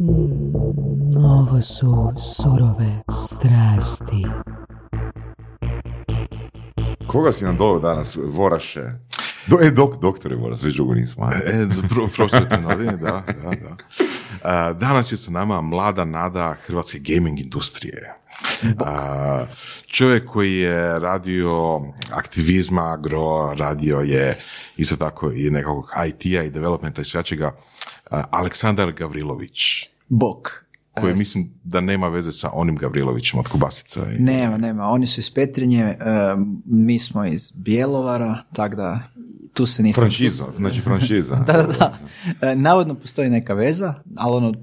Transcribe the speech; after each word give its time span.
Mm, 0.00 1.16
ovo 1.16 1.60
su 1.60 2.12
surove 2.18 3.02
strasti. 3.10 4.26
Koga 7.06 7.32
si 7.32 7.44
nam 7.44 7.56
doveo 7.56 7.80
danas, 7.80 8.18
Voraše? 8.24 8.84
Do, 9.46 9.58
e, 9.62 9.70
dok, 9.70 10.00
doktore 10.00 10.36
Voras, 10.36 10.62
već 10.62 10.76
dugo 10.76 10.94
nismo. 10.94 11.30
E, 11.46 11.66
pro, 11.88 12.06
profesor 12.16 12.48
Tenodine, 12.48 12.96
da, 12.96 13.22
da, 13.26 13.50
da. 13.50 13.76
A, 14.42 14.72
danas 14.72 15.12
je 15.12 15.16
sa 15.16 15.30
nama 15.30 15.60
mlada 15.60 16.04
nada 16.04 16.56
hrvatske 16.66 16.98
gaming 16.98 17.40
industrije. 17.40 18.14
A, 18.80 19.46
čovjek 19.86 20.26
koji 20.26 20.56
je 20.56 20.98
radio 20.98 21.80
aktivizma, 22.12 22.92
agro, 22.92 23.54
radio 23.54 24.00
je 24.00 24.38
isto 24.76 24.96
tako 24.96 25.32
i 25.32 25.50
nekakvog 25.50 25.90
IT-a 26.06 26.42
i 26.42 26.50
developmenta 26.50 27.02
i 27.02 27.04
svačega, 27.04 27.52
Aleksandar 28.10 28.92
Gavrilović, 28.92 29.60
Bok. 30.08 30.48
koji 30.92 31.14
mislim 31.14 31.50
da 31.64 31.80
nema 31.80 32.08
veze 32.08 32.32
sa 32.32 32.50
onim 32.52 32.76
Gavrilovićem 32.76 33.40
od 33.40 33.48
Kubasica. 33.48 34.00
I, 34.12 34.22
Nema, 34.22 34.56
nema. 34.56 34.84
Oni 34.84 35.06
su 35.06 35.20
iz 35.20 35.30
Petrinje, 35.30 35.82
e, 35.82 35.96
mi 36.64 36.98
smo 36.98 37.24
iz 37.24 37.52
Bjelovara, 37.52 38.38
tako 38.52 38.76
da 38.76 39.00
tu 39.52 39.66
se 39.66 39.82
nisam... 39.82 40.00
Franšiza, 40.00 40.44
znači 40.52 40.80
franšiza. 40.80 41.36
Da, 41.46 41.52
da, 41.52 41.62
da. 41.62 41.98
E, 42.42 42.56
Navodno 42.56 42.94
postoji 42.94 43.30
neka 43.30 43.54
veza, 43.54 43.94
ali 44.16 44.36
ono, 44.36 44.54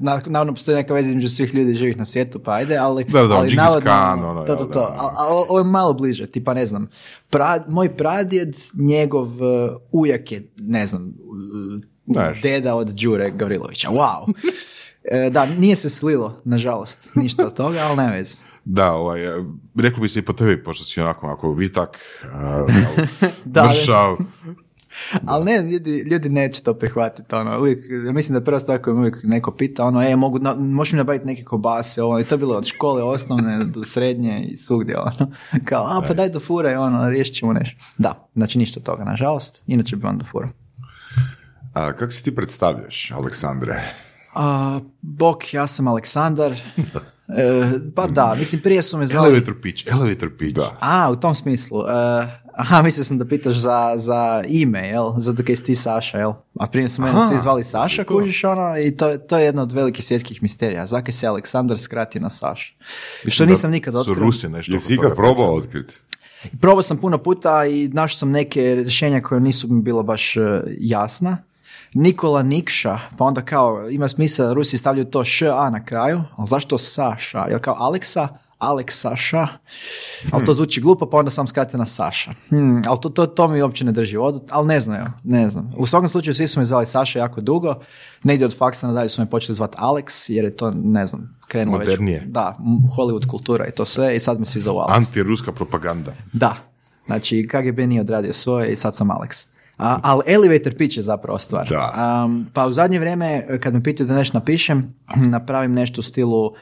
na- 0.00 0.20
navodno 0.26 0.54
postoji 0.54 0.76
neka 0.76 0.94
veza 0.94 1.08
između 1.08 1.28
svih 1.28 1.54
ljudi 1.54 1.72
živih 1.72 1.96
na 1.96 2.04
svijetu, 2.04 2.38
pa 2.38 2.52
ajde, 2.52 2.76
ali... 2.76 3.04
Da, 3.04 3.22
da, 3.22 3.34
ali 3.34 3.48
navodno- 3.50 3.80
Khan, 3.82 4.24
ono, 4.24 4.40
to, 4.40 4.56
to, 4.56 4.64
da, 4.64 4.72
to. 4.72 4.80
da. 4.80 4.86
A, 4.86 5.12
a 5.18 5.26
ovo 5.48 5.58
je 5.58 5.64
malo 5.64 5.92
bliže, 5.92 6.26
tipa 6.26 6.54
ne 6.54 6.66
znam, 6.66 6.88
pra, 7.30 7.64
moj 7.68 7.96
pradjed, 7.96 8.54
njegov 8.74 9.26
e, 9.28 9.68
ujak 9.92 10.32
je, 10.32 10.50
ne 10.58 10.86
znam, 10.86 11.12
e, 12.10 12.12
Znaš. 12.12 12.42
deda 12.42 12.74
od 12.74 12.88
Đure 12.88 13.30
Gavrilovića, 13.30 13.88
wow. 13.88 14.32
E, 15.04 15.30
Da, 15.30 15.46
nije 15.46 15.76
se 15.76 15.90
slilo, 15.90 16.36
nažalost, 16.44 16.98
ništa 17.14 17.46
od 17.46 17.54
toga, 17.54 17.78
ali 17.78 17.96
ne 17.96 18.10
veze. 18.10 18.36
Da, 18.64 18.92
ovaj, 18.92 19.24
e, 19.24 19.44
reklo 19.76 20.02
bi 20.02 20.08
se 20.08 20.18
i 20.18 20.22
po 20.22 20.32
tebi, 20.32 20.62
pošto 20.62 20.84
si 20.84 21.00
onako, 21.00 21.26
ako 21.26 21.52
vitak, 21.52 21.98
a, 22.32 22.66
Da, 23.44 23.68
mršav, 23.68 24.16
Ali 25.26 25.44
ne, 25.44 25.70
ljudi, 25.72 25.98
ljudi 26.10 26.28
neće 26.28 26.62
to 26.62 26.74
prihvatiti, 26.74 27.34
ono, 27.34 27.58
uvijek, 27.58 27.84
mislim 28.14 28.38
da 28.38 28.44
prva 28.44 28.58
stvar 28.58 28.82
koju 28.82 28.96
uvijek 28.96 29.18
neko 29.22 29.50
pita, 29.50 29.84
ono, 29.84 30.02
e, 30.02 30.16
mogu, 30.16 30.38
na, 30.38 30.54
možeš 30.54 30.92
mi 30.92 30.96
nabaviti 30.96 31.26
neke 31.26 31.44
kobase, 31.44 32.02
ono, 32.02 32.20
i 32.20 32.24
to 32.24 32.34
je 32.34 32.38
bilo 32.38 32.56
od 32.56 32.66
škole 32.66 33.02
osnovne 33.02 33.64
do 33.64 33.84
srednje 33.84 34.42
i 34.42 34.56
svugdje, 34.56 34.98
ono, 34.98 35.32
kao, 35.64 35.84
a, 35.84 36.02
pa 36.08 36.14
daj 36.14 36.28
do 36.28 36.40
fure, 36.40 36.78
ono, 36.78 37.08
riješit 37.08 37.34
ćemo 37.34 37.52
nešto. 37.52 37.84
Da, 37.98 38.28
znači 38.34 38.58
ništa 38.58 38.80
od 38.80 38.86
toga, 38.86 39.04
nažalost, 39.04 39.62
inače 39.66 39.96
bi 39.96 40.02
vam 40.02 40.18
do 40.18 40.24
fura. 40.24 40.48
A, 41.80 41.92
kako 41.92 42.12
si 42.12 42.24
ti 42.24 42.34
predstavljaš, 42.34 43.10
Aleksandre? 43.10 43.82
A, 44.34 44.80
bok, 45.00 45.54
ja 45.54 45.66
sam 45.66 45.88
Aleksandar, 45.88 46.52
E, 47.36 47.70
pa 47.94 48.06
da, 48.06 48.34
mislim, 48.38 48.60
prije 48.60 48.82
su 48.82 48.98
me 48.98 49.06
zvali... 49.06 49.28
elevator 49.28 49.54
pitch, 49.62 49.92
elevator 49.92 50.30
pitch. 50.38 50.56
Da. 50.56 50.76
A, 50.80 51.10
u 51.10 51.16
tom 51.16 51.34
smislu. 51.34 51.80
E, 51.80 51.92
aha, 52.56 52.82
mislio 52.84 53.04
sam 53.04 53.18
da 53.18 53.24
pitaš 53.24 53.56
za, 53.56 53.92
za 53.96 54.42
ime, 54.48 54.88
jel? 54.88 55.12
Zato 55.16 55.42
kaj 55.46 55.56
si 55.56 55.64
ti 55.64 55.74
Saša, 55.74 56.18
jel? 56.18 56.32
A 56.60 56.66
prije 56.66 56.88
su 56.88 57.02
mene 57.02 57.14
svi 57.28 57.38
zvali 57.38 57.64
Saša, 57.64 58.04
kužiš 58.04 58.44
ono, 58.44 58.78
i 58.78 58.96
to, 58.96 59.18
to 59.18 59.38
je 59.38 59.44
jedna 59.44 59.62
od 59.62 59.72
velikih 59.72 60.04
svjetskih 60.04 60.42
misterija. 60.42 60.86
Zakaj 60.86 61.12
se 61.12 61.26
Aleksandar 61.26 61.78
skrati 61.78 62.20
na 62.20 62.30
Saša? 62.30 62.72
Što 63.26 63.46
nisam 63.46 63.70
nikad 63.70 63.94
Su 63.94 64.00
otkrio. 64.00 64.14
Rusi 64.14 64.48
nešto 64.48 64.72
Jesi 64.72 64.96
toga 64.96 65.14
probao 65.14 65.54
otkriti? 65.54 65.94
Probao 66.60 66.82
sam 66.82 66.96
puno 66.96 67.18
puta 67.18 67.66
i 67.66 67.88
našao 67.88 68.18
sam 68.18 68.30
neke 68.30 68.74
rješenja 68.74 69.20
koje 69.20 69.40
nisu 69.40 69.68
mi 69.68 69.82
bila 69.82 70.02
baš 70.02 70.36
e, 70.36 70.62
jasna. 70.78 71.38
Nikola 71.94 72.42
Nikša, 72.42 72.98
pa 73.18 73.24
onda 73.24 73.42
kao 73.42 73.90
ima 73.90 74.08
smisla 74.08 74.46
da 74.46 74.52
Rusi 74.52 74.78
stavljaju 74.78 75.04
to 75.04 75.24
š, 75.24 75.46
a 75.46 75.70
na 75.70 75.84
kraju, 75.84 76.22
ali 76.36 76.48
zašto 76.48 76.78
Saša? 76.78 77.46
Jel 77.48 77.58
kao 77.58 77.74
Aleksa, 77.78 78.28
Aleksaša, 78.58 79.48
ali 80.32 80.44
to 80.44 80.54
zvuči 80.54 80.80
glupo, 80.80 81.10
pa 81.10 81.16
onda 81.16 81.30
sam 81.30 81.46
skrate 81.46 81.78
na 81.78 81.86
Saša. 81.86 82.32
Hmm, 82.48 82.82
ali 82.86 82.98
to, 83.02 83.08
to, 83.08 83.26
to 83.26 83.48
mi 83.48 83.62
uopće 83.62 83.84
ne 83.84 83.92
drži 83.92 84.16
vodu, 84.16 84.40
ali 84.50 84.66
ne 84.66 84.80
znam, 84.80 85.20
ne 85.24 85.50
znam. 85.50 85.72
U 85.76 85.86
svakom 85.86 86.08
slučaju 86.08 86.34
svi 86.34 86.48
su 86.48 86.60
me 86.60 86.64
zvali 86.64 86.86
Saša 86.86 87.18
jako 87.18 87.40
dugo, 87.40 87.74
negdje 88.22 88.46
od 88.46 88.56
faksa 88.56 88.86
nadalje 88.86 89.08
su 89.08 89.22
me 89.22 89.30
počeli 89.30 89.56
zvati 89.56 89.76
Alex, 89.78 90.24
jer 90.32 90.44
je 90.44 90.56
to, 90.56 90.70
ne 90.70 91.06
znam, 91.06 91.38
krenulo 91.48 91.78
Modernije. 91.78 92.20
već. 92.20 92.28
Da, 92.28 92.56
Hollywood 92.96 93.26
kultura 93.26 93.66
i 93.66 93.70
to 93.70 93.84
sve 93.84 94.16
i 94.16 94.20
sad 94.20 94.40
me 94.40 94.46
svi 94.46 94.60
zovu 94.60 94.78
Alex. 94.78 94.96
Antiruska 94.96 95.52
propaganda. 95.52 96.12
Da, 96.32 96.56
znači 97.06 97.48
KGB 97.50 97.78
nije 97.78 98.00
odradio 98.00 98.32
svoje 98.32 98.72
i 98.72 98.76
sad 98.76 98.96
sam 98.96 99.08
Alex. 99.08 99.49
Ali 100.02 100.22
elevator 100.26 100.76
pitch 100.76 100.96
je 100.96 101.02
zapravo 101.02 101.38
stvar. 101.38 101.68
Da. 101.68 102.22
Um, 102.24 102.46
pa 102.52 102.66
u 102.66 102.72
zadnje 102.72 102.98
vrijeme, 102.98 103.58
kad 103.60 103.74
me 103.74 103.82
pitaju 103.82 104.06
da 104.06 104.14
nešto 104.14 104.38
napišem, 104.38 104.94
napravim 105.16 105.72
nešto 105.72 106.00
u 106.00 106.02
stilu 106.02 106.52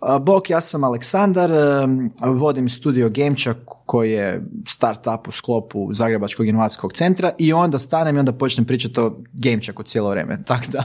a, 0.00 0.18
Bok, 0.18 0.50
ja 0.50 0.60
sam 0.60 0.84
Aleksandar, 0.84 1.50
um, 1.84 2.10
vodim 2.20 2.68
studio 2.68 3.08
Gamečak 3.10 3.56
koji 3.86 4.12
je 4.12 4.42
startup 4.66 5.28
u 5.28 5.32
sklopu 5.32 5.94
Zagrebačkog 5.94 6.46
inovacijskog 6.46 6.92
centra 6.92 7.32
i 7.38 7.52
onda 7.52 7.78
stanem 7.78 8.16
i 8.16 8.18
onda 8.18 8.32
počnem 8.32 8.66
pričati 8.66 9.00
o 9.00 9.16
Gamečaku 9.32 9.82
cijelo 9.82 10.10
vrijeme. 10.10 10.42
Tako 10.46 10.64
da, 10.72 10.84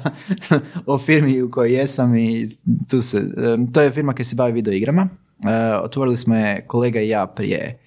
o 0.86 0.98
firmi 0.98 1.42
u 1.42 1.52
kojoj 1.52 1.74
jesam 1.74 2.16
i 2.16 2.50
tu 2.90 3.02
se, 3.02 3.24
to 3.74 3.82
je 3.82 3.92
firma 3.92 4.14
koja 4.14 4.26
se 4.26 4.36
bavi 4.36 4.52
video 4.52 4.74
igrama. 4.74 5.10
Otvorili 5.84 6.18
smo 6.18 6.36
je 6.36 6.68
kolega 6.68 7.00
i 7.00 7.10
ja 7.10 7.28
prije 7.28 7.83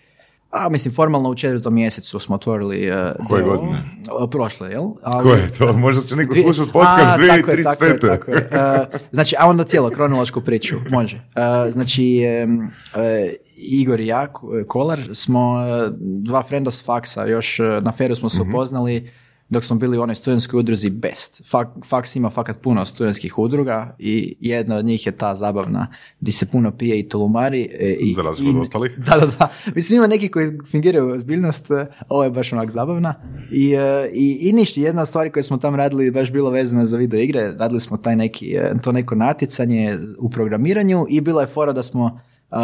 a 0.56 0.68
mislim, 0.68 0.94
formalno 0.94 1.30
u 1.30 1.34
četvrtom 1.34 1.74
mjesecu 1.74 2.18
smo 2.18 2.34
otvorili 2.34 2.90
uh, 2.90 3.26
Koje 3.28 3.42
godine? 3.44 3.70
uh, 3.70 4.30
prošle, 4.30 4.70
jel? 4.70 4.84
Ali, 5.02 5.22
Ko 5.22 5.30
je 5.30 5.50
to? 5.50 5.72
Možda 5.74 6.02
će 6.02 6.16
neko 6.16 6.34
slušati 6.36 6.72
podcast 6.72 7.04
A, 7.04 7.16
tako 7.28 7.50
je, 7.50 7.62
tako 7.62 7.84
je, 7.84 7.98
2035. 7.98 8.00
tako 8.00 8.30
je. 8.30 8.50
Uh, 8.52 8.86
znači, 9.10 9.34
a 9.38 9.48
onda 9.48 9.64
cijelo 9.64 9.90
kronološku 9.90 10.40
priču, 10.40 10.76
može. 10.90 11.16
Uh, 11.16 11.72
znači, 11.72 12.22
um, 12.44 12.58
uh, 12.58 13.00
Igor 13.58 14.00
i 14.00 14.06
ja, 14.06 14.26
Ko- 14.28 14.64
Kolar, 14.64 14.98
smo 15.12 15.52
uh, 15.52 15.92
dva 15.98 16.42
frenda 16.42 16.70
s 16.70 16.84
faksa, 16.84 17.26
još 17.26 17.60
uh, 17.60 17.66
na 17.82 17.92
feru 17.92 18.16
smo 18.16 18.28
se 18.28 18.42
Mhm. 18.42 18.50
upoznali 18.50 19.10
dok 19.48 19.64
smo 19.64 19.76
bili 19.76 19.98
u 19.98 20.02
onoj 20.02 20.14
studentskoj 20.14 20.58
udruzi 20.60 20.90
Best. 20.90 21.42
Fak, 21.50 21.68
faks 21.88 22.16
ima 22.16 22.30
fakat 22.30 22.60
puno 22.62 22.84
studentskih 22.84 23.38
udruga 23.38 23.96
i 23.98 24.36
jedna 24.40 24.76
od 24.76 24.84
njih 24.84 25.06
je 25.06 25.12
ta 25.12 25.34
zabavna 25.34 25.86
di 26.20 26.32
se 26.32 26.46
puno 26.46 26.70
pije 26.70 26.98
i 26.98 27.08
tulumari. 27.08 27.68
e, 27.80 27.96
I, 28.00 28.14
Za 28.14 28.22
razliku 28.22 28.56
od 28.56 28.62
ostalih. 28.62 28.98
Da, 29.06 29.16
da, 29.16 29.26
da. 29.26 29.48
Mislim, 29.74 29.96
ima 29.96 30.06
neki 30.06 30.28
koji 30.28 30.58
fingiraju 30.70 31.10
ozbiljnost, 31.10 31.70
e, 31.70 31.86
ovo 32.08 32.24
je 32.24 32.30
baš 32.30 32.52
onak 32.52 32.70
zabavna. 32.70 33.14
I, 33.52 33.74
e, 33.74 34.10
i, 34.12 34.48
i 34.48 34.52
ništa, 34.52 34.80
jedna 34.80 35.02
od 35.02 35.08
stvari 35.08 35.30
koje 35.30 35.42
smo 35.42 35.56
tam 35.56 35.74
radili 35.74 36.10
baš 36.10 36.32
bilo 36.32 36.50
vezana 36.50 36.86
za 36.86 36.96
video 36.96 37.20
igre. 37.20 37.54
Radili 37.58 37.80
smo 37.80 37.96
taj 37.96 38.16
neki, 38.16 38.56
to 38.82 38.92
neko 38.92 39.14
natjecanje 39.14 39.98
u 40.18 40.30
programiranju 40.30 41.06
i 41.10 41.20
bila 41.20 41.40
je 41.40 41.48
fora 41.54 41.72
da 41.72 41.82
smo 41.82 42.20
e, 42.50 42.56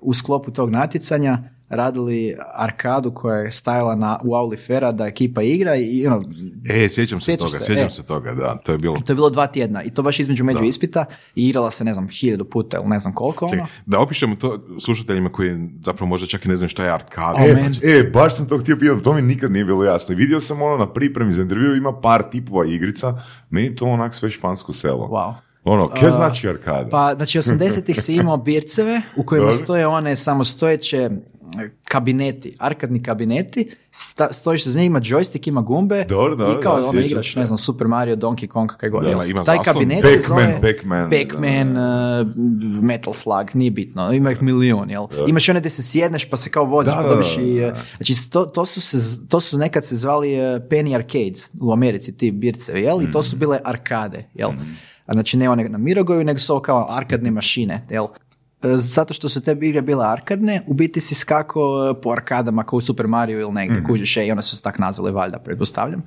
u 0.00 0.14
sklopu 0.14 0.50
tog 0.50 0.70
natjecanja 0.70 1.38
radili 1.72 2.36
arkadu 2.54 3.10
koja 3.10 3.36
je 3.36 3.50
stajala 3.50 3.94
na, 3.94 4.18
u 4.24 4.34
auli 4.34 4.56
Fera 4.56 4.92
da 4.92 5.06
ekipa 5.06 5.42
igra 5.42 5.76
i 5.76 6.06
ono, 6.06 6.22
E, 6.68 6.88
sjećam 6.88 7.20
se 7.20 7.36
toga, 7.36 7.58
se, 7.58 7.64
sjećam 7.64 7.86
e. 7.86 7.90
se 7.90 8.02
toga, 8.02 8.34
da, 8.34 8.56
to 8.56 8.72
je 8.72 8.78
bilo... 8.78 8.98
to 9.06 9.12
je 9.12 9.14
bilo 9.14 9.30
dva 9.30 9.46
tjedna 9.46 9.82
i 9.82 9.90
to 9.90 10.02
baš 10.02 10.20
između 10.20 10.44
među 10.44 10.64
ispita 10.64 11.04
i 11.34 11.48
igrala 11.48 11.70
se 11.70 11.84
ne 11.84 11.94
znam 11.94 12.08
hiljadu 12.08 12.44
puta 12.44 12.76
ili 12.76 12.88
ne 12.88 12.98
znam 12.98 13.14
koliko 13.14 13.44
ono. 13.44 13.54
Čekaj, 13.54 13.66
da 13.86 14.00
opišemo 14.00 14.36
to 14.36 14.58
slušateljima 14.84 15.28
koji 15.28 15.50
zapravo 15.84 16.08
možda 16.08 16.26
čak 16.26 16.44
i 16.44 16.48
ne 16.48 16.56
znaju 16.56 16.68
šta 16.68 16.84
je 16.84 16.90
arkada. 16.90 17.38
E, 17.38 17.54
meni. 17.54 17.76
e, 17.82 18.10
baš 18.12 18.36
sam 18.36 18.48
to 18.48 18.58
htio 18.58 18.76
pitati, 18.76 19.02
to 19.02 19.12
mi 19.12 19.22
nikad 19.22 19.52
nije 19.52 19.64
bilo 19.64 19.84
jasno. 19.84 20.14
Vidio 20.14 20.40
sam 20.40 20.62
ono 20.62 20.76
na 20.76 20.92
pripremi 20.92 21.32
za 21.32 21.42
intervju, 21.42 21.76
ima 21.76 22.00
par 22.00 22.22
tipova 22.30 22.66
igrica, 22.66 23.14
meni 23.50 23.76
to 23.76 23.86
onak 23.86 24.14
sve 24.14 24.30
špansko 24.30 24.72
selo. 24.72 25.08
Wow. 25.08 25.34
Ono, 25.64 25.88
kje 25.88 26.10
znači 26.10 26.48
arkada? 26.48 26.88
Pa, 26.90 27.14
znači, 27.16 27.38
80-ih 27.38 28.02
si 28.02 28.14
imao 28.14 28.36
birceve 28.36 29.02
u 29.16 29.24
kojima 29.24 29.52
stoje 29.52 29.86
one 29.86 30.16
samostojeće 30.16 31.10
kabineti, 31.84 32.52
arkadni 32.58 33.02
kabineti, 33.02 33.70
sta, 33.90 34.32
stojiš 34.32 34.66
za 34.66 34.78
njih, 34.78 34.86
ima 34.86 35.00
joystick, 35.00 35.48
ima 35.48 35.60
gumbe 35.60 36.04
Dobro, 36.04 36.36
dobro, 36.36 36.58
i 36.60 36.62
kao 36.62 36.80
da, 36.80 36.86
ono 36.86 37.00
igraš, 37.00 37.32
se. 37.34 37.40
ne 37.40 37.46
znam, 37.46 37.58
Super 37.58 37.86
Mario, 37.86 38.16
Donkey 38.16 38.46
Kong, 38.46 38.70
kaj 38.70 38.90
god. 38.90 39.04
Da, 39.04 39.24
ima 39.24 39.44
Taj 39.44 39.56
zaslon. 39.56 39.74
kabinet 39.74 40.00
se 40.02 40.16
Pac-Man, 40.18 40.38
zove... 40.40 40.60
Pac-Man, 40.62 41.10
Pac-Man, 41.10 41.68
uh, 41.70 42.26
Metal 42.82 43.12
Slug, 43.14 43.50
nije 43.54 43.70
bitno, 43.70 44.12
ima 44.12 44.30
ih 44.32 44.42
milijun, 44.42 44.90
jel? 44.90 45.06
Imaš 45.28 45.48
one 45.48 45.60
gdje 45.60 45.70
se 45.70 45.82
sjedneš 45.82 46.24
pa 46.24 46.36
se 46.36 46.50
kao 46.50 46.64
voziš, 46.64 46.92
Da, 46.92 46.96
pa 46.96 47.02
da, 47.02 47.08
dobiš 47.10 47.36
da, 47.36 47.42
i... 47.42 47.60
da. 47.60 47.66
uh, 47.68 47.78
Znači, 47.96 48.30
to, 48.30 48.44
to, 48.44 48.66
su 48.66 48.80
se, 48.80 48.96
to 49.28 49.40
su 49.40 49.58
nekad 49.58 49.84
se 49.84 49.96
zvali 49.96 50.32
uh, 50.34 50.40
penny 50.62 50.94
arcades 50.94 51.50
u 51.60 51.72
Americi, 51.72 52.16
ti 52.16 52.30
bircevi, 52.30 52.80
jel? 52.80 53.02
I 53.02 53.10
to 53.10 53.18
Mhm. 53.18 53.28
su 53.28 53.36
bile 53.36 53.58
arkade, 53.64 54.24
jel? 54.34 54.50
A 55.06 55.12
znači 55.12 55.36
ne 55.36 55.50
one 55.50 55.68
na 55.68 55.78
Mirogoju, 55.78 56.24
nego 56.24 56.38
su 56.38 56.52
ovo 56.52 56.62
kao 56.62 56.86
arkadne 56.90 57.30
mašine, 57.30 57.86
jel? 57.90 58.06
E, 58.64 58.76
Zato 58.76 59.14
što 59.14 59.28
su 59.28 59.40
te 59.40 59.56
igre 59.62 59.82
bile 59.82 60.06
arkadne, 60.06 60.62
u 60.66 60.74
biti 60.74 61.00
si 61.00 61.14
skako 61.14 61.60
po 62.02 62.10
arkadama 62.10 62.64
kao 62.64 62.76
u 62.76 62.80
Super 62.80 63.06
Mario 63.06 63.40
ili 63.40 63.52
negdje, 63.52 63.76
Mhm. 63.76 63.86
kužiš, 63.86 64.16
e, 64.16 64.26
i 64.26 64.32
one 64.32 64.42
su 64.42 64.56
se 64.56 64.62
tak 64.62 64.78
nazvale 64.78 65.10
valjda, 65.10 65.38
pretpostavljam. 65.38 66.02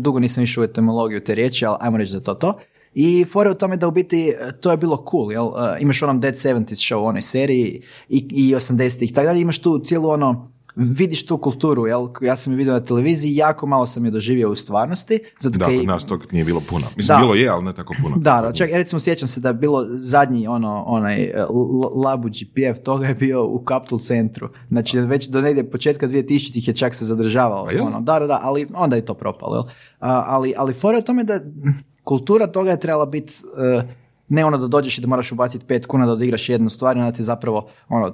Dugo 0.00 0.18
nisam 0.20 0.42
išao 0.42 0.62
u 0.62 0.64
etimologiju 0.64 1.20
te 1.20 1.34
riječi, 1.34 1.66
ali 1.66 1.76
ajmo 1.80 1.96
reći 1.96 2.12
da 2.12 2.18
je 2.18 2.24
to 2.24 2.34
to. 2.34 2.58
I 2.94 3.24
fora 3.24 3.50
u 3.50 3.54
tome 3.54 3.76
da 3.76 3.88
u 3.88 3.90
biti 3.90 4.28
e, 4.28 4.60
to 4.60 4.70
je 4.70 4.76
bilo 4.76 5.04
cool, 5.10 5.32
jel? 5.32 5.46
E, 5.46 5.78
Imaš 5.80 6.02
onom 6.02 6.20
Dead 6.20 6.34
70 6.34 6.64
show 6.66 6.96
u 6.96 7.04
onoj 7.04 7.22
seriji 7.22 7.82
i, 8.08 8.26
i 8.30 8.54
80-ih, 8.54 9.12
tako 9.12 9.26
dalje, 9.26 9.40
imaš 9.40 9.58
tu 9.58 9.78
cijelu 9.78 10.08
ono 10.08 10.52
vidiš 10.76 11.26
tu 11.26 11.38
kulturu, 11.38 11.86
jel? 11.86 12.08
Ja 12.20 12.36
sam 12.36 12.52
je 12.52 12.56
vidio 12.56 12.72
na 12.72 12.80
televiziji, 12.80 13.36
jako 13.36 13.66
malo 13.66 13.86
sam 13.86 14.04
je 14.04 14.10
doživio 14.10 14.50
u 14.50 14.54
stvarnosti. 14.54 15.18
Zato 15.40 15.58
Da, 15.58 15.66
kaj- 15.66 15.78
kod 15.78 15.86
nas 15.86 16.04
tog 16.04 16.32
nije 16.32 16.44
bilo 16.44 16.60
puno. 16.60 16.86
Mislim, 16.96 17.06
Da. 17.08 17.20
bilo 17.20 17.34
je, 17.34 17.48
ali 17.48 17.64
ne 17.64 17.72
tako 17.72 17.94
puno. 18.02 18.16
da, 18.16 18.40
da, 18.40 18.52
čak 18.52 18.70
recimo 18.70 19.00
sjećam 19.00 19.28
se 19.28 19.40
da 19.40 19.48
je 19.48 19.54
bilo 19.54 19.86
zadnji 19.88 20.46
ono, 20.46 20.82
onaj 20.82 21.22
e, 21.22 21.32
l- 21.34 21.46
labuđi 21.96 22.46
pjev 22.46 22.76
toga 22.76 23.06
je 23.06 23.14
bio 23.14 23.44
u 23.44 23.64
Capitol 23.68 23.98
centru. 23.98 24.48
Znači 24.68 24.98
već 25.00 25.26
do 25.26 25.40
negdje 25.40 25.70
početka 25.70 26.08
2000-ih 26.08 26.68
je 26.68 26.74
čak 26.74 26.94
se 26.94 27.04
zadržavao. 27.04 27.68
Ono, 27.82 28.00
da, 28.00 28.18
da, 28.18 28.26
da, 28.26 28.40
ali 28.42 28.66
onda 28.74 28.96
je 28.96 29.04
to 29.04 29.14
propalo. 29.14 29.54
Jel? 29.56 29.62
A, 30.00 30.24
ali, 30.26 30.54
ali 30.56 30.74
fora 30.74 30.96
je 30.96 31.04
tome 31.04 31.24
da 31.24 31.40
kultura 32.04 32.46
toga 32.46 32.70
je 32.70 32.80
trebala 32.80 33.06
biti 33.06 33.32
e, 33.76 33.82
ne 34.28 34.44
ono 34.44 34.58
da 34.58 34.66
dođeš 34.66 34.98
i 34.98 35.00
da 35.00 35.06
moraš 35.06 35.32
ubaciti 35.32 35.64
pet 35.64 35.86
kuna 35.86 36.06
da 36.06 36.12
odigraš 36.12 36.48
jednu 36.48 36.70
stvar, 36.70 36.96
i 36.96 37.00
onda 37.00 37.12
ti 37.12 37.22
zapravo 37.22 37.68
ono, 37.88 38.10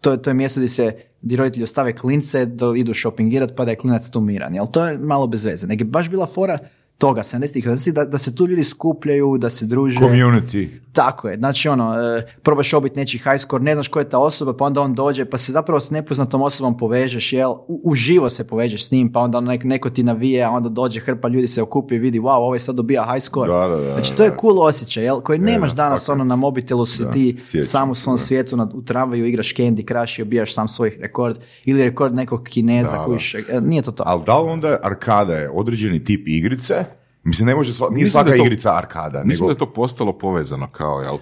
to, 0.00 0.16
to 0.16 0.30
je 0.30 0.34
mjesto 0.34 0.60
gdje 0.60 0.68
se 0.68 0.96
gdje 1.26 1.36
roditelji 1.36 1.64
ostave 1.64 1.92
klince 1.92 2.46
da 2.46 2.66
idu 2.76 2.94
shoppingirat 2.94 3.56
pa 3.56 3.64
da 3.64 3.70
je 3.70 3.76
klinac 3.76 4.10
tu 4.10 4.20
miran. 4.20 4.54
Jel 4.54 4.66
to 4.66 4.86
je 4.86 4.98
malo 4.98 5.26
bez 5.26 5.44
veze. 5.44 5.66
Nego 5.66 5.82
je 5.82 5.88
baš 5.90 6.10
bila 6.10 6.26
fora 6.26 6.58
toga 6.98 7.22
70-ih, 7.22 7.66
80-ih, 7.66 7.94
da, 7.94 8.04
da 8.04 8.18
se 8.18 8.34
tu 8.34 8.46
ljudi 8.46 8.64
skupljaju, 8.64 9.38
da 9.38 9.50
se 9.50 9.66
druže. 9.66 10.00
Community. 10.00 10.68
Tako 10.94 11.28
je, 11.28 11.36
znači 11.36 11.68
ono, 11.68 11.94
e, 11.94 12.26
probaš 12.42 12.72
obit 12.72 12.96
nečiji 12.96 13.20
high 13.20 13.38
score, 13.38 13.64
ne 13.64 13.74
znaš 13.74 13.88
ko 13.88 13.98
je 13.98 14.08
ta 14.08 14.18
osoba, 14.18 14.52
pa 14.54 14.64
onda 14.64 14.80
on 14.80 14.94
dođe, 14.94 15.24
pa 15.24 15.38
se 15.38 15.52
zapravo 15.52 15.80
s 15.80 15.90
nepoznatom 15.90 16.42
osobom 16.42 16.78
povežeš, 16.78 17.32
jel, 17.32 17.50
u, 17.50 17.80
uživo 17.84 18.28
se 18.28 18.44
povežeš 18.44 18.86
s 18.86 18.90
njim, 18.90 19.12
pa 19.12 19.20
onda 19.20 19.38
nek- 19.40 19.64
neko 19.64 19.90
ti 19.90 20.02
navije, 20.02 20.42
a 20.42 20.50
onda 20.50 20.68
dođe 20.68 21.00
hrpa 21.00 21.28
ljudi 21.28 21.46
se 21.46 21.62
okupi 21.62 21.94
i 21.94 21.98
vidi, 21.98 22.20
wow, 22.20 22.30
ovaj 22.30 22.58
sad 22.58 22.74
dobija 22.74 23.06
high 23.06 23.22
score. 23.22 23.52
Da, 23.52 23.68
da, 23.68 23.76
da, 23.78 23.92
znači 23.92 24.14
to 24.14 24.24
je 24.24 24.32
cool 24.40 24.60
osjećaj, 24.60 25.04
jel, 25.04 25.20
koji 25.20 25.38
nemaš 25.40 25.70
da, 25.70 25.76
danas 25.76 26.00
fakat. 26.00 26.08
ono 26.10 26.24
na 26.24 26.36
mobitelu 26.36 26.86
si 26.86 27.04
ti 27.12 27.36
sjećam 27.42 27.64
sam 27.64 27.90
u 27.90 27.94
svom 27.94 28.16
da. 28.16 28.18
svijetu 28.18 28.56
na, 28.56 28.68
u 28.74 28.82
tramvaju 28.82 29.26
igraš 29.26 29.54
Candy 29.54 29.88
Crush 29.88 30.18
i 30.18 30.22
obijaš 30.22 30.54
sam 30.54 30.68
svoj 30.68 30.96
rekord, 31.00 31.36
ili 31.64 31.82
rekord 31.82 32.14
nekog 32.14 32.42
kineza 32.44 32.92
Da, 32.92 33.04
koji 33.04 33.18
še- 33.18 33.44
e, 33.48 33.60
nije 33.60 33.82
to 33.82 33.90
to. 33.92 34.02
Ali 34.06 34.22
da 34.24 34.40
li 34.40 34.50
onda 34.50 34.78
arkada 34.82 35.34
je 35.34 35.50
određeni 35.50 36.04
tip 36.04 36.28
igrice? 36.28 36.84
Mislim, 37.26 37.46
ne 37.46 37.54
može 37.54 37.72
sva, 37.72 37.88
nije 37.88 37.94
Mislim 37.94 38.10
svaka 38.10 38.28
da 38.28 38.34
je 38.34 38.38
to- 38.38 38.44
igrica 38.44 38.76
arkada, 38.76 39.18
Mislim 39.18 39.28
nego 39.28 39.46
da 39.46 39.52
je 39.52 39.58
to 39.58 39.72
postalo 39.72 40.12
povezano 40.12 40.68
kao, 40.68 41.00
jel? 41.00 41.18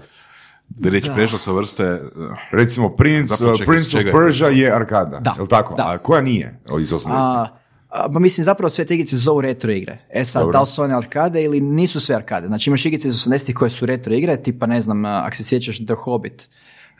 Da 0.68 0.88
je 0.88 0.92
reći 0.92 1.10
prešla 1.14 1.38
sa 1.38 1.52
vrste... 1.52 1.84
eh, 1.84 2.00
recimo 2.50 2.88
Prince, 2.88 3.26
Zapravo 3.26 3.56
čekaj, 3.56 3.66
Prince 3.66 3.90
s 3.90 3.94
of 3.94 4.02
Persia 4.12 4.48
je 4.48 4.72
arkada, 4.72 5.20
Da, 5.20 5.34
jel 5.36 5.46
tako? 5.46 5.74
da. 5.74 5.82
A 5.84 5.98
koja 5.98 6.20
nije 6.20 6.60
iz 6.80 6.90
80 6.90 7.08
A, 7.08 7.46
a, 7.88 8.08
pa 8.12 8.18
mislim 8.18 8.44
zapravo 8.44 8.70
sve 8.70 8.84
te 8.84 8.94
igrice 8.94 9.16
zovu 9.16 9.40
retro 9.40 9.72
igre. 9.72 9.98
E 10.10 10.24
sad, 10.24 10.40
Dobro. 10.42 10.52
da 10.52 10.60
li 10.60 10.66
su 10.66 10.82
one 10.82 10.94
arkade 10.94 11.42
ili 11.44 11.60
nisu 11.60 12.00
sve 12.00 12.14
arkade. 12.14 12.46
Znači 12.46 12.70
imaš 12.70 12.86
igrice 12.86 13.08
iz 13.08 13.14
80-ih 13.16 13.54
koje 13.54 13.70
su 13.70 13.86
retro 13.86 14.14
igre, 14.14 14.36
tipa 14.36 14.66
ne 14.66 14.80
znam, 14.80 15.04
a, 15.04 15.22
ako 15.24 15.36
se 15.36 15.44
sjećaš 15.44 15.76
The 15.78 15.94
Hobbit. 15.94 16.48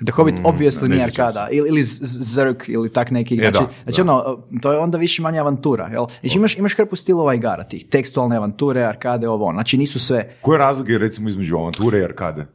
The 0.07 0.13
Hobbit 0.13 0.35
obviously 0.45 0.83
ne 0.83 0.89
nije 0.89 1.05
arkada. 1.05 1.49
Ili, 1.51 1.69
ili 1.69 1.83
Zerk 1.83 2.65
ili 2.69 2.93
tak 2.93 3.11
neki 3.11 3.35
igre. 3.35 3.47
E, 3.47 3.51
da, 3.51 3.59
Znači, 3.59 3.75
znači 3.85 4.01
ono, 4.01 4.45
to 4.63 4.73
je 4.73 4.79
onda 4.79 4.99
više 4.99 5.23
manje 5.23 5.39
avantura. 5.39 5.89
Jel? 5.93 6.07
Znači 6.21 6.39
imaš, 6.39 6.59
imaš 6.59 6.77
hrpu 6.77 6.97
stilova 6.97 7.35
igara 7.35 7.65
tih. 7.65 7.87
Tekstualne 7.89 8.37
avanture, 8.37 8.83
arkade, 8.83 9.29
ovo. 9.29 9.45
ono. 9.45 9.57
Znači 9.57 9.79
nisu 9.79 10.01
sve... 10.01 10.37
Koje 10.41 10.59
razlike 10.59 10.99
recimo 10.99 11.29
između 11.29 11.57
avanture 11.57 11.99
i 11.99 12.05
arkade? 12.05 12.47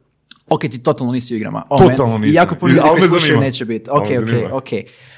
Ok, 0.48 0.60
ti 0.60 0.82
totalno 0.82 1.12
nisi 1.12 1.34
u 1.34 1.36
igrama. 1.36 1.62
O, 1.68 1.78
Totalno 1.78 2.18
men- 2.18 2.24
I 2.24 2.26
nisam. 2.26 2.42
jako 2.42 2.54
puno 2.54 2.74
ljudi 2.74 3.08
slušaju 3.08 3.40
neće 3.40 3.64
biti. 3.64 3.90
Ok, 3.90 4.02
ok, 4.02 4.52
ok. 4.52 4.68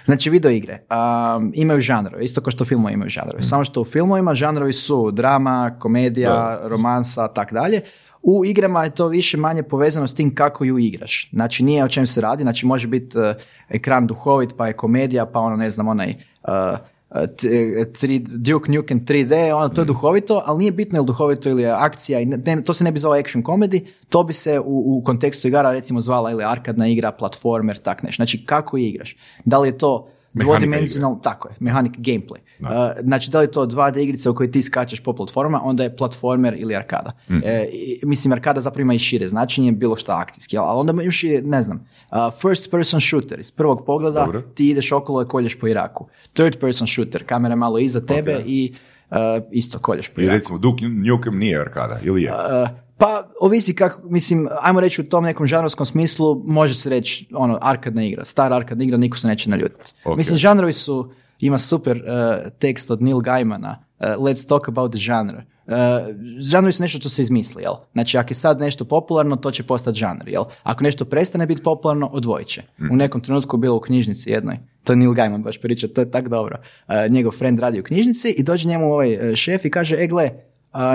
Znači 0.04 0.30
video 0.30 0.50
igre 0.50 0.78
um, 1.36 1.52
imaju 1.54 1.80
žanrove, 1.80 2.24
isto 2.24 2.40
kao 2.40 2.50
što 2.50 2.64
filmovi 2.64 2.94
imaju 2.94 3.08
žanrove. 3.08 3.38
Mm. 3.38 3.42
Samo 3.42 3.64
što 3.64 3.80
u 3.80 3.84
filmovima 3.84 4.34
žanrovi 4.34 4.72
su 4.72 5.10
drama, 5.10 5.76
komedija, 5.78 6.60
romansa, 6.64 7.28
tak 7.28 7.52
dalje. 7.52 7.80
U 8.22 8.44
igrama 8.44 8.84
je 8.84 8.94
to 8.94 9.08
više 9.08 9.36
manje 9.36 9.62
povezano 9.62 10.06
s 10.06 10.14
tim 10.14 10.34
kako 10.34 10.64
ju 10.64 10.78
igraš. 10.78 11.28
Znači 11.32 11.64
nije 11.64 11.84
o 11.84 11.88
čem 11.88 12.06
se 12.06 12.20
radi, 12.20 12.42
znači 12.42 12.66
može 12.66 12.88
biti 12.88 13.18
uh, 13.18 13.24
ekran 13.68 14.06
duhovit, 14.06 14.50
pa 14.56 14.66
je 14.66 14.72
komedija, 14.72 15.26
pa 15.26 15.40
ono 15.40 15.56
ne 15.56 15.70
znam, 15.70 15.88
onaj 15.88 16.14
uh, 16.42 16.50
tri, 18.00 18.18
Duke 18.18 18.72
Nukem 18.72 19.06
3D, 19.06 19.52
ono, 19.54 19.68
to 19.68 19.80
je 19.80 19.84
duhovito, 19.84 20.42
ali 20.46 20.58
nije 20.58 20.72
bitno 20.72 20.96
je 20.96 21.00
li 21.00 21.06
duhovito 21.06 21.48
ili 21.48 21.62
je 21.62 21.70
akcija, 21.70 22.20
i 22.20 22.26
ne, 22.26 22.62
to 22.62 22.74
se 22.74 22.84
ne 22.84 22.92
bi 22.92 22.98
zvalo 22.98 23.16
action 23.16 23.42
comedy, 23.42 23.86
to 24.08 24.24
bi 24.24 24.32
se 24.32 24.60
u, 24.60 24.98
u 24.98 25.02
kontekstu 25.04 25.48
igara 25.48 25.72
recimo 25.72 26.00
zvala 26.00 26.30
ili 26.30 26.44
arkadna 26.44 26.88
igra, 26.88 27.12
platformer, 27.12 27.78
tak 27.78 28.02
nešto. 28.02 28.20
Znači 28.20 28.46
kako 28.46 28.78
igraš? 28.78 29.16
Da 29.44 29.58
li 29.58 29.68
je 29.68 29.78
to 29.78 30.08
dvodimenzionalno, 30.34 31.18
tako 31.18 31.48
je, 31.48 31.54
mehanik, 31.60 31.92
gameplay. 31.94 32.38
Uh, 32.60 32.68
znači 33.00 33.30
da 33.30 33.38
li 33.38 33.44
je 33.44 33.50
to 33.50 33.66
2D 33.66 33.98
igrice 33.98 34.30
u 34.30 34.34
kojoj 34.34 34.50
ti 34.52 34.62
skačeš 34.62 35.00
po 35.00 35.12
platformama, 35.12 35.60
onda 35.64 35.82
je 35.82 35.96
platformer 35.96 36.54
ili 36.58 36.76
arkada. 36.76 37.12
E, 37.44 37.68
i- 37.72 38.00
mislim, 38.02 38.32
arkada 38.32 38.60
zapravo 38.60 38.82
ima 38.82 38.94
i 38.94 38.98
šire 38.98 39.28
značenje, 39.28 39.72
bilo 39.72 39.96
šta 39.96 40.18
akcijski, 40.18 40.58
ali 40.58 40.80
onda 40.80 41.02
imaš 41.02 41.24
i, 41.24 41.40
ne 41.40 41.62
znam, 41.62 41.76
uh, 42.10 42.16
first 42.42 42.70
person 42.70 43.00
shooter, 43.00 43.40
iz 43.40 43.50
prvog 43.50 43.82
pogleda 43.86 44.20
Dobro. 44.20 44.42
ti 44.44 44.68
ideš 44.68 44.92
okolo 44.92 45.22
i 45.22 45.26
kolješ 45.26 45.58
po 45.58 45.68
Iraku. 45.68 46.06
Third 46.32 46.58
person 46.58 46.86
shooter, 46.86 47.24
kamera 47.24 47.56
malo 47.56 47.78
iza 47.78 48.00
tebe 48.02 48.42
i 48.46 48.74
uh, 49.10 49.16
isto 49.50 49.78
kolješ 49.78 50.08
po 50.08 50.20
I 50.20 50.24
Iraku. 50.24 50.34
recimo 50.34 50.58
Duke 50.58 50.84
Nukem 50.86 51.38
nije 51.38 51.60
arkada, 51.60 51.98
ili 52.02 52.22
je? 52.22 52.32
Uh, 52.32 52.68
pa 53.02 53.28
ovisi 53.40 53.74
kako, 53.74 54.08
mislim, 54.08 54.48
ajmo 54.60 54.80
reći 54.80 55.00
u 55.00 55.04
tom 55.04 55.24
nekom 55.24 55.46
žanrovskom 55.46 55.86
smislu, 55.86 56.42
može 56.46 56.74
se 56.74 56.90
reći 56.90 57.26
ono, 57.34 57.58
arkadna 57.62 58.04
igra, 58.04 58.24
stara 58.24 58.56
arkadna 58.56 58.84
igra, 58.84 58.96
niko 58.96 59.16
se 59.16 59.28
neće 59.28 59.50
naljutiti. 59.50 59.92
Ok. 60.04 60.16
Mislim, 60.16 60.38
žanrovi 60.38 60.72
su, 60.72 61.12
ima 61.40 61.58
super 61.58 61.96
uh, 61.96 62.52
tekst 62.58 62.90
od 62.90 63.02
Neil 63.02 63.20
Gaimana, 63.20 63.84
uh, 63.98 64.06
let's 64.06 64.48
talk 64.48 64.68
about 64.68 64.92
the 64.92 65.00
genre. 65.00 65.44
Uh, 65.66 65.74
žanrovi 66.38 66.72
su 66.72 66.82
nešto 66.82 66.98
što 66.98 67.08
se 67.08 67.22
izmisli, 67.22 67.62
jel? 67.62 67.74
Znači, 67.92 68.18
ako 68.18 68.30
je 68.30 68.34
sad 68.34 68.60
nešto 68.60 68.84
popularno, 68.84 69.36
to 69.36 69.50
će 69.50 69.62
postati 69.62 69.98
žanr, 69.98 70.28
jel? 70.28 70.44
Ako 70.62 70.84
nešto 70.84 71.04
prestane 71.04 71.46
biti 71.46 71.62
popularno, 71.62 72.06
odvojit 72.06 72.48
će. 72.48 72.62
U 72.90 72.96
nekom 72.96 73.20
trenutku 73.20 73.56
bilo 73.56 73.76
u 73.76 73.80
knjižnici 73.80 74.30
jednoj, 74.30 74.58
to 74.84 74.92
je 74.92 74.96
Neil 74.96 75.12
Gaiman 75.12 75.42
baš 75.42 75.60
priča, 75.60 75.88
to 75.88 76.00
je 76.00 76.10
tak 76.10 76.28
dobro. 76.28 76.58
Uh, 76.88 76.94
njegov 77.10 77.32
friend 77.32 77.58
radi 77.58 77.80
u 77.80 77.82
knjižnici 77.82 78.30
i 78.30 78.42
dođe 78.42 78.68
njemu 78.68 78.92
ovaj 78.92 79.34
šef 79.34 79.64
i 79.64 79.70
kaže, 79.70 79.96
e 79.96 80.06
gle, 80.06 80.30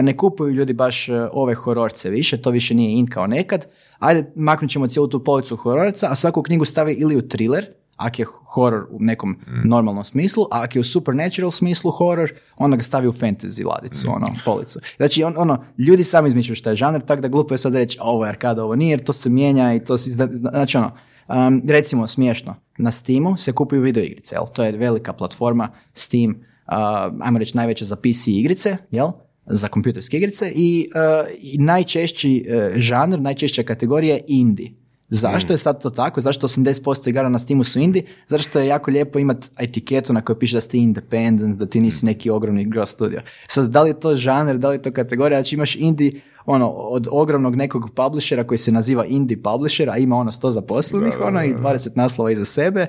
ne 0.03 0.17
kupuju 0.17 0.53
ljudi 0.53 0.73
baš 0.73 1.09
e, 1.09 1.29
ove 1.31 1.55
hororce 1.55 2.09
više, 2.09 2.37
to 2.37 2.49
više 2.49 2.73
nije 2.73 2.99
in 2.99 3.07
kao 3.07 3.27
nekad. 3.27 3.65
Ajde, 3.99 4.31
maknut 4.35 4.71
ćemo 4.71 4.87
cijelu 4.87 5.07
tu 5.07 5.23
policu 5.23 5.55
hororca, 5.55 6.07
a 6.11 6.15
svaku 6.15 6.43
knjigu 6.43 6.65
stavi 6.65 6.93
ili 6.93 7.15
u 7.15 7.27
thriller, 7.27 7.65
ako 7.95 8.21
je 8.21 8.25
horor 8.45 8.87
u 8.91 8.97
nekom 8.99 9.37
normalnom 9.65 10.03
smislu, 10.03 10.43
a 10.43 10.61
ako 10.63 10.77
je 10.77 10.79
u 10.79 10.83
supernatural 10.83 11.51
smislu 11.51 11.91
horor, 11.91 12.31
onda 12.57 12.77
ga 12.77 12.83
stavi 12.83 13.07
u 13.07 13.13
fantasy 13.13 13.65
ladicu, 13.65 14.07
ono, 14.11 14.27
policu. 14.45 14.79
Znači, 14.97 15.23
on, 15.23 15.33
ono, 15.37 15.63
ljudi 15.77 16.03
sami 16.03 16.27
izmišljaju 16.27 16.55
šta 16.55 16.69
je 16.69 16.75
žanr, 16.75 17.01
tako 17.01 17.21
da 17.21 17.27
glupo 17.27 17.53
je 17.53 17.57
sad 17.57 17.75
reći, 17.75 17.97
ovo 18.01 18.25
je 18.25 18.29
arkada, 18.29 18.63
ovo 18.63 18.75
nije, 18.75 18.91
jer 18.91 19.03
to 19.03 19.13
se 19.13 19.29
mijenja 19.29 19.73
i 19.73 19.79
to 19.83 19.97
se, 19.97 20.09
izda- 20.09 20.33
znači 20.33 20.77
ono, 20.77 20.91
um, 21.27 21.61
recimo, 21.67 22.07
smiješno, 22.07 22.55
na 22.77 22.91
Steamu 22.91 23.37
se 23.37 23.51
kupuju 23.51 23.81
video 23.81 24.03
igrice, 24.03 24.35
jel? 24.35 24.43
To 24.53 24.63
je 24.63 24.71
velika 24.71 25.13
platforma 25.13 25.69
Steam, 25.93 26.31
uh, 26.31 27.13
ajmo 27.21 27.39
reći 27.39 27.57
najveća 27.57 27.85
za 27.85 27.95
PC 27.95 28.27
igrice, 28.27 28.77
jel? 28.91 29.11
Za 29.47 29.67
kompjuterske 29.67 30.17
igrice 30.17 30.51
i, 30.55 30.89
uh, 30.95 31.27
i 31.39 31.57
najčešći 31.57 32.45
uh, 32.47 32.77
žanr, 32.77 33.19
najčešća 33.19 33.63
kategorija 33.63 34.15
je 34.15 34.23
indie. 34.27 34.71
Zašto 35.09 35.53
je 35.53 35.57
sad 35.57 35.81
to 35.81 35.89
tako? 35.89 36.21
Zašto 36.21 36.47
80% 36.47 37.09
igara 37.09 37.29
na 37.29 37.39
Steamu 37.39 37.63
su 37.63 37.79
indie? 37.79 38.03
Zato 38.27 38.43
što 38.43 38.59
je 38.59 38.67
jako 38.67 38.91
lijepo 38.91 39.19
imati 39.19 39.47
etiketu 39.59 40.13
na 40.13 40.21
kojoj 40.21 40.39
piše 40.39 40.57
da 40.57 40.61
si 40.61 40.69
ti 40.69 40.77
independent, 40.77 41.57
da 41.57 41.65
ti 41.65 41.79
nisi 41.79 42.05
neki 42.05 42.29
ogromni 42.29 42.65
gross 42.65 42.91
studio. 42.91 43.21
Sad, 43.47 43.69
da 43.69 43.81
li 43.83 43.89
je 43.89 43.99
to 43.99 44.15
žanr, 44.15 44.57
da 44.57 44.69
li 44.69 44.75
je 44.75 44.81
to 44.81 44.91
kategorija? 44.91 45.39
Znači 45.39 45.55
imaš 45.55 45.75
indie 45.75 46.11
ono, 46.45 46.69
od 46.69 47.07
ogromnog 47.11 47.55
nekog 47.55 47.89
publishera 47.95 48.43
koji 48.43 48.57
se 48.57 48.71
naziva 48.71 49.05
indie 49.05 49.41
publisher, 49.41 49.89
a 49.89 49.97
ima 49.97 50.15
ono 50.15 50.31
100 50.31 50.49
zaposlenih, 50.49 51.13
ono, 51.21 51.43
i 51.43 51.53
20 51.53 51.89
naslova 51.95 52.31
iza 52.31 52.45
sebe, 52.45 52.87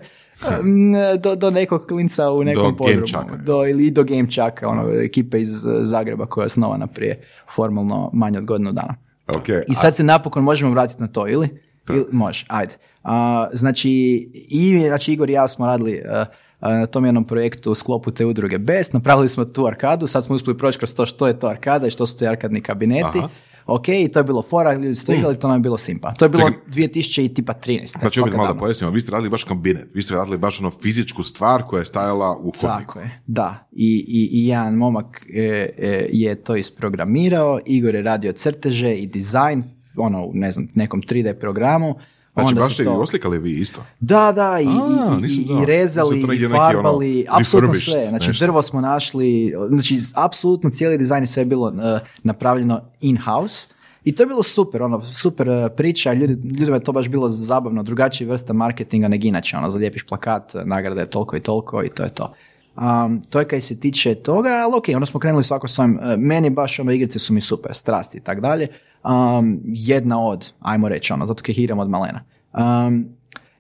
do, 1.18 1.34
do 1.34 1.50
nekog 1.50 1.86
klinca 1.86 2.30
u 2.30 2.44
nekom 2.44 2.76
podrumu. 2.76 3.06
Gamechaka. 3.12 3.36
Do, 3.36 3.66
ili 3.66 3.90
do 3.90 4.04
Gamechaka, 4.04 4.68
ono, 4.68 4.90
ekipe 4.92 5.40
iz 5.40 5.64
uh, 5.64 5.72
Zagreba 5.82 6.26
koja 6.26 6.42
je 6.42 6.46
osnovana 6.46 6.86
prije 6.86 7.20
formalno 7.54 8.10
manje 8.12 8.38
od 8.38 8.44
godinu 8.44 8.72
dana. 8.72 8.94
Ok, 9.28 9.48
I 9.68 9.74
sad 9.74 9.96
se 9.96 10.02
napokon 10.02 10.44
možemo 10.44 10.70
vratiti 10.70 11.02
na 11.02 11.08
to, 11.08 11.28
ili? 11.28 11.48
ili 11.90 12.06
može, 12.12 12.46
ajde. 12.48 12.74
A, 13.02 13.48
znači, 13.52 13.90
i, 14.34 14.88
znači, 14.88 15.12
Igor 15.12 15.30
i 15.30 15.32
ja 15.32 15.48
smo 15.48 15.66
radili 15.66 16.02
a, 16.08 16.24
a, 16.60 16.72
na 16.72 16.86
tom 16.86 17.04
jednom 17.04 17.24
projektu 17.24 17.70
u 17.70 17.74
sklopu 17.74 18.10
te 18.10 18.26
udruge 18.26 18.58
Best, 18.58 18.92
napravili 18.92 19.28
smo 19.28 19.44
tu 19.44 19.66
arkadu, 19.66 20.06
sad 20.06 20.24
smo 20.24 20.34
uspjeli 20.34 20.58
proći 20.58 20.78
kroz 20.78 20.94
to 20.94 21.06
što 21.06 21.26
je 21.26 21.38
to 21.38 21.46
arkada 21.46 21.86
i 21.86 21.90
što 21.90 22.06
su 22.06 22.18
to 22.18 22.24
arkadni 22.24 22.60
kabineti. 22.60 23.18
Aha. 23.18 23.28
Ok, 23.70 23.88
i 23.88 24.08
to 24.08 24.18
je 24.18 24.24
bilo 24.24 24.42
fora, 24.42 24.74
ljudi 24.74 24.94
su 24.94 25.06
to 25.06 25.12
igrali, 25.12 25.38
to 25.38 25.48
nam 25.48 25.56
je 25.56 25.60
bilo 25.60 25.76
simpa. 25.76 26.12
To 26.12 26.24
je 26.24 26.28
bilo 26.28 26.50
2013. 26.66 27.98
Znači, 27.98 28.20
opet 28.20 28.30
svaka 28.30 28.36
malo 28.36 28.52
da 28.54 28.58
pojasnimo, 28.58 28.92
vi 28.92 29.00
ste 29.00 29.12
radili 29.12 29.30
baš 29.30 29.44
kabinet, 29.44 29.88
vi 29.94 30.02
ste 30.02 30.14
radili 30.14 30.38
baš 30.38 30.60
ono 30.60 30.70
fizičku 30.82 31.22
stvar 31.22 31.62
koja 31.62 31.80
je 31.80 31.84
stajala 31.84 32.36
u 32.36 32.42
hodniku. 32.42 32.66
Tako 32.66 33.00
je, 33.00 33.20
da. 33.26 33.68
I, 33.72 34.04
i, 34.08 34.28
i 34.32 34.46
jedan 34.46 34.74
momak 34.74 35.26
e, 35.34 35.42
e, 35.78 36.08
je 36.12 36.34
to 36.34 36.56
isprogramirao, 36.56 37.60
Igor 37.66 37.94
je 37.94 38.02
radio 38.02 38.32
crteže 38.32 38.94
i 38.94 39.06
dizajn, 39.06 39.62
ono, 39.96 40.30
ne 40.32 40.50
znam, 40.50 40.68
nekom 40.74 41.02
3D 41.02 41.32
programu. 41.32 41.94
Znači, 42.42 42.48
Onda 42.48 42.60
baš 42.60 42.74
ste 42.74 42.82
i 42.82 42.86
to- 42.86 42.92
oslikali 42.92 43.38
vi 43.38 43.52
isto. 43.52 43.84
Da, 44.00 44.32
da, 44.32 44.60
i, 44.60 44.66
A, 44.66 44.70
i- 45.18 45.22
nisam 45.22 45.24
i, 45.24 45.28
znao. 45.28 45.62
i 45.62 45.66
rezali, 45.66 46.20
i 46.20 46.46
ono, 46.46 46.56
farbali, 46.56 47.26
apsolutno 47.28 47.60
refurbished 47.60 47.92
sve. 47.94 48.08
Znači, 48.08 48.28
nešto. 48.28 48.44
drvo 48.44 48.62
smo 48.62 48.80
našli, 48.80 49.54
znači, 49.68 50.00
apsolutno 50.14 50.70
cijeli 50.70 50.98
dizajn 50.98 51.24
i 51.24 51.26
sve 51.26 51.40
je 51.40 51.46
bilo 51.46 51.68
e, 51.70 51.98
napravljeno 52.22 52.80
in-house. 53.00 53.66
I 54.04 54.14
to 54.14 54.22
je 54.22 54.26
bilo 54.26 54.42
super, 54.42 54.82
ono, 54.82 55.04
super 55.04 55.48
uh, 55.48 55.54
priča, 55.76 56.12
ljudi, 56.12 56.32
ljudima 56.48 56.76
je 56.76 56.82
to 56.82 56.92
baš 56.92 57.08
bilo 57.08 57.28
zabavno, 57.28 57.82
drugačija 57.82 58.30
vrsta 58.30 58.52
marketinga 58.52 59.08
nego 59.08 59.26
inače, 59.26 59.56
ono, 59.56 59.70
zalijepiš 59.70 60.02
plakat, 60.02 60.52
nagrada 60.64 61.00
je 61.00 61.06
toliko 61.06 61.36
i 61.36 61.40
toliko 61.40 61.82
i 61.84 61.88
to 61.88 62.02
je 62.02 62.10
to. 62.10 62.34
Um, 62.76 63.22
to 63.30 63.38
je 63.38 63.44
kaj 63.44 63.60
se 63.60 63.80
tiče 63.80 64.14
toga, 64.14 64.48
ali 64.64 64.74
ok, 64.76 64.84
onda 64.94 65.06
smo 65.06 65.20
krenuli 65.20 65.44
svako 65.44 65.68
svojim, 65.68 65.94
uh, 65.96 66.16
meni 66.18 66.50
baš 66.50 66.80
ono 66.80 66.92
igrice 66.92 67.18
su 67.18 67.32
mi 67.32 67.40
super, 67.40 67.74
strasti 67.74 68.18
i 68.18 68.20
tak 68.20 68.40
dalje. 68.40 68.68
Um, 69.04 69.60
jedna 69.64 70.20
od, 70.20 70.52
ajmo 70.60 70.88
reći, 70.88 71.12
ono, 71.12 71.26
zato 71.26 71.42
kaj 71.42 71.54
hiram 71.54 71.78
od 71.78 71.90
malena. 71.90 72.20
Um, 72.52 73.06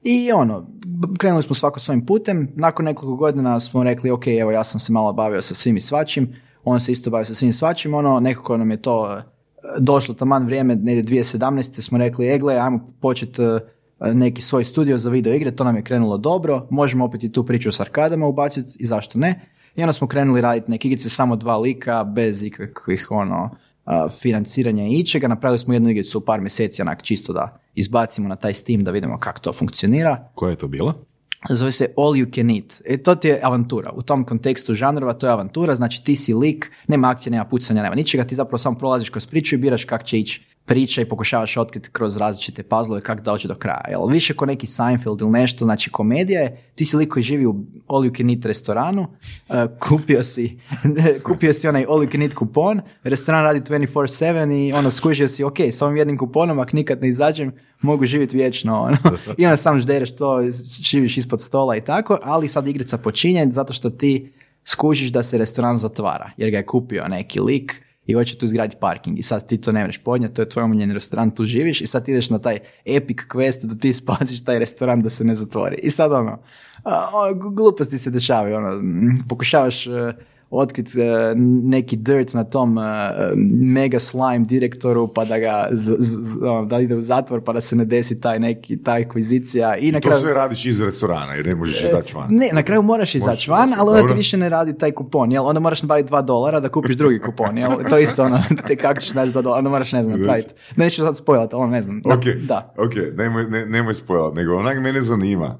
I 0.02 0.32
ono, 0.32 0.66
krenuli 1.18 1.42
smo 1.42 1.54
svako 1.54 1.80
svojim 1.80 2.06
putem, 2.06 2.48
nakon 2.54 2.84
nekoliko 2.84 3.16
godina 3.16 3.60
smo 3.60 3.84
rekli, 3.84 4.10
ok, 4.10 4.26
evo 4.26 4.50
ja 4.50 4.64
sam 4.64 4.80
se 4.80 4.92
malo 4.92 5.12
bavio 5.12 5.42
sa 5.42 5.54
svim 5.54 5.76
i 5.76 5.80
svačim, 5.80 6.34
on 6.64 6.80
se 6.80 6.92
isto 6.92 7.10
bavio 7.10 7.24
sa 7.24 7.34
svim 7.34 7.50
i 7.50 7.52
svačim, 7.52 7.94
ono, 7.94 8.20
nekako 8.20 8.56
nam 8.56 8.70
je 8.70 8.82
to 8.82 9.02
uh, 9.02 9.22
došlo 9.78 10.14
taman 10.14 10.44
vrijeme, 10.44 10.76
negdje 10.76 11.22
2017. 11.22 11.80
smo 11.80 11.98
rekli, 11.98 12.28
egle, 12.28 12.56
ajmo 12.56 12.86
početi 13.00 13.42
uh, 13.42 13.58
neki 14.14 14.42
svoj 14.42 14.64
studio 14.64 14.98
za 14.98 15.10
video 15.10 15.34
igre, 15.34 15.50
to 15.50 15.64
nam 15.64 15.76
je 15.76 15.82
krenulo 15.82 16.18
dobro, 16.18 16.66
možemo 16.70 17.04
opet 17.04 17.24
i 17.24 17.32
tu 17.32 17.46
priču 17.46 17.72
s 17.72 17.80
arkadama 17.80 18.26
ubaciti 18.26 18.76
i 18.78 18.86
zašto 18.86 19.18
ne. 19.18 19.40
I 19.76 19.82
onda 19.82 19.92
smo 19.92 20.06
krenuli 20.06 20.40
raditi 20.40 20.70
neke 20.70 20.88
igrice, 20.88 21.08
samo 21.08 21.36
dva 21.36 21.56
lika, 21.56 22.04
bez 22.04 22.42
ikakvih 22.42 23.06
ono, 23.10 23.50
financiranja 24.20 24.84
i 24.84 24.92
ičega. 24.92 25.28
Napravili 25.28 25.58
smo 25.58 25.74
jednu 25.74 25.90
igricu 25.90 26.18
u 26.18 26.20
par 26.20 26.40
mjeseci, 26.40 26.82
onak 26.82 27.02
čisto 27.02 27.32
da 27.32 27.60
izbacimo 27.74 28.28
na 28.28 28.36
taj 28.36 28.54
Steam 28.54 28.84
da 28.84 28.90
vidimo 28.90 29.18
kako 29.18 29.40
to 29.40 29.52
funkcionira. 29.52 30.30
Koja 30.34 30.50
je 30.50 30.56
to 30.56 30.68
bila? 30.68 30.94
Zove 31.50 31.72
se 31.72 31.86
All 31.96 32.12
You 32.12 32.34
Can 32.34 32.50
Eat. 32.50 32.82
E, 32.84 33.02
to 33.02 33.14
ti 33.14 33.28
je 33.28 33.40
avantura. 33.42 33.90
U 33.94 34.02
tom 34.02 34.24
kontekstu 34.24 34.74
žanrova 34.74 35.12
to 35.12 35.26
je 35.26 35.32
avantura, 35.32 35.74
znači 35.74 36.04
ti 36.04 36.16
si 36.16 36.34
lik, 36.34 36.70
nema 36.88 37.10
akcije, 37.10 37.30
nema 37.30 37.44
pucanja, 37.44 37.82
nema 37.82 37.94
ničega, 37.94 38.24
ti 38.24 38.34
zapravo 38.34 38.58
samo 38.58 38.78
prolaziš 38.78 39.10
kroz 39.10 39.26
priču 39.26 39.54
i 39.54 39.58
biraš 39.58 39.84
kako 39.84 40.04
će 40.04 40.18
ići 40.18 40.47
priča 40.68 41.02
i 41.02 41.08
pokušavaš 41.08 41.56
otkriti 41.56 41.90
kroz 41.92 42.16
različite 42.16 42.62
puzzlove 42.62 43.00
kako 43.00 43.22
doći 43.22 43.48
do 43.48 43.54
kraja. 43.54 43.84
Jel? 43.88 44.06
Više 44.06 44.34
ko 44.34 44.46
neki 44.46 44.66
Seinfeld 44.66 45.20
ili 45.20 45.30
nešto, 45.30 45.64
znači 45.64 45.90
komedija 45.90 46.40
je, 46.40 46.62
ti 46.74 46.84
si 46.84 46.96
lik 46.96 47.12
koji 47.12 47.22
živi 47.22 47.46
u 47.46 47.54
All 47.86 48.02
You 48.02 48.16
Can 48.16 48.30
Eat 48.30 48.44
restoranu, 48.44 49.02
uh, 49.02 49.56
kupio, 49.88 50.22
si, 50.22 50.58
kupio 51.26 51.52
si 51.52 51.68
onaj 51.68 51.84
All 51.88 52.00
You 52.00 52.12
Can 52.12 52.22
Eat 52.22 52.34
kupon, 52.34 52.80
restoran 53.02 53.44
radi 53.44 53.60
24-7 53.60 54.68
i 54.68 54.72
ono 54.72 54.90
skužio 54.90 55.28
si, 55.28 55.44
ok, 55.44 55.60
s 55.60 55.82
ovim 55.82 55.96
jednim 55.96 56.18
kuponom, 56.18 56.58
ako 56.58 56.76
nikad 56.76 57.02
ne 57.02 57.08
izađem, 57.08 57.52
mogu 57.80 58.04
živjeti 58.04 58.36
vječno. 58.36 58.80
Ono. 58.80 58.96
I 59.38 59.46
onda 59.46 59.56
sam 59.56 59.80
ždereš 59.80 60.16
to, 60.16 60.42
živiš 60.80 61.16
ispod 61.16 61.42
stola 61.42 61.76
i 61.76 61.84
tako, 61.84 62.18
ali 62.22 62.48
sad 62.48 62.68
igrica 62.68 62.98
počinje 62.98 63.46
zato 63.50 63.72
što 63.72 63.90
ti 63.90 64.32
skužiš 64.64 65.08
da 65.08 65.22
se 65.22 65.38
restoran 65.38 65.76
zatvara, 65.76 66.30
jer 66.36 66.50
ga 66.50 66.56
je 66.56 66.66
kupio 66.66 67.08
neki 67.08 67.40
lik 67.40 67.87
i 68.08 68.14
hoće 68.14 68.38
tu 68.38 68.44
izgraditi 68.44 68.80
parking 68.80 69.18
i 69.18 69.22
sad 69.22 69.46
ti 69.46 69.60
to 69.60 69.72
ne 69.72 69.80
možeš 69.80 69.98
podnijeti, 69.98 70.34
to 70.34 70.42
je 70.42 70.48
tvoj 70.48 70.62
omiljeni 70.62 70.94
restoran, 70.94 71.30
tu 71.30 71.44
živiš 71.44 71.80
i 71.80 71.86
sad 71.86 72.08
ideš 72.08 72.30
na 72.30 72.38
taj 72.38 72.58
epic 72.84 73.18
quest 73.18 73.66
da 73.66 73.74
ti 73.74 73.92
spasiš 73.92 74.44
taj 74.44 74.58
restoran 74.58 75.02
da 75.02 75.10
se 75.10 75.24
ne 75.24 75.34
zatvori. 75.34 75.76
I 75.82 75.90
sad 75.90 76.12
ono, 76.12 76.38
gluposti 77.34 77.98
se 77.98 78.10
dešavaju, 78.10 78.56
ono, 78.56 78.82
pokušavaš 79.28 79.86
e, 79.86 80.12
otkriti 80.50 81.00
e, 81.00 81.34
neki 81.62 81.96
dirt 81.96 82.32
na 82.32 82.44
tom 82.44 82.78
e, 82.78 82.82
mega 83.54 83.98
slime 83.98 84.38
direktoru 84.40 85.08
pa 85.08 85.24
da 85.24 85.38
ga 85.38 85.68
z, 85.70 85.96
z- 85.98 86.06
z- 86.22 86.42
ono, 86.42 86.64
da 86.64 86.80
ide 86.80 86.94
u 86.94 87.00
zatvor 87.00 87.40
pa 87.40 87.52
da 87.52 87.60
se 87.60 87.76
ne 87.76 87.84
desi 87.84 88.20
taj 88.20 88.38
neki 88.38 88.76
ta 88.78 88.92
akvizicija 88.94 89.76
i 89.76 89.92
na 89.92 90.00
To 90.00 90.08
kraju 90.08 90.20
sve 90.20 90.34
radiš 90.34 90.64
iz 90.64 90.80
restorana 90.80 91.34
jer 91.34 91.46
ne 91.46 91.54
možeš 91.54 91.82
izaći 91.82 92.14
van. 92.14 92.26
ne, 92.30 92.48
na 92.52 92.62
kraju 92.62 92.82
moraš 92.82 93.14
izaći 93.14 93.50
van, 93.50 93.74
ali 93.74 93.90
onda 93.90 94.08
ti 94.08 94.16
više 94.16 94.36
ne 94.36 94.48
radi 94.48 94.78
taj 94.78 94.92
kupon, 94.92 95.32
jel? 95.32 95.46
Onda 95.46 95.60
moraš 95.60 95.82
nabaviti 95.82 96.06
dva 96.06 96.22
dolara 96.22 96.60
da 96.60 96.68
kupiš 96.68 96.96
drugi 96.96 97.18
kupon, 97.18 97.58
jel? 97.58 97.70
To 97.90 97.96
je 97.96 98.02
isto 98.02 98.24
ono, 98.24 98.38
te 98.66 98.76
kako 98.76 99.00
ćeš 99.00 99.14
naći 99.14 99.32
dva 99.32 99.42
dolara, 99.42 99.58
onda 99.58 99.70
moraš, 99.70 99.92
ne 99.92 100.02
znam, 100.02 100.18
napraviti. 100.18 100.48
Neću 100.76 100.96
sad 100.96 101.16
spojlat, 101.16 101.54
ali 101.54 101.70
ne 101.70 101.82
znam. 101.82 102.02
Ok, 102.06 102.24
Da. 102.38 102.74
ok, 102.76 102.92
nemoj, 103.16 103.44
ne, 103.44 103.66
nemoj 103.66 103.94
spojlat, 103.94 104.34
nego 104.34 104.56
onak 104.56 104.78
mene 104.78 105.00
zanima 105.02 105.58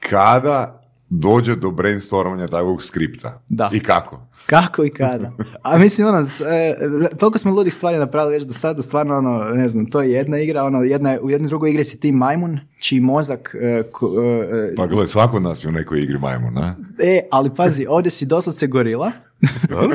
kada 0.00 0.77
dođe 1.10 1.56
do 1.56 1.70
brainstormanja 1.70 2.46
takvog 2.48 2.82
skripta 2.82 3.42
Da. 3.48 3.70
i 3.72 3.80
kako. 3.80 4.20
Kako 4.46 4.84
i 4.84 4.90
kada. 4.90 5.32
A 5.62 5.78
mislim, 5.78 6.06
ono, 6.08 6.18
e, 6.46 6.74
toliko 7.10 7.38
smo 7.38 7.52
ludih 7.52 7.74
stvari 7.74 7.98
napravili 7.98 8.32
već 8.32 8.42
do 8.42 8.52
sada, 8.52 8.82
stvarno, 8.82 9.18
ono, 9.18 9.44
ne 9.44 9.68
znam, 9.68 9.86
to 9.86 10.02
je 10.02 10.10
jedna 10.10 10.38
igra, 10.38 10.64
ono, 10.64 10.82
jedna, 10.82 11.10
je- 11.10 11.20
u 11.20 11.30
jednoj 11.30 11.48
drugoj 11.48 11.70
igri 11.70 11.84
si 11.84 12.00
ti 12.00 12.12
majmun, 12.12 12.58
čiji 12.78 13.00
mozak, 13.00 13.56
e, 13.56 13.82
ko- 13.84 14.12
e, 14.52 14.74
Pa 14.76 14.86
gledaj, 14.86 15.06
svako 15.06 15.36
od 15.36 15.42
nas 15.42 15.64
je 15.64 15.68
u 15.68 15.72
nekoj 15.72 16.00
igri 16.00 16.18
majmun, 16.18 16.54
na? 16.54 16.76
e, 17.00 17.20
ali 17.30 17.50
pazi, 17.50 17.86
ovdje 17.88 18.10
si 18.10 18.26
doslovce 18.26 18.66
gorila, 18.66 19.12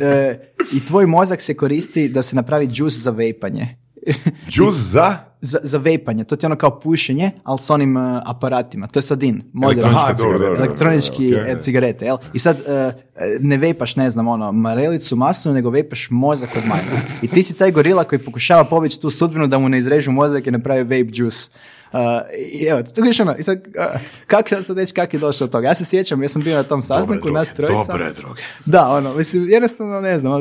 e, 0.00 0.38
i 0.72 0.80
tvoj 0.80 1.06
mozak 1.06 1.40
se 1.40 1.54
koristi 1.54 2.08
da 2.08 2.22
se 2.22 2.36
napravi 2.36 2.66
džus 2.66 2.94
za 2.94 3.10
vejpanje. 3.10 3.76
Džus 4.52 4.76
za? 4.76 5.34
za, 5.44 5.58
za 5.62 5.78
vejpanje, 5.78 6.24
to 6.24 6.36
ti 6.36 6.44
je 6.44 6.46
ono 6.46 6.56
kao 6.56 6.80
pušenje, 6.80 7.30
ali 7.44 7.58
s 7.58 7.70
onim 7.70 7.96
uh, 7.96 8.22
aparatima, 8.26 8.86
to 8.86 8.98
je 8.98 9.02
moderno. 9.52 9.90
Dobro, 9.92 10.14
cigareta. 10.16 10.22
dobro, 10.22 10.56
elektronički 10.56 11.30
dobro, 11.30 11.52
ok. 11.52 11.58
e, 11.58 11.62
cigarete, 11.62 12.04
jel? 12.04 12.16
I 12.32 12.38
sad 12.38 12.56
uh, 12.56 12.92
ne 13.40 13.56
vejpaš, 13.56 13.96
ne 13.96 14.10
znam, 14.10 14.28
ono, 14.28 14.52
marelicu, 14.52 15.16
masnu, 15.16 15.52
nego 15.52 15.70
vejpaš 15.70 16.10
mozak 16.10 16.50
od 16.56 16.66
majmuna. 16.66 17.00
I 17.22 17.28
ti 17.28 17.42
si 17.42 17.54
taj 17.54 17.70
gorila 17.70 18.04
koji 18.04 18.18
pokušava 18.18 18.64
pobjeći 18.64 19.00
tu 19.00 19.10
sudbinu 19.10 19.46
da 19.46 19.58
mu 19.58 19.68
ne 19.68 19.78
izrežu 19.78 20.12
mozak 20.12 20.46
i 20.46 20.50
napravi 20.50 20.82
vape 20.82 21.12
juice. 21.12 21.48
Uh, 21.94 22.00
i 22.38 22.66
evo, 22.66 22.82
tu 22.82 23.02
vidiš 23.02 23.20
ono, 23.20 23.34
i 23.38 23.42
sad, 23.42 23.58
uh, 23.58 24.00
kako 24.26 24.48
sad 24.48 24.64
sad 24.64 24.78
reći 24.78 24.92
kako 24.92 25.16
je 25.16 25.20
došlo 25.20 25.46
do 25.46 25.50
toga? 25.50 25.68
Ja 25.68 25.74
se 25.74 25.84
sjećam, 25.84 26.22
ja 26.22 26.28
sam 26.28 26.42
bio 26.42 26.56
na 26.56 26.62
tom 26.62 26.82
sastanku, 26.82 27.28
nas 27.28 27.48
trojica. 27.56 27.92
Dobre 27.92 28.12
droge. 28.12 28.42
Da, 28.66 28.88
ono, 28.88 29.14
mislim, 29.14 29.48
jednostavno 29.48 30.00
ne 30.00 30.18
znam, 30.18 30.40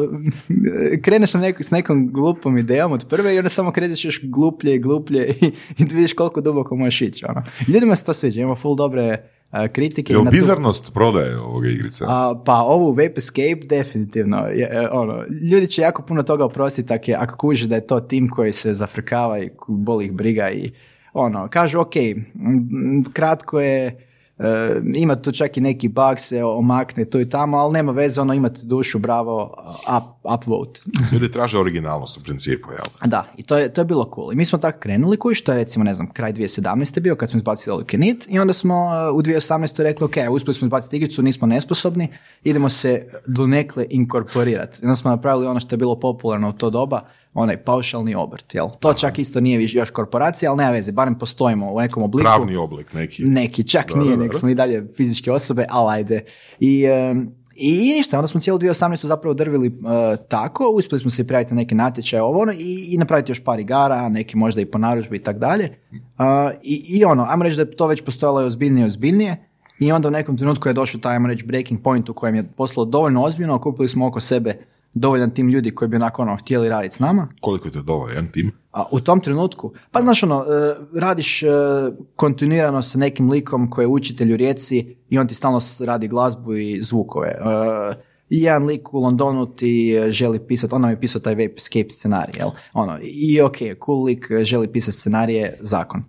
kreneš 1.03 1.33
na 1.33 1.39
neku, 1.39 1.63
s 1.63 1.71
nekom 1.71 2.11
glupom 2.11 2.57
idejom 2.57 2.91
od 2.91 3.05
prve 3.09 3.35
i 3.35 3.37
onda 3.37 3.49
samo 3.49 3.71
kreneš 3.71 4.05
još 4.05 4.19
gluplje 4.23 4.75
i 4.75 4.79
gluplje 4.79 5.27
i, 5.41 5.45
i 5.77 5.83
vidiš 5.83 6.13
koliko 6.13 6.41
duboko 6.41 6.75
možeš 6.75 7.01
ići, 7.01 7.25
ono. 7.29 7.43
Ljudima 7.67 7.95
se 7.95 8.03
to 8.03 8.13
sviđa, 8.13 8.41
ima 8.41 8.55
full 8.55 8.75
dobre 8.75 9.29
kritike. 9.71 10.13
Jel 10.13 10.23
na 10.23 10.31
tu- 10.31 10.35
bizarnost 10.35 10.93
prodaje 10.93 11.39
ovoga 11.39 11.67
igrice? 11.67 12.05
a, 12.07 12.41
pa 12.45 12.61
ovu 12.61 12.91
Vape 12.91 13.13
Escape 13.17 13.65
definitivno, 13.69 14.37
je, 14.37 14.69
e, 14.71 14.87
ono, 14.91 15.23
ljudi 15.51 15.67
će 15.67 15.81
jako 15.81 16.01
puno 16.01 16.23
toga 16.23 16.45
oprostiti 16.45 16.93
ako, 16.93 17.11
je- 17.11 17.17
ako 17.17 17.37
kuže 17.37 17.67
da 17.67 17.75
je 17.75 17.87
to 17.87 17.99
tim 17.99 18.29
koji 18.29 18.53
se 18.53 18.73
zafrkava 18.73 19.39
i 19.39 19.49
boli 19.67 20.05
ih 20.05 20.11
briga 20.11 20.49
i 20.51 20.71
ono, 21.13 21.47
kažu 21.47 21.79
ok, 21.79 21.93
kratko 23.13 23.59
je, 23.59 24.07
e, 24.37 24.81
ima 24.95 25.15
tu 25.15 25.31
čak 25.31 25.57
i 25.57 25.61
neki 25.61 25.87
bug 25.87 26.19
se 26.19 26.43
omakne 26.43 27.05
tu 27.05 27.19
i 27.19 27.29
tamo, 27.29 27.57
ali 27.57 27.73
nema 27.73 27.91
veze, 27.91 28.21
ono 28.21 28.33
imate 28.33 28.59
dušu, 28.63 28.99
bravo, 28.99 29.55
up, 29.97 30.33
upvote. 30.33 30.81
Ljudi 31.11 31.31
traže 31.31 31.59
originalnost 31.59 32.17
u 32.17 32.23
principu, 32.23 32.71
jel? 32.71 33.09
Da, 33.09 33.25
i 33.37 33.43
to 33.43 33.57
je, 33.57 33.73
to 33.73 33.81
je 33.81 33.85
bilo 33.85 34.11
cool. 34.15 34.33
I 34.33 34.35
mi 34.35 34.45
smo 34.45 34.57
tako 34.57 34.79
krenuli, 34.79 35.17
koji 35.17 35.35
što 35.35 35.51
je 35.51 35.57
recimo, 35.57 35.85
ne 35.85 35.93
znam, 35.93 36.13
kraj 36.13 36.33
2017. 36.33 36.99
bio 36.99 37.15
kad 37.15 37.29
smo 37.29 37.37
izbacili 37.37 37.73
All 37.73 37.81
Eat 37.81 38.17
i 38.27 38.39
onda 38.39 38.53
smo 38.53 38.85
uh, 38.85 39.17
u 39.17 39.21
2018. 39.21 39.81
rekli, 39.81 40.05
ok, 40.05 40.15
uspjeli 40.31 40.55
smo 40.55 40.65
izbaciti 40.65 40.95
igricu, 40.97 41.21
nismo 41.21 41.47
nesposobni, 41.47 42.07
idemo 42.43 42.69
se 42.69 43.07
donekle 43.27 43.85
inkorporirati. 43.89 44.79
I 44.81 44.85
onda 44.85 44.95
smo 44.95 45.11
napravili 45.11 45.47
ono 45.47 45.59
što 45.59 45.73
je 45.73 45.77
bilo 45.77 45.99
popularno 45.99 46.49
u 46.49 46.53
to 46.53 46.69
doba, 46.69 47.01
onaj 47.33 47.57
paušalni 47.63 48.15
obrt, 48.15 48.55
jel? 48.55 48.67
To 48.79 48.93
čak 48.93 49.19
isto 49.19 49.41
nije 49.41 49.57
više 49.57 49.77
još 49.77 49.89
korporacija, 49.89 50.51
ali 50.51 50.57
nema 50.57 50.71
veze, 50.71 50.91
barem 50.91 51.17
postojimo 51.17 51.73
u 51.73 51.79
nekom 51.79 52.03
obliku. 52.03 52.23
Pravni 52.23 52.55
oblik 52.55 52.93
neki. 52.93 53.23
Neki, 53.23 53.67
čak 53.67 53.89
Dobro, 53.89 54.03
nije, 54.03 54.17
nek 54.17 54.35
smo 54.35 54.49
i 54.49 54.55
dalje 54.55 54.87
fizičke 54.97 55.31
osobe, 55.31 55.65
ali 55.69 55.93
ajde. 55.93 56.23
I, 56.59 56.85
em, 56.85 57.31
i 57.55 57.93
ništa, 57.97 58.17
onda 58.17 58.27
smo 58.27 58.39
cijelu 58.39 58.59
2018. 58.59 59.05
zapravo 59.05 59.33
drvili 59.33 59.67
uh, 59.67 59.73
tako, 60.27 60.67
uspjeli 60.67 60.99
smo 60.99 61.09
se 61.09 61.27
prijaviti 61.27 61.53
na 61.53 61.61
neke 61.61 61.75
natječaje, 61.75 62.23
ovo 62.23 62.41
ono, 62.41 62.51
i, 62.51 62.87
i 62.89 62.97
napraviti 62.97 63.31
još 63.31 63.43
par 63.43 63.59
igara, 63.59 64.09
neki 64.09 64.37
možda 64.37 64.61
i 64.61 64.65
po 64.65 64.77
narudžbi 64.77 65.15
i 65.15 65.23
tako 65.23 65.39
dalje. 65.39 65.69
Uh, 65.91 65.97
I, 66.63 66.83
I 66.87 67.05
ono, 67.05 67.25
ajmo 67.29 67.43
reći 67.43 67.55
da 67.55 67.61
je 67.61 67.75
to 67.75 67.87
već 67.87 68.01
postojalo 68.01 68.41
i 68.41 68.45
ozbiljnije 68.45 68.83
i 68.83 68.87
ozbiljnije, 68.87 69.49
i 69.79 69.91
onda 69.91 70.07
u 70.07 70.11
nekom 70.11 70.37
trenutku 70.37 70.69
je 70.69 70.73
došao 70.73 71.01
taj, 71.01 71.13
ajmo 71.13 71.27
reći, 71.27 71.45
breaking 71.45 71.81
point 71.81 72.09
u 72.09 72.13
kojem 72.13 72.35
je 72.35 72.43
poslalo 72.57 72.85
dovoljno 72.85 73.23
ozbiljno, 73.23 73.55
okupili 73.55 73.87
smo 73.87 74.07
oko 74.07 74.19
sebe 74.19 74.57
dovoljan 74.93 75.31
tim 75.31 75.49
ljudi 75.49 75.75
koji 75.75 75.89
bi 75.89 75.95
onako 75.95 76.21
ono, 76.21 76.35
htjeli 76.35 76.69
raditi 76.69 76.95
s 76.95 76.99
nama. 76.99 77.27
Koliko 77.41 77.67
je 77.67 77.71
to 77.71 77.81
dovoljan 77.81 78.27
tim? 78.31 78.51
A 78.71 78.85
u 78.91 78.99
tom 78.99 79.19
trenutku, 79.19 79.73
pa 79.91 80.01
znaš 80.01 80.23
ono, 80.23 80.45
e, 80.49 80.75
radiš 80.99 81.43
e, 81.43 81.47
kontinuirano 82.15 82.81
sa 82.81 82.97
nekim 82.97 83.29
likom 83.29 83.69
koji 83.69 83.83
je 83.83 83.87
učitelj 83.87 84.33
u 84.33 84.37
Rijeci 84.37 84.95
i 85.09 85.19
on 85.19 85.27
ti 85.27 85.35
stalno 85.35 85.61
radi 85.79 86.07
glazbu 86.07 86.55
i 86.55 86.81
zvukove. 86.81 87.27
E, 87.27 87.39
I 88.29 88.41
jedan 88.41 88.65
lik 88.65 88.93
u 88.93 88.99
Londonu 88.99 89.55
ti 89.55 89.95
e, 89.95 90.11
želi 90.11 90.39
pisati, 90.47 90.75
on 90.75 90.81
nam 90.81 90.89
je 90.89 90.99
pisao 90.99 91.21
taj 91.21 91.33
Vape 91.33 91.53
Escape 91.57 91.89
scenarij, 91.89 92.33
jel? 92.37 92.49
Ono, 92.73 92.99
I 93.01 93.41
ok, 93.41 93.57
cool 93.85 94.03
lik 94.03 94.31
e, 94.31 94.45
želi 94.45 94.71
pisati 94.71 94.97
scenarije, 94.97 95.57
zakon. 95.59 96.03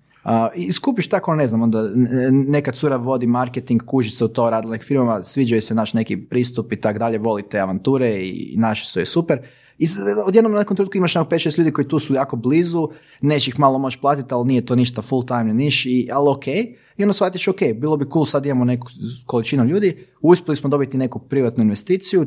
I 0.54 0.72
skupiš 0.72 1.08
tako, 1.08 1.34
ne 1.34 1.46
znam, 1.46 1.62
onda 1.62 1.90
neka 2.30 2.72
cura 2.72 2.96
vodi 2.96 3.26
marketing, 3.26 3.82
kuži 3.82 4.10
se 4.10 4.24
u 4.24 4.28
to, 4.28 4.50
radi 4.50 4.68
nekim 4.68 4.86
firmama, 4.86 5.22
sviđaju 5.22 5.62
se 5.62 5.74
naš 5.74 5.94
neki 5.94 6.16
pristup 6.16 6.72
i 6.72 6.80
tak 6.80 6.98
dalje, 6.98 7.18
voli 7.18 7.42
te 7.42 7.60
avanture 7.60 8.10
i 8.10 8.54
naše 8.56 8.86
su 8.86 8.98
je 8.98 9.06
super. 9.06 9.38
I 9.78 9.88
odjednom 10.26 10.52
na 10.52 10.58
nekom 10.58 10.76
trenutku 10.76 10.98
imaš 10.98 11.14
nekog 11.14 11.32
5-6 11.32 11.58
ljudi 11.58 11.72
koji 11.72 11.88
tu 11.88 11.98
su 11.98 12.14
jako 12.14 12.36
blizu, 12.36 12.88
neće 13.20 13.50
ih 13.50 13.58
malo 13.58 13.78
moći 13.78 13.98
platiti, 14.00 14.34
ali 14.34 14.46
nije 14.46 14.66
to 14.66 14.76
ništa 14.76 15.02
full 15.02 15.26
time 15.26 15.44
ni 15.44 15.54
niš, 15.54 15.86
i, 15.86 16.08
ali 16.12 16.30
ok. 16.30 16.46
I 16.96 17.02
onda 17.02 17.12
shvatiš, 17.12 17.48
ok, 17.48 17.58
bilo 17.74 17.96
bi 17.96 18.06
cool, 18.12 18.26
sad 18.26 18.46
imamo 18.46 18.64
neku 18.64 18.86
količinu 19.26 19.64
ljudi, 19.64 20.06
uspjeli 20.20 20.56
smo 20.56 20.70
dobiti 20.70 20.98
neku 20.98 21.18
privatnu 21.18 21.62
investiciju, 21.62 22.22
e, 22.22 22.26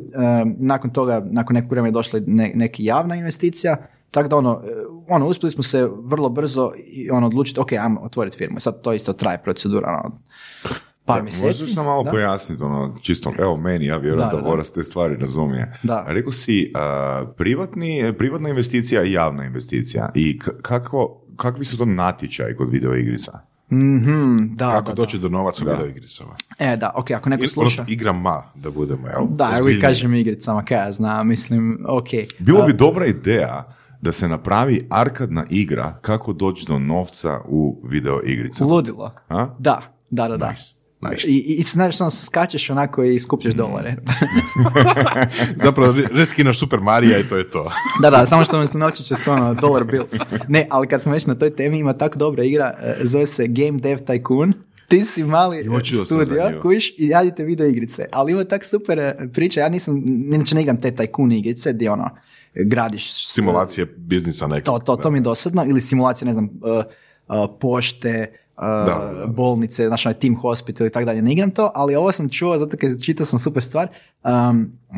nakon 0.58 0.94
toga, 0.94 1.28
nakon 1.32 1.54
nekog 1.54 1.72
vremena 1.72 1.88
je 1.88 1.92
došla 1.92 2.20
ne, 2.28 2.52
neka 2.56 2.78
javna 2.80 3.16
investicija, 3.16 3.78
tako 4.12 4.30
da 4.30 4.36
ono, 4.38 4.62
e, 4.66 4.70
ono, 5.08 5.28
uspjeli 5.28 5.52
smo 5.52 5.64
se 5.64 5.90
vrlo 5.96 6.30
brzo 6.30 6.72
i 6.78 7.10
ono, 7.10 7.28
odlučiti, 7.28 7.60
ok, 7.60 7.72
ajmo 7.74 8.02
otvoriti 8.02 8.38
firmu. 8.38 8.60
Sad 8.60 8.82
to 8.82 8.94
isto 8.94 9.14
traje 9.14 9.38
procedura, 9.38 9.88
ono, 9.90 10.20
par 11.06 11.24
mjeseci. 11.24 11.46
Možeš 11.46 11.76
nam 11.76 11.86
malo 11.86 12.04
Da. 12.04 12.12
pojasniti, 12.12 12.64
ono, 12.64 12.98
čisto, 13.02 13.34
evo 13.40 13.58
meni, 13.58 13.86
ja 13.86 13.98
vjerujem 13.98 14.30
Da, 14.32 14.38
da, 14.38 14.56
da, 14.56 14.64
te 14.66 14.84
stvari 14.84 15.16
razumije. 15.16 15.74
Da. 15.84 16.06
Rekao 16.08 16.32
si, 16.32 16.72
a, 16.76 17.26
privatni, 17.38 18.14
privatna 18.18 18.50
investicija 18.50 19.04
i 19.04 19.12
javna 19.12 19.46
investicija. 19.46 20.12
I 20.16 20.40
k- 20.40 20.62
kako, 20.62 21.22
kakvi 21.36 21.66
su 21.66 21.78
to 21.78 21.86
natječaji 21.86 22.56
kod 22.56 22.72
videoigrica? 22.72 23.40
Mhm, 23.72 24.38
da, 24.48 24.70
Kako 24.70 24.88
da, 24.88 24.94
doći 24.94 25.20
do 25.20 25.30
novaca 25.30 25.64
u 25.64 25.70
videoigricama? 25.70 26.36
da. 26.60 26.66
E, 26.66 26.76
da, 26.76 26.92
ok, 26.96 27.12
ako 27.12 27.30
neko 27.30 27.48
sluša. 27.48 27.86
igrama, 27.88 28.44
da 28.56 28.72
budemo, 28.72 29.08
jel? 29.08 29.26
Da, 29.30 29.50
Ozbiljniji. 29.52 29.82
kažem 29.82 30.14
igricama, 30.14 30.64
kaj 30.64 30.78
ja 30.78 30.92
znam, 30.92 31.28
mislim, 31.28 31.86
ok. 31.90 32.08
Bilo 32.40 32.62
bi 32.62 32.74
dobra 32.74 33.06
ideja 33.06 33.77
da 34.02 34.12
se 34.12 34.28
napravi 34.28 34.88
arkadna 34.90 35.46
igra 35.50 36.00
kako 36.02 36.34
doći 36.34 36.66
do 36.68 36.80
novca 36.80 37.40
u 37.48 37.82
videoigricama. 37.84 38.72
Ludilo. 38.72 39.14
A? 39.30 39.56
Da, 39.60 39.82
da, 40.10 40.28
da, 40.28 40.38
da. 40.38 40.50
Nice, 40.50 40.64
nice. 41.02 41.28
I, 41.28 41.36
i, 41.36 41.54
i 41.54 41.62
znaš, 41.62 41.98
samo 41.98 42.10
skačeš 42.10 42.70
onako 42.70 43.04
i 43.04 43.20
skupljaš 43.20 43.54
dolare. 43.54 43.96
Zapravo, 45.66 45.94
re- 45.94 46.08
reskinaš 46.12 46.60
Super 46.60 46.80
Marija 46.80 47.20
i 47.20 47.28
to 47.28 47.38
je 47.38 47.50
to. 47.50 47.72
da, 48.02 48.10
da, 48.10 48.26
samo 48.26 48.44
što 48.44 48.56
umjesto 48.56 48.78
novčića 48.78 49.16
su 49.16 49.32
ono 49.32 49.54
dollar 49.54 49.84
bills. 49.84 50.14
Ne, 50.48 50.68
ali 50.72 50.88
kad 50.88 51.02
smo 51.02 51.12
već 51.12 51.26
na 51.26 51.36
toj 51.36 51.56
temi, 51.56 51.80
ima 51.80 51.94
tako 51.94 52.18
dobra 52.20 52.44
igra, 52.44 52.74
e, 52.82 52.98
zove 53.02 53.26
se 53.26 53.48
Game 53.48 53.80
Dev 53.80 54.00
Tycoon. 54.00 54.54
Ti 54.88 55.02
si 55.02 55.24
mali 55.24 55.70
studio, 56.06 56.60
kuš, 56.62 56.90
i 56.98 57.12
radite 57.14 57.44
video 57.44 57.68
igrice. 57.68 58.06
Ali 58.12 58.32
ima 58.32 58.44
tak 58.44 58.64
super 58.64 59.00
e, 59.00 59.16
priča, 59.34 59.60
ja 59.60 59.70
nisam, 59.70 60.04
inače 60.34 60.56
ne 60.56 60.62
igram 60.62 60.82
te 60.82 60.92
Tycoon 60.92 61.38
igrice, 61.38 61.74
gdje 61.74 61.92
ono, 61.92 62.10
gradiš 62.66 63.28
Simulacije 63.28 63.86
biznisa 63.98 64.48
nekog. 64.48 64.66
To, 64.66 64.80
to, 64.80 64.96
to 64.96 65.12
mi 65.12 65.18
je 65.18 65.22
dosadno. 65.22 65.66
Ili 65.66 65.82
simulacija, 65.82 66.26
ne 66.26 66.34
znam, 66.34 66.46
uh, 66.46 66.84
uh, 67.28 67.56
pošte, 67.60 68.32
uh, 68.32 68.64
Da, 68.64 68.86
da, 68.86 69.20
da. 69.20 69.28
bolnice, 69.28 69.88
znaš, 69.88 70.06
onaj 70.06 70.20
team 70.20 70.36
hospital 70.36 70.88
i 70.88 70.90
tako 70.90 71.06
dalje. 71.06 71.22
Ne 71.22 71.32
igram 71.32 71.52
to, 71.52 71.72
ali 71.76 71.96
ovo 71.96 72.12
sam 72.12 72.30
čuo, 72.30 72.58
zato 72.58 72.78
kad 72.78 73.04
čitao 73.04 73.26
sam 73.26 73.40
super 73.40 73.64
stvar. 73.64 73.88
Um, 74.24 74.72
uh, 74.90 74.98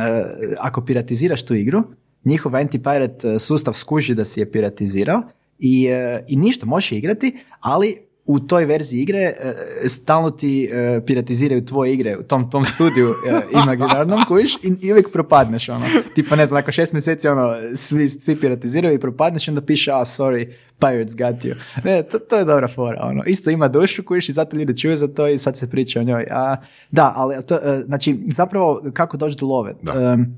ako 0.59 0.85
piratiziraš 0.85 1.45
tu 1.45 1.55
igru, 1.55 1.83
njihov 2.23 2.55
anti-pirate 2.55 3.39
sustav 3.39 3.73
skuži 3.73 4.15
da 4.15 4.25
si 4.25 4.39
je 4.39 4.51
piratizirao 4.51 5.21
i, 5.59 5.89
uh, 5.91 6.19
i 6.27 6.35
ništa, 6.35 6.65
možeš 6.65 6.91
igrati, 6.91 7.37
ali 7.59 8.08
u 8.29 8.39
toj 8.39 8.65
verziji 8.65 9.01
igre 9.01 9.33
uh, 9.39 9.51
stalno 9.89 10.31
ti 10.31 10.69
uh, 10.71 11.03
piratiziraju 11.05 11.65
tvoje 11.65 11.93
igre 11.93 12.17
u 12.17 12.23
tom, 12.23 12.49
tom 12.49 12.65
studiju 12.65 13.09
uh, 13.09 13.61
imaginarnom 13.63 14.19
kojiš 14.27 14.55
i, 14.55 14.73
i 14.81 14.91
uvijek 14.91 15.11
propadneš 15.11 15.69
ono. 15.69 15.85
Tipa 16.15 16.35
ne 16.35 16.45
znam, 16.45 16.57
nakon 16.57 16.71
šest 16.71 16.93
mjeseci 16.93 17.27
ono, 17.27 17.53
svi, 17.75 18.09
svi 18.09 18.39
piratiziraju 18.39 18.95
i 18.95 18.99
propadneš 18.99 19.47
i 19.47 19.51
onda 19.51 19.61
piše, 19.61 19.91
a 19.91 20.05
sorry, 20.05 20.51
pirates 20.79 21.15
got 21.15 21.43
you. 21.43 21.55
Ne, 21.83 22.03
to, 22.03 22.19
to 22.19 22.37
je 22.37 22.45
dobra 22.45 22.67
fora. 22.67 23.01
Ono. 23.03 23.23
Isto 23.23 23.49
ima 23.49 23.67
dušu 23.67 24.03
kojiš 24.03 24.29
i 24.29 24.33
zato 24.33 24.57
ljudi 24.57 24.77
čuju 24.77 24.97
za 24.97 25.07
to 25.07 25.27
i 25.27 25.37
sad 25.37 25.57
se 25.57 25.69
priča 25.69 25.99
o 25.99 26.03
njoj. 26.03 26.27
A, 26.31 26.55
da, 26.91 27.13
ali 27.15 27.45
to, 27.45 27.59
znači 27.85 28.19
zapravo 28.27 28.81
kako 28.93 29.17
doći 29.17 29.37
do 29.37 29.45
love. 29.45 29.73
Da. 29.81 30.13
Um, 30.13 30.37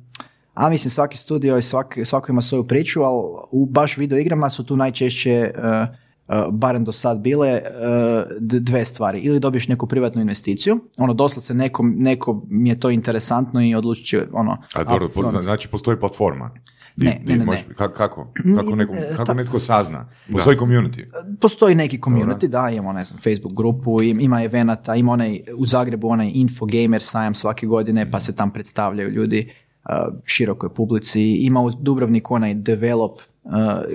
a 0.54 0.70
mislim 0.70 0.92
svaki 0.92 1.18
studio 1.18 1.58
i 1.58 1.62
svaki, 1.62 2.06
svako 2.06 2.32
ima 2.32 2.42
svoju 2.42 2.64
priču, 2.68 3.02
ali 3.02 3.24
u 3.52 3.66
baš 3.66 3.98
video 3.98 4.20
igrama 4.20 4.50
su 4.50 4.66
tu 4.66 4.76
najčešće 4.76 5.52
uh, 5.58 5.64
barem 6.50 6.84
do 6.84 6.92
sad 6.92 7.20
bile 7.20 7.62
d- 8.40 8.60
dve 8.60 8.86
stvari. 8.86 9.20
Ili 9.20 9.40
dobiješ 9.40 9.68
neku 9.68 9.88
privatnu 9.88 10.22
investiciju, 10.22 10.80
ono 10.98 11.14
doslovce 11.14 11.54
neko, 11.54 11.84
neko 11.86 12.44
mi 12.48 12.70
je 12.70 12.80
to 12.80 12.90
interesantno 12.90 13.62
i 13.62 13.76
odlučit 13.76 14.06
će 14.06 14.28
ono... 14.34 14.58
A 14.74 14.84
dobro, 14.84 15.06
upfront. 15.06 15.44
znači 15.44 15.68
postoji 15.68 15.98
platforma. 15.98 16.52
Di- 16.96 17.06
Ne, 17.06 17.22
di 17.26 17.34
ne, 17.34 17.40
ne, 17.40 17.46
možeš- 17.46 17.68
ne. 17.70 17.76
ka- 17.76 17.94
Kako? 17.94 18.34
Kako, 18.58 18.76
neko, 18.76 18.94
e, 18.94 19.10
kako 19.12 19.26
ta- 19.26 19.34
netko 19.34 19.60
sazna? 19.60 20.10
Postoji 20.32 20.58
community. 20.58 21.06
Postoji 21.40 21.76
neki 21.76 22.00
community, 22.00 22.48
da, 22.48 22.70
imamo 22.70 22.94
ne 22.94 23.04
znam, 23.04 23.20
Facebook 23.20 23.54
grupu, 23.54 24.02
im- 24.02 24.20
ima 24.20 24.44
evenata, 24.44 24.96
ima 24.96 25.12
onaj 25.12 25.42
u 25.56 25.66
Zagrebu 25.66 26.10
onaj 26.10 26.32
Infogamer 26.34 27.02
sajam 27.02 27.36
svake 27.36 27.68
godine, 27.68 28.12
pa 28.12 28.20
se 28.20 28.36
tam 28.36 28.52
predstavljaju 28.52 29.10
ljudi 29.10 29.52
širokoj 30.26 30.70
publici. 30.70 31.22
Ima 31.24 31.62
u 31.62 31.72
Dubrovniku 31.72 32.34
onaj 32.34 32.54
Develop, 32.54 33.20
uh, 33.44 33.52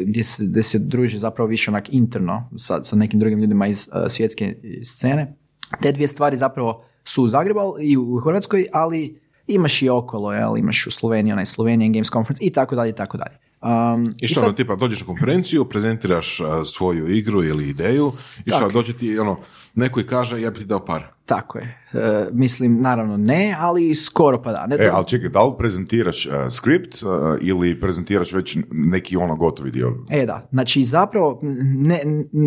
gdje, 0.06 0.24
se, 0.24 0.44
gdje 0.44 0.62
se 0.62 0.78
druži 0.78 1.18
zapravo 1.18 1.48
više 1.48 1.70
onak 1.70 1.92
interno 1.92 2.50
sa, 2.58 2.82
sa 2.82 2.96
nekim 2.96 3.20
drugim 3.20 3.38
ljudima 3.38 3.66
iz 3.66 3.88
uh, 3.88 4.10
svjetske 4.10 4.56
scene. 4.84 5.36
Te 5.82 5.92
dvije 5.92 6.08
stvari 6.08 6.36
zapravo 6.36 6.84
su 7.04 7.22
u 7.22 7.28
Zagrebu 7.28 7.60
i 7.80 7.96
u 7.96 8.20
Hrvatskoj, 8.24 8.66
ali 8.72 9.20
imaš 9.46 9.82
i 9.82 9.88
okolo, 9.88 10.32
jel? 10.32 10.58
imaš 10.58 10.86
u 10.86 10.90
Sloveniji 10.90 11.32
onaj 11.32 11.46
Slovenian 11.46 11.92
Games 11.92 12.08
Conference 12.08 12.44
i 12.44 12.50
tako 12.50 12.74
dalje 12.74 12.90
i 12.90 12.94
tako 12.94 13.18
dalje. 13.18 13.36
Um, 13.62 14.14
I 14.20 14.28
što, 14.28 14.40
ono, 14.40 14.52
tipa, 14.52 14.76
dođeš 14.76 15.00
na 15.00 15.06
konferenciju, 15.06 15.64
prezentiraš 15.64 16.40
a, 16.40 16.64
svoju 16.64 17.08
igru 17.08 17.44
ili 17.44 17.68
ideju 17.68 18.12
i 18.44 18.50
što, 18.50 18.68
dođe 18.68 18.98
ti, 18.98 19.18
ono, 19.18 19.36
neko 19.74 20.00
i 20.00 20.06
kaže, 20.06 20.40
ja 20.40 20.50
bi 20.50 20.58
ti 20.58 20.64
dao 20.64 20.84
par. 20.84 21.15
Tako 21.26 21.58
je. 21.58 21.64
E, 21.94 21.98
mislim, 22.32 22.80
naravno 22.80 23.16
ne, 23.16 23.56
ali 23.58 23.94
skoro 23.94 24.42
pa 24.42 24.52
da. 24.52 24.66
Ne, 24.66 24.76
E, 24.76 24.90
ali 24.92 25.06
čekaj, 25.06 25.28
da 25.28 25.42
li 25.42 25.52
prezentiraš 25.58 26.26
uh, 26.26 26.32
skript 26.50 26.94
uh, 26.94 27.08
ili 27.40 27.80
prezentiraš 27.80 28.32
već 28.32 28.56
neki 28.70 29.16
ono 29.16 29.36
gotovi 29.36 29.70
dio? 29.70 29.92
E 30.10 30.26
da, 30.26 30.48
znači 30.50 30.84
zapravo, 30.84 31.40
ne, 31.76 32.00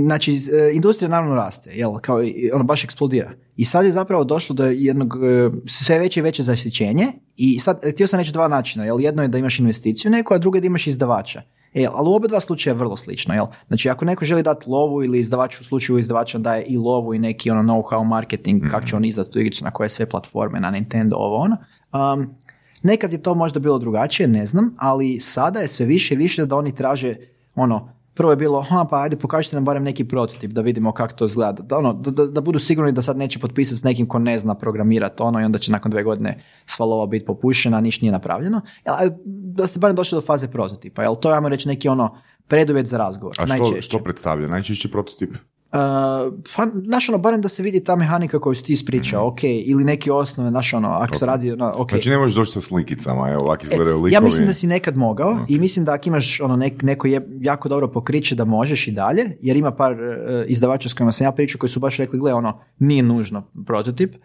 znači 0.05 0.31
e, 0.33 0.71
industrija 0.73 1.09
naravno 1.09 1.35
raste, 1.35 1.69
jel, 1.69 1.93
kao 1.93 2.23
i- 2.23 2.51
ono 2.53 2.63
baš 2.63 2.83
eksplodira. 2.83 3.31
I 3.55 3.65
sad 3.65 3.85
je 3.85 3.91
zapravo 3.91 4.23
došlo 4.23 4.55
do 4.55 4.65
jednog 4.65 5.13
sve 5.67 5.99
veće 5.99 6.19
i 6.19 6.23
veće 6.23 6.43
zaštićenje 6.43 7.07
i 7.35 7.59
sad 7.59 7.79
htio 7.93 8.07
sam 8.07 8.19
reći 8.19 8.33
dva 8.33 8.47
načina, 8.47 8.85
jel, 8.85 9.01
jedno 9.01 9.21
je 9.21 9.27
da 9.27 9.37
imaš 9.37 9.59
investiciju 9.59 10.11
neku, 10.11 10.33
a 10.33 10.37
drugo 10.37 10.57
je 10.57 10.61
da 10.61 10.67
imaš 10.67 10.87
izdavača. 10.87 11.41
E, 11.73 11.85
ali 11.91 12.09
u 12.09 12.13
oba 12.13 12.27
dva 12.27 12.39
slučaja 12.39 12.71
je 12.71 12.77
vrlo 12.77 12.95
slično, 12.95 13.33
jel? 13.33 13.45
Znači, 13.67 13.89
ako 13.89 14.05
neko 14.05 14.25
želi 14.25 14.43
dati 14.43 14.69
lovu 14.69 15.03
ili 15.03 15.19
izdavač 15.19 15.61
u 15.61 15.63
slučaju 15.63 15.99
izdavača 15.99 16.37
daje 16.37 16.63
i 16.63 16.77
lovu 16.77 17.13
i 17.13 17.19
neki 17.19 17.51
ono 17.51 17.73
know-how 17.73 18.03
marketing, 18.03 18.63
kako 18.71 18.85
će 18.85 18.95
on 18.95 19.05
izdati 19.05 19.31
tu 19.31 19.39
igricu 19.39 19.63
na 19.63 19.71
koje 19.71 19.89
sve 19.89 20.05
platforme, 20.05 20.59
na 20.59 20.71
Nintendo, 20.71 21.15
ovo 21.15 21.37
ono. 21.37 21.57
Um, 22.13 22.35
nekad 22.83 23.11
je 23.11 23.23
to 23.23 23.35
možda 23.35 23.59
bilo 23.59 23.79
drugačije, 23.79 24.27
ne 24.27 24.45
znam, 24.45 24.75
ali 24.77 25.19
sada 25.19 25.59
je 25.59 25.67
sve 25.67 25.85
više 25.85 26.13
i 26.13 26.17
više 26.17 26.45
da 26.45 26.55
oni 26.55 26.75
traže 26.75 27.15
ono, 27.55 27.98
prvo 28.19 28.31
je 28.31 28.35
bilo, 28.35 28.61
ha, 28.61 28.85
pa 28.89 29.01
ajde 29.01 29.15
pokažite 29.15 29.55
nam 29.55 29.65
barem 29.65 29.83
neki 29.83 30.03
prototip 30.03 30.51
da 30.51 30.61
vidimo 30.61 30.91
kako 30.91 31.13
to 31.13 31.25
izgleda. 31.25 31.63
Da, 31.63 31.77
ono, 31.77 31.93
da, 31.93 32.25
da, 32.25 32.41
budu 32.41 32.59
sigurni 32.59 32.91
da 32.91 33.01
sad 33.01 33.17
neće 33.17 33.39
potpisati 33.39 33.79
s 33.79 33.83
nekim 33.83 34.07
ko 34.07 34.19
ne 34.19 34.39
zna 34.39 34.55
programirati 34.55 35.23
ono 35.23 35.39
i 35.41 35.43
onda 35.43 35.59
će 35.59 35.71
nakon 35.71 35.91
dve 35.91 36.03
godine 36.03 36.43
sva 36.65 36.85
lova 36.85 37.05
biti 37.05 37.25
popušena, 37.25 37.79
ništa 37.81 38.03
nije 38.03 38.11
napravljeno. 38.11 38.61
Jel, 38.85 38.95
da 39.25 39.67
ste 39.67 39.79
barem 39.79 39.95
došli 39.95 40.17
do 40.17 40.21
faze 40.21 40.51
prototipa, 40.51 41.03
jel 41.03 41.15
to 41.15 41.29
je, 41.29 41.35
ajmo 41.35 41.49
reći, 41.49 41.67
neki 41.67 41.87
ono 41.87 42.17
preduvjet 42.47 42.87
za 42.87 42.97
razgovor. 42.97 43.35
A 43.39 43.47
što, 43.47 43.55
najčešće. 43.55 43.81
što 43.81 44.03
predstavlja? 44.03 44.47
Najčešći 44.47 44.91
prototip? 44.91 45.35
Uh, 45.71 45.77
pa, 46.55 46.67
znaš, 46.85 47.09
ono, 47.09 47.17
barem 47.17 47.41
da 47.41 47.47
se 47.47 47.63
vidi 47.63 47.83
ta 47.83 47.95
mehanika 47.95 48.39
koju 48.39 48.55
si 48.55 48.63
ti 48.63 48.73
ispričao, 48.73 49.27
ok, 49.27 49.43
ili 49.43 49.83
neki 49.83 50.11
osnove, 50.11 50.49
znaš, 50.49 50.73
ono, 50.73 50.89
ako 50.89 51.15
se 51.15 51.25
radi, 51.25 51.55
no, 51.55 51.73
ok. 51.75 51.91
Znači 51.91 52.09
ne 52.09 52.17
možeš 52.17 52.35
doći 52.35 52.51
sa 52.51 52.61
slikicama, 52.61 53.29
evo 53.29 53.43
ovak 53.43 53.63
izgledaju 53.63 53.95
likovi. 53.95 54.13
Ja 54.13 54.21
mislim 54.21 54.47
da 54.47 54.53
si 54.53 54.67
nekad 54.67 54.97
mogao 54.97 55.45
i 55.47 55.59
mislim 55.59 55.85
da 55.85 55.93
ako 55.93 56.09
imaš 56.09 56.41
ono 56.41 56.55
nek, 56.55 56.81
neko 56.81 57.07
je 57.07 57.27
jako 57.41 57.69
dobro 57.69 57.87
pokriće 57.87 58.35
da 58.35 58.45
možeš 58.45 58.87
i 58.87 58.91
dalje, 58.91 59.37
jer 59.41 59.57
ima 59.57 59.71
par 59.71 59.91
e, 59.91 60.45
izdavača 60.47 60.89
s 60.89 60.93
kojima 60.93 61.11
sam 61.11 61.25
ja 61.25 61.31
pričao 61.31 61.59
koji 61.59 61.69
su 61.69 61.79
baš 61.79 61.97
rekli, 61.97 62.19
gle, 62.19 62.33
ono, 62.33 62.59
nije 62.79 63.03
nužno 63.03 63.43
prototip, 63.65 64.15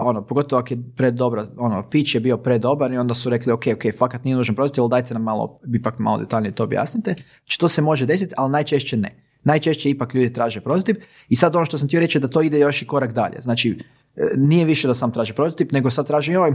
ono, 0.00 0.22
pogotovo 0.26 0.60
ako 0.60 0.74
je 0.74 0.82
predobro, 0.96 1.46
ono, 1.56 1.88
pitch 1.90 2.14
je 2.14 2.20
bio 2.20 2.36
predobar 2.36 2.92
i 2.92 2.98
onda 2.98 3.14
su 3.14 3.30
rekli, 3.30 3.52
ok, 3.52 3.64
ok, 3.74 3.82
fakat 3.98 4.24
nije 4.24 4.36
nužan 4.36 4.54
prototip, 4.54 4.80
ali 4.80 4.90
dajte 4.90 5.14
nam 5.14 5.22
malo, 5.22 5.60
ipak 5.74 5.98
malo 5.98 6.18
detaljnije 6.18 6.52
to 6.52 6.64
objasnite. 6.64 7.14
Znači 7.44 7.58
to 7.58 7.68
se 7.68 7.82
može 7.82 8.06
desiti, 8.06 8.34
ali 8.36 8.52
najčešće 8.52 8.96
ne. 8.96 9.24
Najčešće 9.44 9.90
ipak 9.90 10.14
ljudi 10.14 10.32
traže 10.32 10.60
prototip 10.60 10.96
i 11.28 11.36
sad 11.36 11.56
ono 11.56 11.64
što 11.64 11.78
sam 11.78 11.88
htio 11.88 12.00
reći 12.00 12.18
je 12.18 12.20
da 12.20 12.28
to 12.28 12.42
ide 12.42 12.58
još 12.58 12.82
i 12.82 12.86
korak 12.86 13.12
dalje. 13.12 13.40
Znači, 13.40 13.78
e, 14.16 14.22
nije 14.36 14.64
više 14.64 14.88
da 14.88 14.94
sam 14.94 15.12
traži 15.12 15.32
prototip, 15.32 15.72
nego 15.72 15.90
sad 15.90 16.06
traži, 16.06 16.32
joj, 16.32 16.54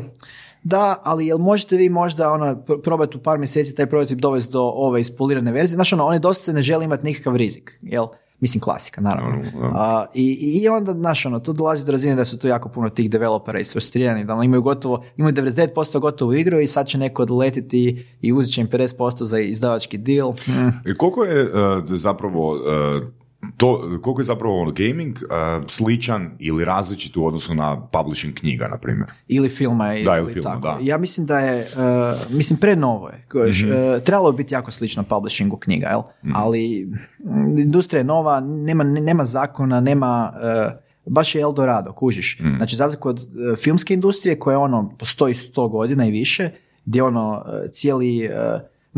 da, 0.63 1.01
ali 1.03 1.27
jel 1.27 1.37
možete 1.37 1.77
vi 1.77 1.89
možda 1.89 2.31
ono, 2.31 2.45
pr- 2.45 2.81
probati 2.81 3.17
u 3.17 3.23
par 3.23 3.37
mjeseci 3.37 3.75
taj 3.75 3.85
prototip 3.85 4.19
dovesti 4.19 4.51
do 4.51 4.61
ove 4.61 5.01
ispolirane 5.01 5.51
verzije? 5.51 5.75
Znaš, 5.75 5.93
ono, 5.93 6.05
oni 6.05 6.19
dosta 6.19 6.53
ne 6.53 6.61
žele 6.61 6.85
imati 6.85 7.05
nikakav 7.05 7.35
rizik, 7.35 7.79
jel? 7.81 8.07
Mislim, 8.39 8.61
klasika, 8.61 9.01
naravno. 9.01 9.43
A, 9.75 10.05
i, 10.13 10.59
I 10.63 10.69
onda, 10.69 10.93
znaš, 10.93 11.25
ono, 11.25 11.39
tu 11.39 11.53
dolazi 11.53 11.85
do 11.85 11.91
razine 11.91 12.15
da 12.15 12.25
su 12.25 12.39
tu 12.39 12.47
jako 12.47 12.69
puno 12.69 12.89
tih 12.89 13.09
developera 13.09 13.59
isfrustrirani, 13.59 14.25
da 14.25 14.33
ono, 14.33 14.43
imaju 14.43 14.61
gotovo, 14.61 15.03
imaju 15.17 15.33
99% 15.33 15.99
gotovu 15.99 16.33
igru 16.33 16.59
i 16.59 16.67
sad 16.67 16.87
će 16.87 16.97
neko 16.97 17.21
odletiti 17.21 18.05
i 18.21 18.33
uzet 18.33 18.53
će 18.53 18.61
im 18.61 18.67
50% 18.67 19.23
za 19.23 19.39
izdavački 19.39 19.97
deal. 19.97 20.29
Mm. 20.47 20.89
I 20.89 20.95
koliko 20.97 21.23
je 21.23 21.43
uh, 21.43 21.83
zapravo 21.85 22.51
uh, 22.51 23.18
to, 23.57 23.99
koliko 24.01 24.21
je 24.21 24.25
zapravo 24.25 24.61
ono, 24.61 24.71
gaming 24.71 25.17
uh, 25.17 25.69
sličan 25.69 26.31
ili 26.39 26.65
različit 26.65 27.17
u 27.17 27.25
odnosu 27.25 27.55
na 27.55 27.87
publishing 27.87 28.33
knjiga, 28.33 28.67
na 28.67 28.77
primjer? 28.77 29.09
Ili 29.27 29.49
filma 29.49 29.93
ili, 29.93 30.03
Da, 30.03 30.17
ili 30.17 30.33
filma, 30.33 30.49
tako. 30.49 30.61
da. 30.61 30.77
Ja 30.81 30.97
mislim 30.97 31.25
da 31.25 31.39
je, 31.39 31.67
uh, 31.75 32.35
mislim 32.35 32.59
prenovo 32.59 33.09
je. 33.09 33.25
Mhm. 33.33 33.71
uh, 33.71 34.03
trebalo 34.03 34.31
bi 34.31 34.43
biti 34.43 34.53
jako 34.53 34.71
slično 34.71 35.03
publishingu 35.03 35.57
knjiga, 35.57 35.87
jel? 35.87 36.01
Ali 36.33 36.87
mm, 37.19 37.59
industrija 37.59 37.97
je 37.97 38.03
nova, 38.03 38.39
nema, 38.39 38.83
nema 38.83 39.25
zakona, 39.25 39.79
nema... 39.79 40.33
uh, 40.35 40.71
baš 41.05 41.35
je 41.35 41.41
Eldorado, 41.41 41.93
kužiš. 41.93 42.39
Mhm. 42.39 42.57
Znači, 42.57 42.75
za 42.75 42.83
razliku 42.83 43.09
od 43.09 43.19
filmske 43.61 43.93
industrije 43.93 44.39
koja 44.39 44.59
ono 44.59 44.95
postoji 44.99 45.33
100 45.33 45.69
godina 45.69 46.05
i 46.05 46.11
više, 46.11 46.49
gdje 46.85 47.03
ono 47.03 47.45
cijeli... 47.71 48.29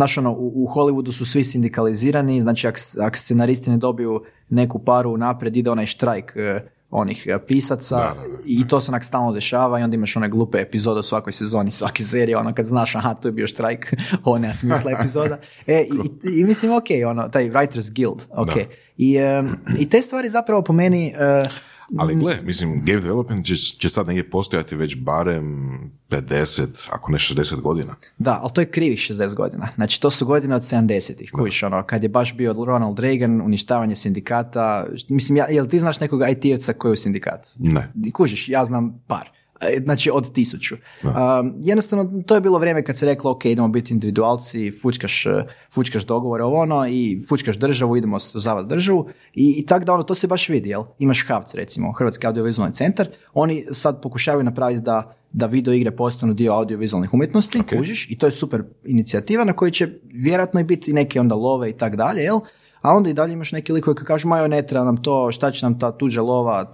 znaš 0.01 0.17
ono, 0.17 0.31
u, 0.31 0.63
u 0.63 0.67
Hollywoodu 0.67 1.11
su 1.11 1.25
svi 1.25 1.43
sindikalizirani, 1.43 2.41
znači 2.41 2.67
ako 2.67 2.79
ak 2.99 3.17
scenaristi 3.17 3.69
ne 3.69 3.77
dobiju 3.77 4.21
neku 4.49 4.79
paru 4.79 5.17
naprijed, 5.17 5.57
ide 5.57 5.69
onaj 5.69 5.85
štrajk 5.85 6.33
e, 6.35 6.61
onih 6.89 7.27
e, 7.27 7.39
pisaca 7.47 7.95
Da, 7.95 8.21
da, 8.21 8.27
da. 8.27 8.37
i 8.45 8.67
to 8.67 8.81
se 8.81 8.91
onak 8.91 9.03
stalno 9.03 9.31
dešava 9.31 9.79
i 9.79 9.83
onda 9.83 9.95
imaš 9.95 10.15
one 10.15 10.29
glupe 10.29 10.61
epizode 10.61 10.99
u 10.99 11.03
svakoj 11.03 11.33
sezoni, 11.33 11.71
svake 11.71 12.03
serije, 12.03 12.37
ono 12.37 12.53
kad 12.53 12.65
znaš, 12.65 12.95
aha, 12.95 13.13
to 13.13 13.27
je 13.27 13.31
bio 13.31 13.47
štrajk, 13.47 13.93
ovo 14.23 14.37
nema 14.37 14.53
smisla 14.53 14.91
epizoda. 14.91 15.37
E, 15.67 15.81
i, 15.81 16.29
i, 16.29 16.39
i 16.39 16.43
mislim, 16.43 16.71
ok, 16.71 16.89
ono, 17.07 17.29
taj 17.29 17.49
Writers 17.49 17.93
Guild, 17.95 18.21
ok. 18.29 18.51
I, 18.97 19.17
em, 19.17 19.49
I 19.79 19.89
te 19.89 20.01
stvari 20.01 20.29
zapravo 20.29 20.61
po 20.61 20.73
meni, 20.73 21.07
e, 21.07 21.43
Ali 21.97 22.15
gle, 22.15 22.39
mislim, 22.43 22.85
game 22.85 23.01
development 23.01 23.45
će, 23.45 23.55
će 23.55 23.89
sad 23.89 24.07
negdje 24.07 24.29
postojati 24.29 24.75
već 24.75 24.97
barem 24.97 25.69
50, 26.09 26.67
ako 26.91 27.11
ne 27.11 27.17
60 27.17 27.61
godina. 27.61 27.95
Da, 28.17 28.39
ali 28.41 28.51
to 28.53 28.61
je 28.61 28.65
krivih 28.65 28.99
60 28.99 29.35
godina. 29.35 29.67
Znači, 29.75 30.01
to 30.01 30.09
su 30.09 30.25
godine 30.25 30.55
od 30.55 30.61
70-ih, 30.61 31.31
kužiš, 31.31 31.63
ono, 31.63 31.83
kad 31.83 32.03
je 32.03 32.09
baš 32.09 32.35
bio 32.35 32.65
Ronald 32.65 32.99
Reagan, 32.99 33.41
uništavanje 33.41 33.95
sindikata. 33.95 34.85
Mislim, 35.09 35.37
ja, 35.37 35.47
jel 35.49 35.67
ti 35.67 35.79
znaš 35.79 35.99
nekog 35.99 36.21
IT-evca 36.21 36.73
koji 36.73 36.89
je 36.89 36.93
u 36.93 36.95
sindikatu? 36.95 37.49
Ne. 37.59 37.91
Kužiš, 38.13 38.49
ja 38.49 38.65
znam 38.65 39.03
par. 39.07 39.29
E, 39.61 39.79
Znači, 39.83 40.11
od 40.13 40.33
tisuću. 40.33 40.75
Um, 41.03 41.11
jednostavno, 41.63 42.23
to 42.25 42.35
je 42.35 42.41
bilo 42.41 42.59
vrijeme 42.59 42.83
kad 42.83 42.97
se 42.97 43.05
reklo, 43.05 43.31
ok, 43.31 43.45
idemo 43.45 43.67
biti 43.67 43.93
individualci, 43.93 44.71
fučkaš, 44.81 45.25
e, 45.25 45.43
fučkaš 45.73 46.05
dogovore 46.05 46.43
ovo 46.43 46.57
ono 46.57 46.87
i 46.87 47.19
fučkaš 47.29 47.57
državu, 47.57 47.97
idemo 47.97 48.19
zavati 48.33 48.69
državu 48.69 49.09
i, 49.33 49.55
i 49.57 49.65
tak 49.65 49.85
da 49.85 49.93
ono, 49.93 50.03
to 50.03 50.15
se 50.15 50.27
baš 50.27 50.49
vidi, 50.49 50.69
jel? 50.69 50.83
Imaš 50.99 51.27
HAVC, 51.27 51.53
recimo, 51.53 51.91
Hrvatski 51.91 52.27
audiovizualni 52.27 52.75
centar, 52.75 53.07
oni 53.33 53.65
sad 53.71 54.01
pokušavaju 54.01 54.43
napraviti 54.43 54.81
da 54.81 55.17
da 55.33 55.45
video 55.45 55.73
igre 55.73 55.91
postanu 55.91 56.33
dio 56.33 56.53
audiovizualnih 56.53 57.13
umjetnosti, 57.13 57.61
kužiš, 57.77 58.07
i 58.09 58.17
to 58.17 58.25
je 58.25 58.31
super 58.31 58.63
inicijativa 58.83 59.43
na 59.43 59.53
kojoj 59.53 59.71
će 59.71 59.89
vjerojatno 60.03 60.59
i 60.59 60.63
biti 60.63 60.93
neke 60.93 61.19
onda 61.19 61.35
love 61.35 61.69
i 61.69 61.73
tak 61.73 61.95
dalje, 61.95 62.21
jel? 62.21 62.39
A 62.81 62.91
onda 62.91 63.09
i 63.09 63.13
dalje 63.13 63.33
imaš 63.33 63.51
neki 63.51 63.73
likovi 63.73 63.95
koji 63.95 64.05
kažu, 64.05 64.27
majo, 64.27 64.47
ne 64.47 64.61
treba 64.67 64.85
nam 64.85 65.03
to, 65.03 65.31
šta 65.31 65.51
će 65.51 65.65
nam 65.65 65.79
ta 65.79 65.91
tuđa 65.97 66.21
lova, 66.21 66.73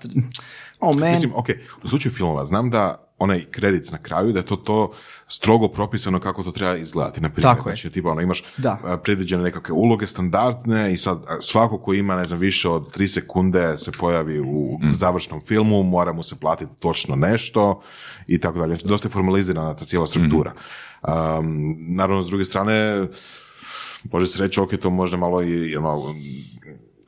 oh 0.80 0.98
man, 1.00 1.12
Mislim, 1.12 1.32
ok, 1.36 1.48
u 1.84 1.88
slučaju 1.88 2.14
filmova 2.14 2.46
znam 2.46 2.70
da 2.70 3.04
onaj 3.20 3.46
kredit 3.52 3.92
na 3.92 3.98
kraju, 3.98 4.34
da 4.34 4.40
je 4.40 4.46
to 4.46 4.56
to 4.56 4.92
strogo 5.28 5.68
propisano 5.68 6.20
kako 6.20 6.44
to 6.44 6.52
treba 6.52 6.76
izgledati. 6.76 7.22
Na 7.22 7.30
primjer, 7.30 7.56
Tako 7.56 7.70
je. 7.70 7.76
znači, 7.76 7.90
tipa, 7.90 8.10
ono, 8.10 8.22
imaš 8.22 8.44
Da. 8.58 8.80
a, 8.84 8.98
predviđene 8.98 9.44
nekakve 9.44 9.74
uloge 9.74 10.06
standardne 10.06 10.94
i 10.94 10.98
sad 10.98 11.22
svako 11.42 11.78
ko 11.78 11.94
ima, 11.94 12.16
ne 12.16 12.26
znam, 12.26 12.40
više 12.40 12.70
od 12.70 12.92
tri 12.92 13.08
sekunde 13.08 13.78
se 13.78 13.92
pojavi 13.92 14.40
u 14.40 14.80
završnom 14.90 15.42
filmu, 15.48 15.84
mora 15.84 16.14
mu 16.14 16.24
se 16.24 16.36
platiti 16.36 16.72
točno 16.80 17.16
nešto 17.16 17.82
i 18.28 18.40
tako 18.40 18.60
dalje. 18.60 18.76
Znači, 18.76 18.88
Dosta 18.88 19.08
je 19.08 19.12
formalizirana 19.12 19.76
ta 19.76 19.86
cijela 19.86 20.08
struktura. 20.08 20.52
Um, 21.08 21.76
naravno, 21.80 22.24
s 22.24 22.28
druge 22.28 22.46
strane, 22.46 23.08
može 24.12 24.28
se 24.28 24.40
reći, 24.40 24.60
ok, 24.60 24.76
to 24.82 24.90
možda 24.90 25.18
malo 25.18 25.44
i 25.44 25.76
ono, 25.76 26.16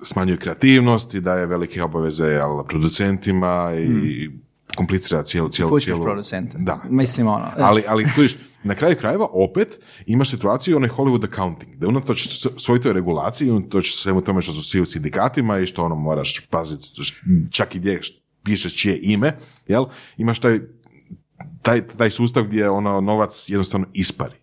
smanjuje 0.03 0.37
kreativnost 0.37 1.13
i 1.13 1.21
daje 1.21 1.45
velike 1.45 1.83
obaveze 1.83 2.27
jel, 2.27 2.63
producentima 2.67 3.71
i 3.75 4.29
komplicira 4.75 5.23
cijelu, 5.23 5.49
cijelu, 5.49 5.79
cijelu... 5.79 6.03
producente. 6.03 6.57
Da. 6.57 6.81
Mislim, 6.89 7.27
ono, 7.27 7.45
e. 7.45 7.61
Ali, 7.61 7.83
ali 7.87 8.05
vidiš, 8.15 8.37
na 8.63 8.75
kraju 8.75 8.95
krajeva 8.99 9.27
opet 9.31 9.79
imaš 10.05 10.29
situaciju 10.29 10.77
onaj 10.77 10.89
Hollywood 10.89 11.25
accounting, 11.25 11.75
da 11.75 11.87
unatoč 11.87 12.27
svoj 12.57 12.81
toj 12.81 12.93
regulaciji, 12.93 13.51
unatoč 13.51 13.95
svemu 13.95 14.21
tome 14.21 14.41
što 14.41 14.53
su 14.53 14.63
svi 14.63 14.81
u 14.81 14.85
sindikatima 14.85 15.59
i 15.59 15.65
što 15.65 15.85
ono 15.85 15.95
moraš 15.95 16.47
paziti, 16.49 16.87
čak 17.51 17.75
i 17.75 17.79
gdje 17.79 18.01
pišeš 18.43 18.75
čije 18.75 18.99
ime, 19.01 19.37
jel, 19.67 19.85
imaš 20.17 20.39
taj, 20.39 20.59
taj, 21.61 21.87
taj 21.87 22.09
sustav 22.09 22.43
gdje 22.43 22.69
ono 22.69 23.01
novac 23.01 23.45
jednostavno 23.47 23.87
ispari. 23.93 24.35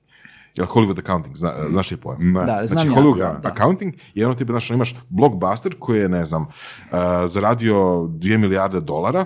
Jel 0.56 0.66
Hollywood 0.66 0.98
accounting, 0.98 1.36
zna, 1.36 1.52
znaš 1.70 1.90
li 1.90 1.96
pojam? 1.96 2.32
Ne. 2.32 2.40
Da, 2.40 2.60
znam 2.62 2.66
Znači, 2.66 2.88
ja. 2.88 2.94
Hollywood 2.94 3.18
Da, 3.18 3.38
da. 3.42 3.48
accounting 3.48 3.94
je 4.14 4.26
ono 4.26 4.34
tipa, 4.34 4.52
znači, 4.52 4.74
imaš 4.74 4.96
blockbuster 5.08 5.74
koji 5.78 6.00
je, 6.00 6.08
ne 6.08 6.24
znam, 6.24 6.42
uh, 6.42 6.48
zaradio 7.26 7.74
2 7.74 8.36
milijarde 8.38 8.80
dolara, 8.80 9.24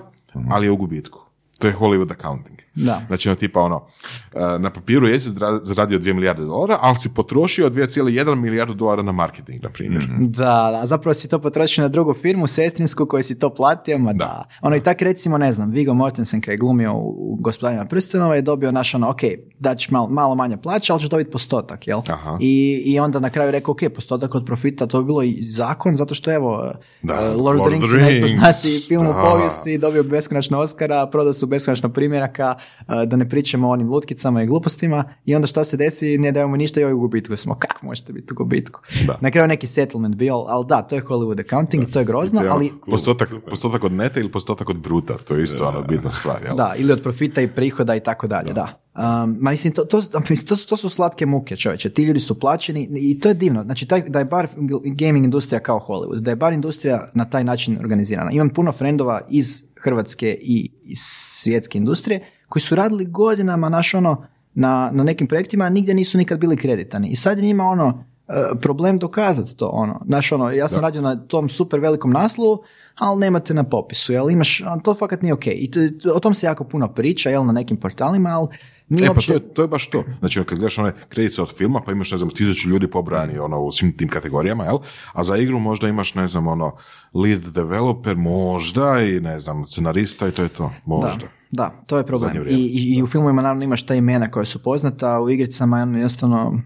ali 0.49 0.67
je 0.67 0.71
u 0.71 0.77
gubitku. 0.77 1.30
To 1.61 1.67
je 1.67 1.73
Hollywood 1.73 2.11
accounting. 2.11 2.59
Da. 2.75 3.01
Znači, 3.07 3.29
ono 3.29 3.35
tipa 3.35 3.59
ono, 3.59 3.75
uh, 3.75 4.61
na 4.61 4.69
papiru 4.69 5.07
jesi 5.07 5.29
zaradio 5.61 5.99
2 5.99 6.13
milijarde 6.13 6.45
dolara, 6.45 6.77
ali 6.81 6.95
si 6.95 7.09
potrošio 7.09 7.69
2,1 7.69 8.35
milijardu 8.35 8.73
dolara 8.73 9.01
na 9.01 9.11
marketing, 9.11 9.63
na 9.63 9.69
primjer. 9.69 10.07
Da, 10.19 10.69
da, 10.71 10.81
zapravo 10.85 11.13
si 11.13 11.29
to 11.29 11.39
potrošio 11.39 11.81
na 11.81 11.87
drugu 11.87 12.13
firmu, 12.13 12.47
sestrinsku, 12.47 13.05
koju 13.05 13.23
si 13.23 13.39
to 13.39 13.49
platio, 13.53 13.97
ma 13.97 14.13
da. 14.13 14.45
Ono 14.61 14.75
i 14.75 14.83
tak 14.83 15.01
recimo, 15.01 15.37
ne 15.37 15.53
znam, 15.53 15.71
Viggo 15.71 15.93
Mortensen 15.93 16.41
kad 16.41 16.51
je 16.51 16.57
glumio 16.57 16.93
u, 16.93 17.37
Gospodinima 17.39 17.85
prstenova 17.85 18.35
je 18.35 18.41
dobio 18.41 18.71
naš 18.71 18.95
ono, 18.95 19.09
ok, 19.09 19.21
daćeš 19.59 19.89
malo, 19.89 20.09
malo 20.09 20.35
manje 20.35 20.57
plaća, 20.57 20.93
ali 20.93 20.99
ćeš 20.99 21.09
dobiti 21.09 21.31
postotak, 21.31 21.87
jel? 21.87 22.01
Aha. 22.09 22.37
I, 22.39 22.83
I 22.85 22.99
onda 22.99 23.19
na 23.19 23.29
kraju 23.29 23.51
rekao, 23.51 23.71
ok, 23.71 23.79
postotak 23.95 24.35
od 24.35 24.45
profita, 24.45 24.85
to 24.85 24.97
je 24.97 25.03
bilo 25.03 25.23
i 25.23 25.43
zakon, 25.43 25.95
zato 25.95 26.13
što 26.13 26.31
evo, 26.33 26.73
Da, 27.01 27.13
uh, 27.13 27.41
Lord, 27.41 27.59
Lord 27.59 27.59
of 27.59 27.89
the 27.89 27.97
Rings 27.97 28.31
Rings. 28.63 28.87
film 28.87 29.07
u 29.07 29.13
Da. 29.13 29.29
povijesti, 29.29 29.77
dobio 29.77 30.03
beskonačno 30.03 30.59
Oscara, 30.59 31.07
prodao 31.07 31.33
su 31.33 31.47
beskonačno 31.51 31.89
primjeraka, 31.89 32.55
da 32.87 33.15
ne 33.15 33.29
pričamo 33.29 33.67
o 33.67 33.71
onim 33.71 33.89
lutkicama 33.89 34.43
i 34.43 34.45
glupostima 34.45 35.03
i 35.25 35.35
onda 35.35 35.47
šta 35.47 35.63
se 35.63 35.77
desi, 35.77 36.17
ne 36.17 36.31
dajemo 36.31 36.57
ništa 36.57 36.81
i 36.81 36.83
ovaj 36.83 36.93
u 36.93 36.99
gubitku 36.99 37.35
smo. 37.35 37.55
Kako 37.55 37.85
možete 37.85 38.13
biti 38.13 38.33
u 38.33 38.35
gubitku? 38.35 38.79
Da. 39.07 39.17
Na 39.21 39.31
kraju 39.31 39.47
neki 39.47 39.67
settlement 39.67 40.15
bio, 40.15 40.35
ali 40.35 40.65
da, 40.65 40.81
to 40.81 40.95
je 40.95 41.01
Hollywood 41.01 41.39
accounting 41.39 41.83
i 41.83 41.91
to 41.91 41.99
je 41.99 42.05
grozno, 42.05 42.41
je 42.41 42.45
ono, 42.47 42.55
ali 42.55 42.71
postotak, 42.89 43.29
postotak 43.49 43.83
od 43.83 43.91
neta 43.91 44.19
ili 44.19 44.31
postotak 44.31 44.69
od 44.69 44.77
bruta, 44.81 45.17
to 45.17 45.35
je 45.35 45.43
isto 45.43 45.67
ono 45.67 45.81
bitna 45.81 46.09
stvar, 46.09 46.43
jel? 46.45 46.55
da, 46.55 46.73
ili 46.77 46.91
od 46.93 47.01
profita 47.01 47.41
i 47.41 47.47
prihoda 47.47 47.95
i 47.95 47.99
tako 47.99 48.27
dalje, 48.27 48.53
da. 48.53 48.67
Um, 48.95 49.37
ma 49.39 49.51
mislim, 49.51 49.73
to, 49.73 49.83
to, 49.83 50.01
mislim, 50.29 50.47
to, 50.47 50.55
su- 50.55 50.67
to 50.67 50.77
su 50.77 50.89
slatke 50.89 51.25
muke, 51.25 51.55
čovječe. 51.55 51.89
Ti 51.89 52.03
ljudi 52.03 52.19
su 52.19 52.39
plaćeni 52.39 52.89
i 52.95 53.19
to 53.19 53.27
je 53.29 53.33
divno. 53.33 53.63
Znači, 53.63 53.87
taj, 53.87 54.01
da 54.09 54.19
je 54.19 54.25
bar 54.25 54.47
gaming 54.83 55.25
industrija 55.25 55.59
kao 55.59 55.79
Hollywood, 55.79 56.19
da 56.19 56.29
je 56.29 56.35
bar 56.35 56.53
industrija 56.53 57.11
na 57.13 57.25
taj 57.25 57.43
način 57.43 57.77
organizirana. 57.79 58.31
Imam 58.31 58.49
puno 58.49 58.71
frendova 58.71 59.21
iz 59.29 59.63
Hrvatske 59.83 60.37
i 60.41 60.71
svjetske 60.95 61.77
industrije 61.77 62.25
koji 62.49 62.61
su 62.61 62.75
radili 62.75 63.05
godinama 63.05 63.69
naš 63.69 63.93
ono, 63.93 64.25
na, 64.53 64.89
na 64.93 65.03
nekim 65.03 65.27
projektima, 65.27 65.65
a 65.65 65.69
nigdje 65.69 65.93
nisu 65.93 66.17
nikad 66.17 66.39
bili 66.39 66.57
kreditani. 66.57 67.09
I 67.09 67.15
sad 67.15 67.37
je 67.37 67.43
njima 67.43 67.63
ono, 67.63 68.03
e, 68.27 68.33
problem 68.61 68.99
dokazati 68.99 69.57
to. 69.57 69.69
Ono. 69.73 70.01
Znaš, 70.05 70.31
ono, 70.31 70.51
ja 70.51 70.67
sam 70.67 70.81
radio 70.81 71.01
na 71.01 71.15
tom 71.27 71.49
super 71.49 71.79
velikom 71.79 72.11
naslovu, 72.11 72.63
ali 72.95 73.19
nemate 73.19 73.53
na 73.53 73.63
popisu, 73.63 74.13
jel 74.13 74.29
imaš, 74.31 74.61
to 74.83 74.93
fakat 74.93 75.21
nije 75.21 75.33
ok. 75.33 75.47
I 75.47 75.71
to- 75.71 76.13
o 76.15 76.19
tom 76.19 76.33
se 76.33 76.45
jako 76.45 76.63
puno 76.63 76.93
priča, 76.93 77.29
jel, 77.29 77.45
na 77.45 77.51
nekim 77.51 77.77
portalima, 77.77 78.29
ali 78.29 78.47
nije 78.91 79.05
E, 79.05 79.07
pa 79.07 79.11
uopće... 79.11 79.27
to 79.27 79.33
je, 79.33 79.53
to 79.53 79.61
je 79.61 79.67
baš 79.67 79.89
to. 79.89 80.03
Znači, 80.19 80.43
kad 80.43 80.57
gledaš 80.57 80.77
one 80.77 80.93
kredice 81.09 81.41
od 81.41 81.57
filma, 81.57 81.81
pa 81.85 81.91
imaš, 81.91 82.11
ne 82.11 82.17
znam, 82.17 82.29
tisuću 82.29 82.69
ljudi 82.69 82.87
pobrani 82.87 83.39
ono, 83.39 83.59
u 83.59 83.71
svim 83.71 83.97
tim 83.97 84.09
kategorijama, 84.09 84.63
jel? 84.63 84.77
A 85.13 85.23
za 85.23 85.37
igru 85.37 85.59
možda 85.59 85.87
imaš, 85.87 86.15
ne 86.15 86.27
znam, 86.27 86.47
ono, 86.47 86.75
lead 87.13 87.41
developer, 87.41 88.15
možda, 88.15 89.01
i 89.01 89.19
ne 89.19 89.39
znam, 89.39 89.65
scenarista 89.65 90.27
i 90.27 90.31
to 90.31 90.43
je 90.43 90.49
to. 90.49 90.71
Možda. 90.85 91.17
Da, 91.17 91.27
da, 91.51 91.83
to 91.87 91.97
je 91.97 92.05
problem. 92.05 92.47
I, 92.47 92.53
i, 92.53 92.97
I 92.97 93.03
u 93.03 93.07
filmovima 93.07 93.41
naravno 93.41 93.63
imaš 93.63 93.85
ta 93.85 93.95
imena 93.95 94.31
koja 94.31 94.45
su 94.45 94.63
poznata, 94.63 95.15
a 95.15 95.21
u 95.21 95.29
igricama 95.29 95.77
je 95.77 95.83
ono 95.83 95.97
jednostavno 95.97 96.61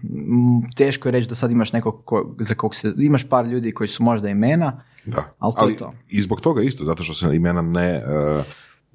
teško 0.76 1.08
je 1.08 1.12
reći 1.12 1.28
da 1.28 1.34
sad 1.34 1.50
imaš 1.50 1.72
nekog 1.72 2.02
ko, 2.04 2.34
za 2.38 2.54
kog 2.54 2.74
se, 2.74 2.92
imaš 2.98 3.28
par 3.28 3.46
ljudi 3.46 3.72
koji 3.72 3.88
su 3.88 4.02
možda 4.02 4.28
imena, 4.28 4.82
Da. 5.06 5.34
ali 5.38 5.54
to 5.58 5.68
je 5.68 5.76
to. 5.76 5.92
I 6.08 6.22
zbog 6.22 6.40
toga 6.40 6.62
isto, 6.62 6.84
zato 6.84 7.02
što 7.02 7.14
se 7.14 7.36
imena 7.36 7.62
ne, 7.62 7.90
e, 7.90 8.02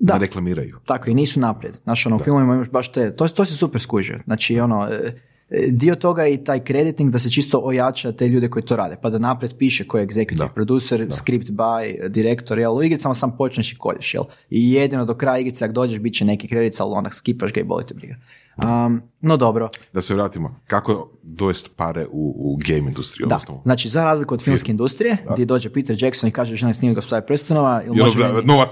Da. 0.01 0.13
ne 0.13 0.19
reklamiraju. 0.19 0.77
Tako 0.85 1.09
i 1.09 1.13
nisu 1.13 1.39
naprijed. 1.39 1.75
Znaš, 1.75 2.05
ono, 2.05 2.15
u 2.15 2.19
filmovima 2.19 2.55
imaš 2.55 2.69
baš 2.69 2.91
te, 2.91 3.15
to, 3.15 3.27
to 3.27 3.45
se 3.45 3.53
super 3.53 3.81
skužio. 3.81 4.19
Znači, 4.25 4.59
ono, 4.59 4.87
e, 4.87 5.13
e, 5.49 5.67
dio 5.69 5.95
toga 5.95 6.23
je 6.23 6.33
i 6.33 6.43
taj 6.43 6.59
crediting 6.59 7.11
da 7.11 7.19
se 7.19 7.31
čisto 7.31 7.59
ojača 7.59 8.11
te 8.11 8.27
ljude 8.27 8.49
koji 8.49 8.63
to 8.63 8.75
rade, 8.75 8.95
pa 9.01 9.09
da 9.09 9.19
naprijed 9.19 9.57
piše 9.57 9.87
ko 9.87 9.97
je 9.97 10.07
executive 10.07 10.37
Da. 10.37 10.47
producer, 10.47 11.07
script 11.11 11.49
by, 11.49 11.79
direktor, 12.09 12.59
jel, 12.59 12.75
u 12.75 12.83
igricama 12.83 13.15
sam 13.15 13.37
počneš 13.37 13.73
i 13.73 13.77
kolješ, 13.77 14.13
jel, 14.13 14.23
i 14.49 14.71
jedino 14.73 15.05
do 15.05 15.15
kraja 15.15 15.39
igrice 15.39 15.65
ako 15.65 15.73
dođeš 15.73 15.99
bit 15.99 16.13
će 16.13 16.25
neki 16.25 16.47
kredic, 16.47 16.79
ali 16.79 16.91
onak 16.93 17.13
skipaš 17.13 17.53
ga 17.53 17.59
i 17.59 17.65
boli 17.65 17.85
te 17.85 17.93
briga. 17.93 18.15
Um, 18.57 19.01
no 19.21 19.37
dobro, 19.37 19.69
Da 19.93 20.01
se 20.01 20.13
vratimo, 20.13 20.59
kako 20.67 21.09
dovesti 21.23 21.69
pare 21.75 22.05
u, 22.05 22.33
u 22.37 22.57
game 22.59 22.87
industriju? 22.87 23.27
da, 23.27 23.35
odnosno- 23.35 23.61
znači 23.63 23.89
za 23.89 24.03
razliku 24.03 24.33
od 24.33 24.41
filmske 24.41 24.71
industrije, 24.71 25.17
gdje 25.31 25.45
dođe 25.45 25.69
Peter 25.69 25.95
Jackson 25.99 26.29
i 26.29 26.33
kaže 26.33 26.55
želim 26.55 26.73
snimiti 26.73 26.95
gospodar 26.95 27.25
prstenova, 27.25 27.81
ili 27.83 27.95
može 27.97 28.17
meni- 28.19 28.45
novac 28.45 28.69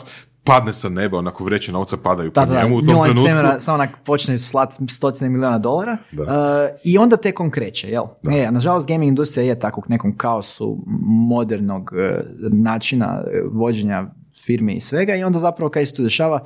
padne 0.50 0.74
sa 0.74 0.90
neba, 0.90 1.18
onako 1.18 1.44
vreće 1.44 1.72
novca 1.72 1.98
padaju 1.98 2.32
Da, 2.36 2.46
po 2.46 2.54
da, 2.54 2.64
njemu 2.64 2.76
u 2.76 2.82
tom 2.82 2.88
trenutku. 2.88 3.28
Semera 3.28 3.60
samo 3.60 3.76
onak 3.76 3.90
počne 4.06 4.40
slat 4.40 4.74
stotine 4.96 5.30
miliona 5.30 5.58
dolara 5.58 5.98
Da. 6.12 6.24
uh, 6.24 6.30
i 6.84 6.98
onda 6.98 7.18
tekom 7.18 7.52
kreće, 7.52 7.90
jel? 7.90 8.04
E, 8.32 8.52
nažalost, 8.52 8.88
gaming 8.88 9.10
industrija 9.10 9.46
je 9.46 9.60
tako 9.60 9.82
u 9.82 9.84
nekom 9.88 10.18
kaosu 10.18 10.78
modernog 11.30 11.92
uh, 11.94 12.22
načina 12.52 13.22
uh, 13.22 13.60
vođenja 13.60 14.06
firmi 14.46 14.74
i 14.74 14.80
svega 14.80 15.16
i 15.16 15.24
onda 15.24 15.40
zapravo 15.40 15.70
kaj 15.70 15.86
se 15.86 15.94
tu 15.94 16.04
dešava, 16.04 16.40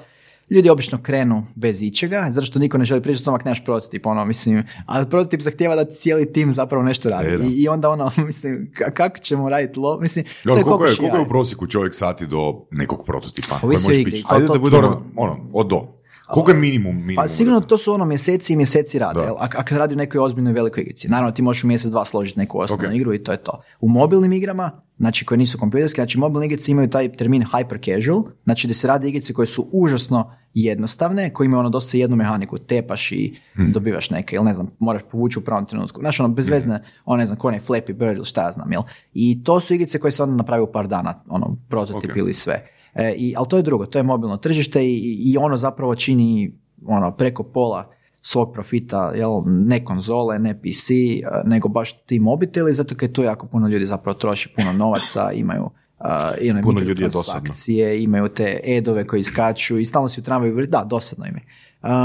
ljudi 0.49 0.69
obično 0.69 0.97
krenu 0.97 1.45
bez 1.55 1.81
ičega, 1.81 2.27
zato 2.31 2.45
što 2.45 2.59
niko 2.59 2.77
ne 2.77 2.85
želi 2.85 3.01
pričati 3.01 3.23
o 3.23 3.25
tom 3.25 3.33
ako 3.33 3.43
nemaš 3.43 3.63
prototip, 3.65 4.05
ono, 4.05 4.25
mislim, 4.25 4.63
a 4.85 5.05
prototip 5.05 5.41
zahtjeva 5.41 5.75
da 5.75 5.85
cijeli 5.85 6.33
tim 6.33 6.51
zapravo 6.51 6.83
nešto 6.83 7.09
radi. 7.09 7.27
E. 7.27 7.39
I, 7.43 7.63
I 7.63 7.67
onda 7.67 7.89
ono, 7.89 8.11
mislim, 8.25 8.71
ka- 8.73 8.91
kako 8.91 9.17
ćemo 9.17 9.49
raditi 9.49 9.79
lo, 9.79 9.99
mislim, 9.99 10.25
to 10.43 10.55
je 10.57 10.63
koliko, 10.63 10.85
je, 10.85 10.95
koliko 10.95 11.17
je 11.17 11.21
u 11.21 11.27
prosjeku 11.27 11.67
čovjek 11.67 11.95
sati 11.95 12.27
do 12.27 12.65
nekog 12.71 13.05
prototipa? 13.05 13.55
Ovisi 13.63 13.91
o 13.91 13.93
igri. 13.93 14.21
To- 14.21 14.27
Ajde 14.29 14.47
to- 14.47 14.53
da 14.53 14.59
budemo, 14.59 14.81
Dobro, 14.81 15.01
ono, 15.15 15.49
od 15.53 15.67
do. 15.67 16.02
Koliko 16.27 16.51
je 16.51 16.57
minimum? 16.57 16.95
minimum 16.95 17.15
Pa 17.15 17.27
sigurno 17.27 17.59
to 17.59 17.77
su 17.77 17.93
ono 17.93 18.05
mjeseci 18.05 18.53
i 18.53 18.57
mjeseci 18.57 18.99
rada, 18.99 19.13
Da. 19.13 19.25
jel? 19.25 19.35
Ako, 19.39 19.57
ako 19.57 19.77
radi 19.77 19.93
u 19.93 19.97
nekoj 19.97 20.19
ozbiljnoj 20.19 20.53
velikoj 20.53 20.81
igrici. 20.81 21.07
Naravno 21.07 21.31
ti 21.31 21.41
možeš 21.41 21.63
u 21.63 21.67
mjesec 21.67 21.91
dva 21.91 22.05
složiti 22.05 22.39
neku 22.39 22.59
osnovnu 22.59 22.87
Ok. 22.87 22.95
igru 22.95 23.13
i 23.13 23.23
to 23.23 23.31
je 23.31 23.37
to. 23.37 23.61
U 23.81 23.89
mobilnim 23.89 24.33
igrama, 24.33 24.71
znači 24.97 25.25
koje 25.25 25.37
nisu 25.37 25.57
kompjuterske, 25.57 25.95
znači 25.95 26.17
mobilne 26.17 26.45
igrice 26.45 26.71
imaju 26.71 26.89
taj 26.89 27.11
termin 27.11 27.43
hyper 27.43 27.85
casual, 27.95 28.23
znači 28.43 28.67
da 28.67 28.73
se 28.73 28.87
radi 28.87 29.07
igrice 29.09 29.33
koje 29.33 29.45
su 29.45 29.67
užasno 29.71 30.31
jednostavne, 30.53 31.33
koje 31.33 31.45
imaju 31.45 31.59
ono 31.59 31.69
dosta 31.69 31.97
jednu 31.97 32.15
mehaniku, 32.15 32.57
tepaš 32.57 33.11
i 33.11 33.35
Hmm. 33.53 33.71
dobivaš 33.71 34.09
neke, 34.09 34.35
ili 34.35 34.45
ne 34.45 34.53
znam, 34.53 34.67
moraš 34.79 35.01
povući 35.11 35.39
u 35.39 35.41
pravom 35.41 35.65
trenutku. 35.65 35.99
Znaš, 36.01 36.19
ono, 36.19 36.29
bezvezne, 36.29 36.75
Hmm. 36.75 36.85
ono, 37.05 37.17
ne 37.17 37.25
znam, 37.25 37.37
ko 37.37 37.47
Flappy 37.49 37.93
Bird 37.93 38.17
ili 38.17 38.25
šta 38.25 38.41
ja 38.41 38.51
znam, 38.51 38.71
jel? 38.71 38.81
I 39.13 39.43
to 39.43 39.59
su 39.59 39.73
igrice 39.73 39.99
koje 39.99 40.11
se 40.11 40.23
onda 40.23 40.35
napravi 40.35 40.63
u 40.63 40.71
par 40.71 40.87
dana, 40.87 41.23
ono, 41.27 41.57
prototip 41.69 42.11
Ok. 42.11 42.17
ili 42.17 42.33
sve. 42.33 42.65
E, 42.95 43.13
i, 43.17 43.33
ali 43.37 43.47
to 43.47 43.57
je 43.57 43.63
drugo, 43.63 43.85
to 43.85 43.99
je 43.99 44.03
mobilno 44.03 44.37
tržište 44.37 44.85
i, 44.85 45.21
i 45.25 45.37
ono 45.37 45.57
zapravo 45.57 45.95
čini 45.95 46.53
ono, 46.85 47.11
preko 47.11 47.43
pola 47.43 47.89
svog 48.21 48.53
profita, 48.53 49.11
jel, 49.15 49.41
ne 49.45 49.85
konzole, 49.85 50.39
ne 50.39 50.61
PC, 50.61 50.89
e, 50.89 51.21
nego 51.45 51.67
baš 51.67 52.05
ti 52.05 52.19
mobiteli, 52.19 52.73
zato 52.73 52.95
kad 52.95 53.11
tu 53.11 53.23
jako 53.23 53.47
puno 53.47 53.67
ljudi 53.67 53.85
zapravo 53.85 54.17
troši 54.17 54.53
puno 54.55 54.73
novaca, 54.73 55.31
imaju 55.31 55.69
Uh, 55.99 56.09
i 56.41 56.51
one 56.51 56.61
Puno 56.61 56.79
ljudi 56.81 57.03
je 57.03 57.09
dosadno. 57.09 57.53
imaju 57.99 58.29
te 58.29 58.59
edove 58.63 59.07
koji 59.07 59.19
iskaču 59.19 59.77
i 59.77 59.85
stalno 59.85 60.07
si 60.07 60.19
u 60.19 60.23
tramvaju, 60.23 60.65
da, 60.67 60.83
dosadno 60.89 61.25
im 61.25 61.35
je. 61.35 61.43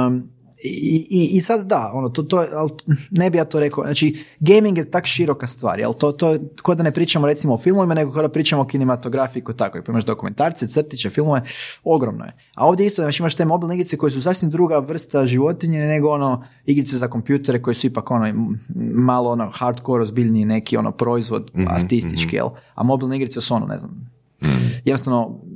Um, 0.07 0.31
i, 0.63 1.07
i, 1.11 1.37
I 1.37 1.41
sad 1.41 1.67
da, 1.67 1.91
ono, 1.95 2.09
to, 2.09 2.23
to, 2.23 2.47
ali 2.53 2.71
ne 3.11 3.31
bi 3.31 3.39
ja 3.39 3.45
to 3.45 3.61
rekao, 3.61 3.85
znači 3.85 4.25
gaming 4.41 4.79
je 4.79 4.91
tak 4.91 5.07
široka 5.07 5.47
stvar, 5.47 5.79
jel, 5.79 5.93
to, 5.93 6.13
to 6.13 6.31
je 6.31 6.41
ko 6.63 6.75
da 6.75 6.83
ne 6.83 6.93
pričamo 6.93 7.27
recimo 7.27 7.55
o 7.55 7.59
filmovima, 7.59 7.95
nego 7.95 8.13
ko 8.13 8.23
da 8.23 8.29
pričamo 8.29 8.63
o 8.63 8.67
kinematografiji 8.67 9.45
kao 9.45 9.55
takvoj, 9.55 9.85
pa 9.85 9.93
imaš 9.93 10.05
dokumentarce, 10.05 10.69
crtiće, 10.69 11.11
filmove, 11.11 11.43
ogromno 11.85 12.25
je. 12.25 12.33
A 12.55 12.67
ovdje 12.67 12.87
isto 12.87 13.03
znači, 13.03 13.23
imaš 13.23 13.35
te 13.35 13.45
mobilne 13.45 13.75
igrice 13.75 13.97
koje 13.97 14.11
su 14.11 14.23
sasvim 14.23 14.51
druga 14.51 14.79
vrsta 14.79 15.27
životinje 15.27 15.85
nego 15.85 16.11
ono 16.11 16.45
igrice 16.67 16.97
za 16.97 17.09
kompjutere 17.09 17.63
koje 17.63 17.75
su 17.75 17.87
ipak 17.87 18.11
ono 18.11 18.49
malo 18.95 19.31
ono 19.31 19.51
hardcore 19.55 20.03
ozbiljniji 20.03 20.45
neki 20.45 20.77
ono 20.77 20.93
proizvod 20.93 21.51
artistički, 21.67 22.37
jel, 22.37 22.49
a 22.75 22.83
mobilne 22.83 23.17
igrice 23.17 23.41
su 23.41 23.55
ono, 23.55 23.67
ne 23.67 23.79
znam, 23.79 24.11
jednostavno 24.85 25.41
i 25.45 25.48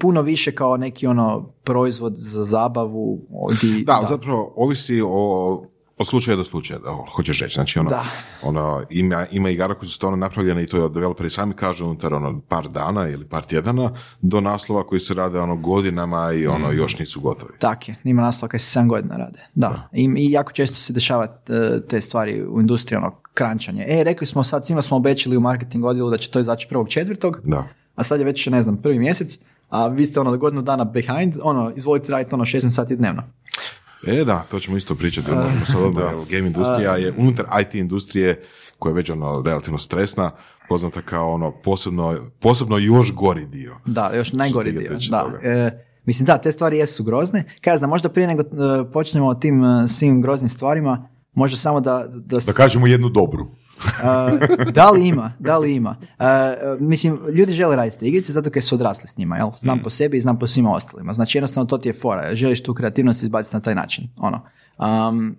puno 0.00 0.22
više 0.22 0.52
kao 0.52 0.76
neki 0.76 1.06
ono 1.06 1.52
proizvod 1.64 2.12
za 2.16 2.44
zabavu 2.44 3.20
di- 3.62 3.84
Da, 3.84 4.06
zapravo 4.08 4.52
ovisi 4.56 5.00
o, 5.04 5.64
od 5.98 6.06
slučaja 6.06 6.36
do 6.36 6.44
slučaja, 6.44 6.80
da, 6.80 6.90
hoćeš 7.16 7.40
reći. 7.40 7.54
Znači, 7.54 7.78
ono, 7.78 7.90
Da. 7.90 8.04
ono, 8.42 8.82
ima, 8.90 9.26
ima 9.32 9.50
igara 9.50 9.74
koji 9.74 9.88
su 9.88 9.94
stvarno 9.94 10.16
napravljene 10.16 10.62
i 10.62 10.66
to 10.66 10.88
developeri 10.88 11.30
sami 11.30 11.54
kažu 11.54 11.84
unutar 11.84 12.14
ono, 12.14 12.40
par 12.40 12.68
dana 12.68 13.08
ili 13.08 13.24
par 13.24 13.42
tjedana 13.42 13.90
do 14.20 14.40
naslova 14.40 14.86
koji 14.86 14.98
se 14.98 15.14
rade 15.14 15.38
ono 15.40 15.56
godinama 15.56 16.32
i 16.32 16.46
ono 16.46 16.72
još 16.72 16.98
nisu 16.98 17.20
gotovi. 17.20 17.52
Tak 17.58 17.88
je, 17.88 17.94
ima 18.04 18.22
naslova 18.22 18.48
koji 18.48 18.60
se 18.60 18.80
7 18.80 18.88
godina 18.88 19.16
rade. 19.16 19.38
Da. 19.54 19.88
I, 19.92 20.14
I 20.16 20.30
jako 20.30 20.52
često 20.52 20.76
se 20.76 20.92
dešava 20.92 21.24
e, 21.24 21.30
te 21.80 22.00
stvari 22.00 22.42
u 22.44 22.60
industriji, 22.60 22.96
ono, 22.96 23.14
krančanje. 23.34 23.84
E, 23.88 24.04
rekli 24.04 24.26
smo 24.26 24.42
sad, 24.42 24.66
svima 24.66 24.82
smo 24.82 24.96
obećali 24.96 25.36
u 25.36 25.40
marketing 25.40 25.84
odjelu 25.84 26.10
da 26.10 26.16
će 26.16 26.30
to 26.30 26.40
izaći 26.40 26.66
prvog 26.68 26.88
četvrtog, 26.88 27.40
Da. 27.44 27.64
a 27.94 28.04
sad 28.04 28.18
je 28.20 28.26
već, 28.26 28.46
ne 28.46 28.62
znam, 28.62 28.76
prvi 28.76 28.98
mjesec, 28.98 29.38
a 29.68 29.88
vi 29.88 30.06
ste 30.06 30.20
ono 30.20 30.36
godinu 30.36 30.62
dana 30.62 30.84
behind, 30.84 31.34
ono, 31.42 31.72
izvolite 31.76 32.12
raditi 32.12 32.34
ono 32.34 32.44
16 32.44 32.70
sati 32.70 32.96
dnevno. 32.96 33.22
E 34.06 34.24
da, 34.24 34.44
to 34.50 34.60
ćemo 34.60 34.76
isto 34.76 34.94
pričati, 34.94 35.30
možemo 35.30 35.64
sad 35.66 35.82
odmah, 35.82 36.04
jer 36.04 36.24
game 36.30 36.46
industrija 36.46 36.96
je 36.96 37.14
unutar 37.16 37.46
IT 37.60 37.74
industrije 37.74 38.44
koja 38.78 38.90
je 38.90 38.94
već 38.94 39.10
ono 39.10 39.42
relativno 39.46 39.78
stresna, 39.78 40.30
poznata 40.68 41.02
kao 41.02 41.32
ono 41.32 41.50
posebno, 41.50 42.16
posebno 42.40 42.78
još 42.78 43.14
gori 43.14 43.46
dio. 43.46 43.76
Da, 43.86 44.10
još 44.14 44.32
najgori 44.32 44.72
dio. 44.72 44.98
Da. 45.10 45.32
E, 45.42 45.70
mislim, 46.04 46.26
da, 46.26 46.38
te 46.38 46.52
stvari 46.52 46.78
jesu 46.78 47.04
grozne. 47.04 47.44
Kaj 47.60 47.74
ja 47.74 47.78
znam, 47.78 47.90
možda 47.90 48.08
prije 48.08 48.26
nego 48.26 48.42
e, 48.42 48.92
počnemo 48.92 49.26
o 49.26 49.34
tim 49.34 49.64
e, 49.64 49.88
svim 49.88 50.22
groznim 50.22 50.48
stvarima, 50.48 51.08
možda 51.34 51.56
samo 51.56 51.80
da... 51.80 52.06
Da, 52.08 52.38
Da 52.38 52.52
kažemo 52.52 52.86
jednu 52.86 53.08
dobru. 53.08 53.46
E, 53.78 54.72
da 54.72 54.90
li 54.90 55.08
ima, 55.08 55.32
da 55.38 55.58
li 55.58 55.74
ima. 55.74 55.96
E, 56.18 56.24
mislim, 56.80 57.18
ljudi 57.34 57.52
žele 57.52 57.76
raditi 57.76 57.98
te 57.98 58.06
igrice 58.06 58.32
zato 58.32 58.50
jer 58.54 58.64
su 58.64 58.74
odrasli 58.74 59.08
s 59.08 59.16
njima, 59.16 59.36
jel? 59.36 59.50
Znam 59.60 59.82
po 59.82 59.90
sebi 59.90 60.16
i 60.16 60.20
znam 60.20 60.38
po 60.38 60.46
svima 60.46 60.70
ostalima. 60.70 61.12
Znači, 61.12 61.38
jednostavno 61.38 61.66
to 61.66 61.78
ti 61.78 61.88
je 61.88 61.92
fora. 61.92 62.34
Želiš 62.34 62.62
tu 62.62 62.74
kreativnost 62.74 63.22
izbaciti 63.22 63.56
na 63.56 63.60
taj 63.60 63.74
način. 63.74 64.08
Ono. 64.16 64.40
Um, 65.08 65.36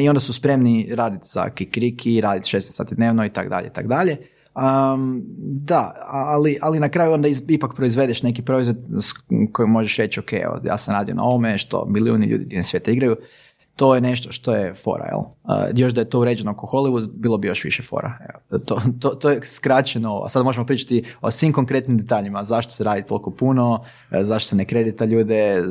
I 0.00 0.08
onda 0.08 0.20
su 0.20 0.32
spremni 0.32 0.90
raditi 0.94 1.28
za 1.28 1.50
kikriki, 1.50 2.20
raditi 2.20 2.56
16 2.56 2.60
sati 2.60 2.94
dnevno 2.94 3.24
i 3.24 3.28
tak 3.28 3.48
dalje, 3.48 3.68
tak 3.72 3.86
dalje. 3.86 4.16
Um, 4.54 5.22
da, 5.46 5.94
ali, 6.06 6.58
ali 6.62 6.80
na 6.80 6.88
kraju 6.88 7.12
onda 7.12 7.28
iz- 7.28 7.42
ipak 7.48 7.74
proizvedeš 7.76 8.22
neki 8.22 8.42
proizvod 8.42 8.76
s 9.00 9.12
kojim 9.52 9.70
možeš 9.70 9.96
reći, 9.96 10.20
ok, 10.20 10.32
evo, 10.32 10.60
ja 10.64 10.76
sam 10.76 10.94
radio 10.94 11.14
na 11.14 11.22
ovome, 11.22 11.58
što 11.58 11.86
milijuni 11.88 12.26
ljudi 12.26 12.44
diljem 12.44 12.64
svijeta 12.64 12.90
igraju, 12.90 13.16
to 13.76 13.94
je 13.94 14.00
nešto 14.00 14.32
što 14.32 14.54
je 14.54 14.74
fora, 14.74 15.04
jel? 15.04 15.18
Uh, 15.18 15.78
još 15.78 15.92
da 15.92 16.00
je 16.00 16.10
to 16.10 16.20
uređeno 16.20 16.50
oko 16.50 16.66
Hollywood, 16.66 17.10
bilo 17.14 17.38
bi 17.38 17.48
još 17.48 17.64
više 17.64 17.82
fora. 17.82 18.18
Evo, 18.20 18.58
to, 18.58 18.80
to, 19.00 19.08
to 19.08 19.30
je 19.30 19.40
skraćeno, 19.46 20.22
a 20.24 20.28
sad 20.28 20.44
možemo 20.44 20.66
pričati 20.66 21.04
o 21.20 21.30
svim 21.30 21.52
konkretnim 21.52 21.98
detaljima, 21.98 22.44
zašto 22.44 22.72
se 22.72 22.84
radi 22.84 23.02
toliko 23.02 23.30
puno, 23.30 23.84
e, 24.10 24.24
zašto 24.24 24.48
se 24.48 24.56
ne 24.56 24.64
kredita 24.64 25.04
ljude, 25.04 25.62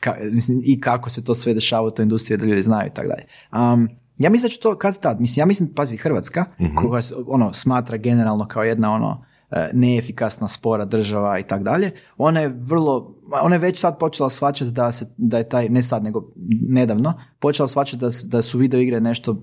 ka- 0.00 0.32
mislim, 0.32 0.60
i 0.64 0.80
kako 0.80 1.10
se 1.10 1.24
to 1.24 1.34
sve 1.34 1.54
dešava 1.54 1.86
u 1.86 1.90
toj 1.90 2.02
industriji 2.02 2.38
da 2.38 2.44
ljudi 2.44 2.62
znaju 2.62 2.86
i 2.86 2.94
tako 2.94 3.08
dalje. 3.08 3.24
Um, 3.72 3.88
ja 4.18 4.30
mislim 4.30 4.48
da 4.48 4.52
će 4.54 4.60
to 4.60 4.78
kad 4.78 5.00
tad, 5.00 5.20
mislim, 5.20 5.42
ja 5.42 5.46
mislim, 5.46 5.74
pazi, 5.74 5.96
Hrvatska, 5.96 6.44
koja 6.74 7.02
se, 7.02 7.14
ono, 7.26 7.52
smatra 7.52 7.96
generalno 7.96 8.48
kao 8.48 8.62
jedna 8.62 8.92
ono, 8.94 9.24
e, 9.50 9.70
neefikasna 9.72 10.48
spora 10.48 10.84
država 10.84 11.38
i 11.38 11.42
tako 11.42 11.64
dalje, 11.64 11.90
ona 12.18 12.40
je 12.40 12.48
vrlo, 12.48 13.14
ona 13.42 13.54
je 13.54 13.58
već 13.58 13.80
sad 13.80 13.98
počela 13.98 14.30
shvaćati 14.30 14.70
da, 14.70 14.92
se, 14.92 15.06
da 15.16 15.38
je 15.38 15.48
taj, 15.48 15.68
ne 15.68 15.82
sad 15.82 16.04
nego 16.04 16.32
nedavno, 16.68 17.14
počela 17.38 17.68
shvaćati 17.68 17.96
da, 17.96 18.10
da 18.24 18.42
su 18.42 18.58
video 18.58 18.80
igre 18.80 19.00
nešto 19.00 19.36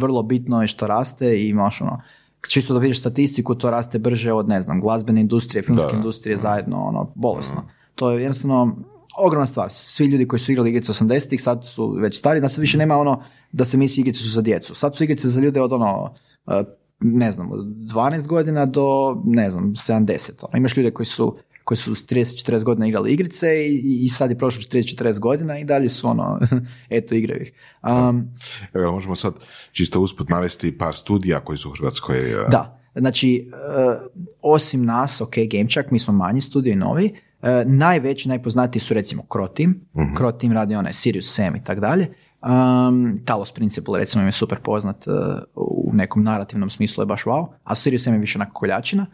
vrlo 0.00 0.22
bitno 0.22 0.62
i 0.62 0.66
što 0.66 0.86
raste 0.86 1.36
i 1.36 1.48
imaš 1.48 1.80
ono, 1.80 2.02
čisto 2.48 2.74
da 2.74 2.80
vidiš 2.80 3.00
statistiku, 3.00 3.54
to 3.54 3.70
raste 3.70 3.98
brže 3.98 4.32
od, 4.32 4.48
ne 4.48 4.60
znam, 4.60 4.80
glazbene 4.80 5.20
industrije, 5.20 5.62
filmske 5.62 5.92
Da. 5.92 5.96
industrije 5.96 6.36
zajedno, 6.36 6.84
ono, 6.84 7.12
bolesno. 7.14 7.68
To 7.94 8.10
je 8.10 8.22
jednostavno 8.22 8.76
ogromna 9.18 9.46
stvar. 9.46 9.70
Svi 9.70 10.06
ljudi 10.06 10.28
koji 10.28 10.40
su 10.40 10.52
igrali 10.52 10.70
igrice 10.70 10.92
80-ih 10.92 11.42
sad 11.42 11.64
su 11.64 11.90
već 11.90 12.18
stari, 12.18 12.40
da 12.40 12.48
se 12.48 12.60
više 12.60 12.78
nema 12.78 12.96
ono 12.96 13.22
da 13.52 13.64
se 13.64 13.76
misli 13.76 14.00
igrice 14.00 14.18
su 14.18 14.30
za 14.30 14.42
djecu. 14.42 14.74
Sad 14.74 14.96
su 14.96 15.04
igrice 15.04 15.28
za 15.28 15.40
ljude 15.40 15.60
od 15.60 15.72
ono, 15.72 16.14
e, 16.46 16.64
ne 17.00 17.32
znam, 17.32 17.52
od 17.52 17.66
12 17.66 18.26
godina 18.26 18.66
do, 18.66 19.20
ne 19.24 19.50
znam, 19.50 19.74
70. 19.74 20.30
Ono. 20.42 20.58
Imaš 20.58 20.76
ljude 20.76 20.90
koji 20.90 21.06
su 21.06 21.36
koji 21.64 21.78
su 21.78 21.94
s 21.94 22.06
30-40 22.06 22.62
godina 22.62 22.86
igrali 22.86 23.12
igrice 23.12 23.46
i, 23.68 24.04
i 24.04 24.08
sad 24.08 24.30
je 24.30 24.38
prošlo 24.38 24.62
30-40 24.62 25.18
godina 25.18 25.58
i 25.58 25.64
dalje 25.64 25.88
su 25.88 26.08
ono, 26.08 26.40
eto 26.90 27.14
igraju 27.14 27.42
ih. 27.42 27.52
Um, 27.82 28.28
Evo, 28.74 28.92
možemo 28.92 29.14
sad 29.14 29.34
čisto 29.72 30.00
usput 30.00 30.28
navesti 30.28 30.78
par 30.78 30.96
studija 30.96 31.40
koji 31.40 31.58
su 31.58 31.68
u 31.68 31.72
Hrvatskoj. 31.72 32.16
e, 32.32 32.46
Da, 32.50 32.80
znači, 32.94 33.50
e, 33.52 33.98
osim 34.42 34.84
nas, 34.84 35.20
ok, 35.20 35.34
Gamechuck, 35.50 35.90
mi 35.90 35.98
smo 35.98 36.12
manji 36.12 36.40
studio 36.40 36.72
i 36.72 36.76
novi, 36.76 37.14
e, 37.42 37.64
najveći, 37.66 38.28
najpoznatiji 38.28 38.80
su 38.80 38.94
recimo 38.94 39.22
Croteam, 39.32 39.74
Croteam 40.16 40.52
radi 40.52 40.74
onaj 40.74 40.92
Sirius 40.92 41.34
Sam 41.34 41.56
i 41.56 41.64
tak 41.64 41.80
dalje, 41.80 42.08
Um, 42.42 43.20
Talos 43.24 43.52
Principle 43.52 43.98
recimo 43.98 44.22
im 44.22 44.28
je 44.28 44.32
super 44.32 44.58
poznat 44.58 45.06
e, 45.06 45.10
u 45.54 45.90
nekom 45.92 46.22
narativnom 46.22 46.70
smislu 46.70 47.02
je 47.02 47.06
baš 47.06 47.24
wow, 47.24 47.46
a 47.64 47.74
Sirius 47.74 48.02
Sam 48.02 48.14
je 48.14 48.20
više 48.20 48.38
onako 48.38 48.52
koljačina. 48.52 49.06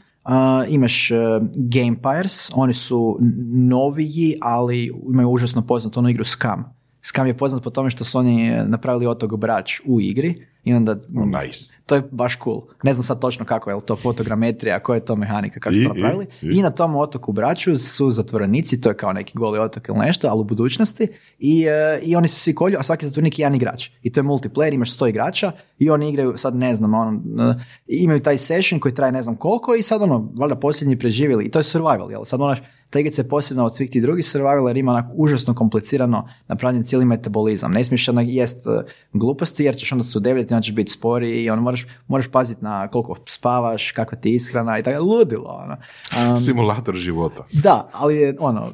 Imaš 0.68 1.10
uh, 1.10 1.18
Gamepires, 1.54 2.50
oni 2.54 2.72
su 2.72 3.18
noviji, 3.68 4.36
ali 4.40 4.92
imaju 5.12 5.30
užasno 5.30 5.66
poznatu 5.66 6.00
onu 6.00 6.08
igru 6.08 6.24
Scam. 6.24 6.78
Scam 7.02 7.26
je 7.26 7.36
poznat 7.36 7.62
po 7.62 7.70
tome 7.70 7.90
što 7.90 8.04
su 8.04 8.18
oni 8.18 8.48
e, 8.48 8.64
napravili 8.64 9.06
otok 9.06 9.36
Brač 9.36 9.80
u 9.86 10.00
igri 10.00 10.46
i 10.68 10.74
onda 10.74 10.94
Nice. 11.08 11.64
to 11.86 11.94
je 11.94 12.02
baš 12.10 12.38
cool. 12.44 12.62
Ne 12.82 12.92
znam 12.92 13.04
sad 13.04 13.20
točno 13.20 13.44
kako 13.44 13.70
je 13.70 13.76
li 13.76 13.82
to 13.82 13.96
fotogrametrija, 13.96 14.80
koja 14.80 14.94
je 14.94 15.04
to 15.04 15.16
mehanika, 15.16 15.60
kako 15.60 15.74
su 15.74 15.80
to 15.80 15.88
I- 15.88 15.98
i- 15.98 16.02
napravili. 16.02 16.26
I, 16.42 16.46
i? 16.48 16.62
na 16.62 16.70
tom 16.70 16.96
otoku 16.96 17.32
Braću 17.32 17.76
su 17.76 18.10
zatvorenici, 18.10 18.80
to 18.80 18.88
je 18.88 18.96
kao 18.96 19.12
neki 19.12 19.32
goli 19.34 19.58
otok 19.58 19.88
ili 19.88 19.98
nešto, 19.98 20.28
ali 20.28 20.40
u 20.40 20.44
budućnosti. 20.44 21.08
I, 21.38 21.64
e, 21.64 22.00
i 22.02 22.16
oni 22.16 22.28
se 22.28 22.34
svi 22.34 22.54
kolju, 22.54 22.78
a 22.78 22.82
svaki 22.82 23.06
zatvornik 23.06 23.38
je 23.38 23.42
jedan 23.42 23.54
igrač. 23.54 23.90
I 24.02 24.12
to 24.12 24.20
je 24.20 24.24
multiplayer, 24.24 24.74
imaš 24.74 24.96
100 24.98 25.08
igrača 25.08 25.52
i 25.78 25.90
oni 25.90 26.08
igraju, 26.08 26.34
sad 26.36 26.54
ne 26.56 26.74
znam, 26.74 26.94
ono, 26.94 27.20
e, 27.50 27.54
imaju 27.86 28.20
taj 28.20 28.38
session 28.38 28.80
koji 28.80 28.94
traje 28.94 29.12
ne 29.12 29.22
znam 29.22 29.36
koliko 29.36 29.74
i 29.74 29.82
sad 29.82 30.02
ono, 30.02 30.32
valjda 30.36 30.56
posljednji 30.56 30.98
preživjeli. 30.98 31.44
I 31.44 31.50
to 31.50 31.58
je 31.58 31.62
survival, 31.62 32.10
jel? 32.10 32.24
Sad 32.24 32.40
ona, 32.40 32.54
ta 32.54 32.62
igrica 32.92 33.22
je 33.22 33.28
posebna 33.28 33.64
od 33.64 33.76
svih 33.76 33.90
tih 33.90 34.02
drugih 34.02 34.26
survival 34.26 34.68
jer 34.68 34.76
ima 34.76 34.92
onako 34.92 35.10
užasno 35.14 35.54
komplicirano 35.54 36.28
napravljen 36.48 36.84
cijeli 36.84 37.04
metabolizam. 37.04 37.72
Ne 37.72 37.84
smiješ 37.84 38.08
ono 38.08 38.20
jest 38.20 38.66
e, 38.66 38.70
gluposti 39.12 39.64
jer 39.64 39.76
ćeš 39.76 39.92
onda 39.92 40.04
se 40.04 40.18
udebljati, 40.18 40.54
onda 40.54 40.62
ćeš 40.62 40.74
biti 40.74 40.92
spori 40.92 41.42
i 41.42 41.50
ono 41.50 41.62
moraš, 41.62 41.86
moraš 42.08 42.28
paziti 42.28 42.64
na 42.64 42.88
koliko 42.88 43.16
spavaš, 43.28 43.92
kakva 43.92 44.18
ti 44.18 44.28
je 44.28 44.34
ishrana 44.34 44.78
i 44.78 44.82
tako, 44.82 45.04
ludilo. 45.04 45.60
Ono. 45.64 45.76
Um, 46.30 46.36
Simulator 46.36 46.94
života. 46.94 47.44
da, 47.52 47.88
ali 47.92 48.16
je 48.16 48.36
ono 48.40 48.66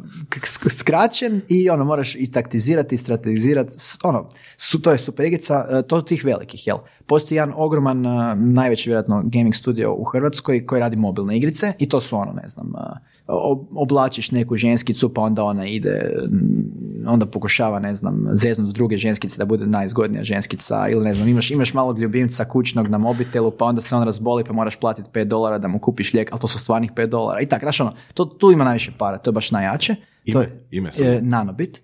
skraćen 0.71 1.41
i 1.49 1.71
ono 1.71 1.85
moraš 1.85 2.15
istaktizirati, 2.15 2.97
strategizirati, 2.97 3.73
s- 3.73 3.99
ono, 4.03 4.29
su, 4.57 4.83
to 4.83 4.93
je 4.93 4.99
super 4.99 5.27
igrica, 5.27 5.67
e, 5.71 5.83
to 5.83 6.01
tih 6.01 6.25
velikih, 6.25 6.67
jel? 6.67 6.77
Postoji 7.07 7.37
jedan 7.37 7.53
ogroman, 7.57 8.07
e, 8.07 8.11
najveći 8.37 8.91
vjerojatno 8.91 9.23
gaming 9.25 9.55
studio 9.55 9.95
u 9.95 10.05
Hrvatskoj 10.05 10.67
koji 10.67 10.81
radi 10.81 10.97
mobilne 10.97 11.37
igrice 11.37 11.73
i 11.79 11.89
to 11.89 12.01
su 12.01 12.17
ono, 12.17 12.33
ne 12.33 12.49
znam, 12.49 12.67
e, 12.69 12.81
ob- 13.27 13.67
izvlačiš 14.05 14.31
neku 14.31 14.57
ženskicu 14.57 15.09
pa 15.09 15.21
onda 15.21 15.45
ona 15.45 15.67
ide, 15.67 16.11
mm, 16.27 17.09
onda 17.09 17.27
pokušava, 17.27 17.79
ne 17.79 17.95
znam, 17.95 18.27
zeznut 18.33 18.75
druge 18.75 18.97
ženskice 18.97 19.39
da 19.39 19.45
bude 19.45 19.67
najzgodnija 19.67 20.25
ženskica 20.25 20.89
ili 20.89 21.05
ne 21.05 21.15
znam, 21.15 21.29
imaš, 21.29 21.51
imaš 21.51 21.75
malog 21.75 21.99
ljubimca 21.99 22.45
kućnog 22.45 22.89
na 22.89 22.99
mobitelu 22.99 23.51
pa 23.51 23.65
onda 23.65 23.81
se 23.81 23.95
on 23.97 24.03
razboli 24.05 24.45
pa 24.45 24.53
moraš 24.53 24.77
platiti 24.77 25.11
5 25.11 25.25
dolara 25.25 25.59
da 25.59 25.69
mu 25.69 25.79
kupiš 25.79 26.15
lijek, 26.15 26.29
ali 26.33 26.41
to 26.41 26.49
su 26.49 26.59
stvarnih 26.59 26.93
5 26.93 27.07
dolara 27.07 27.41
i 27.41 27.47
tak, 27.47 27.61
znaš 27.61 27.81
ono, 27.81 27.93
to, 28.15 28.25
tu 28.25 28.53
ima 28.53 28.65
najviše 28.65 28.93
para, 28.99 29.19
to 29.19 29.31
je 29.31 29.35
baš 29.35 29.51
najjače. 29.51 29.95
Ime- 30.25 30.33
to 30.33 30.41
je, 30.41 30.67
ime 30.71 30.91
Mhm. 30.91 31.03
e, 31.05 31.21
Nanobit. 31.23 31.83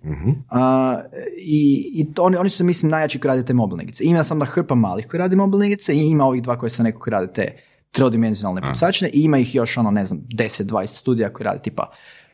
A, 0.49 0.99
I, 1.37 1.91
i 1.95 2.13
to, 2.13 2.23
oni, 2.23 2.37
oni 2.37 2.49
su, 2.49 2.63
mislim, 2.63 2.91
najjači 2.91 3.19
koji 3.19 3.29
rade 3.29 3.43
te 3.43 3.53
mobilne 3.53 3.83
igrice. 3.83 4.03
Ima 4.03 4.23
sam 4.23 4.39
da 4.39 4.45
hrpa 4.45 4.75
malih 4.75 5.07
koji 5.07 5.19
rade 5.19 5.35
mobilne 5.35 5.67
igrice 5.67 5.93
i 5.95 6.05
ima 6.05 6.25
ovih 6.25 6.41
dva 6.41 6.57
koji 6.57 6.69
sam 6.69 6.85
rekao 6.85 7.01
koji 7.01 7.11
rade 7.11 7.33
te 7.33 7.55
trodimenzionalne 7.91 8.61
pucačine 8.61 9.09
i 9.13 9.21
ima 9.23 9.37
ih 9.37 9.55
još 9.55 9.77
ono, 9.77 9.91
ne 9.91 10.05
znam, 10.05 10.21
10-20 10.21 10.87
studija 10.87 11.33
koji 11.33 11.45
rade 11.45 11.61
tipa 11.61 11.91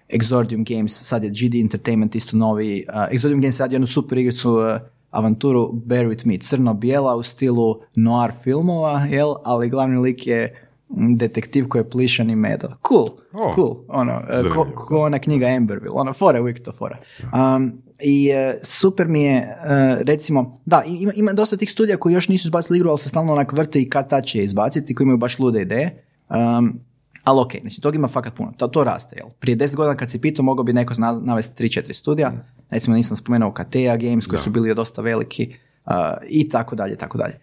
Exordium 0.10 0.76
Games, 0.76 1.04
sad 1.04 1.24
je 1.24 1.30
GD 1.30 1.56
Entertainment 1.56 2.16
isto 2.16 2.38
novi. 2.38 2.86
Uh, 2.90 2.96
Exordium 2.96 3.42
Games 3.42 3.60
radi 3.60 3.76
jednu 3.76 3.88
super 3.88 4.18
igricu, 4.18 4.52
uh, 4.52 4.66
avanturu 5.12 5.72
Bear 5.74 6.06
With 6.06 6.28
Me, 6.28 6.38
crno-bijela 6.38 7.16
u 7.16 7.24
stilu 7.24 7.82
noir 7.96 8.32
filmova, 8.44 9.06
jel? 9.12 9.34
Ali 9.44 9.70
glavni 9.70 9.98
lik 9.98 10.28
je 10.28 10.68
mm, 10.90 11.16
detektiv 11.16 11.68
koji 11.68 11.80
je 11.80 11.90
plišan 11.90 12.30
i 12.30 12.36
medo. 12.36 12.68
Cool, 12.88 13.08
O, 13.34 13.54
cool. 13.56 13.76
Ono, 13.88 14.22
uh, 14.46 14.54
ko, 14.54 14.68
ko 14.76 14.98
ona 14.98 15.20
knjiga 15.20 15.48
Amberville, 15.48 15.92
ono, 15.94 16.14
fora, 16.14 16.42
uvijek 16.42 16.64
to 16.64 16.72
fora. 16.72 16.98
Um, 17.24 17.82
I 18.00 18.32
uh, 18.32 18.60
super 18.64 19.08
mi 19.08 19.24
je, 19.24 19.38
uh, 19.42 20.02
recimo, 20.06 20.56
da, 20.66 20.84
ima, 20.86 21.14
ima 21.14 21.34
dosta 21.34 21.58
tih 21.58 21.72
studija 21.72 21.98
koji 21.98 22.14
još 22.14 22.28
nisu 22.28 22.48
izbacili 22.48 22.78
igru, 22.78 22.90
ali 22.90 23.00
se 23.00 23.10
stalno 23.10 23.34
onak 23.34 23.54
vrte 23.54 23.82
i 23.82 23.90
kad 23.90 24.10
tad 24.10 24.26
će 24.26 24.44
izbaciti, 24.44 24.96
koji 24.96 25.06
imaju 25.06 25.18
baš 25.18 25.40
lude 25.40 25.62
ideje. 25.62 26.04
Um, 26.30 26.80
ali 27.24 27.42
ok, 27.42 27.52
znači 27.62 27.82
tog 27.82 27.96
ima 27.96 28.08
fakat 28.08 28.34
puno, 28.34 28.54
to, 28.58 28.68
to 28.68 28.84
raste, 28.84 29.16
jel? 29.20 29.28
Prije 29.40 29.58
10 29.58 29.76
godina 29.76 29.96
kad 29.96 30.12
si 30.12 30.22
pitao, 30.22 30.44
mogao 30.46 30.64
bi 30.64 30.74
neko 30.74 30.94
navesti 31.22 31.64
3-4 31.64 31.94
studija, 31.94 32.34
recimo 32.70 32.96
nisam 32.96 33.18
spomenuo 33.18 33.54
KTA 33.54 33.98
Games 34.00 34.26
koji 34.26 34.42
su 34.42 34.50
bili 34.50 34.76
dosta 34.76 35.02
veliki 35.02 35.56
uh, 35.86 35.94
i 36.28 36.50
tako 36.50 36.76
dalje, 36.76 36.96
tako 36.96 37.18
dalje. 37.18 37.40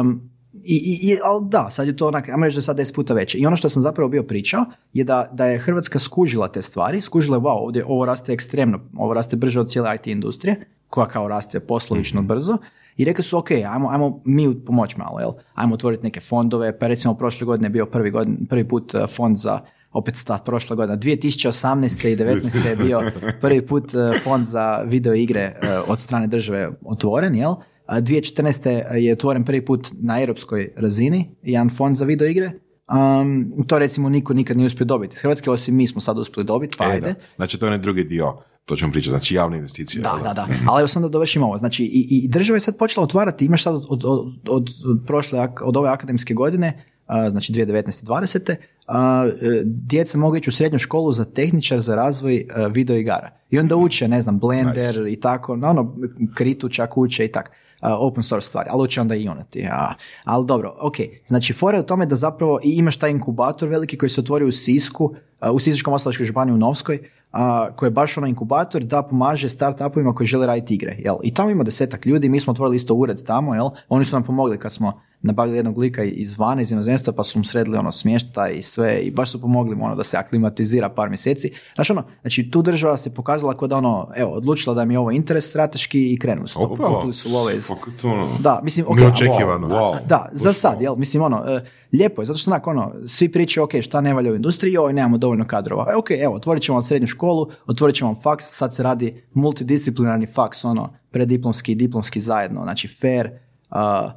Um, 0.00 0.31
i, 0.64 0.98
i, 1.02 1.18
ali 1.24 1.44
da, 1.48 1.70
sad 1.70 1.86
je 1.86 1.96
to 1.96 2.08
onak, 2.08 2.28
ajmo 2.28 2.44
reći 2.44 2.54
da 2.54 2.58
je 2.58 2.62
sad 2.62 2.78
10 2.78 2.94
puta 2.94 3.14
veće. 3.14 3.38
I 3.38 3.46
ono 3.46 3.56
što 3.56 3.68
sam 3.68 3.82
zapravo 3.82 4.08
bio 4.08 4.22
pričao 4.22 4.64
je 4.92 5.04
da, 5.04 5.28
da 5.32 5.46
je 5.46 5.58
Hrvatska 5.58 5.98
skužila 5.98 6.48
te 6.48 6.62
stvari, 6.62 7.00
skužila 7.00 7.36
je, 7.36 7.40
wow, 7.40 7.58
ovdje 7.64 7.84
ovo 7.84 8.04
raste 8.04 8.32
ekstremno, 8.32 8.80
ovo 8.96 9.14
raste 9.14 9.36
brže 9.36 9.60
od 9.60 9.70
cijele 9.70 9.94
IT 9.94 10.06
industrije, 10.06 10.66
koja 10.88 11.08
kao 11.08 11.28
raste 11.28 11.60
poslovično 11.60 12.22
brzo, 12.22 12.58
i 12.96 13.04
rekli 13.04 13.24
su, 13.24 13.38
ok, 13.38 13.50
ajmo, 13.50 13.88
ajmo 13.88 14.20
mi 14.24 14.64
pomoći 14.64 14.98
malo, 14.98 15.20
jel? 15.20 15.32
Ajmo 15.54 15.74
otvoriti 15.74 16.04
neke 16.04 16.20
fondove, 16.20 16.78
pa 16.78 16.86
recimo 16.86 17.14
prošle 17.14 17.44
godine 17.44 17.66
je 17.66 17.70
bio 17.70 17.86
prvi, 17.86 18.10
godin, 18.10 18.46
prvi 18.48 18.68
put 18.68 18.94
eh, 18.94 19.06
fond 19.16 19.36
za 19.36 19.60
opet 19.92 20.24
ta 20.24 20.38
prošla 20.38 20.76
godina, 20.76 20.98
2018. 20.98 22.08
i 22.08 22.16
2019. 22.16 22.68
je 22.68 22.76
bio 22.76 23.02
prvi 23.40 23.66
put 23.66 23.94
eh, 23.94 24.20
fond 24.24 24.46
za 24.46 24.82
video 24.86 25.14
igre 25.14 25.40
eh, 25.40 25.78
od 25.86 26.00
strane 26.00 26.26
države 26.26 26.70
otvoren, 26.84 27.34
jel? 27.34 27.54
A 27.92 28.00
2014. 28.00 28.94
je 28.94 29.12
otvoren 29.12 29.44
prvi 29.44 29.64
put 29.64 29.88
na 30.00 30.20
europskoj 30.20 30.72
razini, 30.76 31.34
jedan 31.42 31.70
fond 31.70 31.96
za 31.96 32.04
video 32.04 32.28
igre. 32.28 32.50
Um, 32.92 33.64
to 33.66 33.78
recimo 33.78 34.08
niko 34.08 34.34
nikad 34.34 34.56
nije 34.56 34.66
uspio 34.66 34.84
dobiti. 34.84 35.16
Hrvatske 35.16 35.50
osim 35.50 35.76
mi 35.76 35.86
smo 35.86 36.00
sad 36.00 36.18
uspjeli 36.18 36.46
dobiti, 36.46 36.76
pa 36.78 36.84
E, 36.84 36.88
ajde. 36.88 37.06
da. 37.06 37.14
Znači, 37.36 37.58
to 37.58 37.66
je 37.66 37.68
onaj 37.68 37.78
drugi 37.78 38.04
dio, 38.04 38.32
to 38.64 38.76
ćemo 38.76 38.92
pričati, 38.92 39.10
znači 39.10 39.34
javne 39.34 39.56
investicije. 39.58 40.02
Da, 40.02 40.08
jel 40.08 40.22
da, 40.22 40.32
da. 40.32 40.48
Ali 40.68 40.80
evo 40.80 40.88
sam 40.88 41.02
da 41.02 41.08
dovršim 41.08 41.42
ovo. 41.42 41.58
Znači, 41.58 41.84
i, 41.84 42.06
i 42.10 42.28
država 42.28 42.56
je 42.56 42.60
sad 42.60 42.76
počela 42.76 43.04
otvarati, 43.04 43.44
imaš 43.44 43.62
sad 43.62 43.74
od, 43.74 43.84
od, 43.88 44.04
od, 44.48 44.70
od 44.84 44.98
prošle, 45.06 45.48
od 45.62 45.76
ove 45.76 45.88
akademske 45.88 46.34
godine, 46.34 46.84
a, 47.06 47.30
znači 47.30 47.52
2019. 47.52 48.04
20. 48.04 48.54
a, 48.86 49.28
e, 49.42 49.62
djeca 49.64 50.18
mogu 50.18 50.36
ići 50.36 50.50
u 50.50 50.52
srednju 50.52 50.78
školu 50.78 51.12
za 51.12 51.24
tehničar 51.24 51.80
za 51.80 51.94
razvoj 51.96 52.46
a, 52.54 52.66
video 52.66 52.96
igara. 52.96 53.30
I 53.50 53.58
onda 53.58 53.76
uče, 53.76 54.08
ne 54.08 54.22
znam, 54.22 54.38
Blender 54.38 55.06
i 55.08 55.20
tako, 55.20 55.56
no, 55.56 55.70
ono, 55.70 55.96
Kritu 56.34 56.68
čak 56.68 56.98
uče 56.98 57.24
i 57.24 57.32
tak. 57.32 57.50
Open 57.82 58.22
source 58.22 58.48
stvari, 58.48 58.68
ali 58.72 58.82
uče 58.82 59.00
onda 59.00 59.14
i 59.14 59.28
Unity. 59.28 59.68
A, 59.70 59.94
ali 60.24 60.46
dobro, 60.46 60.76
ok. 60.80 60.96
Znači, 61.26 61.52
fora 61.52 61.76
je 61.76 61.82
u 61.82 61.86
tome 61.86 62.06
da 62.06 62.14
zapravo 62.14 62.60
imaš 62.62 62.96
taj 62.96 63.10
inkubator 63.10 63.68
veliki 63.68 63.98
koji 63.98 64.10
se 64.10 64.20
otvorio 64.20 64.48
u 64.48 64.52
Sisku, 64.52 65.14
u 65.52 65.58
Sisačko-moslavačkoj 65.58 66.24
županiji 66.24 66.54
u 66.54 66.58
Novskoj, 66.58 66.98
a, 67.32 67.68
koji 67.76 67.86
je 67.86 67.90
baš 67.90 68.18
ono 68.18 68.26
inkubator 68.26 68.82
da 68.82 69.02
pomaže 69.02 69.48
startupovima 69.48 70.14
koji 70.14 70.26
žele 70.26 70.46
raditi 70.46 70.74
igre. 70.74 70.96
Jel? 70.98 71.16
I 71.22 71.34
tamo 71.34 71.50
ima 71.50 71.64
desetak 71.64 72.06
ljudi, 72.06 72.28
mi 72.28 72.40
smo 72.40 72.50
otvorili 72.50 72.76
isto 72.76 72.94
ured 72.94 73.24
tamo, 73.24 73.54
jel? 73.54 73.68
oni 73.88 74.04
su 74.04 74.16
nam 74.16 74.22
pomogli 74.22 74.58
kad 74.58 74.72
smo 74.72 75.00
nabavili 75.22 75.56
jednog 75.56 75.78
lika 75.78 76.04
izvana 76.04 76.60
iz 76.60 76.72
inozemstva 76.72 77.12
pa 77.12 77.24
su 77.24 77.38
mu 77.38 77.44
sredili 77.44 77.76
ono 77.78 77.92
smještaj 77.92 78.52
i 78.52 78.62
sve 78.62 79.00
i 79.00 79.10
baš 79.10 79.30
su 79.30 79.40
pomogli 79.40 79.76
mu 79.76 79.84
ono 79.84 79.94
da 79.94 80.04
se 80.04 80.16
aklimatizira 80.16 80.88
par 80.88 81.08
mjeseci. 81.08 81.52
Znači 81.74 81.92
ono, 81.92 82.02
znači 82.20 82.50
tu 82.50 82.62
država 82.62 82.96
se 82.96 83.14
pokazala 83.14 83.56
kao 83.56 83.68
da 83.68 83.76
ono, 83.76 84.08
evo, 84.16 84.30
odlučila 84.30 84.74
da 84.74 84.84
mi 84.84 84.94
je 84.94 84.98
ovo 84.98 85.10
interes 85.10 85.48
strateški 85.48 86.12
i 86.12 86.18
krenuli 86.18 86.48
su. 86.48 86.62
Opa. 86.62 87.12
Su 87.12 87.28
love 87.30 87.56
iz... 87.56 87.66
Ono- 88.04 88.28
Da, 88.40 88.60
mislim, 88.62 88.86
ok, 88.88 88.96
Neočekivano. 88.96 89.68
Wow. 89.68 90.06
da, 90.06 90.28
za 90.32 90.52
sad, 90.52 90.82
jel? 90.82 90.96
Mislim, 90.96 91.22
ono, 91.22 91.44
e, 91.46 91.64
lijepo 91.92 92.22
je, 92.22 92.26
zato 92.26 92.38
što 92.38 92.50
onak, 92.50 92.66
ono, 92.66 92.92
svi 93.06 93.32
pričaju, 93.32 93.64
ok, 93.64 93.70
šta 93.80 94.00
ne 94.00 94.14
valja 94.14 94.32
u 94.32 94.34
industriji, 94.34 94.78
oj, 94.78 94.92
nemamo 94.92 95.18
dovoljno 95.18 95.46
kadrova. 95.46 95.86
E, 95.92 95.96
ok, 95.96 96.10
evo, 96.10 96.34
otvorit 96.34 96.62
ćemo 96.62 96.76
vam 96.76 96.82
srednju 96.82 97.06
školu, 97.06 97.48
otvorit 97.66 97.96
ćemo 97.96 98.12
vam 98.12 98.22
faks, 98.22 98.44
sad 98.50 98.74
se 98.74 98.82
radi 98.82 99.22
multidisciplinarni 99.34 100.26
faks, 100.26 100.64
ono, 100.64 100.92
prediplomski 101.10 101.72
i 101.72 101.74
diplomski 101.74 102.20
zajedno, 102.20 102.62
znači 102.62 102.88
fair, 102.88 103.30
a, 103.70 104.10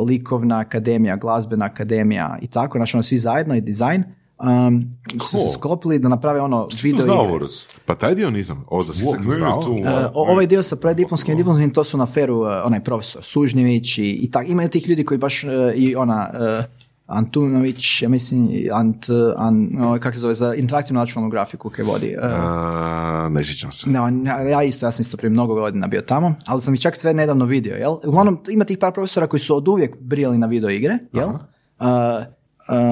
likovna 0.00 0.58
akademija, 0.58 1.16
glazbena 1.16 1.64
akademija 1.64 2.38
i 2.42 2.46
tako, 2.46 2.78
znači 2.78 2.96
ono, 2.96 3.02
svi 3.02 3.18
zajedno 3.18 3.54
i 3.54 3.60
dizajn, 3.60 4.04
um, 4.40 4.84
su 5.20 5.36
se 5.38 5.54
sklopili 5.54 5.98
da 5.98 6.08
naprave 6.08 6.40
ono 6.40 6.68
Što 6.70 6.78
video 6.82 7.04
znao, 7.04 7.24
igre. 7.26 7.46
Pa 7.86 7.94
taj 7.94 8.14
dio 8.14 8.30
nisam, 8.30 8.64
ovo 8.68 8.82
za 8.82 8.92
Sisak 8.92 9.20
Wow, 9.20 9.34
znao. 9.34 9.62
tu- 9.62 9.76
o- 10.14 10.32
ovaj 10.32 10.46
dio 10.46 10.62
sa 10.62 10.76
prediplomskim 10.76 11.34
i 11.34 11.36
diplomskim, 11.36 11.70
to 11.70 11.84
su 11.84 11.98
na 11.98 12.06
feru 12.06 12.44
e, 12.44 12.62
onaj 12.62 12.80
profesor 12.80 13.22
Sužnjević 13.24 13.98
i, 13.98 14.10
i 14.12 14.30
tak. 14.30 14.48
Imaju 14.48 14.68
tih 14.68 14.88
ljudi 14.88 15.04
koji 15.04 15.18
baš 15.18 15.44
e, 15.44 15.48
i 15.74 15.96
ona 15.96 16.30
Antunović, 17.06 18.02
ja 18.02 18.08
mislim, 18.08 18.48
Ant, 18.72 19.06
an, 19.36 19.68
o, 19.82 19.98
kako 20.00 20.14
se 20.14 20.20
zove, 20.20 20.34
za 20.34 20.54
interaktivnu 20.54 21.00
nacionalnu 21.00 21.30
grafiku 21.30 21.70
koje 21.70 21.84
vodi. 21.84 22.06
e, 22.08 22.18
A, 22.22 23.28
ne 23.30 23.42
sjećam 23.42 23.72
se. 23.72 23.90
ne, 23.90 24.00
on- 24.00 24.26
ja- 24.26 24.62
isto, 24.62 24.86
ja 24.86 24.90
sam 24.90 25.02
isto 25.02 25.16
prije 25.16 25.30
mnogo 25.30 25.54
godina 25.54 25.86
bio 25.86 26.00
tamo, 26.00 26.34
ali 26.46 26.62
sam 26.62 26.74
ih 26.74 26.80
čak 26.80 26.96
sve 26.96 27.14
nedavno 27.14 27.44
vidio, 27.44 27.74
jel? 27.74 27.96
Uglavnom, 28.06 28.38
ima 28.48 28.64
tih 28.64 28.78
par 28.78 28.92
profesora 28.92 29.26
koji 29.26 29.40
su 29.40 29.56
od 29.56 29.68
uvijek 29.68 29.96
brijali 30.00 30.38
na 30.38 30.46
video 30.46 30.70
igre, 30.70 30.98
jel? 31.12 31.28
Uh, 31.28 31.36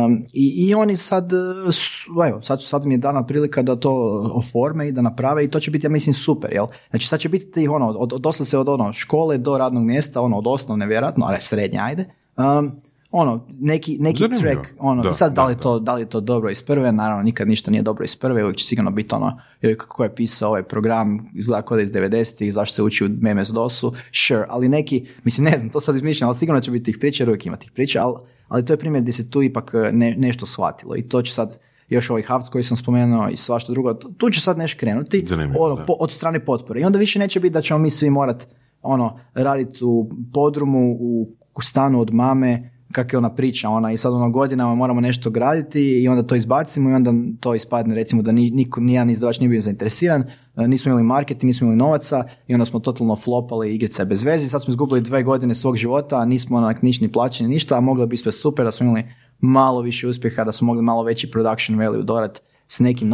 um, 0.05 0.25
i, 0.33 0.67
I 0.69 0.75
oni 0.75 0.97
sad, 0.97 1.31
su- 1.73 2.23
evo, 2.29 2.43
sad, 2.43 2.63
sad 2.63 2.87
mi 2.87 2.95
je 2.95 2.99
dana 2.99 3.27
prilika 3.27 3.63
da 3.63 3.77
to 3.77 3.93
oforme 4.35 4.89
i 4.89 4.93
da 4.93 5.03
naprave 5.03 5.45
i 5.45 5.49
to 5.49 5.61
će 5.61 5.71
biti, 5.71 5.87
ja 5.87 5.91
mislim, 5.91 6.15
super, 6.15 6.53
jel? 6.53 6.67
Znači, 6.91 7.07
sad 7.07 7.21
će 7.21 7.29
biti 7.29 7.51
tih, 7.51 7.71
ono, 7.71 7.87
od, 7.89 8.13
od, 8.13 8.21
doslovce 8.21 8.59
od 8.59 8.69
ono, 8.69 8.93
škole 8.93 9.39
do 9.39 9.59
radnog 9.59 9.85
mjesta, 9.85 10.21
ono, 10.21 10.39
od 10.39 10.47
osnovne, 10.47 10.87
vjerojatno, 10.87 11.27
ali 11.27 11.37
srednje, 11.41 11.79
ajde. 11.79 12.05
Um, 12.37 12.73
ono, 13.11 13.47
neki, 13.61 13.97
neki 14.01 14.19
Zanimljivo. 14.19 14.53
track, 14.53 14.75
ono, 14.79 15.03
Da, 15.03 15.13
sad 15.13 15.35
da 15.35 15.47
li, 15.47 15.55
da, 15.55 15.61
to, 15.61 15.79
da 15.79 15.95
li 15.95 16.03
je 16.03 16.09
to 16.09 16.21
dobro 16.21 16.51
iz 16.51 16.63
prve, 16.63 16.93
naravno 16.93 17.23
nikad 17.23 17.49
ništa 17.49 17.71
nije 17.71 17.83
dobro 17.83 18.05
iz 18.05 18.17
prve, 18.17 18.45
uvijek 18.45 18.57
će 18.57 18.65
sigurno 18.65 18.91
biti 18.91 19.15
ono, 19.15 19.41
joj, 19.61 19.77
kako 19.77 20.05
je 20.05 20.15
pisao 20.15 20.49
ovaj 20.49 20.63
program, 20.63 21.19
izgleda 21.35 21.77
je 21.77 21.83
iz 21.83 21.93
90-ih, 21.93 22.53
zašto 22.55 22.75
se 22.75 22.83
uči 22.83 23.05
u 23.05 23.09
MS-DOS-u, 23.09 23.93
sure, 24.13 24.45
ali 24.49 24.69
neki, 24.69 25.07
mislim 25.25 25.45
ne 25.45 25.59
znam, 25.59 25.71
to 25.71 25.81
sad 25.81 25.97
izmišljam, 25.97 26.29
ali 26.29 26.39
sigurno 26.39 26.61
će 26.61 26.71
biti 26.71 26.85
tih 26.85 26.99
priča, 26.99 27.23
jer 27.23 27.29
uvijek 27.29 27.47
ima 27.47 27.57
tih 27.57 27.71
priča, 27.73 28.03
ali, 28.03 28.15
ali 28.49 28.65
to 28.65 28.73
je 28.73 28.77
primjer 28.77 29.03
gdje 29.03 29.13
se 29.13 29.31
tu 29.31 29.43
ipak 29.43 29.75
e, 29.75 29.93
ne, 29.93 30.15
nešto 30.19 30.47
shvatilo 30.47 30.97
i 30.97 31.09
to 31.09 31.23
će 31.23 31.33
sad, 31.35 31.59
još 31.89 32.11
ovaj 32.11 32.23
Havc 32.23 32.49
koji 32.49 32.65
sam 32.65 32.77
spomenuo 32.77 33.29
i 33.29 33.37
svašta 33.37 33.73
drugo, 33.73 33.95
tu 33.95 34.31
će 34.31 34.41
sad 34.41 34.59
nešto 34.59 34.81
krenuti 34.81 35.25
ono, 35.59 35.77
po- 35.87 35.97
od 36.01 36.13
strane 36.13 36.45
potpore. 36.45 36.81
I 36.81 36.85
onda 36.85 36.99
više 36.99 37.19
neće 37.19 37.41
biti 37.41 37.53
da 37.53 37.63
ćemo 37.63 37.79
mi 37.79 37.91
svi 37.91 38.11
morat 38.11 38.49
ono, 38.83 39.19
raditi 39.35 39.85
u 39.85 40.11
podrumu, 40.33 40.97
u, 41.01 41.29
u 41.55 41.61
stanu 41.61 42.01
od 42.01 42.15
mame, 42.15 42.80
kak 42.93 43.13
je 43.13 43.19
ona 43.19 43.35
priča, 43.35 43.69
ona 43.69 43.93
i 43.93 43.97
sad 43.97 44.13
ono 44.13 44.31
godinama 44.31 44.75
moramo 44.75 45.01
nešto 45.01 45.31
graditi 45.31 46.03
i 46.03 46.09
onda 46.09 46.23
to 46.23 46.35
izbacimo 46.35 46.91
i 46.91 46.93
onda 46.93 47.13
to 47.41 47.55
ispadne 47.55 47.95
recimo 47.95 48.23
da 48.23 48.33
ni, 48.33 48.51
niko, 48.51 48.81
nijedan 48.81 49.11
izdavač 49.11 49.39
nije 49.41 49.49
bio 49.49 49.61
zainteresiran, 49.61 50.25
e, 50.57 50.69
nismo 50.69 50.89
imali 50.89 51.05
marketing, 51.05 51.45
nismo 51.45 51.65
imali 51.65 51.79
novaca 51.79 52.25
i 52.47 52.55
onda 52.55 52.67
smo 52.67 52.81
totalno 52.81 53.17
flopali 53.17 53.75
igrice 53.75 54.05
bez 54.05 54.25
veze, 54.25 54.49
sad 54.49 54.63
smo 54.63 54.71
izgubili 54.71 55.01
dve 55.01 55.23
godine 55.23 55.55
svog 55.55 55.77
života, 55.77 56.25
nismo 56.25 56.57
onak 56.57 56.83
niš 56.83 57.01
ni 57.01 57.13
plaćeni 57.13 57.49
ništa, 57.49 57.77
a 57.77 57.81
moglo 57.81 58.07
bi 58.07 58.17
sve 58.17 58.33
super 58.33 58.65
da 58.65 58.73
smo 58.73 58.87
imali 58.87 59.05
malo 59.41 59.81
više 59.81 60.09
uspjeha, 60.09 60.45
da 60.45 60.53
smo 60.53 60.67
mogli 60.67 60.83
malo 60.83 61.03
veći 61.03 61.31
production 61.31 61.79
value 61.79 62.03
dodat 62.03 62.43
s 62.69 62.79
nekim 62.79 63.09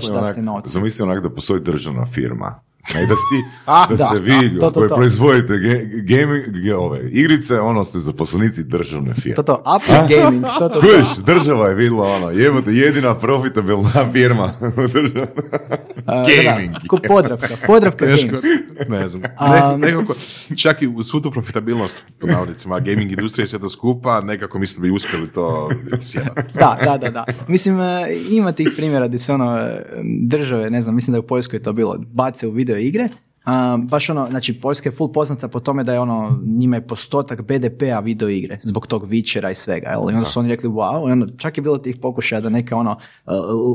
će 0.00 0.12
Zamisli 0.68 1.02
onak, 1.02 1.12
onak 1.12 1.22
da 1.22 1.34
postoji 1.34 1.60
državna 1.60 2.06
firma. 2.06 2.60
Ne, 2.94 3.06
da, 3.06 3.14
sti, 3.16 3.44
A, 3.66 3.86
da 3.86 3.96
da, 3.96 4.06
ste 4.06 4.18
vi 4.18 4.32
a, 4.32 4.60
to, 4.60 4.70
to, 4.70 4.80
koji 4.80 4.88
to. 4.88 4.94
proizvodite 4.94 5.58
ge, 5.58 5.74
gaming, 6.02 6.44
ge- 6.64 6.74
ove, 6.74 7.10
igrice, 7.10 7.60
ono 7.60 7.84
ste 7.84 7.98
zaposlenici 7.98 8.64
državne 8.64 9.14
firme. 9.14 9.36
To 9.36 9.42
to, 9.42 9.62
Apis 9.64 10.08
Gaming, 10.08 10.44
to 10.58 10.68
to. 10.68 10.80
Kužiš, 10.80 11.16
država 11.24 11.68
je 11.68 11.74
vidjela 11.74 12.08
ono, 12.08 12.30
jebote, 12.30 12.72
jedina 12.72 13.14
profitabilna 13.18 14.12
firma 14.12 14.52
u 14.76 14.80
Gaming. 16.06 16.72
Da, 16.72 16.80
ko 16.88 16.98
Podravka, 17.08 17.56
Podravka 17.66 18.06
Teško, 18.06 18.36
ne 18.88 19.08
znam. 19.08 19.22
Ne, 19.22 19.78
nekako, 19.78 20.14
čak 20.56 20.82
i 20.82 20.86
u 20.86 21.02
svu 21.02 21.20
tu 21.20 21.30
profitabilnost, 21.30 22.02
po 22.18 22.26
navodnicima, 22.26 22.80
gaming 22.80 23.12
industrije 23.12 23.44
i 23.44 23.46
sve 23.46 23.58
to 23.58 23.70
skupa, 23.70 24.20
nekako 24.20 24.58
mislim 24.58 24.82
da 24.82 24.82
bi 24.82 24.90
uspjeli 24.90 25.28
to 25.28 25.70
sjedati. 26.02 26.52
Da, 26.54 26.78
da, 26.84 26.98
da, 26.98 27.10
da. 27.10 27.24
Mislim, 27.48 27.80
e, 27.80 28.16
ima 28.30 28.52
tih 28.52 28.68
primjera 28.76 29.08
gdje 29.08 29.18
se 29.18 29.32
ono, 29.32 29.58
e, 29.58 29.84
države, 30.22 30.70
ne 30.70 30.82
znam, 30.82 30.94
mislim 30.94 31.12
da 31.12 31.16
je 31.16 31.20
u 31.20 31.26
Poljskoj 31.26 31.62
to 31.62 31.72
bilo, 31.72 31.98
bace 31.98 32.46
u 32.46 32.50
video 32.50 32.76
igre, 32.76 33.08
a, 33.44 33.78
baš 33.82 34.10
ono, 34.10 34.26
znači 34.30 34.60
Poljska 34.60 34.88
je 34.88 34.92
full 34.96 35.12
poznata 35.12 35.48
po 35.48 35.60
tome 35.60 35.84
da 35.84 35.92
je 35.92 36.00
ono, 36.00 36.38
njima 36.58 36.76
je 36.76 36.86
postotak 36.86 37.42
BDP-a 37.42 38.00
video 38.00 38.28
igre, 38.28 38.58
zbog 38.62 38.86
tog 38.86 39.06
Witchera 39.08 39.50
i 39.50 39.54
svega, 39.54 39.88
jel? 39.88 40.10
I 40.10 40.14
onda 40.14 40.24
su 40.24 40.40
oni 40.40 40.48
rekli, 40.48 40.68
wow, 40.68 41.08
i 41.08 41.12
onda 41.12 41.26
čak 41.36 41.58
je 41.58 41.62
bilo 41.62 41.78
tih 41.78 41.96
pokušaja 42.02 42.40
da 42.40 42.48
neka 42.48 42.76
ono, 42.76 42.98
e, 43.26 43.30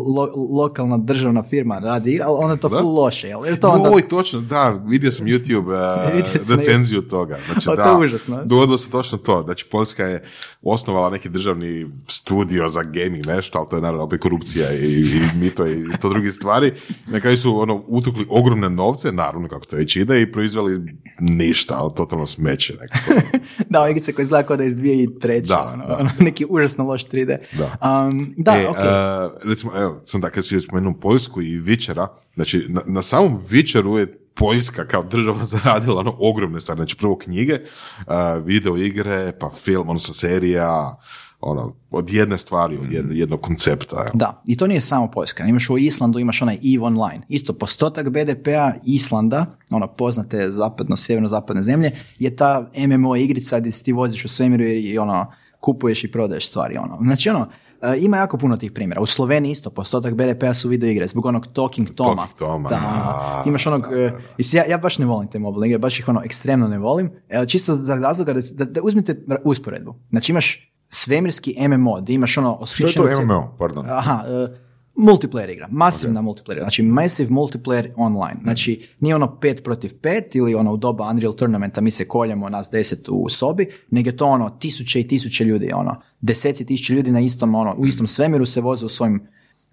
lo- 0.07 0.55
lokalna 0.57 0.97
državna 0.97 1.43
firma 1.43 1.79
radi 1.79 2.11
igre, 2.11 2.23
ali 2.23 2.37
onda 2.39 2.53
je 2.53 2.59
to 2.59 2.69
Da? 2.69 2.79
full 2.79 2.95
loše, 2.95 3.27
jel? 3.27 3.45
Jer 3.45 3.59
to 3.59 3.69
onda, 3.69 3.91
Oj, 3.93 4.07
točno, 4.07 4.41
da, 4.41 4.69
vidio 4.85 5.11
sam 5.11 5.25
YouTube 5.25 5.67
uh, 5.75 6.49
recenziju 6.49 7.01
toga. 7.01 7.37
Znači, 7.51 7.69
O, 7.71 7.75
da, 7.75 7.83
to 7.83 7.89
je 7.91 8.05
užasno. 8.05 8.43
Dogodilo 8.45 8.77
se 8.77 8.89
točno 8.89 9.17
to. 9.17 9.41
Znači, 9.43 9.65
Poljska 9.71 10.03
je 10.03 10.23
osnovala 10.61 11.09
neki 11.09 11.29
državni 11.29 11.87
studio 12.07 12.67
za 12.67 12.83
gaming, 12.83 13.27
nešto, 13.27 13.59
ali 13.59 13.67
to 13.69 13.75
je 13.75 13.81
naravno 13.81 14.03
opet 14.03 14.21
korupcija 14.21 14.73
i, 14.73 14.85
i 15.01 15.21
mito 15.39 15.67
i 15.67 15.85
sto 15.97 16.09
drugih 16.09 16.33
stvari. 16.33 16.73
Na 17.07 17.19
kraju 17.19 17.37
su 17.37 17.59
ono, 17.59 17.83
utukli 17.87 18.25
ogromne 18.29 18.69
novce, 18.69 19.11
naravno 19.11 19.47
kako 19.57 19.69
to 19.69 19.75
već 19.75 19.95
ide, 19.95 20.21
i 20.21 20.31
proizveli 20.31 20.81
ništa, 21.19 21.75
ali 21.77 21.91
totalno 21.95 22.25
smeće. 22.25 22.73
Nekako. 22.81 23.21
da, 23.69 23.89
igrice 23.89 24.13
koje 24.13 24.23
izgleda 24.23 24.47
kao 24.47 24.57
da 24.57 24.63
je 24.63 24.67
iz 24.67 24.75
2003. 24.75 25.47
Da, 25.47 25.71
ono, 25.73 25.87
da. 25.87 25.97
ono, 25.97 26.09
neki 26.27 26.45
užasno 26.49 26.83
loš 26.83 27.05
3D. 27.05 27.37
Da. 27.57 27.77
Um, 28.07 28.33
da, 28.37 28.51
E, 28.57 28.67
ok. 28.67 28.77
a, 28.77 29.29
recimo, 29.43 29.71
evo, 29.75 30.01
sam 30.05 30.21
da, 30.21 30.29
kad 30.29 30.45
si 30.45 30.61
spomenuo 30.61 30.93
Poljsku 30.93 31.41
i 31.41 31.57
Vičera, 31.57 32.07
znači, 32.35 32.65
na, 32.69 32.81
na 32.85 33.01
samom 33.01 33.41
Vičeru 33.49 33.97
je 33.97 34.19
Poljska 34.33 34.87
kao 34.87 35.03
država 35.03 35.43
zaradila 35.53 35.99
ono 35.99 36.15
ogromne 36.19 36.61
stvari, 36.61 36.77
znači 36.77 36.95
prvo 36.95 37.17
knjige, 37.17 37.59
a, 38.07 38.33
video 38.33 38.77
igre, 38.77 39.31
pa 39.39 39.49
film, 39.63 39.89
odnosno 39.89 40.13
serija, 40.13 40.97
ono, 41.41 41.75
od 41.91 42.09
jedne 42.09 42.37
stvari, 42.37 42.77
od 42.77 42.91
jedne- 42.91 43.15
jednog 43.15 43.41
koncepta. 43.41 43.95
evo. 43.97 44.11
Da, 44.13 44.41
i 44.47 44.57
to 44.57 44.67
nije 44.67 44.81
samo 44.81 45.11
Poljska. 45.11 45.43
Imaš 45.43 45.69
u 45.69 45.77
Islandu, 45.77 46.19
imaš 46.19 46.41
onaj 46.41 46.55
EVE 46.55 46.83
Online. 46.83 47.21
Isto 47.29 47.53
postotak 47.53 48.09
BDP-a 48.09 48.71
Islanda, 48.85 49.45
ono 49.71 49.87
poznate 49.87 50.49
zapadno, 50.49 50.97
sjeverno-zapadne 50.97 51.61
zemlje, 51.61 51.91
je 52.19 52.35
ta 52.35 52.69
MMO 52.77 53.15
igrica 53.15 53.59
gdje 53.59 53.71
ti 53.73 53.91
voziš 53.93 54.25
u 54.25 54.29
svemiru 54.29 54.63
i 54.63 54.97
ono, 54.97 55.31
kupuješ 55.59 56.03
i 56.03 56.11
prodaješ 56.11 56.47
stvari. 56.47 56.77
Ono. 56.77 56.97
Znači 57.01 57.29
ono, 57.29 57.47
e, 57.81 57.97
ima 57.99 58.17
jako 58.17 58.37
puno 58.37 58.57
tih 58.57 58.71
primjera. 58.71 59.01
U 59.01 59.05
Sloveniji 59.05 59.51
isto 59.51 59.69
postotak 59.69 60.13
BDP-a 60.13 60.53
su 60.53 60.69
video 60.69 60.89
igre, 60.89 61.07
zbog 61.07 61.25
onog 61.25 61.47
Talking 61.47 61.89
Toma. 61.89 62.15
Talking 62.15 62.39
Toma, 62.39 62.69
Da, 62.69 62.75
da, 62.75 62.87
ono, 63.35 63.43
imaš 63.45 63.67
onog, 63.67 63.85
e, 63.93 64.11
mislim, 64.37 64.57
ja, 64.59 64.71
ja 64.71 64.77
baš 64.77 64.97
ne 64.97 65.05
volim 65.05 65.29
te 65.29 65.39
mobilne 65.39 65.67
igre, 65.67 65.79
baš 65.79 65.99
ih 65.99 66.09
ono 66.09 66.21
ekstremno 66.25 66.67
ne 66.67 66.79
volim. 66.79 67.11
E, 67.29 67.45
čisto 67.47 67.75
za 67.75 67.95
razloga 67.95 68.33
da, 68.33 68.41
da, 68.51 68.65
da 68.65 68.81
uzmite 68.83 69.15
usporedbu. 69.43 69.95
Znači 70.09 70.31
imaš 70.31 70.73
svemirski 70.89 71.55
MMO, 71.67 72.01
gdje 72.01 72.13
imaš 72.13 72.37
ono 72.37 72.65
Što 72.65 72.87
je 72.87 72.93
to 72.93 73.21
MMO? 73.21 73.55
Pardon. 73.57 73.85
Aha, 73.89 74.23
e, 74.27 74.67
multiplayer 74.97 75.49
igra, 75.49 75.67
masivna 75.71 76.21
multiplayer, 76.21 76.59
znači 76.59 76.83
massive 76.83 77.29
multiplayer 77.29 77.91
online, 77.95 78.39
znači 78.43 78.87
nije 78.99 79.15
ono 79.15 79.37
5 79.41 79.63
protiv 79.63 79.91
5 80.01 80.37
ili 80.37 80.55
ono 80.55 80.73
u 80.73 80.77
doba 80.77 81.09
Unreal 81.09 81.33
Tournamenta 81.33 81.81
mi 81.81 81.91
se 81.91 82.07
koljemo 82.07 82.49
nas 82.49 82.69
10 82.69 83.09
u 83.09 83.29
sobi, 83.29 83.67
nego 83.89 84.09
je 84.09 84.17
to 84.17 84.25
ono 84.25 84.49
tisuće 84.49 84.99
i 84.99 85.07
tisuće 85.07 85.43
ljudi, 85.43 85.71
ono 85.73 86.01
deseci 86.21 86.65
tisuća 86.65 86.93
ljudi 86.93 87.11
na 87.11 87.19
istom, 87.19 87.55
ono, 87.55 87.75
u 87.77 87.85
istom 87.85 88.07
svemiru 88.07 88.45
se 88.45 88.61
voze 88.61 88.85
u 88.85 88.89
svojim 88.89 89.27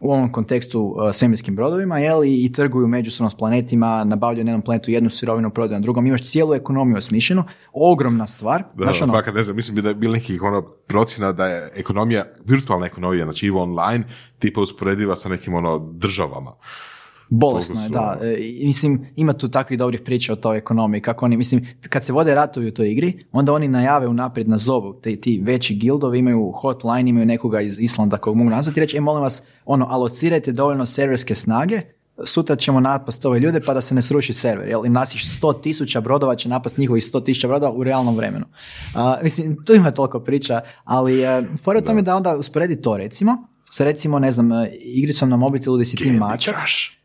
u 0.04 0.12
ovom 0.12 0.32
kontekstu 0.32 0.80
uh, 0.80 1.14
svemirskim 1.14 1.56
brodovima, 1.56 1.98
jel, 1.98 2.24
i, 2.24 2.44
i 2.44 2.52
trguju 2.52 2.88
međusobno 2.88 3.30
s 3.30 3.34
planetima, 3.34 4.04
nabavljaju 4.04 4.44
na 4.44 4.50
jednom 4.50 4.62
planetu 4.62 4.90
jednu 4.90 5.10
sirovinu, 5.10 5.50
prodaju 5.50 5.80
na 5.80 5.82
drugom, 5.82 6.06
imaš 6.06 6.30
cijelu 6.30 6.54
ekonomiju 6.54 6.96
osmišljenu, 6.96 7.44
ogromna 7.72 8.26
stvar, 8.26 8.62
Da, 8.74 8.84
znaš, 8.84 9.02
ono, 9.02 9.12
fakat 9.12 9.34
ne 9.34 9.42
znam, 9.42 9.56
mislim 9.56 9.76
da 9.76 9.88
je 9.88 9.94
bilo 9.94 10.12
nekih 10.12 10.42
ono 10.42 10.62
procjena 10.62 11.32
da 11.32 11.46
je 11.46 11.70
ekonomija, 11.74 12.24
virtualna 12.44 12.86
ekonomija, 12.86 13.24
znači 13.24 13.46
i 13.46 13.50
online, 13.50 14.04
tipa 14.38 14.60
usporediva 14.60 15.16
sa 15.16 15.28
nekim 15.28 15.54
ono 15.54 15.78
državama. 15.78 16.52
Bolesno 17.36 17.82
je, 17.82 17.88
da. 17.88 18.18
E, 18.22 18.36
mislim, 18.66 19.06
ima 19.16 19.32
tu 19.32 19.48
takvih 19.48 19.78
dobrih 19.78 20.00
priča 20.00 20.32
o 20.32 20.36
toj 20.36 20.58
ekonomiji, 20.58 21.00
kako 21.00 21.24
oni, 21.24 21.36
mislim, 21.36 21.66
kad 21.88 22.04
se 22.04 22.12
vode 22.12 22.34
ratovi 22.34 22.68
u 22.68 22.74
toj 22.74 22.90
igri, 22.90 23.24
onda 23.32 23.52
oni 23.52 23.68
najave 23.68 24.08
unaprijed 24.08 24.48
nazovu, 24.48 24.92
ti, 24.92 25.20
ti 25.20 25.40
veći 25.44 25.74
gildovi 25.74 26.18
imaju 26.18 26.52
hotline, 26.54 27.10
imaju 27.10 27.26
nekoga 27.26 27.60
iz 27.60 27.80
Islanda 27.80 28.16
kog 28.16 28.36
mogu 28.36 28.50
nazvati 28.50 28.80
i 28.80 28.82
reći, 28.82 28.96
e, 28.96 29.00
molim 29.00 29.22
vas, 29.22 29.42
ono, 29.64 29.86
alocirajte 29.90 30.52
dovoljno 30.52 30.86
serverske 30.86 31.34
snage, 31.34 31.80
sutra 32.24 32.56
ćemo 32.56 32.80
napast 32.80 33.24
ove 33.24 33.40
ljude 33.40 33.60
pa 33.60 33.74
da 33.74 33.80
se 33.80 33.94
ne 33.94 34.02
sruši 34.02 34.32
server, 34.32 34.68
jel? 34.68 34.86
I 34.86 34.88
nas 34.88 35.14
ih 35.14 35.20
100 35.42 35.62
tisuća 35.62 36.00
brodova 36.00 36.34
će 36.34 36.48
napast 36.48 36.78
njihovih 36.78 37.04
100 37.04 37.24
tisuća 37.24 37.48
brodova 37.48 37.72
u 37.72 37.84
realnom 37.84 38.16
vremenu. 38.16 38.46
A, 38.94 39.18
mislim, 39.22 39.64
tu 39.64 39.74
ima 39.74 39.90
toliko 39.90 40.20
priča, 40.20 40.60
ali 40.84 41.20
uh, 41.20 41.58
fora 41.64 41.78
u 41.78 41.86
tome 41.86 42.02
da 42.02 42.16
onda 42.16 42.36
usporedi 42.36 42.82
to 42.82 42.96
recimo, 42.96 43.48
sa 43.70 43.84
recimo, 43.84 44.18
ne 44.18 44.30
znam, 44.30 44.52
e, 44.52 44.70
igricom 44.80 45.28
na 45.28 45.36
mobitelu 45.36 45.76
gdje 45.76 45.84
si 45.84 45.96
ti 45.96 46.10
mačak, 46.10 46.56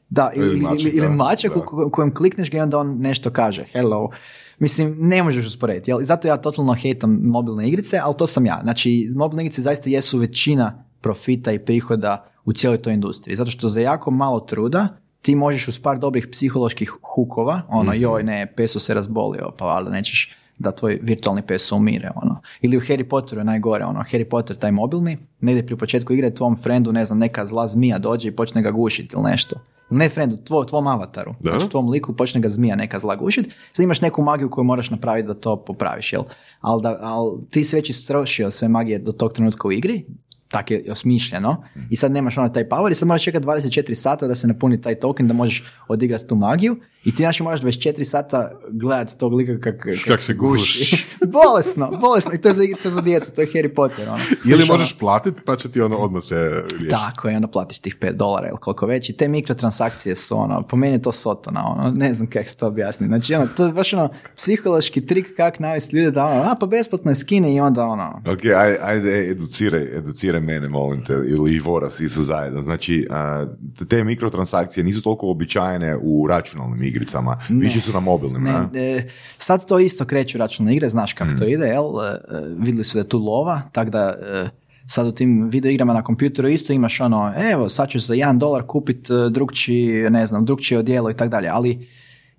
da, 0.09 0.31
ili, 0.35 0.47
Ili 0.47 0.59
mačak, 0.61 0.93
ili 0.93 1.09
mačak 1.09 1.53
da. 1.53 1.59
u 1.59 1.65
ko- 1.65 1.89
kojem 1.91 2.13
klikneš 2.13 2.51
ga 2.51 2.57
i 2.57 2.61
onda 2.61 2.77
on 2.77 2.97
nešto 2.99 3.29
kaže, 3.29 3.63
hello. 3.71 4.09
Mislim, 4.59 4.95
ne 4.99 5.23
možeš 5.23 5.45
usporediti, 5.47 5.91
jel? 5.91 5.99
Zato 6.01 6.27
ja 6.27 6.37
totalno 6.37 6.73
hejtam 6.73 7.19
mobilne 7.23 7.67
igrice, 7.67 7.99
ali 8.03 8.15
to 8.17 8.27
sam 8.27 8.45
ja. 8.45 8.59
Znači, 8.63 9.11
mobilne 9.15 9.43
igrice 9.43 9.61
zaista 9.61 9.89
jesu 9.89 10.17
većina 10.17 10.83
profita 11.01 11.51
i 11.51 11.59
prihoda 11.59 12.25
u 12.45 12.53
cijeloj 12.53 12.77
toj 12.77 12.93
industriji. 12.93 13.35
Zato 13.35 13.51
što 13.51 13.69
za 13.69 13.79
jako 13.79 14.11
malo 14.11 14.39
truda 14.39 14.87
ti 15.21 15.35
možeš 15.35 15.67
uz 15.67 15.79
par 15.79 15.99
dobrih 15.99 16.27
psiholoških 16.31 16.91
hukova, 17.15 17.61
ono, 17.69 17.93
joj 17.93 18.23
ne, 18.23 18.53
peso 18.57 18.79
se 18.79 18.93
razbolio, 18.93 19.51
pa 19.57 19.65
valjda 19.65 19.89
nećeš 19.91 20.35
da 20.57 20.71
tvoj 20.71 20.99
virtualni 21.01 21.41
peso 21.41 21.75
umire, 21.75 22.11
ono. 22.15 22.41
Ili 22.61 22.77
u 22.77 22.81
Harry 22.81 23.03
Potteru 23.03 23.41
je 23.41 23.45
najgore, 23.45 23.85
ono, 23.85 23.99
Harry 23.99 24.23
Potter 24.23 24.55
taj 24.57 24.71
mobilni, 24.71 25.17
negdje 25.41 25.65
pri 25.65 25.75
početku 25.77 26.13
igre 26.13 26.35
tvom 26.35 26.55
frendu, 26.55 26.91
ne 26.91 27.05
znam, 27.05 27.17
neka 27.17 27.45
zla 27.45 27.67
zmija 27.67 27.97
dođe 27.97 28.27
i 28.27 28.35
počne 28.35 28.61
ga 28.61 28.71
gušiti 28.71 29.15
ili 29.15 29.23
nešto. 29.23 29.55
Ne 29.89 30.09
frendu, 30.09 30.37
tvo, 30.37 30.63
tvom 30.65 30.87
avataru. 30.87 31.35
Da. 31.39 31.51
Znači 31.51 31.69
tvom 31.69 31.89
liku 31.89 32.15
počne 32.15 32.41
ga 32.41 32.49
zmija 32.49 32.75
neka 32.75 32.99
zla 32.99 33.15
gušit. 33.15 33.53
Sad 33.73 33.83
imaš 33.83 34.01
neku 34.01 34.23
magiju 34.23 34.49
koju 34.49 34.63
moraš 34.63 34.89
napraviti 34.89 35.27
da 35.27 35.33
to 35.33 35.55
popraviš, 35.55 36.13
jel? 36.13 36.23
Ali 36.61 36.81
da, 36.81 36.97
al 37.01 37.37
ti 37.49 37.63
si 37.63 37.75
već 37.75 37.89
istrošio 37.89 38.51
sve 38.51 38.67
magije 38.67 38.99
do 38.99 39.11
tog 39.11 39.33
trenutka 39.33 39.67
u 39.67 39.71
igri, 39.71 40.05
tak 40.47 40.71
je 40.71 40.83
osmišljeno, 40.91 41.63
i 41.89 41.95
sad 41.95 42.11
nemaš 42.11 42.37
ono 42.37 42.49
taj 42.49 42.69
power 42.69 42.91
i 42.91 42.95
sad 42.95 43.07
moraš 43.07 43.23
čekati 43.23 43.45
24 43.45 43.93
sata 43.93 44.27
da 44.27 44.35
se 44.35 44.47
napuni 44.47 44.81
taj 44.81 44.95
token 44.95 45.27
da 45.27 45.33
možeš 45.33 45.63
odigrati 45.87 46.27
tu 46.27 46.35
magiju 46.35 46.77
i 47.03 47.11
ti 47.11 47.23
znači 47.23 47.43
moraš 47.43 47.61
24 47.61 48.03
sata 48.03 48.51
gledati 48.71 49.17
tog 49.17 49.33
lika 49.33 49.59
kak, 49.59 49.81
kak, 49.83 49.93
Kak 50.07 50.21
se 50.21 50.33
guši. 50.33 51.05
bolesno, 51.39 51.91
bolesno. 52.01 52.31
I 52.33 52.37
to 52.37 52.47
je 52.47 52.53
za, 52.53 52.63
to 52.83 52.87
je 52.89 52.93
za 52.93 53.01
djecu, 53.01 53.35
to 53.35 53.41
je 53.41 53.47
Harry 53.47 53.73
Potter. 53.75 54.09
Ono. 54.09 54.19
Ili 54.45 54.63
ono- 54.63 54.73
možeš 54.73 54.97
platiti 54.97 55.41
pa 55.45 55.55
će 55.55 55.71
ti 55.71 55.81
ono 55.81 55.97
odmah 55.97 56.23
se 56.23 56.35
riješiti. 56.61 56.89
tako 56.89 57.29
je, 57.29 57.35
onda 57.35 57.47
platiš 57.47 57.79
tih 57.79 57.97
5 58.01 58.11
dolara 58.11 58.47
ili 58.47 58.57
koliko 58.57 58.85
već 58.85 59.09
i 59.09 59.13
te 59.13 59.27
mikrotransakcije 59.27 60.15
su 60.15 60.37
ono, 60.39 60.61
po 60.67 60.77
meni 60.77 60.93
je 60.95 61.01
to 61.01 61.11
sotona, 61.11 61.63
ono, 61.67 61.91
ne 61.91 62.13
znam 62.13 62.29
kako 62.29 62.49
to 62.59 62.67
objasniti. 62.67 63.07
Znači, 63.07 63.33
ono, 63.35 63.47
to 63.47 63.65
je 63.65 63.73
baš 63.73 63.93
ono, 63.93 64.09
psihološki 64.35 65.05
trik 65.05 65.35
kako 65.35 65.57
navesti 65.63 65.95
ljude 65.95 66.11
da 66.11 66.25
ono, 66.25 66.41
a 66.41 66.55
pa 66.59 66.65
besplatno 66.65 67.11
je 67.11 67.15
skine 67.15 67.53
i 67.55 67.59
onda 67.59 67.85
ono, 67.85 68.21
Ok, 68.27 68.45
aj, 68.45 68.77
ajde, 68.81 69.29
educiraj, 69.29 69.97
educiraj 69.97 70.41
mene, 70.41 70.67
molim 70.69 71.03
te, 71.05 71.13
ili 71.13 71.55
i 71.55 71.59
Voras, 71.59 71.99
i 71.99 72.09
sve 72.09 72.23
zajedno. 72.23 72.61
Znači, 72.61 73.07
te 73.89 74.03
mikrotransakcije 74.03 74.83
nisu 74.83 75.01
toliko 75.01 75.27
običajne 75.27 75.97
u 76.01 76.27
računalnim 76.27 76.88
igricama, 76.89 77.37
više 77.49 77.79
su 77.79 77.93
na 77.93 77.99
mobilnim, 77.99 78.43
Ne, 78.43 78.51
a? 78.51 78.69
e, 78.73 79.07
sad 79.37 79.65
to 79.65 79.79
isto 79.79 80.05
kreću 80.05 80.37
računalne 80.37 80.75
igre, 80.75 80.89
znaš 80.89 81.13
kako 81.13 81.35
to 81.37 81.45
ide, 81.47 81.65
jel? 81.65 81.85
E, 81.85 82.19
vidjeli 82.57 82.83
su 82.83 82.93
da 82.93 82.99
je 82.99 83.09
tu 83.09 83.19
lova, 83.19 83.61
tako 83.71 83.91
da 83.91 84.15
e, 84.21 84.49
sad 84.87 85.07
u 85.07 85.11
tim 85.11 85.49
video 85.49 85.71
igrama 85.71 85.93
na 85.93 86.03
kompjuteru 86.03 86.47
isto 86.47 86.73
imaš 86.73 87.01
ono, 87.01 87.33
evo, 87.51 87.69
sad 87.69 87.89
ćeš 87.89 88.05
za 88.05 88.13
jedan 88.13 88.39
dolar 88.39 88.63
kupit 88.67 89.09
e, 89.09 89.13
drugčiji, 89.29 90.09
ne 90.09 90.27
znam, 90.27 90.45
drugčije 90.45 90.79
odijelo 90.79 91.09
i 91.09 91.13
tako 91.13 91.29
dalje, 91.29 91.47
ali 91.47 91.87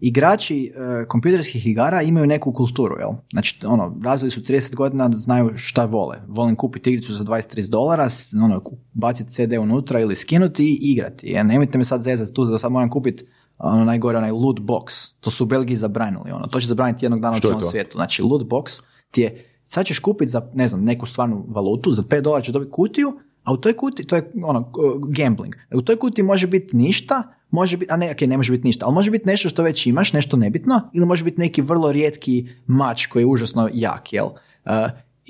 igrači 0.00 0.72
e, 0.74 1.04
kompjuterskih 1.08 1.66
igara 1.66 2.02
imaju 2.02 2.26
neku 2.26 2.52
kulturu, 2.52 2.96
jel? 2.98 3.10
Znači, 3.32 3.66
ono, 3.66 3.96
razvili 4.04 4.30
su 4.30 4.40
30 4.40 4.74
godina, 4.74 5.10
znaju 5.12 5.52
šta 5.56 5.84
vole. 5.84 6.16
Volim 6.28 6.56
kupiti 6.56 6.90
igricu 6.90 7.12
za 7.12 7.24
20-30 7.24 7.68
dolara, 7.68 8.08
ono, 8.44 8.62
baciti 8.92 9.32
CD 9.32 9.52
unutra 9.60 10.00
ili 10.00 10.16
skinuti 10.16 10.64
i 10.64 10.78
igrati. 10.92 11.26
Jer 11.26 11.46
nemojte 11.46 11.78
me 11.78 11.84
sad 11.84 12.02
zezati 12.02 12.32
tu 12.32 12.44
da 12.44 12.58
sad 12.58 12.72
moram 12.72 12.90
kupiti 12.90 13.24
ono 13.60 13.84
najgore, 13.84 14.18
onaj 14.18 14.30
loot 14.30 14.58
box. 14.60 15.12
To 15.20 15.30
su 15.30 15.44
u 15.44 15.46
Belgiji 15.46 15.76
zabranili, 15.76 16.30
ono. 16.30 16.46
To 16.46 16.60
će 16.60 16.66
zabraniti 16.66 17.04
jednog 17.04 17.20
dana 17.20 17.36
u 17.36 17.38
Što 17.38 17.48
cijelom 17.48 17.62
to? 17.62 17.70
svijetu. 17.70 17.98
Znači, 17.98 18.22
loot 18.22 18.42
box 18.42 18.80
ti 19.10 19.20
je, 19.20 19.44
sad 19.64 19.86
ćeš 19.86 19.98
kupiti 19.98 20.30
za, 20.30 20.50
ne 20.54 20.68
znam, 20.68 20.84
neku 20.84 21.06
stvarnu 21.06 21.44
valutu, 21.48 21.92
za 21.92 22.02
5 22.02 22.20
dolara 22.20 22.42
ćeš 22.42 22.52
dobiti 22.52 22.72
kutiju, 22.72 23.12
a 23.44 23.52
u 23.52 23.56
toj 23.56 23.76
kuti, 23.76 24.06
to 24.06 24.16
je 24.16 24.32
ono, 24.44 24.72
gambling. 25.08 25.54
U 25.74 25.82
toj 25.82 25.96
kuti 25.96 26.22
može 26.22 26.46
biti 26.46 26.76
ništa, 26.76 27.22
može 27.50 27.76
biti, 27.76 27.92
a 27.92 27.96
ne, 27.96 28.10
ok, 28.10 28.20
ne 28.20 28.36
može 28.36 28.52
biti 28.52 28.66
ništa, 28.66 28.86
ali 28.86 28.94
može 28.94 29.10
biti 29.10 29.26
nešto 29.26 29.48
što 29.48 29.62
već 29.62 29.86
imaš, 29.86 30.12
nešto 30.12 30.36
nebitno, 30.36 30.80
ili 30.92 31.06
može 31.06 31.24
biti 31.24 31.40
neki 31.40 31.62
vrlo 31.62 31.92
rijetki 31.92 32.48
mač 32.66 33.06
koji 33.06 33.22
je 33.22 33.26
užasno 33.26 33.68
jak, 33.72 34.12
jel? 34.12 34.26
Uh, 34.26 34.72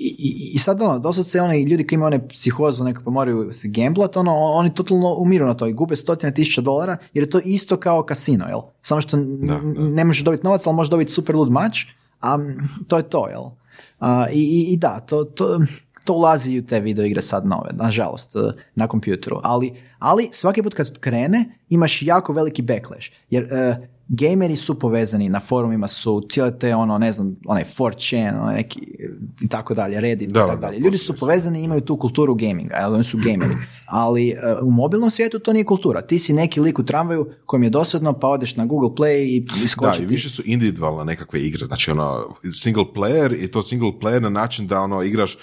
i, 0.01 0.15
i, 0.17 0.51
i 0.53 0.57
sad 0.57 0.81
ono, 0.81 1.13
se 1.13 1.41
oni 1.41 1.63
ljudi 1.63 1.87
koji 1.87 1.97
imaju 1.97 2.07
one 2.07 2.27
psihozu 2.27 2.83
neko 2.83 3.01
pa 3.03 3.11
moraju 3.11 3.51
se 3.51 3.67
gamblat, 3.67 4.17
ono, 4.17 4.35
oni 4.35 4.73
totalno 4.73 5.15
umiru 5.15 5.45
na 5.45 5.53
to 5.53 5.67
i 5.67 5.73
gube 5.73 5.95
stotine 5.95 6.33
tisuća 6.33 6.61
dolara 6.61 6.97
jer 7.13 7.23
je 7.23 7.29
to 7.29 7.39
isto 7.45 7.77
kao 7.77 8.03
kasino, 8.03 8.47
jel? 8.47 8.61
Samo 8.81 9.01
što 9.01 9.17
Da, 9.17 9.53
da. 9.53 9.59
ne 9.89 10.05
možeš 10.05 10.23
dobiti 10.23 10.43
novac, 10.43 10.67
ali 10.67 10.75
možeš 10.75 10.89
dobiti 10.91 11.11
super 11.11 11.35
lud 11.35 11.51
mač, 11.51 11.85
a 12.21 12.37
to 12.87 12.97
je 12.97 13.03
to, 13.03 13.27
jel? 13.29 13.43
A, 13.99 14.25
i, 14.31 14.39
i, 14.39 14.73
I 14.73 14.77
da, 14.77 14.99
to, 14.99 15.23
to, 15.23 15.59
to 16.03 16.13
ulazi 16.13 16.59
u 16.59 16.65
te 16.65 16.79
video 16.79 17.05
igre 17.05 17.21
sad 17.21 17.45
nove, 17.45 17.69
nažalost, 17.73 18.35
eh, 18.35 18.61
na 18.75 18.87
kompjuteru. 18.87 19.39
Ali, 19.43 19.73
ali 19.99 20.29
svaki 20.31 20.63
put 20.63 20.73
kad 20.73 20.99
krene, 20.99 21.57
imaš 21.69 22.01
jako 22.01 22.33
veliki 22.33 22.61
backlash. 22.61 23.11
Jer 23.29 23.43
eh, 23.43 23.75
gameri 24.13 24.55
su 24.55 24.79
povezani, 24.79 25.29
na 25.29 25.39
forumima 25.39 25.87
su 25.87 26.27
cijele 26.31 26.59
te, 26.59 26.75
ono, 26.75 26.97
ne 26.97 27.11
znam, 27.11 27.35
onaj 27.45 27.63
4chan, 27.63 28.41
onaj 28.41 28.55
neki, 28.55 28.79
i 29.41 29.47
tako 29.47 29.73
dalje, 29.73 30.01
Reddit, 30.01 30.29
Da, 30.29 30.39
i 30.39 30.43
da, 30.43 30.47
tako 30.47 30.61
da, 30.61 30.67
dalje. 30.67 30.79
Ljudi 30.79 30.97
su 30.97 31.15
povezani 31.15 31.61
i 31.61 31.63
imaju 31.63 31.81
tu 31.81 31.97
kulturu 31.97 32.35
gaminga, 32.35 32.75
jel, 32.75 32.93
oni 32.93 33.03
su 33.03 33.17
gameri. 33.17 33.55
Ali 33.85 34.29
eh, 34.29 34.37
u 34.61 34.71
mobilnom 34.71 35.09
svijetu 35.09 35.39
to 35.39 35.53
nije 35.53 35.65
kultura. 35.65 36.01
Ti 36.01 36.19
si 36.19 36.33
neki 36.33 36.59
lik 36.59 36.79
u 36.79 36.83
tramvaju 36.83 37.31
kojem 37.45 37.63
je 37.63 37.69
dosadno, 37.69 38.13
pa 38.13 38.27
odeš 38.27 38.55
na 38.55 38.65
Google 38.65 38.89
Play 38.89 39.23
i 39.23 39.39
Da, 39.39 39.63
iskoči 39.63 40.01
i 40.01 40.07
ti. 40.07 40.13
više 40.13 40.29
su 40.29 40.41
individualne 40.45 41.05
nekakve 41.05 41.39
igre, 41.39 41.65
znači 41.65 41.91
ono, 41.91 42.35
single 42.61 42.85
player 42.95 43.43
i 43.43 43.47
to 43.47 43.61
single 43.61 43.91
player 44.01 44.19
na 44.19 44.29
način 44.29 44.67
da 44.67 44.81
ono 44.81 45.03
igraš 45.03 45.37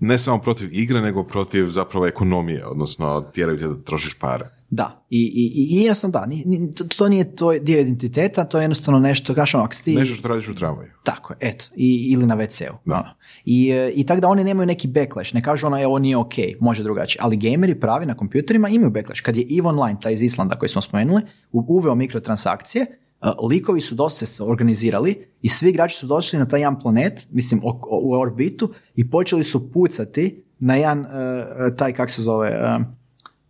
ne 0.00 0.18
samo 0.18 0.38
protiv 0.38 0.68
igre, 0.72 1.00
nego 1.00 1.24
protiv 1.24 1.68
zapravo 1.68 2.06
ekonomije, 2.06 2.66
odnosno 2.66 3.30
tjeraju 3.34 3.58
te 3.58 3.66
da 3.68 3.82
trošiš 3.82 4.14
pare. 4.14 4.50
Da, 4.74 5.06
i, 5.10 5.18
i, 5.18 5.80
i 5.80 5.84
jasno 5.84 6.08
da, 6.08 6.26
ni, 6.26 6.42
ni- 6.46 6.74
to, 6.74 6.84
to 6.84 7.08
nije 7.08 7.36
tvoj 7.36 7.60
dio 7.60 7.80
identiteta, 7.80 8.44
to 8.44 8.58
je 8.58 8.64
jednostavno 8.64 9.00
nešto, 9.00 9.34
kaš 9.34 9.54
ono, 9.54 9.68
ti... 9.84 9.94
Nešto 9.94 10.14
što 10.14 10.28
radiš 10.28 10.48
u 10.48 10.54
tramvaju. 10.54 10.90
Tako 11.04 11.32
je, 11.32 11.36
eto, 11.40 11.64
i, 11.76 12.06
ili 12.10 12.26
na 12.26 12.36
WC-u. 12.36 12.74
Da. 12.84 12.94
ono. 12.94 13.14
I, 13.44 13.70
e, 13.70 13.90
I 13.94 14.06
tako 14.06 14.20
da 14.20 14.28
oni 14.28 14.44
nemaju 14.44 14.66
neki 14.66 14.88
backlash, 14.88 15.34
ne 15.34 15.42
kažu 15.42 15.66
ono, 15.66 15.78
e, 15.80 15.86
ovo 15.86 15.98
nije 15.98 16.16
ok, 16.16 16.34
može 16.60 16.82
drugačije, 16.82 17.20
ali 17.22 17.36
gameri 17.36 17.80
pravi 17.80 18.06
na 18.06 18.14
kompjuterima 18.14 18.68
imaju 18.68 18.90
backlash. 18.90 19.22
Kad 19.22 19.36
je 19.36 19.46
EVE 19.58 19.68
Online, 19.68 20.00
taj 20.02 20.12
iz 20.12 20.22
Islanda 20.22 20.58
koji 20.58 20.68
smo 20.68 20.82
spomenuli, 20.82 21.22
uveo 21.52 21.94
mikrotransakcije, 21.94 22.82
e, 22.82 23.26
likovi 23.48 23.80
su 23.80 23.94
dosta 23.94 24.26
se 24.26 24.42
organizirali 24.42 25.26
i 25.42 25.48
svi 25.48 25.68
igrači 25.68 25.96
su 25.96 26.06
došli 26.06 26.38
na 26.38 26.48
taj 26.48 26.60
jedan 26.60 26.80
planet, 26.80 27.26
mislim 27.30 27.60
u 28.02 28.12
orbitu 28.12 28.72
i 28.94 29.10
počeli 29.10 29.42
su 29.42 29.72
pucati 29.72 30.44
na 30.58 30.76
jedan, 30.76 31.04
e, 31.04 31.76
taj 31.76 31.92
kak 31.92 32.10
se 32.10 32.22
zove, 32.22 32.78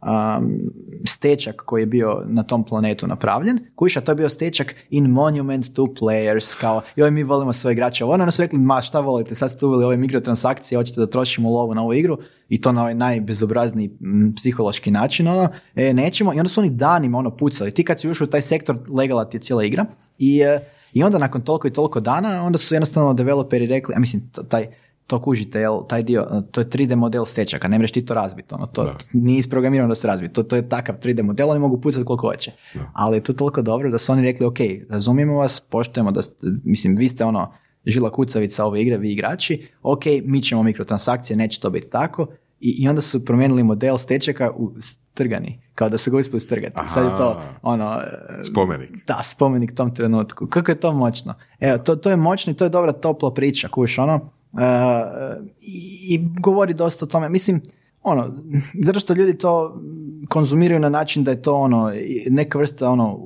um, 0.05 0.61
stečak 1.05 1.63
koji 1.67 1.83
je 1.83 1.87
bio 1.87 2.23
na 2.27 2.43
tom 2.43 2.65
planetu 2.65 3.07
napravljen. 3.07 3.59
Kuša, 3.75 4.01
to 4.01 4.13
je 4.13 4.17
bio 4.17 4.29
stečak 4.29 4.75
in 4.91 5.11
monument 5.11 5.75
to 5.75 5.83
players, 5.83 6.61
kao 6.61 6.83
joj 6.97 7.11
mi 7.11 7.23
volimo 7.23 7.53
svoje 7.53 7.73
igrače. 7.73 8.05
Ono 8.05 8.31
su 8.31 8.43
rekli, 8.43 8.59
ma 8.59 8.83
šta 8.83 9.01
volite, 9.01 9.35
sad 9.35 9.51
ste 9.51 9.67
uveli 9.67 9.85
ove 9.85 9.97
mikrotransakcije, 9.97 10.79
hoćete 10.79 11.01
da 11.01 11.07
trošimo 11.07 11.51
lovu 11.51 11.75
na 11.75 11.83
ovu 11.83 11.95
igru 11.95 12.19
i 12.49 12.61
to 12.61 12.73
na 12.73 12.81
ovaj 12.81 12.95
najbezobrazniji 12.95 13.91
psihološki 14.37 14.91
način, 14.91 15.29
ono, 15.29 15.49
e, 15.75 15.95
nećemo. 15.95 16.35
I 16.35 16.39
onda 16.39 16.49
su 16.49 16.61
oni 16.61 16.71
danima 16.71 17.19
ono 17.19 17.37
pucali. 17.37 17.71
Ti 17.71 17.85
kad 17.85 18.01
si 18.01 18.09
ušao 18.09 18.25
u 18.25 18.31
taj 18.31 18.41
sektor, 18.41 18.79
legala 18.89 19.25
ti 19.25 19.37
je 19.37 19.41
cijela 19.41 19.65
igra 19.65 19.87
i, 20.19 20.41
e, 20.41 20.61
i 20.93 21.03
onda 21.03 21.19
nakon 21.19 21.41
toliko 21.41 21.69
i 21.69 21.73
toliko 21.73 22.01
dana, 22.01 22.45
onda 22.45 22.59
su 22.59 22.75
jednostavno 22.75 23.15
developeri 23.15 23.67
rekli, 23.67 23.95
a 23.95 23.99
mislim, 23.99 24.31
taj, 24.49 24.67
to 25.07 25.19
kužite, 25.19 25.61
jel, 25.61 25.81
taj 25.89 26.03
dio, 26.03 26.27
to 26.51 26.61
je 26.61 26.67
3D 26.67 26.95
model 26.95 27.25
stečaka, 27.25 27.69
ne 27.69 27.79
mreš 27.79 27.93
ti 27.93 28.05
to 28.05 28.15
razbiti, 28.15 28.55
ono, 28.55 28.67
to 28.67 28.85
Da. 28.85 28.95
nije 29.13 29.39
isprogramirano 29.39 29.89
da 29.89 29.95
se 29.95 30.07
razvije, 30.07 30.33
to, 30.33 30.43
to 30.43 30.57
je 30.57 30.69
takav 30.69 30.95
3D 30.97 31.23
model, 31.23 31.51
oni 31.51 31.61
mogu 31.61 31.81
pucati 31.81 32.05
koliko 32.05 32.27
hoće, 32.27 32.53
ali 32.93 33.17
je 33.17 33.23
to 33.23 33.33
toliko 33.33 33.63
dobro 33.63 33.91
da 33.91 33.99
su 33.99 34.13
oni 34.13 34.23
rekli, 34.23 34.47
ok, 34.47 34.59
razumijemo 34.89 35.35
vas, 35.35 35.61
poštujemo 35.61 36.11
da, 36.11 36.23
ste, 36.23 36.35
mislim, 36.65 36.97
vi 36.97 37.09
ste 37.09 37.25
ono, 37.25 37.53
žila 37.87 38.11
kucavica 38.11 38.65
ove 38.65 38.83
igre, 38.83 38.99
vi 38.99 39.13
igrači, 39.13 39.69
ok, 39.83 40.03
mi 40.25 40.43
ćemo 40.43 40.63
mikrotransakcije, 40.63 41.37
neće 41.37 41.61
to 41.61 41.71
biti 41.71 41.91
tako, 41.91 42.27
i, 42.61 42.77
i 42.79 42.89
onda 42.89 43.01
su 43.01 43.25
promijenili 43.25 43.63
model 43.63 43.99
stečaka 43.99 44.51
u 44.51 44.73
strgani, 44.81 45.61
kao 45.75 45.89
da 45.89 45.99
su 45.99 46.11
ga 46.11 46.17
uspjeli 46.17 46.41
strgati. 46.41 46.81
Sad 46.89 47.05
je 47.05 47.17
to, 47.17 47.31
Aha. 47.31 47.55
ono, 47.63 48.01
e, 48.41 48.45
Spomenik. 48.45 49.07
da, 49.07 49.23
spomenik 49.25 49.75
tom 49.75 49.95
trenutku. 49.95 50.47
Kako 50.47 50.71
je 50.71 50.81
to 50.81 50.93
moćno? 50.93 51.35
Evo, 51.61 51.79
to, 51.79 51.97
to 51.97 52.11
je 52.11 52.17
moćno 52.17 52.53
i 52.53 52.57
to 52.57 52.65
je 52.65 52.71
dobra 52.71 52.93
topla 52.93 53.35
priča, 53.35 53.69
kuš, 53.69 53.99
ono. 53.99 54.31
E, 54.59 55.45
i, 55.61 56.07
i 56.15 56.29
govori 56.41 56.75
dosta 56.75 57.05
o 57.05 57.09
tome. 57.09 57.29
Mislim, 57.29 57.63
ono, 58.03 58.35
zato 58.87 59.01
što 59.01 59.15
ljudi 59.15 59.39
to 59.39 59.81
konzumiraju 60.29 60.81
na 60.81 60.89
način 60.89 61.25
da 61.25 61.31
je 61.31 61.43
to 61.43 61.55
ono, 61.57 61.93
neka 62.31 62.59
vrsta 62.59 62.91
ono, 62.91 63.21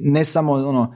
ne 0.00 0.24
samo 0.24 0.52
ono, 0.52 0.94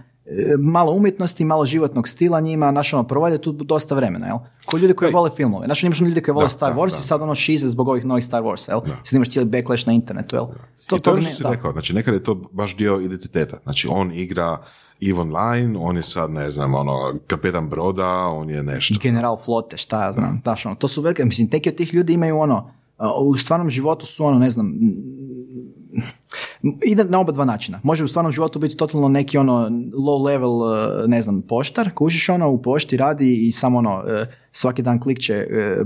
malo 0.59 0.93
umjetnosti, 0.93 1.45
malo 1.45 1.67
životnog 1.67 2.09
stila 2.09 2.41
njima, 2.41 2.71
znaš 2.71 2.93
ono, 2.93 3.05
provode 3.05 3.39
tu 3.39 3.53
dosta 3.53 3.95
vremena, 3.95 4.27
jel? 4.27 4.37
Ko 4.64 4.79
ljudi 4.79 4.95
koji 4.95 5.12
vole 5.12 5.31
filmove. 5.37 5.67
Znaš, 5.67 5.83
imaš 5.83 6.01
ljudi 6.01 6.23
koji 6.23 6.33
vole 6.35 6.45
Da, 6.45 6.49
Star 6.49 6.75
da, 6.75 6.81
Wars 6.81 6.91
da. 6.91 6.97
i 7.05 7.07
sad 7.07 7.23
ono 7.23 7.35
šize 7.35 7.69
zbog 7.69 7.89
ovih 7.89 8.05
novih 8.05 8.25
Star 8.25 8.43
Wars, 8.43 8.71
jel? 8.71 8.81
Sad 9.05 9.17
imaš 9.17 9.31
cijeli 9.31 9.49
backlash 9.49 9.87
na 9.87 9.93
internetu, 9.93 10.37
jel? 10.37 10.45
I 10.85 10.87
to 10.87 10.97
je 10.97 11.03
to 11.03 11.11
ono 11.11 11.21
ne- 11.21 11.27
što 11.27 11.37
si 11.37 11.43
da. 11.43 11.51
rekao, 11.51 11.73
znači 11.73 11.95
nekad 11.95 12.14
je 12.14 12.23
to 12.23 12.35
baš 12.35 12.77
dio 12.77 13.01
identiteta. 13.01 13.57
Znači 13.62 13.89
on 13.91 14.12
igra 14.12 14.59
EVE 15.03 15.21
Online, 15.21 15.79
on 15.79 15.97
je 15.97 16.03
sad, 16.03 16.31
ne 16.31 16.51
znam, 16.51 16.75
ono, 16.75 17.15
kapetan 17.27 17.69
broda, 17.69 18.27
on 18.27 18.51
je 18.51 18.63
nešto. 18.63 18.99
general 19.03 19.37
flote, 19.45 19.77
šta 19.77 20.05
ja 20.05 20.13
znam, 20.13 20.41
daš, 20.45 20.67
ono, 20.67 20.75
to 20.75 20.89
su 20.89 21.03
velike, 21.03 21.25
mislim, 21.25 21.49
neki 21.53 21.69
od 21.69 21.77
tih 21.77 21.95
ljudi 21.95 22.13
imaju 22.13 22.39
ono, 22.39 22.71
u 23.21 23.37
stvarnom 23.37 23.71
životu 23.71 24.07
su 24.07 24.25
ono, 24.25 24.39
ne 24.39 24.51
znam, 24.51 24.73
ide 26.85 27.05
na 27.05 27.21
oba 27.21 27.33
dva 27.33 27.45
načina. 27.45 27.81
Može 27.83 28.05
u 28.05 28.09
stvarnom 28.09 28.33
životu 28.33 28.59
biti 28.59 28.77
totalno 28.77 29.09
neki 29.09 29.39
ono 29.39 29.69
low 29.93 30.25
level, 30.25 30.51
e, 30.51 31.09
ne 31.09 31.23
znam, 31.23 31.43
poštar, 31.43 31.91
kužiš 31.95 32.29
ono, 32.29 32.51
u 32.51 32.63
pošti 32.63 32.97
radi 32.97 33.49
i 33.49 33.53
samo 33.53 33.79
ono, 33.79 34.05
e, 34.09 34.27
svaki 34.53 34.83
dan 34.83 35.01
klikće 35.01 35.33
e, 35.35 35.77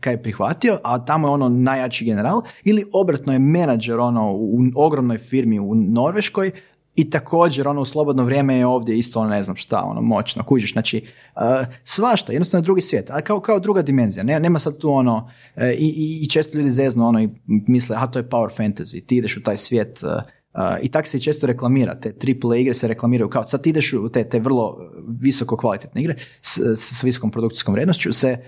kaj 0.00 0.12
je 0.12 0.22
prihvatio, 0.22 0.78
a 0.84 1.04
tamo 1.04 1.28
je 1.28 1.32
ono 1.32 1.48
najjači 1.48 2.04
general, 2.04 2.42
ili 2.64 2.84
obratno 2.92 3.32
je 3.32 3.38
menadžer 3.38 3.98
ono 3.98 4.32
u 4.32 4.58
ogromnoj 4.74 5.18
firmi 5.18 5.60
u 5.60 5.74
Norveškoj, 5.74 6.50
i 6.96 7.10
također 7.10 7.68
ono 7.68 7.80
u 7.80 7.84
slobodno 7.84 8.24
vrijeme 8.24 8.56
je 8.56 8.66
ovdje 8.66 8.98
isto 8.98 9.20
ono 9.20 9.30
ne 9.30 9.42
znam 9.42 9.56
šta 9.56 9.82
ono 9.84 10.00
moćno 10.00 10.42
kužiš 10.42 10.72
znači 10.72 11.06
uh, 11.36 11.42
svašta 11.84 12.32
jednostavno 12.32 12.62
je 12.62 12.64
drugi 12.64 12.80
svijet 12.80 13.10
a 13.10 13.20
kao, 13.20 13.40
kao 13.40 13.58
druga 13.58 13.82
dimenzija 13.82 14.24
ne, 14.24 14.40
nema 14.40 14.58
sad 14.58 14.78
tu 14.78 14.90
ono 14.90 15.30
e, 15.56 15.74
i, 15.78 16.20
i, 16.22 16.28
često 16.28 16.58
ljudi 16.58 16.70
zeznu 16.70 17.06
ono 17.06 17.22
i 17.22 17.28
misle 17.46 17.96
a 17.98 18.06
to 18.06 18.18
je 18.18 18.28
power 18.28 18.56
fantasy 18.58 19.06
ti 19.06 19.16
ideš 19.16 19.36
u 19.36 19.42
taj 19.42 19.56
svijet 19.56 20.02
uh, 20.02 20.08
uh, 20.54 20.60
i 20.82 20.88
tak 20.88 21.06
se 21.06 21.20
često 21.20 21.46
reklamira 21.46 21.94
te 21.94 22.12
triple 22.12 22.60
igre 22.60 22.74
se 22.74 22.88
reklamiraju 22.88 23.28
kao 23.28 23.44
sad 23.48 23.66
ideš 23.66 23.92
u 23.92 24.08
te, 24.08 24.28
te 24.28 24.40
vrlo 24.40 24.76
visoko 25.22 25.56
kvalitetne 25.56 26.00
igre 26.00 26.14
s, 26.42 26.58
s 26.76 27.02
visokom 27.02 27.30
produkcijskom 27.30 27.74
vrijednošću 27.74 28.12
se 28.12 28.38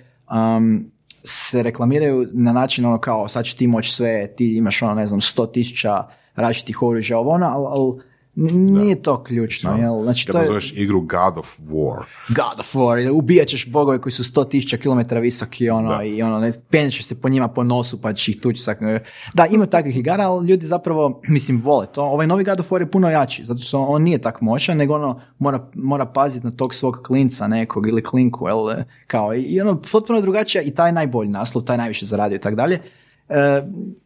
um, 0.57 0.91
se 1.25 1.63
reklamiraju 1.63 2.29
na 2.33 2.53
način 2.53 2.85
ono 2.85 2.99
kao 2.99 3.29
sad 3.29 3.45
će 3.45 3.57
ti 3.57 3.67
moći 3.67 3.95
sve, 3.95 4.35
ti 4.37 4.57
imaš 4.57 4.83
ono 4.83 4.95
ne 4.95 5.07
znam 5.07 5.21
100 5.21 5.53
tisuća 5.53 6.05
različitih 6.37 6.83
oružja 6.83 7.19
ovo 7.19 7.31
ono, 7.31 7.47
ali, 7.47 7.67
ali 7.69 8.03
nije 8.37 9.03
to 9.03 9.23
ključno, 9.23 9.77
jel? 9.77 10.03
Znači, 10.03 10.27
Kad 10.27 10.47
to 10.47 10.55
je 10.55 10.61
igru 10.75 11.01
God 11.01 11.39
of 11.39 11.59
War. 11.61 12.03
God 12.29 12.61
of 12.61 12.75
War, 12.75 13.11
ubijat 13.11 13.49
ćeš 13.49 13.67
bogove 13.67 14.01
koji 14.01 14.13
su 14.13 14.23
100 14.25 14.45
tisuća 14.45 14.77
kilometara 14.77 15.21
visoki, 15.21 15.71
ono, 15.71 15.89
Da. 15.89 16.03
i 16.05 16.23
ono, 16.23 16.39
ne, 16.39 16.53
penješ 16.71 17.07
se 17.07 17.21
po 17.21 17.29
njima 17.29 17.49
po 17.49 17.65
nosu, 17.65 18.01
pa 18.01 18.13
ćeš 18.13 18.29
ih 18.29 18.37
tući. 18.37 18.63
sak- 18.63 19.03
Da, 19.35 19.47
ima 19.47 19.67
takvih 19.67 19.97
igara, 19.97 20.25
ali 20.25 20.49
ljudi 20.49 20.67
zapravo, 20.67 21.21
mislim, 21.25 21.61
vole 21.61 21.87
to. 21.87 22.03
Ovaj 22.03 22.27
novi 22.27 22.45
God 22.45 22.61
of 22.61 22.71
War 22.71 22.81
je 22.81 22.91
puno 22.91 23.11
jači, 23.11 23.45
zato 23.45 23.61
što 23.61 23.81
on 23.81 24.03
nije 24.03 24.19
tako 24.19 24.45
moćan, 24.45 24.77
nego 24.77 24.95
ono, 24.95 25.21
mora, 25.39 25.71
mora 25.75 26.07
paziti 26.07 26.47
na 26.47 26.53
tog 26.53 26.75
svog 26.75 27.01
klinca 27.05 27.47
nekog 27.47 27.89
ili 27.89 28.03
klinku, 28.03 28.49
jel, 28.49 28.59
kao, 29.07 29.35
i 29.35 29.61
ono, 29.61 29.81
potpuno 29.83 30.21
drugačija 30.21 30.63
i 30.63 30.71
taj 30.71 30.93
najbolji 30.93 31.29
naslov, 31.31 31.65
taj 31.65 31.77
najviše 31.77 32.07
zaradio 32.07 32.37
i 32.37 32.41
tako 32.41 32.57
dalje. 32.57 32.81
E, 33.29 33.63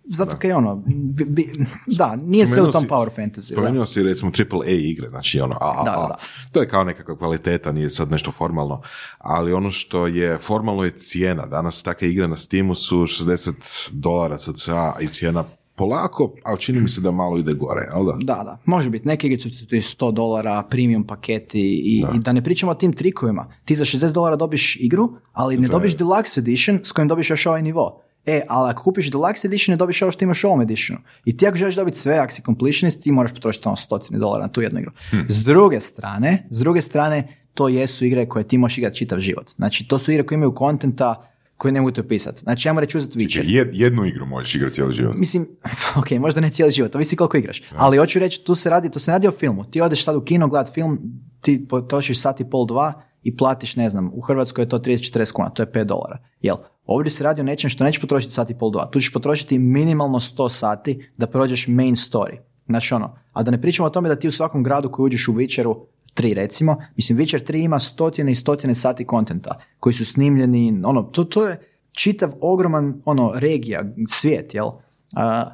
zato 0.06 0.36
kaj 0.36 0.52
ono, 0.52 0.76
bi- 0.86 1.24
bi- 1.24 1.52
da, 1.88 2.16
nije 2.16 2.46
sve 2.46 2.62
u 2.62 2.72
tom 2.72 2.82
si- 2.82 2.88
power 2.88 3.08
fantasy. 3.10 3.36
da. 3.48 3.54
Spomenuo 3.54 3.86
si 3.86 4.02
recimo 4.02 4.30
triple 4.30 4.58
A 4.60 4.70
igre, 4.70 5.08
znači 5.08 5.40
ono, 5.40 5.54
a, 5.54 5.70
a, 5.72 5.84
Da, 5.84 5.90
da, 5.90 5.98
a. 5.98 6.08
da. 6.08 6.16
to 6.52 6.60
je 6.60 6.68
kao 6.68 6.84
nekakva 6.84 7.16
kvaliteta, 7.16 7.72
nije 7.72 7.88
sad 7.90 8.10
nešto 8.10 8.32
formalno, 8.32 8.82
ali 9.18 9.52
ono 9.52 9.70
što 9.70 10.06
je 10.06 10.36
formalno 10.38 10.84
je 10.84 10.90
cijena. 10.90 11.46
Danas 11.46 11.82
takve 11.82 12.10
igre 12.10 12.28
na 12.28 12.36
Steamu 12.36 12.74
su 12.74 12.96
60 12.98 13.52
dolara 13.92 14.36
cca 14.38 14.92
i 15.00 15.06
cijena 15.08 15.44
polako, 15.74 16.34
ali 16.44 16.58
čini 16.58 16.80
mi 16.80 16.88
se 16.88 17.00
da 17.00 17.10
malo 17.10 17.38
ide 17.38 17.52
gore, 17.54 17.80
jel 17.88 18.04
da? 18.06 18.12
Da, 18.14 18.42
da, 18.44 18.58
može 18.64 18.90
biti. 18.90 19.08
Neke 19.08 19.26
igre 19.26 19.40
su 19.40 19.66
ti 19.66 19.76
100 19.76 20.12
dolara, 20.12 20.62
premium 20.62 21.04
paketi 21.04 21.60
i 21.76 22.02
da. 22.02 22.12
i 22.14 22.18
da 22.18 22.32
ne 22.32 22.42
pričamo 22.42 22.72
o 22.72 22.76
tim 22.76 22.92
trikovima. 22.92 23.52
Ti 23.64 23.74
za 23.74 23.84
60 23.84 24.12
dolara 24.12 24.36
dobiš 24.36 24.76
igru, 24.76 25.10
ali 25.32 25.56
ne 25.56 25.62
je- 25.62 25.68
dobiš 25.68 25.96
deluxe 25.96 26.38
edition 26.38 26.80
s 26.84 26.92
kojim 26.92 27.08
dobiš 27.08 27.30
još 27.30 27.46
ovaj 27.46 27.62
nivo. 27.62 28.02
E, 28.30 28.42
ali 28.48 28.70
ako 28.70 28.82
kupiš 28.82 29.10
deluxe 29.10 29.46
edition, 29.46 29.72
ne 29.72 29.76
dobiš 29.76 30.02
ovo 30.02 30.12
što 30.12 30.24
imaš 30.24 30.44
u 30.44 30.46
ovom 30.46 30.60
editionu. 30.60 31.00
I 31.24 31.36
ti 31.36 31.46
ako 31.46 31.56
želiš 31.56 31.74
dobiti 31.74 31.98
sve, 31.98 32.18
ako 32.18 32.32
si 32.32 32.42
completionist, 32.42 33.02
ti 33.02 33.12
moraš 33.12 33.34
potrošiti 33.34 33.68
ono 33.68 33.76
stotine 33.76 34.18
dolara 34.18 34.42
na 34.42 34.48
tu 34.48 34.62
jednu 34.62 34.80
igru. 34.80 34.92
Hm. 35.10 35.20
S 35.28 35.44
druge 35.44 35.80
strane, 35.80 36.46
s 36.50 36.58
druge 36.58 36.80
strane, 36.80 37.36
to 37.54 37.68
jesu 37.68 38.04
igre 38.04 38.26
koje 38.28 38.48
ti 38.48 38.58
možeš 38.58 38.78
igrati 38.78 38.96
čitav 38.96 39.20
život. 39.20 39.50
Znači, 39.56 39.88
to 39.88 39.98
su 39.98 40.12
igre 40.12 40.26
koje 40.26 40.36
imaju 40.36 40.54
kontenta 40.54 41.30
koje 41.56 41.72
ne 41.72 41.80
mogu 41.80 41.92
te 41.92 42.00
opisati. 42.00 42.40
Znači, 42.40 42.68
ja 42.68 42.72
moram 42.72 42.84
reći 42.84 42.98
uzeti 42.98 43.18
Witcher. 43.18 43.44
Jed- 43.44 43.70
jednu 43.72 44.04
igru 44.04 44.26
možeš 44.26 44.54
igrati 44.54 44.74
cijeli 44.74 44.92
život. 44.92 45.16
Mislim, 45.16 45.48
ok, 46.00 46.10
možda 46.10 46.40
ne 46.40 46.50
cijeli 46.50 46.72
život, 46.72 46.94
ovisi 46.94 47.16
koliko 47.16 47.36
igraš. 47.36 47.62
Ali 47.76 47.98
hoću 47.98 48.18
reći, 48.18 48.44
tu 48.44 48.54
se 48.54 48.70
radi, 48.70 48.90
tu 48.90 48.98
se 48.98 49.10
radi 49.10 49.28
o 49.28 49.32
filmu. 49.32 49.64
Ti 49.64 49.80
odeš 49.80 50.04
sad 50.04 50.16
u 50.16 50.20
kino 50.20 50.48
gledat 50.48 50.74
film, 50.74 50.98
ti 51.40 51.66
potrošiš 51.68 52.20
sat 52.20 52.40
i 52.40 52.50
pol, 52.50 52.66
dva 52.66 53.02
i 53.22 53.36
platiš, 53.36 53.76
ne 53.76 53.90
znam, 53.90 54.10
u 54.14 54.20
Hrvatskoj 54.20 54.62
je 54.62 54.68
to 54.68 54.78
30-40 54.78 55.32
kuna, 55.32 55.50
to 55.50 55.62
je 55.62 55.72
5 55.72 55.84
dolara. 55.84 56.18
Jel? 56.40 56.56
Ovdje 56.90 57.10
se 57.10 57.24
radi 57.24 57.40
o 57.40 57.44
nečem 57.44 57.70
što 57.70 57.84
nećeš 57.84 58.00
potrošiti 58.00 58.34
sat 58.34 58.50
i 58.50 58.54
pol 58.54 58.70
dva. 58.70 58.88
Tu 58.90 59.00
ćeš 59.00 59.12
potrošiti 59.12 59.58
minimalno 59.58 60.20
100 60.20 60.52
sati 60.52 61.10
da 61.16 61.26
prođeš 61.26 61.68
main 61.68 61.94
story. 61.94 62.36
Znači 62.66 62.94
ono, 62.94 63.18
a 63.32 63.42
da 63.42 63.50
ne 63.50 63.60
pričamo 63.60 63.86
o 63.86 63.90
tome 63.90 64.08
da 64.08 64.16
ti 64.16 64.28
u 64.28 64.32
svakom 64.32 64.62
gradu 64.62 64.90
koji 64.90 65.04
uđeš 65.04 65.28
u 65.28 65.32
Witcheru, 65.32 65.76
3 66.14 66.34
recimo, 66.34 66.76
mislim 66.96 67.18
Witcher 67.18 67.50
3 67.50 67.64
ima 67.64 67.78
stotine 67.78 68.32
i 68.32 68.34
stotine 68.34 68.74
sati 68.74 69.04
kontenta 69.04 69.60
koji 69.80 69.92
su 69.92 70.04
snimljeni, 70.04 70.82
ono, 70.84 71.02
to, 71.02 71.24
to 71.24 71.46
je 71.46 71.60
čitav 71.92 72.32
ogroman 72.40 73.02
ono 73.04 73.32
regija, 73.34 73.84
svijet, 74.08 74.54
jel? 74.54 74.70
A, 75.14 75.50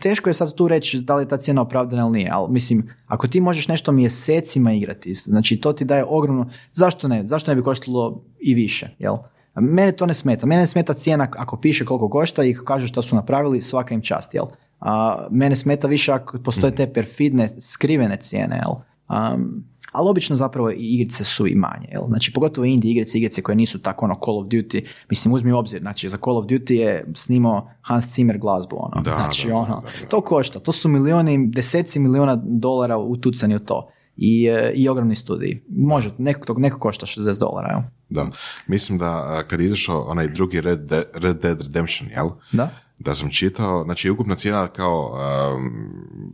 teško 0.00 0.30
je 0.30 0.34
sad 0.34 0.54
tu 0.54 0.68
reći 0.68 1.00
da 1.00 1.16
li 1.16 1.22
je 1.22 1.28
ta 1.28 1.36
cijena 1.36 1.62
opravdana 1.62 2.02
ili 2.02 2.12
nije, 2.12 2.30
ali 2.32 2.52
mislim, 2.52 2.90
ako 3.06 3.28
ti 3.28 3.40
možeš 3.40 3.68
nešto 3.68 3.92
mjesecima 3.92 4.72
igrati, 4.72 5.14
znači 5.14 5.56
to 5.56 5.72
ti 5.72 5.84
daje 5.84 6.04
ogromno, 6.08 6.50
zašto 6.72 7.08
ne, 7.08 7.26
zašto 7.26 7.50
ne 7.50 7.56
bi 7.56 7.62
koštalo 7.62 8.24
i 8.40 8.54
više, 8.54 8.96
jel? 8.98 9.16
Mene 9.60 9.92
to 9.92 10.06
ne 10.06 10.14
smeta, 10.14 10.46
mene 10.46 10.66
smeta 10.66 10.94
cijena 10.94 11.28
ako 11.30 11.56
piše 11.56 11.84
koliko 11.84 12.08
košta 12.08 12.44
i 12.44 12.54
kažu 12.64 12.86
što 12.86 13.02
su 13.02 13.16
napravili, 13.16 13.62
svaka 13.62 13.94
im 13.94 14.02
čast, 14.02 14.34
jel? 14.34 14.44
A, 14.80 15.26
mene 15.30 15.56
smeta 15.56 15.88
više 15.88 16.12
ako 16.12 16.38
postoje 16.38 16.74
te 16.74 16.92
perfidne, 16.92 17.48
skrivene 17.60 18.16
cijene, 18.16 18.56
jel? 18.56 18.74
Um, 19.08 19.64
ali 19.92 20.10
obično 20.10 20.36
zapravo 20.36 20.70
i 20.70 20.76
igrice 20.78 21.24
su 21.24 21.46
i 21.46 21.54
manje. 21.54 21.88
Jel? 21.92 22.02
Znači, 22.08 22.32
pogotovo 22.32 22.64
indie 22.64 22.90
igrice, 22.90 23.18
igrice 23.18 23.42
koje 23.42 23.56
nisu 23.56 23.78
tako 23.78 24.04
ono 24.04 24.14
Call 24.24 24.38
of 24.38 24.46
Duty, 24.46 24.84
mislim, 25.10 25.34
uzmi 25.34 25.52
u 25.52 25.58
obzir, 25.58 25.80
znači, 25.80 26.08
za 26.08 26.16
Call 26.24 26.38
of 26.38 26.44
Duty 26.44 26.72
je 26.72 27.04
snimao 27.14 27.70
Hans 27.80 28.14
Zimmer 28.14 28.38
glazbu, 28.38 28.76
ono. 28.78 29.02
Da, 29.02 29.14
znači, 29.14 29.48
da, 29.48 29.56
ono, 29.56 29.80
da, 29.80 30.00
da. 30.00 30.08
to 30.08 30.20
košta, 30.20 30.60
to 30.60 30.72
su 30.72 30.88
milioni, 30.88 31.48
deseci 31.48 32.00
miliona 32.00 32.36
dolara 32.44 32.98
utucani 32.98 33.56
u 33.56 33.58
to. 33.58 33.90
I, 34.22 34.46
e, 34.46 34.72
i 34.74 34.88
ogromni 34.88 35.14
studiji. 35.14 35.62
Može, 35.68 36.10
neko, 36.18 36.46
to- 36.46 36.54
neko 36.54 36.78
košta 36.78 37.06
60 37.06 37.38
dolara, 37.38 37.68
jel? 37.70 37.80
Da. 38.08 38.30
Mislim 38.66 38.98
da 38.98 39.06
a, 39.06 39.42
kad 39.42 39.60
je 39.60 39.66
izašao 39.66 40.02
onaj 40.02 40.28
drugi 40.28 40.60
Red, 40.60 40.80
De- 40.80 41.04
Red 41.14 41.36
Dead 41.36 41.60
Redemption, 41.60 42.10
jel? 42.10 42.28
Da? 42.52 42.70
Da 42.98 43.14
sam 43.14 43.30
čitao, 43.30 43.84
znači 43.84 44.10
ukupna 44.10 44.34
cijena 44.34 44.68
kao 44.68 45.12
um, 45.54 45.70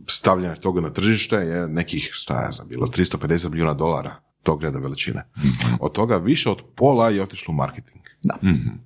stavljanja 0.07 0.55
toga 0.55 0.81
na 0.81 0.89
tržište 0.89 1.35
je 1.35 1.67
nekih, 1.67 2.09
šta 2.11 2.33
ja 2.35 2.51
znam, 2.51 2.67
bilo 2.67 2.87
350 2.87 3.49
milijuna 3.49 3.73
dolara 3.73 4.15
tog 4.43 4.61
reda 4.63 4.79
veličine. 4.79 5.23
Od 5.79 5.91
toga 5.91 6.17
više 6.17 6.49
od 6.49 6.61
pola 6.75 7.09
je 7.09 7.23
otišlo 7.23 7.51
u 7.51 7.55
marketing. 7.55 8.01
Da. 8.23 8.35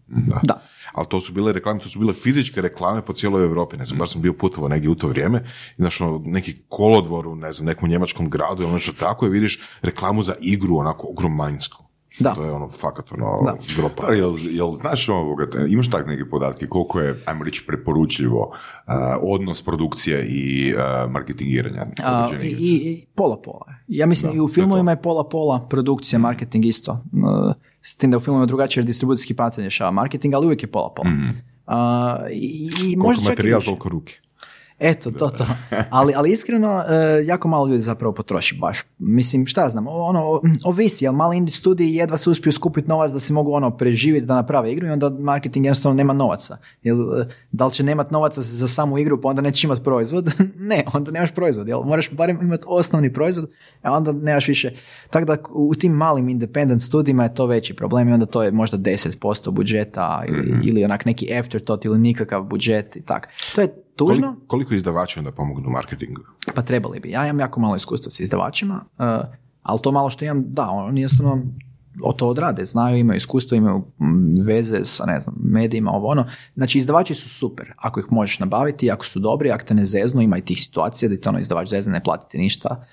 Da. 0.07 0.39
Da. 0.43 0.61
Ali 0.91 1.07
to 1.09 1.19
su 1.19 1.33
bile 1.33 1.53
reklame, 1.53 1.79
to 1.79 1.89
su 1.89 1.99
bile 1.99 2.13
fizičke 2.13 2.61
reklame 2.61 3.01
po 3.01 3.13
cijeloj 3.13 3.43
Europi. 3.43 3.77
Ne 3.77 3.85
znam, 3.85 3.99
baš 3.99 4.11
sam 4.11 4.21
bio 4.21 4.33
putovao 4.33 4.69
negdje 4.69 4.89
u 4.89 4.95
to 4.95 5.07
vrijeme 5.07 5.43
i 5.77 5.81
znaš, 5.81 6.01
ono, 6.01 6.21
neki 6.25 6.55
kolodvor 6.69 7.27
u, 7.27 7.35
ne 7.35 7.51
znam, 7.53 7.65
nekom 7.65 7.89
njemačkom 7.89 8.29
gradu 8.29 8.63
ili 8.63 8.71
nešto 8.71 8.93
tako 8.99 9.25
i 9.25 9.29
vidiš 9.29 9.59
reklamu 9.81 10.23
za 10.23 10.35
igru 10.41 10.77
onako 10.77 11.07
ogromanjsku. 11.07 11.90
Da. 12.19 12.33
To 12.33 12.43
je 12.43 12.51
ono, 12.51 12.69
fakat 12.69 13.11
ono, 13.11 13.25
Da. 13.45 13.57
gropa. 13.75 14.07
Pa, 14.07 14.13
jel, 14.13 14.35
jel 14.49 14.75
znaš 14.75 15.09
ovoga, 15.09 15.47
imaš 15.67 15.89
tak 15.89 16.07
neke 16.07 16.29
podatke 16.29 16.67
koliko 16.67 16.99
je, 16.99 17.21
ajmo 17.25 17.43
reći, 17.43 17.63
preporučljivo 17.67 18.51
uh, 18.51 18.93
odnos 19.21 19.61
produkcije 19.61 20.25
i 20.25 20.73
uh, 20.73 21.11
marketingiranja 21.11 21.85
A, 22.03 22.25
određene 22.25 22.49
i, 22.49 22.91
i 22.91 23.05
pola 23.15 23.41
pola. 23.41 23.65
Ja 23.87 24.05
mislim 24.05 24.31
Da, 24.31 24.37
i 24.37 24.39
u 24.39 24.47
filmovima 24.47 24.91
je 24.91 25.01
pola 25.01 25.29
pola 25.29 25.67
produkcija, 25.69 26.19
marketing 26.19 26.65
isto. 26.65 26.91
Uh, 26.91 27.53
S 27.81 27.95
tim 27.95 28.11
da 28.11 28.17
u 28.17 28.19
filmovima 28.19 28.45
drugačije 28.45 28.81
jer 28.81 28.85
distribucijski 28.85 29.33
patent 29.33 29.57
rješava 29.57 29.91
marketing, 29.91 30.33
ali 30.33 30.45
uvijek 30.45 30.63
je 30.63 30.71
pola 30.71 30.93
pola. 30.95 31.09
A, 31.67 32.17
I, 32.31 32.69
i 32.69 32.95
Koliko 32.95 33.07
možda 33.07 33.29
materijal, 33.29 33.61
toliko 33.61 33.89
ruke. 33.89 34.19
Eto, 34.83 35.11
to, 35.11 35.29
to. 35.29 35.45
Ali, 35.89 36.13
ali 36.15 36.31
iskreno, 36.31 36.83
e, 36.89 37.23
jako 37.25 37.47
malo 37.47 37.67
ljudi 37.67 37.81
zapravo 37.81 38.13
potroši 38.13 38.57
baš. 38.61 38.79
Mislim, 38.99 39.45
šta 39.45 39.69
znam, 39.69 39.87
ono, 39.87 40.41
ovisi, 40.63 41.05
jel 41.05 41.13
mali 41.13 41.37
indie 41.37 41.53
studiji 41.53 41.95
jedva 41.95 42.17
se 42.17 42.29
uspiju 42.29 42.53
skupiti 42.53 42.89
novac 42.89 43.11
da 43.11 43.19
se 43.19 43.33
mogu 43.33 43.53
ono 43.53 43.77
preživjeti 43.77 44.25
da 44.25 44.35
naprave 44.35 44.71
igru 44.71 44.87
i 44.87 44.89
onda 44.89 45.09
marketing 45.09 45.65
jednostavno 45.65 45.95
nema 45.95 46.13
novaca. 46.13 46.57
Jel, 46.83 47.21
e, 47.21 47.25
da 47.51 47.65
li 47.65 47.73
će 47.73 47.83
nemat 47.83 48.11
novaca 48.11 48.41
za 48.41 48.67
samu 48.67 48.97
igru 48.97 49.21
pa 49.21 49.29
onda 49.29 49.41
nećeš 49.41 49.63
imati 49.63 49.83
proizvod? 49.83 50.33
ne, 50.71 50.83
onda 50.93 51.11
nemaš 51.11 51.31
proizvod, 51.31 51.67
jel? 51.67 51.83
Moraš 51.83 52.11
barem 52.11 52.39
imati 52.41 52.63
osnovni 52.67 53.13
proizvod, 53.13 53.49
a 53.81 53.97
onda 53.97 54.11
nemaš 54.11 54.47
više. 54.47 54.73
Tako 55.09 55.25
da 55.25 55.37
u 55.53 55.73
tim 55.75 55.91
malim 55.91 56.29
independent 56.29 56.81
studijima 56.81 57.23
je 57.23 57.33
to 57.33 57.45
veći 57.45 57.73
problem 57.73 58.09
i 58.09 58.13
onda 58.13 58.25
to 58.25 58.43
je 58.43 58.51
možda 58.51 58.77
10% 58.77 59.51
budžeta 59.51 60.23
ili, 60.27 60.59
ili 60.63 60.85
onak 60.85 61.05
neki 61.05 61.33
afterthought 61.39 61.85
ili 61.85 61.99
nikakav 61.99 62.43
budžet 62.43 62.95
i 62.95 63.01
tak. 63.01 63.27
To 63.55 63.61
je 63.61 63.67
tužno. 64.07 64.27
Koliko, 64.27 64.47
koliko 64.47 64.73
izdavača 64.73 65.19
onda 65.19 65.31
pomognu 65.31 65.67
u 65.67 65.71
marketingu? 65.71 66.21
Pa 66.55 66.61
trebali 66.61 66.99
bi. 66.99 67.09
Ja 67.09 67.25
imam 67.25 67.39
jako 67.39 67.59
malo 67.59 67.75
iskustva 67.75 68.11
s 68.11 68.19
izdavačima, 68.19 68.85
uh, 68.97 69.05
ali 69.63 69.79
to 69.83 69.91
malo 69.91 70.09
što 70.09 70.25
imam, 70.25 70.43
da, 70.47 70.69
oni 70.69 71.01
jednostavno 71.01 71.43
o 72.03 72.13
to 72.13 72.27
odrade, 72.27 72.65
znaju, 72.65 72.97
imaju 72.97 73.17
iskustvo, 73.17 73.55
imaju 73.55 73.83
veze 74.47 74.85
sa, 74.85 75.05
ne 75.05 75.19
znam, 75.19 75.35
medijima, 75.43 75.91
ovo 75.91 76.07
ono. 76.07 76.25
Znači, 76.55 76.77
izdavači 76.77 77.15
su 77.15 77.29
super, 77.29 77.73
ako 77.77 77.99
ih 77.99 78.05
možeš 78.09 78.39
nabaviti, 78.39 78.91
ako 78.91 79.05
su 79.05 79.19
dobri, 79.19 79.51
ako 79.51 79.63
te 79.63 79.73
ne 79.73 79.85
zeznu, 79.85 80.21
ima 80.21 80.37
i 80.37 80.41
tih 80.41 80.61
situacija 80.61 81.09
da 81.09 81.17
ti 81.17 81.29
ono 81.29 81.39
izdavač 81.39 81.69
zezne, 81.69 81.93
ne 81.93 82.03
platiti 82.03 82.37
ništa. 82.37 82.85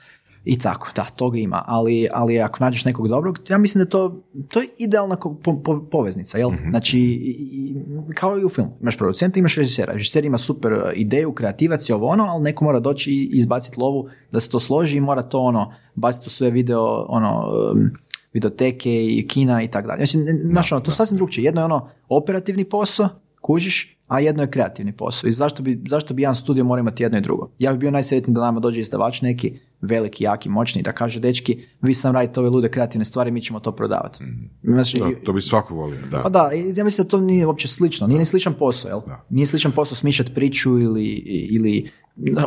I 0.44 0.58
tako, 0.58 0.88
da, 0.96 1.04
toga 1.04 1.38
ima, 1.38 1.62
ali, 1.66 2.08
ali 2.12 2.40
ako 2.40 2.64
nađeš 2.64 2.84
nekog 2.84 3.08
dobrog, 3.08 3.38
ja 3.48 3.58
mislim 3.58 3.84
da 3.84 3.90
to, 3.90 4.22
to 4.48 4.60
je 4.60 4.68
idealna 4.78 5.16
po- 5.16 5.36
po- 5.54 5.86
poveznica, 5.90 6.38
jel? 6.38 6.50
Znači, 6.70 6.98
i- 6.98 7.36
i- 7.52 7.74
kao 8.14 8.38
i 8.38 8.44
u 8.44 8.48
filmu, 8.48 8.76
imaš 8.80 8.96
producenta, 8.98 9.38
imaš 9.38 9.56
režisera, 9.56 9.92
režiser 9.92 10.24
ima 10.24 10.38
super 10.38 10.92
ideju, 10.94 11.32
kreativac 11.32 11.88
je 11.88 11.94
ovo 11.94 12.06
ono, 12.06 12.24
ali 12.24 12.42
neko 12.42 12.64
mora 12.64 12.80
doći 12.80 13.10
i 13.10 13.30
izbaciti 13.32 13.80
lovu 13.80 14.08
da 14.32 14.40
se 14.40 14.48
to 14.48 14.60
složi 14.60 14.96
i 14.96 15.00
mora 15.00 15.22
to 15.22 15.40
ono, 15.40 15.72
baciti 15.94 16.24
u 16.26 16.30
sve 16.30 16.50
video, 16.50 17.06
ono, 17.08 17.44
um, 17.72 17.90
videoteke 18.32 18.90
i 19.06 19.28
kina 19.28 19.62
i 19.62 19.68
tako 19.68 19.88
dalje. 19.88 20.06
Znači, 20.06 20.18
znaš, 20.44 20.72
ono, 20.72 20.80
to 20.80 20.90
sasvim 20.90 21.16
drugčije. 21.16 21.44
Jedno 21.44 21.60
je 21.60 21.64
ono 21.64 21.88
operativni 22.08 22.64
posao, 22.64 23.08
kužiš, 23.40 23.98
a 24.06 24.20
jedno 24.20 24.42
je 24.42 24.50
kreativni 24.50 24.92
posao. 24.92 25.28
I 25.28 25.32
zašto 25.32 25.62
bi, 25.62 25.82
zašto 25.88 26.14
bi 26.14 26.22
jedan 26.22 26.34
studio 26.34 26.64
morao 26.64 26.80
imati 26.80 27.02
jedno 27.02 27.18
i 27.18 27.22
drugo? 27.22 27.50
Ja 27.58 27.72
bih 27.72 27.80
bio 27.80 27.90
najsretniji 27.90 28.34
da 28.34 28.40
nama 28.40 28.60
dođe 28.60 28.80
izdavač 28.80 29.22
neki, 29.22 29.58
veliki, 29.80 30.24
jaki, 30.24 30.48
moćni, 30.48 30.82
da 30.82 30.92
kaže, 30.92 31.20
dečki, 31.20 31.64
vi 31.82 31.94
sam 31.94 32.14
radite 32.14 32.40
ove 32.40 32.48
lude 32.48 32.68
kreativne 32.70 33.04
stvari, 33.04 33.30
mi 33.30 33.40
ćemo 33.42 33.60
to 33.60 33.72
prodavati. 33.72 34.24
Znači, 34.62 34.98
Da, 34.98 35.10
to 35.24 35.32
bi 35.32 35.40
svako 35.40 35.74
volio, 35.74 35.98
da. 36.10 36.22
pa 36.22 36.28
da, 36.28 36.50
ja 36.76 36.84
mislim 36.84 37.04
da 37.04 37.10
to 37.10 37.20
nije 37.20 37.46
uopće 37.46 37.68
slično. 37.68 38.06
Nije 38.06 38.18
ni 38.18 38.24
sličan 38.24 38.54
posao, 38.54 38.88
jel? 38.88 39.00
Da. 39.06 39.24
Nije 39.30 39.46
sličan 39.46 39.72
posao 39.72 39.96
smišljati 39.96 40.34
priču 40.34 40.78
ili, 40.78 41.04
ili 41.50 41.90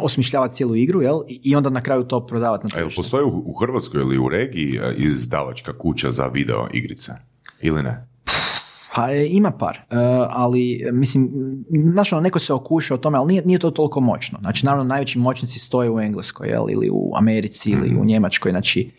osmišljavati 0.01 0.55
cijelu 0.55 0.75
igru, 0.75 1.01
jel? 1.01 1.19
I 1.27 1.55
onda 1.55 1.69
na 1.69 1.81
kraju 1.81 2.03
to 2.03 2.25
prodavati 2.25 2.63
na 2.63 2.69
tržište. 2.69 3.01
postoji 3.01 3.23
u, 3.23 3.43
u 3.45 3.53
Hrvatskoj 3.53 4.01
ili 4.01 4.17
u 4.17 4.29
regiji 4.29 4.79
uh, 4.79 4.85
izdavačka 4.97 5.77
kuća 5.77 6.11
za 6.11 6.27
video 6.27 6.67
igrice? 6.73 7.11
Ili 7.61 7.83
ne? 7.83 8.07
Pa 8.95 9.11
e, 9.11 9.27
ima 9.27 9.51
par, 9.51 9.77
e, 9.77 9.95
ali 10.29 10.89
mislim, 10.93 11.29
znaš 11.91 12.13
ono, 12.13 12.21
neko 12.21 12.39
se 12.39 12.53
okuša 12.53 12.93
o 12.93 12.97
tome, 12.97 13.17
ali 13.17 13.27
nije, 13.27 13.45
nije 13.45 13.59
to 13.59 13.71
toliko 13.71 13.99
moćno. 13.99 14.39
Znači, 14.39 14.65
naravno, 14.65 14.83
najveći 14.83 15.19
moćnici 15.19 15.59
stoje 15.59 15.89
u 15.89 15.99
Engleskoj, 15.99 16.49
jel, 16.49 16.65
ili 16.69 16.89
u 16.91 17.11
Americi, 17.15 17.69
ili 17.69 17.95
u 17.95 18.05
Njemačkoj, 18.05 18.51
znači, 18.51 18.91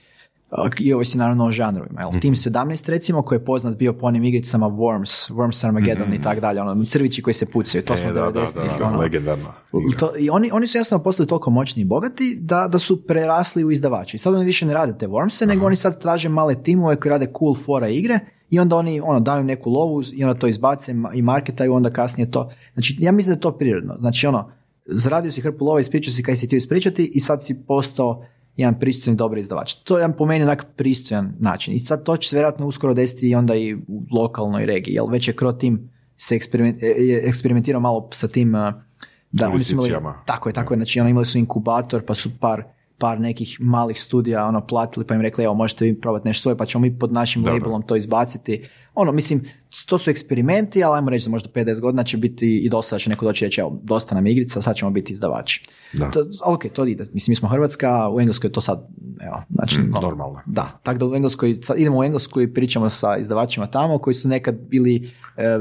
i 0.81 0.93
ovo 0.93 1.05
si 1.05 1.19
naravno 1.19 1.45
o 1.45 1.51
žanrovima. 1.51 2.01
Jel? 2.01 2.11
Team 2.11 2.35
17, 2.35 2.91
recimo, 2.91 3.23
koji 3.23 3.39
je 3.39 3.45
poznat 3.45 3.77
bio 3.77 3.93
po 3.93 4.07
onim 4.07 4.25
igricama 4.25 4.67
Worms, 4.67 5.33
Worms 5.33 5.67
Armageddon 5.67 6.15
i 6.15 6.21
tak 6.21 6.41
dalje, 6.41 6.61
ono, 6.61 6.85
crvići 6.85 7.23
koji 7.23 7.35
se 7.35 7.47
pucaju, 7.47 7.85
to 7.85 7.97
smo 7.97 8.09
E, 8.09 8.13
da, 8.13 8.21
da, 8.21 8.41
90-ih, 8.41 8.79
da, 8.79 8.85
ono. 8.85 8.99
legendarno. 8.99 9.53
To, 9.99 10.13
I 10.19 10.31
oni, 10.31 10.51
oni 10.53 10.67
su 10.67 10.79
jasno 10.79 10.99
postali 10.99 11.29
toliko 11.29 11.51
moćni 11.51 11.83
i 11.83 11.85
bogati 11.85 12.39
da, 12.41 12.69
da 12.69 12.79
su 12.79 13.07
prerasli 13.07 13.65
u 13.65 13.71
izdavači. 13.71 14.19
Sad 14.19 14.35
oni 14.35 14.45
više 14.45 14.67
ne 14.67 14.75
rade 14.75 14.99
te 14.99 15.09
Wormse, 15.09 15.47
nego 15.47 15.67
oni 15.67 15.77
sad 15.77 16.01
traže 16.01 16.29
male 16.29 16.63
timove 16.63 16.97
koji 16.97 17.11
rade 17.11 17.33
cool 17.39 17.55
fora 17.55 17.89
igre 17.89 18.19
i 18.51 18.59
onda 18.59 18.77
oni 18.77 19.01
ono, 19.01 19.21
daju 19.21 19.45
neku 19.45 19.71
lovu 19.71 20.03
i 20.13 20.25
onda 20.25 20.39
to 20.39 20.47
izbace 20.47 20.95
i 21.15 21.23
marketaju, 21.23 21.75
onda 21.75 21.91
kasnije 21.91 22.31
to. 22.31 22.53
Znači, 22.75 22.97
ja 23.01 23.13
mislim 23.13 23.35
da 23.35 23.37
je 23.37 23.41
to 23.41 23.59
prirodno. 23.59 23.97
Znači, 24.01 24.27
ono, 24.27 24.51
zaradio 24.87 25.31
si 25.31 25.41
hrpu 25.41 25.65
lova, 25.65 25.81
ispričao 25.81 26.15
si 26.15 26.23
kaj 26.23 26.37
si 26.37 26.47
htio 26.47 26.57
ispričati 26.57 27.11
i 27.15 27.21
sad 27.21 27.45
si 27.45 27.55
postao 27.55 28.25
jedan 28.57 28.79
pristojan 28.79 29.17
dobar 29.17 29.39
izdavač. 29.39 29.75
To 29.75 29.97
je 29.97 30.01
jedan 30.01 30.17
po 30.17 30.27
meni 30.27 30.45
onak 30.45 30.67
pristojan 30.77 31.33
način. 31.39 31.75
I 31.75 31.79
sad 31.79 32.05
to 32.05 32.17
će 32.17 32.29
se 32.29 32.37
vjerojatno 32.37 32.67
uskoro 32.67 32.95
desiti 32.95 33.29
i 33.29 33.35
onda 33.35 33.55
i 33.55 33.75
u 33.75 34.05
lokalnoj 34.11 34.67
regiji, 34.67 34.95
jer 34.95 35.05
već 35.11 35.29
je 35.29 35.35
Cro 35.35 35.53
Team 35.53 35.91
se 36.17 36.35
e, 36.35 36.87
je 36.87 37.29
eksperimentirao 37.29 37.81
malo 37.81 38.09
sa 38.13 38.29
tim 38.29 38.55
uh, 38.55 38.75
da, 39.33 39.49
oni 39.49 39.61
su 39.61 39.73
imali, 39.73 40.15
tako 40.27 40.49
je, 40.49 40.53
tako 40.53 40.75
je, 40.75 40.79
znači 40.79 41.01
ono, 41.01 41.09
imali 41.09 41.27
su 41.27 41.39
inkubator 41.39 42.05
pa 42.05 42.15
su 42.15 42.31
par, 42.41 42.63
par 42.99 43.21
nekih 43.21 43.57
malih 43.61 44.03
studija 44.03 44.47
ono 44.47 44.67
platili 44.67 45.07
pa 45.07 45.15
im 45.15 45.21
rekli 45.21 45.45
evo 45.45 45.55
možete 45.55 45.85
vi 45.85 46.01
probati 46.01 46.29
nešto 46.29 46.43
svoje 46.43 46.57
pa 46.57 46.67
ćemo 46.67 46.83
mi 46.83 46.99
pod 46.99 47.13
našim 47.13 47.45
labelom 47.45 47.83
to 47.83 47.97
izbaciti. 47.97 48.69
Ono, 48.95 49.13
mislim, 49.13 49.45
to 49.87 49.99
su 49.99 50.11
eksperimenti, 50.11 50.85
ali 50.85 50.97
ajmo 50.97 51.11
reći 51.11 51.25
za 51.25 51.31
možda 51.31 51.49
50 51.49 51.81
godina 51.81 52.05
će 52.05 52.17
biti 52.17 52.59
i 52.59 52.69
dosta 52.69 52.95
da 52.95 52.99
će 52.99 53.11
neko 53.11 53.25
doći 53.25 53.45
reći 53.45 53.61
evo, 53.61 53.81
dosta 53.83 54.15
nam 54.15 54.27
je 54.27 54.33
igrica, 54.33 54.63
sad 54.63 54.77
ćemo 54.77 54.91
biti 54.91 55.13
izdavači. 55.13 55.67
Da. 55.93 56.11
To, 56.11 56.25
ok, 56.45 56.65
to 56.73 56.87
ide. 56.87 57.05
Mislim, 57.13 57.33
mi 57.33 57.37
smo 57.37 57.49
Hrvatska, 57.49 58.11
u 58.11 58.21
Engleskoj 58.21 58.49
je 58.49 58.53
to 58.53 58.61
sad, 58.61 58.89
evo, 59.21 59.43
znači, 59.51 59.81
Mm, 59.81 59.91
no, 59.91 60.01
normalno. 60.01 60.41
Da, 60.47 60.81
tako 60.83 60.99
da 60.99 61.07
u 61.07 61.15
Engleskoj, 61.15 61.59
sad 61.63 61.79
idemo 61.79 61.99
u 61.99 62.05
Englesku 62.05 62.41
i 62.41 62.55
pričamo 62.55 62.91
sa 62.91 63.17
izdavačima 63.17 63.67
tamo 63.67 63.99
koji 63.99 64.15
su 64.15 64.29
nekad 64.29 64.55
bili 64.69 65.11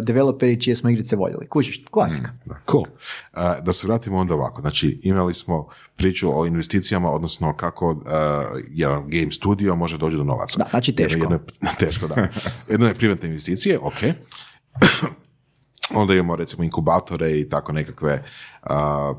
developeri 0.04 0.62
čije 0.62 0.76
smo 0.76 0.90
igrice 0.90 1.16
voljeli. 1.16 1.48
Kužiš, 1.48 1.86
klasika. 1.92 2.32
Da, 2.46 2.56
cool. 2.72 2.86
E, 3.34 3.62
da 3.62 3.74
se 3.74 3.88
vratimo 3.88 4.18
onda 4.18 4.34
ovako. 4.34 4.62
Znači, 4.62 5.00
imali 5.04 5.34
smo 5.34 5.68
priču 5.96 6.40
o 6.40 6.46
investicijama, 6.46 7.12
odnosno 7.12 7.58
kako 7.58 7.92
e, 7.92 8.64
jedan 8.70 9.04
game 9.10 9.32
studio 9.32 9.76
može 9.76 9.98
doći 9.98 10.18
do 10.18 10.24
novaca. 10.24 10.58
Da, 10.58 10.68
znači 10.70 10.96
teško. 10.96 11.20
Jedno, 11.20 11.36
jedno 11.36 11.70
je, 11.70 11.76
teško, 11.80 12.08
da. 12.08 12.28
Jedno 12.70 12.88
je 12.88 12.94
privatne 12.94 13.28
investicije, 13.28 13.80
ok. 13.80 13.98
onda 16.02 16.14
imamo 16.14 16.36
recimo 16.36 16.64
inkubatore 16.64 17.40
i 17.40 17.50
tako 17.50 17.72
nekakve 17.72 18.24
a, 18.64 19.14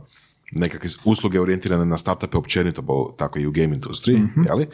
nekakve 0.53 0.91
usluge 1.05 1.41
orijentirane 1.41 1.85
na 1.85 1.97
startupe 1.97 2.37
općenito, 2.37 2.83
bo 2.83 3.15
tako 3.19 3.39
i 3.39 3.47
u 3.47 3.51
game 3.51 3.75
industriji, 3.75 4.19
mm 4.19 4.45
jeli? 4.49 4.67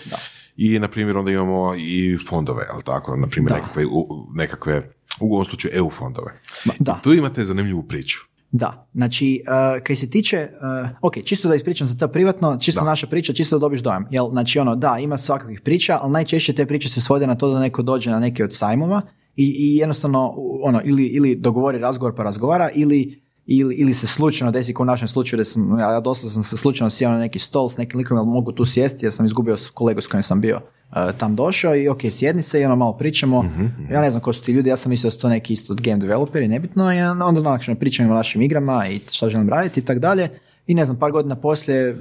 I, 0.57 0.79
na 0.79 0.89
primjer, 0.89 1.17
onda 1.17 1.31
imamo 1.31 1.75
i 1.75 2.17
fondove, 2.29 2.67
jel 2.73 2.83
tako? 2.83 3.17
Na 3.17 3.27
primjer, 3.27 3.53
nekakve, 3.53 3.87
u, 3.87 4.27
nekakve, 4.35 4.93
u 5.21 5.35
ovom 5.35 5.45
slučaju 5.45 5.75
EU 5.75 5.91
fondove. 5.91 6.33
Da. 6.79 7.01
Tu 7.03 7.15
imate 7.15 7.43
zanimljivu 7.43 7.83
priču. 7.83 8.19
Da, 8.51 8.89
znači, 8.95 9.43
uh, 9.47 9.85
kaj 9.85 9.97
se 9.97 10.11
tiče, 10.11 10.49
uh, 10.83 10.91
ok, 11.03 11.15
čisto 11.25 11.49
da 11.49 11.55
ispričam 11.55 11.87
za 11.87 11.97
to 11.97 12.09
privatno, 12.09 12.57
čisto 12.61 12.85
naša 12.85 13.07
priča, 13.07 13.33
čisto 13.33 13.57
da 13.57 13.61
dobiš 13.61 13.81
dojam. 13.81 14.07
Jel, 14.11 14.31
znači, 14.31 14.59
ono, 14.59 14.77
da, 14.77 14.99
ima 15.01 15.17
svakakvih 15.19 15.61
priča, 15.65 15.99
ali 16.03 16.13
najčešće 16.13 16.53
te 16.53 16.67
priče 16.67 16.89
se 16.89 17.01
svode 17.01 17.27
na 17.27 17.35
to 17.35 17.53
da 17.53 17.61
neko 17.61 17.83
dođe 17.83 18.11
na 18.11 18.21
neke 18.21 18.45
od 18.45 18.55
sajmova 18.55 19.03
i, 19.37 19.55
i 19.59 19.77
jednostavno, 19.77 20.35
ono, 20.63 20.81
ili, 20.85 21.05
ili 21.05 21.37
dogovori 21.37 21.79
razgovor 21.79 22.15
pa 22.17 22.23
razgovara, 22.23 22.71
ili 22.75 23.29
ili, 23.51 23.75
ili 23.75 23.95
se 23.95 24.07
slučajno 24.07 24.53
desi 24.53 24.75
kao 24.75 24.83
u 24.83 24.87
našem 24.87 25.09
slučaju 25.09 25.39
da 25.39 25.45
sam, 25.45 25.79
ja 25.79 26.01
doslovno 26.01 26.31
sam 26.31 26.43
se 26.43 26.57
slučajno 26.57 26.91
sjeo 26.91 27.11
na 27.11 27.19
neki 27.19 27.39
stol 27.39 27.71
s 27.71 27.77
nekim 27.77 27.99
likom, 27.99 28.17
jel 28.17 28.25
mogu 28.25 28.53
tu 28.53 28.65
sjesti 28.65 29.07
jer 29.07 29.13
sam 29.13 29.27
izgubio 29.27 29.57
kolegu 29.75 30.01
s 30.01 30.07
kojim 30.07 30.23
sam 30.23 30.41
bio 30.41 30.61
uh, 30.91 31.19
tam 31.19 31.37
došao 31.37 31.77
i 31.77 31.89
ok, 31.89 32.01
sjedni 32.11 32.43
se 32.43 32.61
i 32.61 32.65
ono 32.65 32.77
malo 32.77 32.97
pričamo, 32.97 33.43
Mhm, 33.43 33.67
ja 33.91 34.01
ne 34.01 34.11
znam 34.11 34.23
ko 34.23 34.33
su 34.33 34.43
ti 34.43 34.53
ljudi, 34.53 34.71
ja 34.71 34.77
sam 34.77 34.91
mislio 34.91 35.11
da 35.11 35.15
su 35.15 35.21
to 35.21 35.29
neki 35.29 35.53
isto 35.53 35.75
game 35.75 35.99
developeri, 35.99 36.49
nebitno, 36.49 36.93
i 36.93 37.01
onda 37.01 37.25
onako 37.41 37.75
pričamo 37.81 38.13
o 38.13 38.17
našim 38.17 38.43
igrama 38.43 38.87
i 38.89 39.01
šta 39.11 39.29
želim 39.29 39.49
raditi 39.49 39.81
i 39.81 39.85
tak 39.85 39.99
dalje 39.99 40.29
i 40.67 40.75
ne 40.75 40.85
znam, 40.85 40.99
par 40.99 41.13
godina 41.13 41.37
poslije 41.37 41.97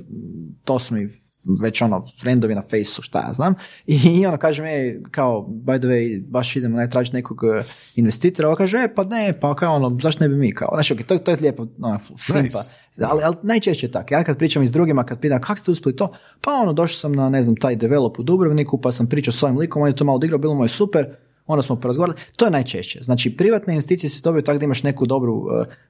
to 0.64 0.80
su 0.80 0.94
mi 0.96 1.08
već 1.62 1.82
ono, 1.82 2.06
friendovi 2.22 2.56
na 2.56 2.62
fejsu, 2.70 3.02
šta 3.02 3.20
ja 3.28 3.34
znam. 3.34 3.56
I, 3.88 4.00
i 4.20 4.26
ono 4.26 4.38
kaže 4.38 4.64
mi, 4.64 5.04
kao, 5.12 5.48
by 5.50 5.78
the 5.80 5.88
way, 5.88 6.24
baš 6.28 6.56
idemo 6.56 6.78
ne 6.78 6.90
tražiti 6.90 7.16
nekog 7.16 7.44
uh, 7.44 7.66
investitora, 7.96 8.48
ovo 8.48 8.56
kaže, 8.56 8.78
e, 8.78 8.96
pa 8.96 9.04
ne, 9.04 9.40
pa 9.40 9.56
kao 9.56 9.76
ono, 9.76 9.98
zašto 10.02 10.24
ne 10.24 10.30
bi 10.30 10.36
mi, 10.36 10.54
kao, 10.54 10.70
znači, 10.74 10.94
ok, 10.94 11.04
to, 11.04 11.18
to 11.18 11.32
je 11.32 11.38
lijepo, 11.38 11.68
ono, 11.82 12.00
simpa. 12.20 12.64
Ali, 13.02 13.24
ali 13.24 13.36
najčešće 13.44 13.92
tako. 13.92 14.14
Ja 14.14 14.24
kad 14.24 14.38
pričam 14.38 14.64
i 14.64 14.68
s 14.68 14.72
drugima, 14.72 15.04
kad 15.04 15.20
pitam 15.20 15.42
kako 15.42 15.60
ste 15.60 15.72
uspjeli 15.72 15.96
to, 15.96 16.14
pa 16.42 16.52
ono, 16.52 16.74
došao 16.74 17.00
sam 17.00 17.12
na, 17.12 17.30
ne 17.30 17.44
znam, 17.44 17.56
taj 17.56 17.76
develop 17.76 18.20
u 18.20 18.24
Dubrovniku, 18.24 18.82
pa 18.82 18.92
sam 18.92 19.08
pričao 19.08 19.32
s 19.32 19.44
ovim 19.44 19.58
likom, 19.58 19.82
on 19.82 19.88
je 19.88 19.96
to 19.96 20.06
malo 20.06 20.16
odigrao, 20.16 20.40
bilo 20.40 20.56
mu 20.56 20.64
je 20.64 20.70
super, 20.70 21.06
onda 21.48 21.62
smo 21.62 21.76
porazgovarali. 21.76 22.20
To 22.36 22.46
je 22.46 22.52
najčešće. 22.52 23.00
Znači, 23.04 23.38
privatne 23.38 23.74
investicije 23.74 24.10
se 24.10 24.22
dobiju 24.24 24.42
tako 24.42 24.60
da 24.60 24.66
imaš 24.66 24.84
neku 24.84 25.06
dobru 25.06 25.34
uh, 25.34 25.46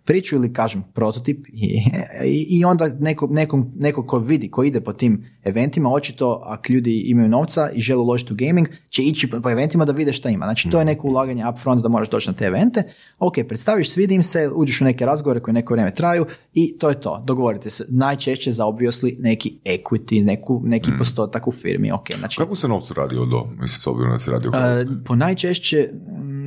priču 0.05 0.35
ili, 0.35 0.53
kažem, 0.53 0.83
prototip 0.93 1.47
i, 1.47 1.81
i, 2.25 2.47
i 2.49 2.65
onda 2.65 2.89
neko, 2.99 3.27
nekom, 3.27 3.71
neko 3.75 4.05
ko 4.07 4.19
vidi, 4.19 4.51
ko 4.51 4.63
ide 4.63 4.81
po 4.81 4.93
tim 4.93 5.25
eventima, 5.43 5.91
očito 5.91 6.41
ako 6.45 6.73
ljudi 6.73 6.99
imaju 6.99 7.29
novca 7.29 7.69
i 7.73 7.81
žele 7.81 8.01
uložiti 8.01 8.33
u 8.33 8.35
gaming, 8.35 8.67
će 8.89 9.03
ići 9.03 9.29
po, 9.29 9.41
po 9.41 9.49
eventima 9.49 9.85
da 9.85 9.91
vide 9.91 10.13
šta 10.13 10.29
ima. 10.29 10.45
Znači, 10.45 10.69
to 10.69 10.79
je 10.79 10.85
neko 10.85 11.07
ulaganje 11.07 11.45
upfront 11.49 11.83
da 11.83 11.89
moraš 11.89 12.09
doći 12.09 12.29
na 12.29 12.33
te 12.33 12.45
evente. 12.45 12.83
Ok, 13.19 13.33
predstaviš, 13.47 13.91
svidi 13.91 14.15
im 14.15 14.23
se, 14.23 14.49
uđeš 14.55 14.81
u 14.81 14.85
neke 14.85 15.05
razgovore 15.05 15.39
koje 15.39 15.53
neko 15.53 15.73
vrijeme 15.73 15.93
traju 15.93 16.25
i 16.53 16.77
to 16.77 16.89
je 16.89 17.01
to. 17.01 17.23
Dogovorite 17.25 17.69
se. 17.69 17.85
Najčešće 17.89 18.51
za 18.51 18.65
obviously 18.65 19.15
neki 19.19 19.59
equity, 19.65 20.25
neku, 20.25 20.61
neki 20.65 20.91
postotak 20.97 21.47
u 21.47 21.51
firmi. 21.51 21.91
Ok, 21.91 22.07
znači, 22.19 22.37
Kako 22.37 22.55
se 22.55 22.67
novcu 22.67 22.93
radi 22.93 23.17
od 23.17 23.29
do? 23.29 23.45
Mislim, 23.59 23.81
s 23.81 23.87
obzirom 23.87 24.11
da 24.11 24.19
se 24.19 24.31
radi 24.31 24.47
o 24.47 24.51
Hrvatskoj. 24.51 24.93
E, 24.93 25.03
po 25.05 25.15
najčešće, 25.15 25.89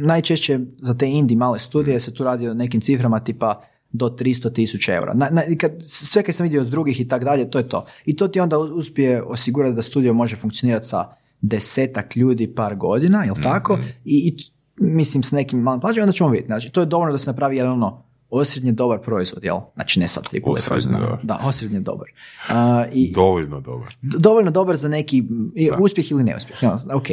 najčešće 0.02 0.60
za 0.78 0.94
te 0.94 1.08
indie 1.08 1.36
male 1.36 1.58
studije 1.58 2.00
se 2.00 2.14
tu 2.14 2.24
radi 2.24 2.48
o 2.48 2.54
nekim 2.54 2.80
ciframa 2.80 3.20
tipa 3.20 3.62
do 3.92 4.08
300 4.08 4.52
tisuća 4.54 4.94
eura. 4.94 5.14
Na, 5.14 5.28
na, 5.30 5.42
kad, 5.60 5.72
sve 5.82 6.22
kad 6.22 6.34
sam 6.34 6.44
vidio 6.44 6.60
od 6.60 6.68
drugih 6.68 7.00
i 7.00 7.08
tak 7.08 7.24
dalje, 7.24 7.50
to 7.50 7.58
je 7.58 7.68
to. 7.68 7.86
I 8.04 8.16
to 8.16 8.28
ti 8.28 8.40
onda 8.40 8.58
uspije 8.58 9.22
osigurati 9.22 9.74
da 9.74 9.82
studio 9.82 10.12
može 10.12 10.36
funkcionirati 10.36 10.86
sa 10.86 11.04
desetak 11.40 12.16
ljudi 12.16 12.54
par 12.54 12.76
godina, 12.76 13.24
jel 13.24 13.34
tako? 13.42 13.78
I, 14.04 14.28
I 14.28 14.36
mislim 14.80 15.22
s 15.22 15.32
nekim 15.32 15.58
malim 15.58 15.80
plaćama, 15.80 16.02
onda 16.02 16.12
ćemo 16.12 16.30
vidjeti. 16.30 16.46
Znači, 16.46 16.70
to 16.70 16.80
je 16.80 16.86
dovoljno 16.86 17.12
da 17.12 17.18
se 17.18 17.30
napravi 17.30 17.56
jedan 17.56 17.72
ono 17.72 18.02
osrednje 18.30 18.72
dobar 18.72 18.98
proizvod, 19.00 19.44
jel? 19.44 19.56
Znači, 19.74 20.00
ne 20.00 20.08
sad 20.08 20.28
triple 20.28 20.52
Osrednje 20.52 20.68
proizvod. 20.68 21.00
dobar. 21.00 21.18
Da, 21.22 21.40
osrednje 21.44 21.80
dobar. 21.80 22.08
A, 22.48 22.84
i, 22.92 23.12
Dovoljno 23.12 23.60
dobar. 23.60 23.94
Dovoljno 24.02 24.50
dobar 24.50 24.76
za 24.76 24.88
neki 24.88 25.24
i 25.54 25.70
uspjeh 25.78 26.10
ili 26.10 26.24
neuspjeh. 26.24 26.62
jel, 26.62 26.72
Ok. 26.94 27.06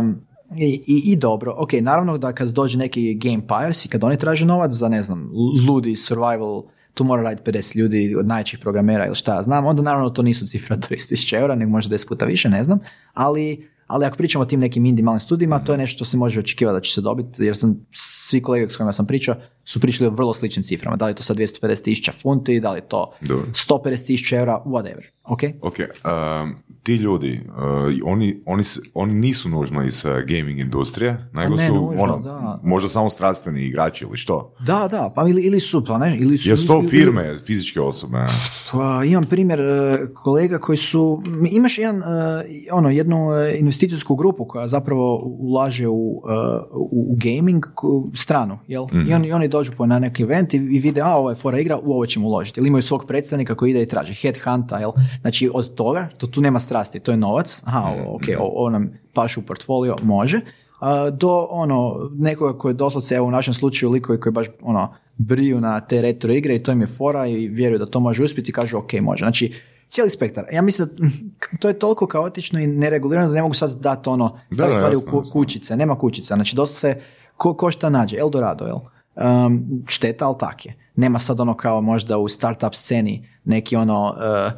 Um, 0.00 0.26
i, 0.56 0.82
i, 0.86 1.12
I 1.12 1.16
dobro, 1.16 1.54
ok, 1.58 1.72
naravno 1.72 2.18
da 2.18 2.32
kad 2.32 2.48
dođe 2.48 2.78
neki 2.78 3.14
game 3.14 3.46
pirates 3.46 3.84
i 3.84 3.88
kad 3.88 4.04
oni 4.04 4.18
traže 4.18 4.46
novac 4.46 4.72
za, 4.72 4.88
ne 4.88 5.02
znam, 5.02 5.30
ludi 5.68 5.96
survival, 5.96 6.62
tu 6.94 7.04
mora 7.04 7.22
raditi 7.22 7.50
50 7.50 7.76
ljudi 7.76 8.16
od 8.18 8.26
najvećih 8.26 8.58
programera 8.58 9.06
ili 9.06 9.14
šta 9.14 9.34
ja 9.34 9.42
znam, 9.42 9.66
onda 9.66 9.82
naravno 9.82 10.10
to 10.10 10.22
nisu 10.22 10.46
cifra 10.46 10.76
30.000 10.76 11.36
eura, 11.36 11.54
nego 11.54 11.70
možda 11.70 11.96
10 11.96 12.08
puta 12.08 12.24
više, 12.24 12.48
ne 12.48 12.64
znam, 12.64 12.78
ali, 13.14 13.68
ali 13.86 14.06
ako 14.06 14.16
pričamo 14.16 14.42
o 14.42 14.46
tim 14.46 14.60
nekim 14.60 14.86
indie 14.86 15.04
malim 15.04 15.20
studijima, 15.20 15.64
to 15.64 15.72
je 15.72 15.78
nešto 15.78 15.96
što 15.96 16.04
se 16.04 16.16
može 16.16 16.40
očekivati 16.40 16.74
da 16.74 16.80
će 16.80 16.92
se 16.92 17.00
dobiti, 17.00 17.44
jer 17.44 17.56
sam, 17.56 17.86
svi 18.28 18.42
kolege 18.42 18.70
s 18.70 18.76
kojima 18.76 18.92
sam 18.92 19.06
pričao 19.06 19.34
su 19.64 19.80
pričali 19.80 20.08
o 20.08 20.10
vrlo 20.10 20.34
sličnim 20.34 20.62
ciframa, 20.62 20.96
da 20.96 21.04
li 21.04 21.10
je 21.10 21.14
to 21.14 21.22
sad 21.22 21.36
250 21.36 21.82
tisuća 21.82 22.12
funti, 22.12 22.60
da 22.60 22.72
li 22.72 22.78
je 22.78 22.88
to 22.88 23.12
Dobro. 23.20 23.46
150 23.68 24.06
tisuća 24.06 24.36
eura, 24.36 24.62
whatever, 24.66 25.02
ok? 25.26 25.40
Ok, 25.62 25.74
um, 25.78 26.54
ti 26.82 26.94
ljudi, 26.94 27.40
uh, 27.48 27.54
oni, 28.04 28.42
oni, 28.46 28.62
oni 28.94 29.14
nisu 29.14 29.48
nužno 29.48 29.84
iz 29.84 30.04
uh, 30.04 30.10
gaming 30.10 30.58
industrije, 30.58 31.28
nego 31.32 31.56
ne 31.56 31.66
su 31.66 31.74
nužno, 31.74 32.02
ono, 32.02 32.18
da. 32.18 32.60
možda 32.62 32.88
samo 32.88 33.10
strastveni 33.10 33.62
igrači 33.62 34.04
ili 34.04 34.16
što? 34.16 34.54
Da, 34.60 34.88
da, 34.90 35.12
pa 35.14 35.28
ili, 35.28 35.42
ili 35.42 35.60
su, 35.60 35.84
pa 35.84 35.98
ne, 35.98 36.16
ili 36.20 36.36
su... 36.36 36.48
Jesu 36.48 36.66
to 36.66 36.78
ili- 36.78 36.88
firme, 36.88 37.38
fizičke 37.46 37.80
osobe? 37.80 38.18
Pa, 38.72 39.04
imam 39.04 39.24
primjer 39.24 39.60
e, 39.60 39.98
kolega 40.14 40.58
koji 40.58 40.78
su, 40.78 41.22
imaš 41.50 41.78
jedan, 41.78 42.02
e, 42.02 42.44
ono, 42.72 42.90
jednu 42.90 43.28
investicijsku 43.58 44.16
grupu 44.16 44.44
koja 44.44 44.68
zapravo 44.68 45.16
ulaže 45.38 45.88
u, 45.88 46.22
u, 46.72 47.16
gaming 47.16 47.64
stranu, 48.14 48.58
jel? 48.66 48.86
I 49.08 49.14
oni, 49.14 49.32
oni 49.32 49.48
dođu 49.48 49.72
po 49.76 49.86
na 49.86 49.98
neki 49.98 50.22
event 50.22 50.54
i, 50.54 50.56
i 50.56 50.78
vide, 50.78 51.00
a 51.00 51.16
ovo 51.16 51.30
je 51.30 51.36
fora 51.36 51.60
igra, 51.60 51.78
u 51.78 51.92
ovo 51.92 52.06
ćemo 52.06 52.28
uložiti. 52.28 52.60
Ili 52.60 52.68
imaju 52.68 52.82
svog 52.82 53.04
predstavnika 53.06 53.54
koji 53.54 53.70
ide 53.70 53.82
i 53.82 53.88
traži 53.88 54.14
headhunta, 54.14 54.78
jel? 54.78 54.90
Znači 55.20 55.50
od 55.54 55.74
toga, 55.74 56.08
to 56.18 56.26
tu 56.26 56.40
nema 56.40 56.58
strasti, 56.58 57.00
to 57.00 57.10
je 57.10 57.16
novac, 57.16 57.62
aha, 57.64 57.94
ok, 58.08 58.22
ovo 58.38 58.70
nam 58.70 58.90
paše 59.12 59.40
u 59.40 59.42
portfolio, 59.42 59.96
može, 60.02 60.40
do 61.12 61.46
ono, 61.50 62.10
nekoga 62.18 62.58
koji 62.58 62.70
je 62.70 62.74
doslovce, 62.74 63.14
evo 63.14 63.26
u 63.26 63.30
našem 63.30 63.54
slučaju 63.54 63.92
likovi 63.92 64.20
koji 64.20 64.32
baš 64.32 64.46
ono, 64.62 64.94
briju 65.16 65.60
na 65.60 65.80
te 65.80 66.02
retro 66.02 66.32
igre 66.32 66.54
i 66.54 66.62
to 66.62 66.72
im 66.72 66.80
je 66.80 66.86
fora 66.86 67.26
i 67.26 67.48
vjeruju 67.48 67.78
da 67.78 67.86
to 67.86 68.00
može 68.00 68.24
uspjeti 68.24 68.50
i 68.50 68.52
kažu 68.52 68.78
ok, 68.78 68.92
može. 69.00 69.24
Znači, 69.24 69.52
cijeli 69.88 70.10
spektar. 70.10 70.44
Ja 70.52 70.62
mislim 70.62 70.88
da 70.88 71.04
mm, 71.04 71.30
to 71.60 71.68
je 71.68 71.78
toliko 71.78 72.06
kaotično 72.06 72.60
i 72.60 72.66
neregulirano 72.66 73.28
da 73.28 73.34
ne 73.34 73.42
mogu 73.42 73.54
sad 73.54 73.80
dati 73.80 74.08
ono, 74.08 74.38
staviti 74.50 74.74
da, 74.74 74.80
stvari 74.80 74.96
u 74.96 75.22
kućice, 75.32 75.76
nema 75.76 75.98
kućica. 75.98 76.34
Znači, 76.34 76.56
dosta 76.56 76.78
se, 76.78 77.00
ko, 77.36 77.54
ko 77.54 77.70
šta 77.70 77.90
nađe, 77.90 78.16
Eldorado, 78.16 78.64
jel? 78.64 78.78
Um, 79.46 79.82
šteta, 79.86 80.26
ali 80.26 80.36
tak 80.38 80.66
je. 80.66 80.74
Nema 80.96 81.18
sad 81.18 81.40
ono 81.40 81.54
kao 81.54 81.80
možda 81.80 82.18
u 82.18 82.28
startup 82.28 82.74
sceni 82.74 83.28
neki 83.44 83.76
ono 83.76 84.14
uh, 84.16 84.52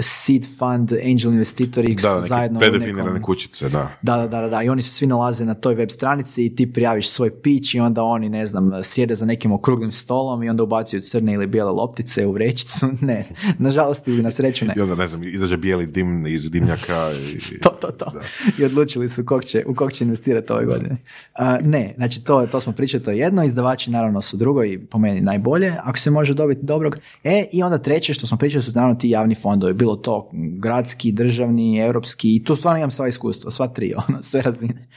seed 0.00 0.46
fund, 0.58 0.92
angel 0.92 1.32
investitori 1.32 1.94
Da, 1.94 2.14
neke 2.16 2.28
zajedno 2.28 2.60
predefinirane 2.60 3.10
nekom- 3.10 3.22
kućice, 3.22 3.68
da. 3.68 3.90
da, 4.02 4.16
da, 4.16 4.40
da, 4.40 4.48
da, 4.48 4.62
i 4.62 4.68
oni 4.68 4.82
se 4.82 4.90
svi 4.94 5.06
nalaze 5.06 5.44
na 5.44 5.54
toj 5.54 5.74
web 5.74 5.90
stranici 5.90 6.46
i 6.46 6.56
ti 6.56 6.72
prijaviš 6.72 7.08
svoj 7.08 7.30
pitch 7.42 7.74
i 7.74 7.80
onda 7.80 8.02
oni, 8.02 8.28
ne 8.28 8.46
znam, 8.46 8.70
sjede 8.82 9.16
za 9.16 9.26
nekim 9.26 9.52
okruglim 9.52 9.92
stolom 9.92 10.42
i 10.42 10.48
onda 10.48 10.62
ubacuju 10.62 11.00
crne 11.00 11.32
ili 11.32 11.46
bijele 11.46 11.70
loptice 11.70 12.26
u 12.26 12.32
vrećicu. 12.32 12.86
Ne, 13.00 13.24
nažalost 13.58 14.08
ili 14.08 14.22
na 14.22 14.30
sreću 14.30 14.64
ne. 14.64 14.74
I 14.76 14.80
onda, 14.80 14.94
ne 14.94 15.06
znam, 15.06 15.24
izađe 15.24 15.56
bijeli 15.56 15.86
dim 15.86 16.26
iz 16.26 16.50
dimnjaka 16.50 17.10
i... 17.12 17.38
To, 17.62 17.68
to, 17.70 17.90
to. 17.90 18.12
I 18.58 18.64
odlučili 18.64 19.08
su 19.08 19.24
kog 19.24 19.44
će, 19.44 19.64
u 19.66 19.74
kog 19.74 19.92
će 19.92 20.04
investirati 20.04 20.52
ove 20.52 20.64
godine. 20.66 20.96
A, 21.34 21.58
ne, 21.60 21.94
znači 21.96 22.24
to, 22.24 22.46
to 22.46 22.60
smo 22.60 22.72
pričali, 22.72 23.02
to 23.02 23.10
je 23.10 23.18
jedno, 23.18 23.44
izdavači 23.44 23.90
naravno 23.90 24.22
su 24.22 24.36
drugo 24.36 24.64
i 24.64 24.78
po 24.78 24.98
meni 24.98 25.20
najbolje, 25.20 25.72
ako 25.82 25.98
se 25.98 26.10
može 26.10 26.34
dobiti 26.34 26.60
dobrog. 26.62 26.96
E, 27.24 27.44
i 27.52 27.62
onda 27.62 27.78
treće 27.78 28.14
što 28.14 28.26
smo 28.26 28.36
pričali 28.36 28.64
su 28.64 28.72
naravno 28.74 28.94
ti 28.94 29.10
javni 29.10 29.33
fondovi, 29.34 29.74
bilo 29.74 29.96
to 29.96 30.30
gradski, 30.32 31.12
državni, 31.12 31.78
europski, 31.78 32.36
i 32.36 32.44
tu 32.44 32.56
stvarno 32.56 32.78
imam 32.78 32.90
sva 32.90 33.08
iskustva, 33.08 33.50
sva 33.50 33.68
tri, 33.68 33.94
ono, 34.08 34.22
sve 34.22 34.42
razine. 34.42 34.88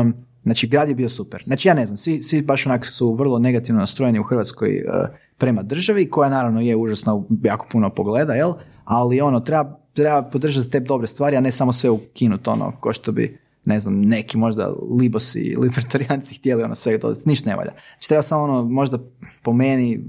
Um, 0.00 0.14
znači, 0.42 0.66
grad 0.66 0.88
je 0.88 0.94
bio 0.94 1.08
super. 1.08 1.42
Znači, 1.46 1.68
ja 1.68 1.74
ne 1.74 1.86
znam, 1.86 1.96
svi, 1.96 2.22
svi 2.22 2.42
baš 2.42 2.66
onak 2.66 2.86
su 2.86 3.12
vrlo 3.12 3.38
negativno 3.38 3.80
nastrojeni 3.80 4.18
u 4.18 4.24
Hrvatskoj 4.24 4.84
uh, 4.86 5.08
prema 5.38 5.62
državi, 5.62 6.10
koja 6.10 6.28
naravno 6.28 6.60
je 6.60 6.76
užasna 6.76 7.22
jako 7.44 7.66
puno 7.72 7.90
pogleda, 7.90 8.34
jel? 8.34 8.52
Ali 8.84 9.20
ono, 9.20 9.40
treba, 9.40 9.78
treba 9.92 10.22
podržati 10.22 10.70
te 10.70 10.80
dobre 10.80 11.06
stvari, 11.06 11.36
a 11.36 11.40
ne 11.40 11.50
samo 11.50 11.72
sve 11.72 11.90
ukinuti, 11.90 12.50
ono, 12.50 12.72
ko 12.80 12.92
što 12.92 13.12
bi 13.12 13.38
ne 13.64 13.80
znam, 13.80 14.00
neki 14.00 14.38
možda 14.38 14.72
libosi, 15.00 15.56
libertarijanci 15.58 16.34
htjeli 16.34 16.62
ono 16.62 16.74
sve 16.74 16.98
to, 16.98 17.14
ništa 17.24 17.50
ne 17.50 17.56
valja. 17.56 17.70
Znači 17.94 18.08
treba 18.08 18.22
samo 18.22 18.42
ono, 18.42 18.64
možda 18.64 18.98
po 19.42 19.52
meni 19.52 20.00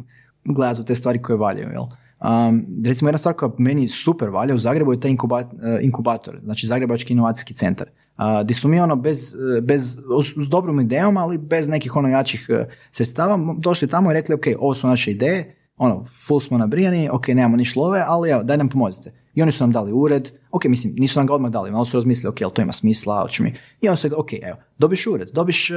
gledati 0.46 0.82
u 0.82 0.86
te 0.86 0.96
stvari 0.96 1.22
koje 1.22 1.38
valjaju, 1.38 1.70
jel? 1.70 1.84
Um, 2.20 2.66
recimo 2.86 3.10
jedna 3.10 3.18
stvar 3.18 3.36
koja 3.36 3.52
meni 3.58 3.88
super 3.88 4.30
valja 4.30 4.56
u 4.56 4.58
Zagrebu 4.58 4.94
je 4.94 5.00
taj 5.00 5.12
inkuba- 5.12 5.78
e, 5.78 5.80
inkubator, 5.82 6.40
znači 6.44 6.68
Zagrebački 6.68 7.14
inovacijski 7.14 7.54
centar. 7.54 7.88
Uh, 8.18 8.26
gdje 8.44 8.56
smo 8.56 8.70
mi 8.70 8.80
ono 8.80 8.96
bez, 8.96 9.36
e, 9.58 9.62
bez, 9.62 9.98
uz, 10.18 10.26
uz 10.38 10.50
dobrom 10.50 10.80
idejom, 10.80 11.18
ali 11.18 11.38
bez 11.38 11.68
nekih 11.68 11.96
ono 11.96 12.08
jačih 12.08 12.46
e, 12.50 12.66
sredstava, 12.92 13.56
došli 13.58 13.88
tamo 13.88 14.12
i 14.12 14.14
rekli, 14.14 14.36
ok, 14.36 14.44
ovo 14.60 14.74
su 14.74 14.88
naše 14.88 15.12
ideje, 15.12 15.56
ono, 15.78 16.04
full 16.28 16.40
smo 16.40 16.58
nabrijani, 16.58 17.10
ok, 17.12 17.28
nemamo 17.28 17.58
ni 17.58 17.66
šlove, 17.66 18.04
ali 18.08 18.30
evo, 18.30 18.44
daj 18.44 18.58
nam 18.58 18.70
pomozite. 18.70 19.14
I 19.36 19.42
oni 19.42 19.52
su 19.52 19.64
nam 19.64 19.72
dali 19.72 19.92
ured, 19.94 20.32
ok, 20.52 20.66
mislim, 20.66 20.94
nisu 20.98 21.20
nam 21.20 21.28
ga 21.28 21.34
odmah 21.34 21.52
dali, 21.52 21.72
malo 21.72 21.86
su 21.86 21.98
razmislili, 21.98 22.30
ok, 22.30 22.42
jel 22.42 22.50
to 22.50 22.62
ima 22.62 22.72
smisla, 22.72 23.28
mi. 23.40 23.56
I 23.82 23.90
on 23.90 23.98
se, 23.98 24.10
ok, 24.16 24.34
evo, 24.34 24.58
dobiš 24.78 25.08
ured, 25.08 25.30
dobiš 25.34 25.72
a, 25.72 25.76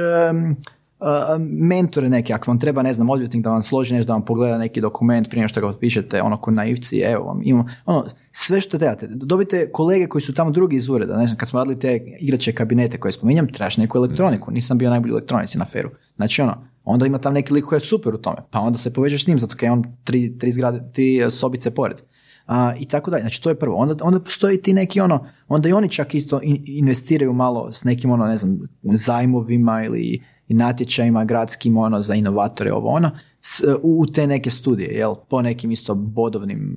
mentore 1.39 2.09
neke, 2.09 2.33
ako 2.33 2.51
vam 2.51 2.59
treba, 2.59 2.81
ne 2.81 2.93
znam, 2.93 3.09
odvjetnik 3.09 3.43
da 3.43 3.49
vam 3.49 3.61
složi 3.61 3.93
nešto, 3.93 4.07
da 4.07 4.13
vam 4.13 4.25
pogleda 4.25 4.57
neki 4.57 4.81
dokument 4.81 5.29
prije 5.29 5.47
što 5.47 5.61
ga 5.61 5.67
potpišete, 5.67 6.21
ono 6.21 6.37
ko 6.41 6.51
naivci, 6.51 6.99
evo 6.99 7.23
vam, 7.23 7.41
imamo, 7.43 7.69
ono, 7.85 8.05
sve 8.31 8.61
što 8.61 8.77
trebate. 8.77 9.07
Dobite 9.07 9.69
kolege 9.71 10.07
koji 10.07 10.21
su 10.21 10.33
tamo 10.33 10.51
drugi 10.51 10.75
iz 10.75 10.89
ureda, 10.89 11.17
ne 11.17 11.27
znam, 11.27 11.37
kad 11.37 11.49
smo 11.49 11.59
radili 11.59 11.79
te 11.79 11.99
igrače 12.19 12.51
kabinete 12.51 12.99
koje 12.99 13.11
spominjam, 13.11 13.47
trebaš 13.47 13.77
neku 13.77 13.97
elektroniku, 13.97 14.51
nisam 14.51 14.77
bio 14.77 14.89
najbolji 14.89 15.11
elektronici 15.11 15.57
na 15.57 15.65
feru. 15.65 15.89
Znači 16.15 16.41
ono, 16.41 16.67
onda 16.83 17.05
ima 17.05 17.17
tam 17.17 17.33
neki 17.33 17.53
lik 17.53 17.65
koji 17.65 17.77
je 17.77 17.81
super 17.81 18.13
u 18.15 18.17
tome, 18.17 18.37
pa 18.49 18.59
onda 18.59 18.77
se 18.77 18.93
povežeš 18.93 19.23
s 19.23 19.27
njim, 19.27 19.39
zato 19.39 19.57
kaj 19.57 19.67
je 19.67 19.71
on 19.71 19.83
tri, 20.03 20.37
tri, 20.37 20.51
zgrade, 20.51 20.91
tri 20.93 21.21
e, 21.21 21.29
sobice 21.29 21.71
pored. 21.71 22.01
A, 22.47 22.73
I 22.79 22.85
tako 22.85 23.11
dalje, 23.11 23.21
znači 23.21 23.41
to 23.41 23.49
je 23.49 23.59
prvo. 23.59 23.75
Onda, 23.75 23.95
onda 24.01 24.19
postoji 24.19 24.61
ti 24.61 24.73
neki 24.73 25.01
ono, 25.01 25.27
onda 25.47 25.69
i 25.69 25.73
oni 25.73 25.89
čak 25.89 26.15
isto 26.15 26.39
in- 26.43 26.63
investiraju 26.65 27.33
malo 27.33 27.71
s 27.71 27.83
nekim 27.83 28.11
ono, 28.11 28.25
ne 28.25 28.37
znam, 28.37 28.59
zajmovima 28.83 29.83
ili 29.83 30.21
i 30.53 30.55
natječajima 30.55 31.25
gradskim 31.25 31.77
ono 31.77 32.01
za 32.01 32.15
inovatore 32.15 32.73
ovo 32.73 32.89
ono 32.89 33.11
s- 33.41 33.63
u, 33.81 34.05
te 34.07 34.27
neke 34.27 34.49
studije 34.49 34.89
jel 34.89 35.15
po 35.29 35.41
nekim 35.41 35.71
isto 35.71 35.95
bodovnim 35.95 36.75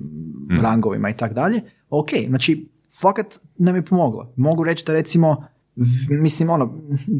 rangovima 0.61 1.09
i 1.09 1.13
tako 1.13 1.33
dalje 1.33 1.61
ok 1.89 2.09
znači 2.27 2.69
fakat 2.93 3.25
nam 3.57 3.75
je 3.75 3.81
pomoglo 3.81 4.33
mogu 4.37 4.63
reći 4.63 4.83
da 4.85 4.93
recimo 4.93 5.43
mislim 6.11 6.49
ono 6.49 6.73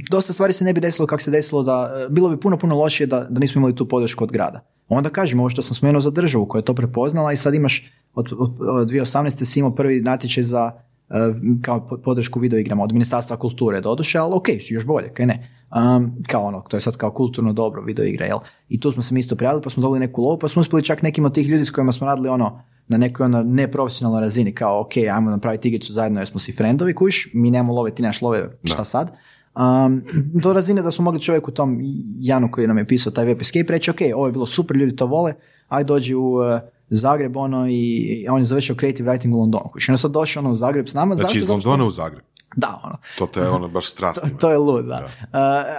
dosta 0.10 0.34
stvari 0.34 0.54
se 0.54 0.66
ne 0.66 0.74
bi 0.74 0.82
desilo 0.82 1.08
kako 1.08 1.22
se 1.22 1.32
desilo 1.32 1.64
da 1.64 1.76
e, 1.98 2.10
bilo 2.10 2.30
bi 2.30 2.40
puno 2.40 2.58
puno 2.58 2.76
lošije 2.76 3.08
da, 3.08 3.28
da 3.30 3.40
nismo 3.40 3.60
imali 3.60 3.76
tu 3.76 3.88
podršku 3.88 4.24
od 4.24 4.32
grada 4.32 4.60
onda 4.90 5.10
kažemo 5.10 5.44
ovo 5.44 5.50
što 5.50 5.62
sam 5.62 5.76
spomenuo 5.76 6.02
za 6.02 6.12
državu 6.12 6.46
koja 6.46 6.60
je 6.60 6.66
to 6.66 6.74
prepoznala 6.74 7.34
i 7.34 7.38
sad 7.38 7.54
imaš 7.54 7.86
od, 8.14 8.34
od, 8.34 8.56
od 8.62 8.90
2018. 8.90 9.46
si 9.46 9.60
imao 9.60 9.72
prvi 9.72 10.02
natječaj 10.02 10.44
za 10.44 10.72
e, 11.10 11.14
kao 11.62 11.88
po- 11.88 11.98
podršku 11.98 12.40
videoigrama 12.40 12.84
od 12.84 12.92
Ministarstva 12.94 13.38
kulture 13.38 13.82
doduše, 13.82 14.18
ali 14.18 14.34
ok, 14.34 14.48
još 14.70 14.86
bolje, 14.86 15.10
kaj 15.10 15.26
ne. 15.26 15.57
Um, 15.76 16.16
kao 16.28 16.44
ono, 16.44 16.62
to 16.62 16.78
je 16.78 16.82
sad 16.82 16.98
kao 16.98 17.12
kulturno 17.12 17.54
dobro 17.54 17.82
videoigre, 17.82 18.26
jel? 18.26 18.38
I 18.70 18.80
tu 18.80 18.92
smo 18.92 19.04
se 19.04 19.14
mi 19.14 19.20
isto 19.20 19.36
prijavili, 19.36 19.62
pa 19.64 19.70
smo 19.70 19.82
dobili 19.82 20.00
neku 20.00 20.22
lovu, 20.22 20.40
pa 20.40 20.48
smo 20.48 20.60
uspjeli 20.60 20.84
čak 20.84 21.02
nekim 21.02 21.26
od 21.26 21.34
tih 21.34 21.50
ljudi 21.50 21.66
s 21.66 21.72
kojima 21.72 21.92
smo 21.92 22.08
radili 22.08 22.30
ono, 22.30 22.62
na 22.88 22.98
nekoj 22.98 23.24
ono 23.24 23.44
neprofesionalnoj 23.44 24.22
razini, 24.22 24.56
kao 24.56 24.82
ok, 24.82 24.98
ajmo 24.98 25.30
napraviti 25.30 25.68
igricu 25.68 25.94
zajedno 25.94 26.20
jer 26.20 26.28
smo 26.28 26.40
si 26.40 26.52
frendovi, 26.52 26.94
kuš, 26.94 27.30
mi 27.34 27.52
nemamo 27.52 27.74
love, 27.74 27.92
ti 27.92 28.02
nemaš 28.02 28.22
love, 28.22 28.50
šta 28.64 28.84
sad? 28.84 29.12
Um, 29.56 30.04
do 30.34 30.54
razine 30.54 30.82
da 30.82 30.92
smo 30.92 31.04
mogli 31.04 31.22
čovjeku 31.22 31.52
tom 31.52 31.80
Janu 32.18 32.52
koji 32.52 32.68
nam 32.68 32.78
je 32.78 32.88
pisao 32.88 33.12
taj 33.12 33.26
web 33.26 33.42
escape 33.42 33.74
reći, 33.74 33.92
ok, 33.92 34.00
ovo 34.16 34.26
je 34.26 34.32
bilo 34.32 34.46
super, 34.46 34.78
ljudi 34.78 34.96
to 34.96 35.06
vole, 35.06 35.34
aj 35.68 35.84
dođi 35.84 36.16
u 36.16 36.34
uh, 36.34 36.60
Zagreb 36.90 37.38
ono 37.38 37.68
i 37.70 38.26
on 38.30 38.40
je 38.40 38.46
završio 38.46 38.76
creative 38.76 39.12
writing 39.12 39.34
u 39.34 39.40
Londonu. 39.40 39.70
Kuš. 39.74 39.90
On 39.90 39.94
je 39.94 39.98
sad 39.98 40.12
došao 40.12 40.42
ono, 40.42 40.52
u 40.52 40.56
Zagreb 40.56 40.88
s 40.88 40.94
nama. 40.94 41.16
Znači 41.16 41.28
zašto? 41.28 41.40
iz 41.40 41.50
Londona 41.50 41.86
u 41.86 41.92
Zagreb. 41.92 42.24
Da, 42.58 42.82
ono. 42.84 42.98
To 43.18 43.28
te 43.28 43.40
je 43.40 43.50
ono 43.50 43.68
baš 43.68 43.90
strastno. 43.92 44.30
To 44.40 44.52
je 44.52 44.58
lud, 44.58 44.86
da. 44.86 44.96
Uh, 45.22 45.30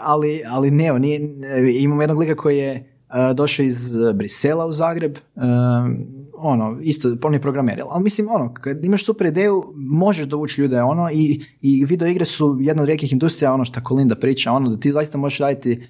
ali, 0.01 0.43
ali 0.49 0.71
ne, 0.71 0.87
evo, 0.87 0.99
nije, 0.99 1.21
imam 1.81 2.01
jednog 2.01 2.19
lika 2.19 2.37
koji 2.37 2.59
je 2.59 2.99
uh, 3.09 3.37
došao 3.37 3.65
iz 3.65 3.97
uh, 3.97 4.13
Brisela 4.13 4.67
u 4.67 4.73
Zagreb, 4.73 5.17
uh, 5.35 5.43
ono, 6.35 6.79
isto, 6.81 7.17
on 7.23 7.35
je 7.35 7.41
programer, 7.41 7.83
ali 7.91 8.03
mislim, 8.03 8.29
ono, 8.31 8.55
kad 8.55 8.85
imaš 8.85 9.05
super 9.05 9.27
ideju, 9.27 9.73
možeš 9.77 10.27
dovući 10.27 10.61
ljude, 10.61 10.83
ono, 10.83 11.11
i, 11.11 11.45
i 11.61 11.85
video 11.85 12.09
igre 12.09 12.25
su 12.25 12.57
jedna 12.61 12.83
od 12.83 12.87
rijetkih 12.87 13.13
industrija, 13.13 13.55
ono 13.55 13.65
što 13.65 13.83
Kolinda 13.83 14.15
priča, 14.15 14.53
ono, 14.53 14.71
da 14.71 14.77
ti 14.77 14.93
zaista 14.93 15.19
možeš 15.19 15.39
raditi 15.39 15.89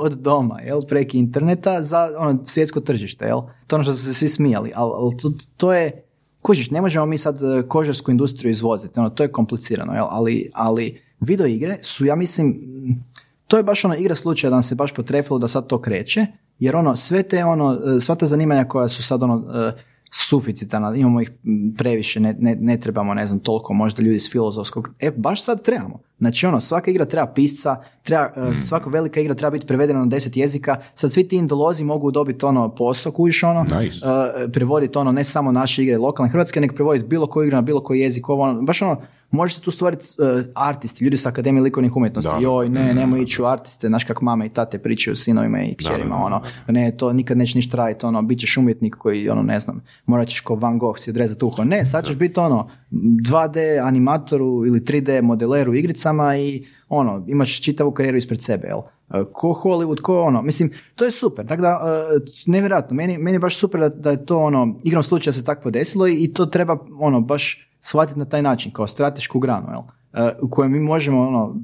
od 0.00 0.12
doma, 0.12 0.60
jel, 0.60 0.80
preki 0.88 1.18
interneta 1.18 1.82
za, 1.82 2.10
ono, 2.18 2.44
svjetsko 2.44 2.80
tržište, 2.80 3.24
jel? 3.26 3.40
To 3.66 3.76
ono 3.76 3.82
što 3.82 3.92
su 3.92 4.04
se 4.04 4.14
svi 4.14 4.28
smijali, 4.28 4.72
ali, 4.74 4.92
ali 4.96 5.16
to, 5.16 5.32
to 5.56 5.72
je, 5.72 6.03
Kužiš, 6.44 6.70
ne 6.70 6.80
možemo 6.80 7.06
mi 7.06 7.18
sad 7.18 7.42
e, 7.42 7.62
kožarsku 7.68 8.10
industriju 8.10 8.50
izvoziti, 8.50 9.00
ono, 9.00 9.10
to 9.10 9.22
je 9.22 9.32
komplicirano, 9.32 9.92
jel? 9.92 10.06
Ali, 10.10 10.50
ali 10.54 11.00
video 11.20 11.46
igre 11.46 11.78
su, 11.82 12.04
ja 12.04 12.14
mislim, 12.14 12.48
m, 12.48 13.04
to 13.46 13.56
je 13.56 13.62
baš 13.62 13.84
ona 13.84 13.96
igra 13.96 14.14
slučaja 14.14 14.50
da 14.50 14.56
nam 14.56 14.62
se 14.62 14.74
baš 14.74 14.94
potrefilo 14.94 15.38
da 15.38 15.48
sad 15.48 15.66
to 15.66 15.80
kreće, 15.80 16.26
jer 16.58 16.76
ono, 16.76 16.96
sve 16.96 17.22
te, 17.22 17.44
ono, 17.44 17.72
e, 17.96 18.00
sva 18.00 18.14
ta 18.14 18.26
zanimanja 18.26 18.64
koja 18.64 18.88
su 18.88 19.02
sad, 19.02 19.22
ono, 19.22 19.44
e, 19.54 19.72
suficitarna, 20.12 20.94
imamo 20.96 21.20
ih 21.20 21.30
previše, 21.78 22.20
ne, 22.20 22.36
ne, 22.38 22.56
ne 22.60 22.80
trebamo, 22.80 23.14
ne 23.14 23.26
znam, 23.26 23.38
toliko 23.38 23.74
možda 23.74 24.02
ljudi 24.02 24.16
iz 24.16 24.30
filozofskog, 24.30 24.88
e, 25.00 25.10
baš 25.16 25.44
sad 25.44 25.62
trebamo. 25.62 26.00
Znači, 26.18 26.46
ono, 26.46 26.60
svaka 26.60 26.90
igra 26.90 27.04
treba 27.04 27.26
pisca, 27.26 27.76
treba, 28.02 28.24
e, 28.50 28.54
svaka 28.54 28.90
velika 28.90 29.20
igra 29.20 29.34
treba 29.34 29.50
biti 29.50 29.66
prevedena 29.66 29.98
na 30.00 30.06
deset 30.06 30.36
jezika, 30.36 30.76
sad 30.94 31.12
svi 31.12 31.28
ti 31.28 31.36
indolozi 31.36 31.84
mogu 31.84 32.10
dobiti, 32.10 32.44
ono, 32.44 32.74
posao, 32.74 33.12
kužiš, 33.12 33.42
ono, 33.42 33.62
Nice. 33.62 34.06
uh, 34.06 34.52
prevoditi 34.52 34.98
ono 34.98 35.12
ne 35.12 35.24
samo 35.24 35.52
naše 35.52 35.82
igre 35.82 35.98
lokalne 35.98 36.30
hrvatske, 36.30 36.60
nego 36.60 36.74
prevoditi 36.74 37.06
bilo 37.06 37.26
koju 37.26 37.46
igru 37.46 37.56
na 37.56 37.62
bilo 37.62 37.80
koji 37.80 38.00
jezik, 38.00 38.28
ovo, 38.28 38.42
ono, 38.42 38.62
baš 38.62 38.82
ono, 38.82 38.96
možete 39.34 39.60
tu 39.60 39.70
stvoriti 39.70 40.04
uh, 40.18 40.44
artisti, 40.54 41.04
ljudi 41.04 41.16
sa 41.16 41.28
Akademije 41.28 41.62
likovnih 41.62 41.96
umjetnosti, 41.96 42.30
Da, 42.34 42.38
joj, 42.40 42.68
ne, 42.68 42.94
nemoj 42.94 43.22
ići 43.22 43.42
u 43.42 43.44
artiste, 43.44 43.88
znaš 43.88 44.04
kak 44.04 44.20
mame 44.20 44.46
i 44.46 44.48
tate 44.48 44.78
pričaju 44.78 45.16
s 45.16 45.24
sinovima 45.24 45.62
i 45.62 45.74
kćerima, 45.74 46.16
ono, 46.16 46.42
ne, 46.68 46.96
to 46.96 47.12
nikad 47.12 47.38
neće 47.38 47.58
ništa 47.58 47.76
raditi, 47.76 48.06
ono, 48.06 48.22
bit 48.22 48.40
ćeš 48.40 48.56
umjetnik 48.56 48.94
koji, 48.94 49.28
ono, 49.28 49.42
ne 49.42 49.60
znam, 49.60 49.84
morat 50.06 50.28
ćeš 50.28 50.40
ko 50.40 50.54
Van 50.54 50.78
Gogh 50.78 50.98
si 50.98 51.10
odrezati 51.10 51.44
uho, 51.44 51.64
ne, 51.64 51.84
sad 51.84 52.06
ćeš 52.06 52.16
biti, 52.16 52.40
ono, 52.40 52.68
2D 52.90 53.86
animatoru 53.86 54.66
ili 54.66 54.80
3D 54.80 55.22
modeleru 55.22 55.72
u 55.72 55.74
igricama 55.74 56.36
i, 56.36 56.66
ono, 56.88 57.24
imaš 57.28 57.60
čitavu 57.60 57.90
karijeru 57.90 58.18
ispred 58.18 58.42
sebe, 58.42 58.68
jel? 58.68 58.80
E, 59.14 59.24
Ko 59.32 59.60
Hollywood, 59.64 60.00
ko 60.00 60.20
ono, 60.22 60.42
mislim, 60.42 60.72
to 60.94 61.04
je 61.04 61.10
super, 61.10 61.46
tako 61.46 61.62
da, 61.62 61.68
e, 61.68 62.20
nevjerojatno, 62.46 62.96
meni, 62.96 63.18
meni 63.18 63.34
je 63.34 63.38
baš 63.38 63.56
super 63.58 63.80
da, 63.80 63.88
da 63.88 64.10
je 64.10 64.26
to, 64.26 64.38
ono, 64.38 64.78
igrom 64.84 65.02
slučaja 65.02 65.34
se 65.34 65.44
tako 65.44 65.70
desilo 65.70 66.08
i, 66.08 66.24
i 66.24 66.32
to 66.32 66.46
treba, 66.46 66.78
ono, 66.98 67.20
baš 67.20 67.70
shvatiti 67.84 68.18
na 68.18 68.24
taj 68.24 68.42
način, 68.42 68.72
kao 68.72 68.86
stratešku 68.86 69.38
granu, 69.38 69.66
jel? 69.70 69.82
E, 70.12 70.32
U 70.42 70.48
kojoj 70.48 70.68
mi 70.68 70.80
možemo, 70.80 71.28
ono, 71.28 71.56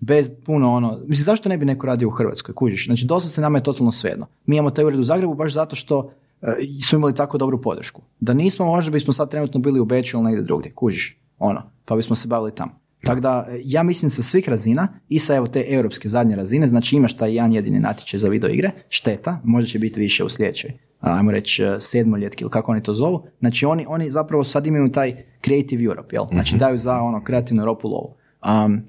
bez 0.00 0.30
puno, 0.46 0.72
ono, 0.72 0.98
mislim, 1.06 1.24
zašto 1.24 1.48
ne 1.48 1.58
bi 1.58 1.64
neko 1.64 1.86
radio 1.86 2.08
u 2.08 2.10
Hrvatskoj, 2.10 2.54
kužiš? 2.54 2.86
Znači, 2.86 3.06
doslovce 3.06 3.40
nama 3.40 3.58
je 3.58 3.62
totalno 3.62 3.92
svejedno. 3.92 4.26
Mi 4.46 4.56
imamo 4.56 4.70
taj 4.70 4.84
ured 4.84 4.98
u 4.98 5.02
Zagrebu 5.02 5.34
baš 5.34 5.52
zato 5.52 5.76
što 5.76 6.12
e, 6.42 6.46
smo 6.88 6.98
imali 6.98 7.14
tako 7.14 7.38
dobru 7.38 7.60
podršku. 7.60 8.02
Da 8.20 8.34
nismo, 8.34 8.66
možda 8.66 8.90
bismo 8.90 9.12
sad 9.12 9.30
trenutno 9.30 9.60
bili 9.60 9.80
u 9.80 9.84
Beču 9.84 10.16
ili 10.16 10.24
negdje 10.24 10.42
drugdje, 10.42 10.72
kužiš, 10.74 11.18
ono, 11.38 11.62
pa 11.84 11.96
bismo 11.96 12.16
se 12.16 12.28
bavili 12.28 12.54
tamo. 12.54 12.72
Tako 13.04 13.20
da, 13.20 13.46
e, 13.48 13.60
ja 13.64 13.82
mislim 13.82 14.10
sa 14.10 14.22
svih 14.22 14.48
razina 14.48 14.88
i 15.08 15.18
sa 15.18 15.36
evo 15.36 15.46
te 15.46 15.64
europske 15.68 16.08
zadnje 16.08 16.36
razine, 16.36 16.66
znači 16.66 16.96
imaš 16.96 17.16
taj 17.16 17.34
jedan 17.34 17.52
jedini 17.52 17.80
natječaj 17.80 18.20
za 18.20 18.28
video 18.28 18.50
igre, 18.50 18.70
šteta, 18.88 19.40
možda 19.44 19.68
će 19.68 19.78
biti 19.78 20.00
više 20.00 20.24
u 20.24 20.28
sljedećoj, 20.28 20.70
ajmo 21.02 21.30
reći 21.30 21.62
e, 21.62 21.80
sedmoljetki 21.80 22.44
ili 22.44 22.50
kako 22.50 22.72
oni 22.72 22.82
to 22.82 22.94
zovu, 22.94 23.26
znači 23.40 23.66
oni, 23.66 23.86
oni 23.88 24.10
zapravo 24.10 24.44
sad 24.44 24.66
imaju 24.66 24.92
taj 24.92 25.16
Creative 25.44 25.84
Europe, 25.84 26.16
jel? 26.16 26.24
Znači 26.32 26.56
daju 26.56 26.78
za 26.78 27.00
ono 27.00 27.24
kreativnu 27.24 27.62
Europu 27.62 27.88
lovu. 27.88 28.14
Um, 28.66 28.82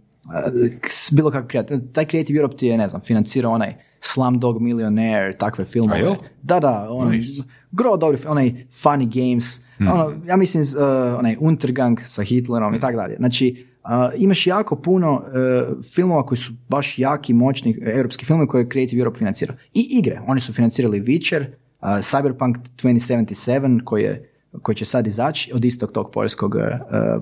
bilo 1.12 1.32
kakav 1.32 1.48
kreativ, 1.48 1.78
taj 1.94 2.06
Creative 2.06 2.38
Europe 2.40 2.58
ti 2.58 2.68
je, 2.68 2.78
ne 2.78 2.88
znam, 2.88 3.02
financirao 3.02 3.52
onaj 3.52 3.74
Slumdog 4.02 4.62
Millionaire, 4.62 5.38
takve 5.38 5.66
filmove. 5.66 6.16
Da, 6.42 6.60
da, 6.60 6.88
ono, 6.90 7.12
Nice. 7.12 7.44
gro 7.72 7.98
dobri, 7.98 8.18
onaj 8.28 8.54
Funny 8.84 9.30
Games, 9.30 9.60
ono, 9.80 10.14
ja 10.28 10.38
mislim 10.38 10.64
uh, 10.64 11.20
onaj 11.20 11.36
Untergang 11.40 12.00
sa 12.02 12.24
Hitlerom 12.24 12.76
i 12.76 12.80
tako 12.80 12.98
dalje. 12.98 13.16
Znači, 13.16 13.66
uh, 13.84 13.90
imaš 14.18 14.48
jako 14.48 14.76
puno 14.76 15.14
uh, 15.14 15.84
filmova 15.96 16.26
koji 16.26 16.38
su 16.38 16.54
baš 16.70 17.00
jaki, 17.00 17.34
moćni, 17.34 17.78
europski 17.82 18.26
filmovi 18.26 18.48
koje 18.48 18.62
je 18.62 18.70
Creative 18.70 19.00
Europe 19.00 19.18
financirao. 19.18 19.56
I 19.74 19.88
igre, 19.92 20.22
oni 20.28 20.42
su 20.42 20.54
financirali 20.54 21.02
Witcher, 21.02 21.46
Cyberpunk 21.84 22.58
2077 22.78 23.84
koji 23.84 24.04
je 24.04 24.30
koji 24.62 24.76
će 24.76 24.86
sad 24.86 25.08
izaći 25.08 25.52
od 25.54 25.66
istog 25.66 25.92
tog 25.92 26.12
poljskog 26.12 26.56
uh, 26.56 26.62
uh, 26.62 27.22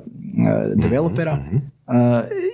developera. 0.75 1.37
Uh, 1.51 1.95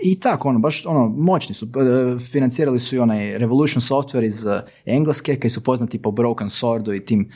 I 0.03 0.19
tako, 0.19 0.49
ono, 0.49 0.59
baš 0.59 0.85
ono, 0.85 1.09
moćni 1.09 1.55
su. 1.55 1.65
Uh, 1.65 2.21
financirali 2.31 2.79
su 2.79 2.95
i 2.95 2.99
onaj 2.99 3.37
Revolution 3.37 3.81
Software 3.81 4.25
iz 4.25 4.45
uh, 4.45 4.51
Engleske, 4.85 5.39
koji 5.39 5.51
su 5.51 5.63
poznati 5.63 6.01
po 6.01 6.11
Broken 6.11 6.47
Swordu 6.47 6.95
i 6.95 7.05
tim 7.05 7.29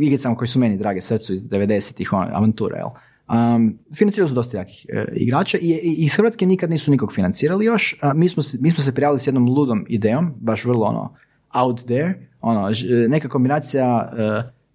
igricama 0.00 0.36
koji 0.36 0.48
su 0.48 0.58
meni 0.58 0.76
drage 0.76 1.00
srcu 1.00 1.32
iz 1.32 1.44
90-ih, 1.44 2.12
ono, 2.12 2.28
avantura, 2.32 2.76
jel? 2.76 2.88
Um, 3.28 3.78
financirali 3.96 4.28
su 4.28 4.34
dosta 4.34 4.56
jakih 4.56 4.86
igrača 5.12 5.58
i, 5.58 5.70
i 5.82 5.94
iz 6.04 6.14
Hrvatske 6.14 6.46
nikad 6.46 6.70
nisu 6.70 6.90
nikog 6.90 7.12
financirali 7.12 7.64
još. 7.64 7.98
Mi, 8.14 8.28
smo, 8.28 8.42
mi 8.60 8.70
smo 8.70 8.84
se 8.84 8.94
prijavili 8.94 9.20
s 9.20 9.26
jednom 9.26 9.48
ludom 9.48 9.86
idejom, 9.88 10.34
baš 10.40 10.64
vrlo 10.64 10.86
ono 10.86 11.14
out 11.52 11.80
there, 11.80 12.14
ono, 12.40 12.72
ž- 12.72 13.08
neka 13.08 13.28
kombinacija 13.28 14.12
e, 14.16 14.22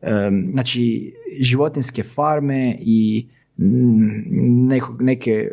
e, 0.01 0.31
znači 0.51 1.13
životinske 1.39 2.03
farme 2.03 2.77
i 2.79 3.27
mm, 3.57 4.67
neko, 4.67 4.95
neke 4.99 5.49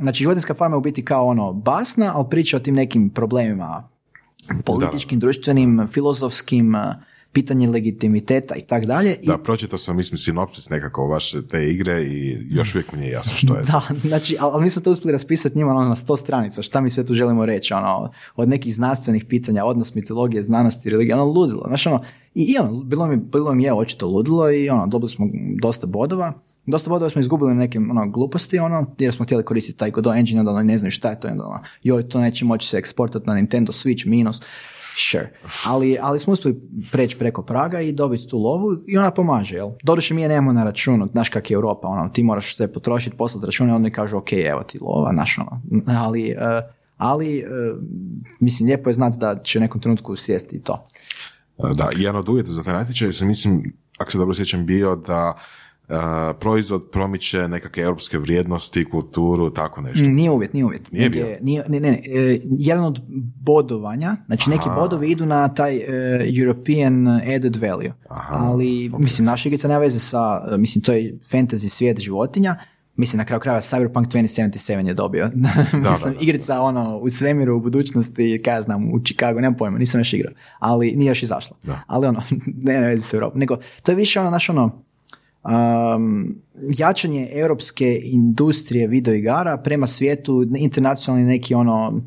znači 0.00 0.22
životinska 0.22 0.54
farma 0.54 0.74
je 0.74 0.78
u 0.78 0.82
biti 0.82 1.04
kao 1.04 1.26
ono 1.26 1.52
basna, 1.52 2.12
ali 2.14 2.26
priča 2.30 2.56
o 2.56 2.60
tim 2.60 2.74
nekim 2.74 3.10
problemima 3.10 3.88
političkim, 4.64 5.18
društvenim, 5.18 5.86
filozofskim, 5.92 6.74
pitanje 7.34 7.68
legitimiteta 7.68 8.54
i 8.54 8.60
tak 8.60 8.86
dalje. 8.86 9.14
I- 9.14 9.26
Da, 9.26 9.38
pročitao 9.38 9.78
sam, 9.78 9.96
mislim, 9.96 10.18
sinopsis 10.18 10.70
nekako 10.70 11.06
vaše 11.06 11.46
te 11.48 11.64
igre 11.64 12.02
i 12.02 12.38
još 12.50 12.74
uvijek 12.74 12.92
mi 12.92 12.98
nije 12.98 13.10
jasno 13.12 13.32
što 13.36 13.54
je. 13.56 13.62
Da, 13.72 13.82
znači, 14.00 14.36
ali, 14.40 14.50
ali 14.54 14.62
mi 14.62 14.70
smo 14.70 14.82
to 14.82 14.90
uspjeli 14.90 15.12
raspisati 15.12 15.58
njima 15.58 15.70
ono, 15.72 15.88
na 15.88 15.96
sto 15.96 16.16
stranica, 16.16 16.62
šta 16.62 16.80
mi 16.80 16.90
sve 16.90 17.04
tu 17.04 17.14
želimo 17.14 17.46
reći, 17.46 17.74
ono, 17.74 18.10
od 18.36 18.48
nekih 18.48 18.74
znanstvenih 18.74 19.24
pitanja, 19.24 19.64
odnos 19.64 19.94
mitologije, 19.94 20.42
znanosti, 20.42 20.90
religije, 20.90 21.14
ono, 21.14 21.24
ludilo, 21.24 21.64
znaš, 21.66 21.86
ono, 21.86 22.04
i, 22.34 22.42
i 22.44 22.58
ono, 22.58 22.82
bilo 22.82 23.06
mi, 23.06 23.16
bilo 23.16 23.54
mi 23.54 23.62
je 23.62 23.72
očito 23.72 24.06
ludilo 24.06 24.50
i 24.52 24.68
ono, 24.68 24.86
dobili 24.86 25.10
smo 25.10 25.28
dosta 25.60 25.86
bodova, 25.86 26.32
dosta 26.66 26.90
bodova 26.90 27.10
smo 27.10 27.20
izgubili 27.20 27.50
na 27.50 27.60
nekim 27.60 27.90
ono, 27.90 28.08
gluposti, 28.08 28.58
ono, 28.58 28.86
jer 28.98 29.14
smo 29.14 29.24
htjeli 29.24 29.44
koristiti 29.44 29.78
taj 29.78 29.90
Godot 29.90 30.16
engine, 30.16 30.40
onda 30.40 30.52
ono, 30.52 30.62
ne 30.62 30.78
znaju 30.78 30.90
šta 30.90 31.10
je 31.10 31.20
to, 31.20 31.28
onda 31.28 31.46
ono, 31.46 31.60
joj, 31.82 32.08
to 32.08 32.20
neće 32.20 32.44
moći 32.44 32.68
se 32.68 32.76
eksportati 32.76 33.26
na 33.26 33.34
Nintendo 33.34 33.72
Switch, 33.72 34.06
minus, 34.06 34.40
Sure. 34.96 35.30
Ali, 35.64 35.98
ali 36.00 36.18
smo 36.18 36.32
uspjeli 36.32 36.60
preći 36.92 37.18
preko 37.18 37.42
praga 37.42 37.80
i 37.80 37.92
dobiti 37.92 38.28
tu 38.28 38.38
lovu 38.38 38.76
i 38.86 38.98
ona 38.98 39.10
pomaže, 39.10 39.56
jel? 39.56 39.70
Doduše 39.82 40.14
mi 40.14 40.22
je 40.22 40.28
nemamo 40.28 40.52
na 40.52 40.64
računu, 40.64 41.08
znaš 41.12 41.28
kak 41.28 41.50
je 41.50 41.54
Europa, 41.54 41.88
ono, 41.88 42.08
ti 42.08 42.22
moraš 42.22 42.56
sve 42.56 42.72
potrošiti, 42.72 43.16
poslati 43.16 43.46
račune, 43.46 43.74
onda 43.74 43.84
oni 43.84 43.92
kažu, 43.92 44.16
ok, 44.16 44.32
evo 44.32 44.62
ti 44.62 44.78
lova, 44.80 45.12
znaš, 45.12 45.38
ono. 45.38 45.62
Ali, 45.98 46.28
eh, 46.30 46.62
ali 46.96 47.38
eh, 47.38 47.44
mislim, 48.40 48.66
lijepo 48.66 48.90
je 48.90 48.94
znati 48.94 49.18
da 49.18 49.42
će 49.42 49.58
u 49.58 49.62
nekom 49.62 49.80
trenutku 49.80 50.16
sjesti 50.16 50.56
i 50.56 50.62
to. 50.62 50.88
Da, 51.74 51.88
i 51.96 52.02
jedan 52.02 52.16
od 52.16 52.28
uvjeta 52.28 52.50
za 52.50 52.62
taj 52.62 52.74
natječaj 52.74 53.26
mislim, 53.26 53.72
ako 53.98 54.10
se 54.10 54.18
dobro 54.18 54.34
sjećam, 54.34 54.66
bio 54.66 54.96
da 54.96 55.38
e, 55.88 55.94
proizvod 56.40 56.90
promiče 56.92 57.48
nekakve 57.48 57.82
europske 57.82 58.18
vrijednosti, 58.18 58.84
kulturu, 58.84 59.50
tako 59.50 59.80
nešto. 59.80 60.06
Nije 60.06 60.30
uvjet, 60.30 60.52
nije 60.52 60.64
uvjet. 60.64 60.92
Nije 60.92 61.02
Nego 61.02 61.12
bio? 61.14 61.26
je- 61.26 61.38
nije- 61.42 61.64
ne, 61.68 61.80
ne, 61.80 61.90
ne, 61.90 62.02
e, 62.06 62.40
jedan 62.50 62.84
od 62.84 63.00
bodovanja, 63.40 64.16
znači 64.26 64.50
neki 64.50 64.68
Aha. 64.68 64.80
bodovi 64.80 65.10
idu 65.10 65.26
na 65.26 65.48
taj 65.48 65.76
e, 65.76 65.84
European 66.40 67.06
added 67.36 67.56
value, 67.56 67.92
Aha, 68.08 68.36
ali 68.40 68.90
mislim 68.98 69.24
naša 69.26 69.48
igrica 69.48 69.68
nema 69.68 69.80
veze 69.80 69.98
sa, 69.98 70.18
e, 70.52 70.56
mislim 70.56 70.82
to 70.84 70.92
je 70.92 71.18
fantasy 71.32 71.68
svijet 71.68 71.98
životinja, 72.00 72.56
mislim 72.96 73.18
na 73.18 73.24
kraju 73.24 73.40
krajeva 73.40 73.60
Cyberpunk 73.60 74.06
2077 74.08 74.86
je 74.86 74.94
dobio. 74.94 75.30
mislim, 75.34 75.82
da, 75.82 75.98
da. 76.04 76.12
igrica 76.20 76.60
ono 76.60 76.98
u 76.98 77.08
svemiru, 77.08 77.56
u 77.56 77.60
budućnosti, 77.60 78.42
kaj 78.44 78.54
ja 78.54 78.62
znam, 78.62 78.92
u 78.92 79.00
Chicago, 79.00 79.40
nemam 79.40 79.56
pojma, 79.56 79.78
nisam 79.78 80.00
još 80.00 80.12
igrao, 80.12 80.32
ali 80.58 80.92
nije 80.92 81.08
još 81.08 81.22
izašla. 81.22 81.56
Da. 81.62 81.80
Ali 81.86 82.06
ono, 82.06 82.22
ne, 82.66 82.80
ne 82.80 82.86
veze 82.86 83.02
s 83.02 83.14
Europom, 83.14 83.38
nego 83.40 83.56
to 83.82 83.92
je 83.92 83.96
više 83.96 84.20
ono, 84.20 84.30
naš 84.30 84.48
ono, 84.50 84.84
um, 85.44 86.36
jačanje 86.78 87.28
europske 87.32 88.00
industrije 88.04 88.86
videoigara 88.86 89.56
prema 89.56 89.86
svijetu, 89.86 90.46
internacionalni 90.56 91.26
neki 91.26 91.54
ono, 91.54 92.00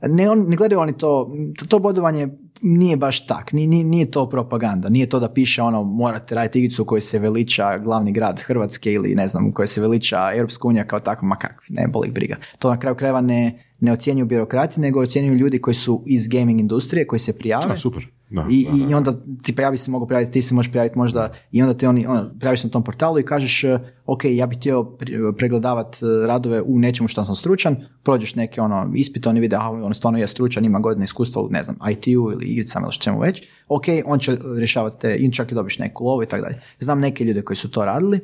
ne, 0.00 0.30
on, 0.30 0.44
ne 0.48 0.56
gledaju 0.56 0.80
oni 0.80 0.98
to, 0.98 1.36
to 1.68 1.78
bodovanje 1.78 2.28
nije 2.62 2.96
baš 2.96 3.26
tak, 3.26 3.52
nije, 3.52 3.84
nije, 3.84 4.10
to 4.10 4.28
propaganda, 4.28 4.88
nije 4.88 5.08
to 5.08 5.20
da 5.20 5.28
piše 5.32 5.62
ono 5.62 5.82
morate 5.82 6.34
raditi 6.34 6.58
igricu 6.58 6.82
u 6.82 6.84
kojoj 6.84 7.00
se 7.00 7.18
veliča 7.18 7.78
glavni 7.78 8.12
grad 8.12 8.40
Hrvatske 8.40 8.92
ili 8.92 9.14
ne 9.14 9.26
znam 9.26 9.46
u 9.48 9.52
kojoj 9.52 9.66
se 9.66 9.80
veliča 9.80 10.32
Europska 10.34 10.68
unija 10.68 10.86
kao 10.86 11.00
takva, 11.00 11.28
ma 11.28 11.36
kakvi, 11.36 11.74
ne 11.74 11.88
boli 11.88 12.10
briga. 12.10 12.36
To 12.58 12.70
na 12.70 12.78
kraju 12.78 12.96
krajeva 12.96 13.20
ne, 13.20 13.64
ne 13.80 13.92
ocjenjuju 13.92 14.26
birokrati, 14.26 14.80
nego 14.80 15.02
ocjenjuju 15.02 15.38
ljudi 15.38 15.58
koji 15.58 15.74
su 15.74 16.02
iz 16.06 16.28
gaming 16.28 16.60
industrije, 16.60 17.06
koji 17.06 17.20
se 17.20 17.38
prijave. 17.38 17.72
A, 17.72 17.76
super. 17.76 18.06
Da, 18.30 18.46
I, 18.50 18.64
da, 18.64 18.70
da. 18.70 18.90
I 18.90 18.94
onda, 18.94 19.14
tipa 19.42 19.62
ja 19.62 19.70
bi 19.70 19.76
se 19.76 19.90
mogao 19.90 20.06
prijaviti, 20.06 20.32
ti 20.32 20.42
se 20.42 20.54
možeš 20.54 20.70
prijaviti 20.70 20.98
možda 20.98 21.32
i 21.52 21.62
onda 21.62 21.74
ti 21.74 21.86
oni, 21.86 22.06
ono, 22.06 22.30
prijaviš 22.38 22.60
se 22.60 22.66
na 22.66 22.70
tom 22.70 22.84
portalu 22.84 23.18
i 23.18 23.24
kažeš 23.24 23.64
e, 23.64 23.78
ok, 24.06 24.24
ja 24.24 24.46
bih 24.46 24.58
htio 24.58 24.82
pre- 24.82 25.36
pregledavat 25.36 25.96
e, 25.96 26.26
radove 26.26 26.62
u 26.62 26.78
nečemu 26.78 27.08
što 27.08 27.24
sam 27.24 27.34
stručan, 27.34 27.76
prođeš 28.02 28.34
neke 28.34 28.60
ono 28.60 28.92
ispite, 28.94 29.28
oni 29.28 29.40
vide, 29.40 29.56
aha, 29.56 29.70
on 29.70 29.94
stvarno 29.94 30.18
je 30.18 30.26
stručan, 30.26 30.64
ima 30.64 30.78
godine 30.78 31.04
iskustva 31.04 31.42
u, 31.42 31.48
ne 31.50 31.62
znam, 31.62 31.76
IT-u 31.90 32.32
ili 32.32 32.46
igricama 32.46 32.86
ili 32.86 32.98
čemu 32.98 33.20
već, 33.20 33.42
ok, 33.68 33.84
on 34.04 34.18
će 34.18 34.36
rješavati 34.56 35.00
te, 35.00 35.14
i 35.14 35.32
čak 35.32 35.52
i 35.52 35.54
dobiš 35.54 35.78
neku 35.78 36.04
lovu 36.04 36.22
i 36.22 36.26
tako 36.26 36.42
dalje. 36.42 36.60
Znam 36.78 37.00
neke 37.00 37.24
ljude 37.24 37.42
koji 37.42 37.56
su 37.56 37.70
to 37.70 37.84
radili, 37.84 38.20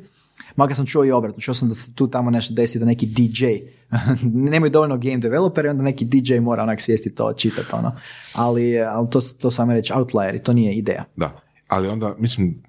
Makar 0.55 0.75
sam 0.75 0.85
čuo 0.85 1.05
i 1.05 1.11
obratno, 1.11 1.41
čuo 1.41 1.53
sam 1.53 1.69
da 1.69 1.75
se 1.75 1.93
tu 1.93 2.07
tamo 2.07 2.29
nešto 2.31 2.53
desi 2.53 2.79
da 2.79 2.85
neki 2.85 3.05
DJ, 3.05 3.45
nemaju 4.51 4.71
dovoljno 4.71 4.97
game 4.97 5.17
developer 5.17 5.65
i 5.65 5.69
onda 5.69 5.83
neki 5.83 6.05
DJ 6.05 6.39
mora 6.39 6.63
onak 6.63 6.81
sjesti 6.81 7.15
to, 7.15 7.33
čitati 7.33 7.67
ono. 7.71 7.95
Ali, 8.33 8.79
ali 8.79 9.09
to, 9.09 9.21
to 9.21 9.51
sam 9.51 9.71
reći 9.71 9.93
outlier 9.93 10.39
to 10.39 10.53
nije 10.53 10.73
ideja. 10.73 11.05
Da, 11.15 11.41
ali 11.67 11.87
onda, 11.87 12.15
mislim, 12.19 12.63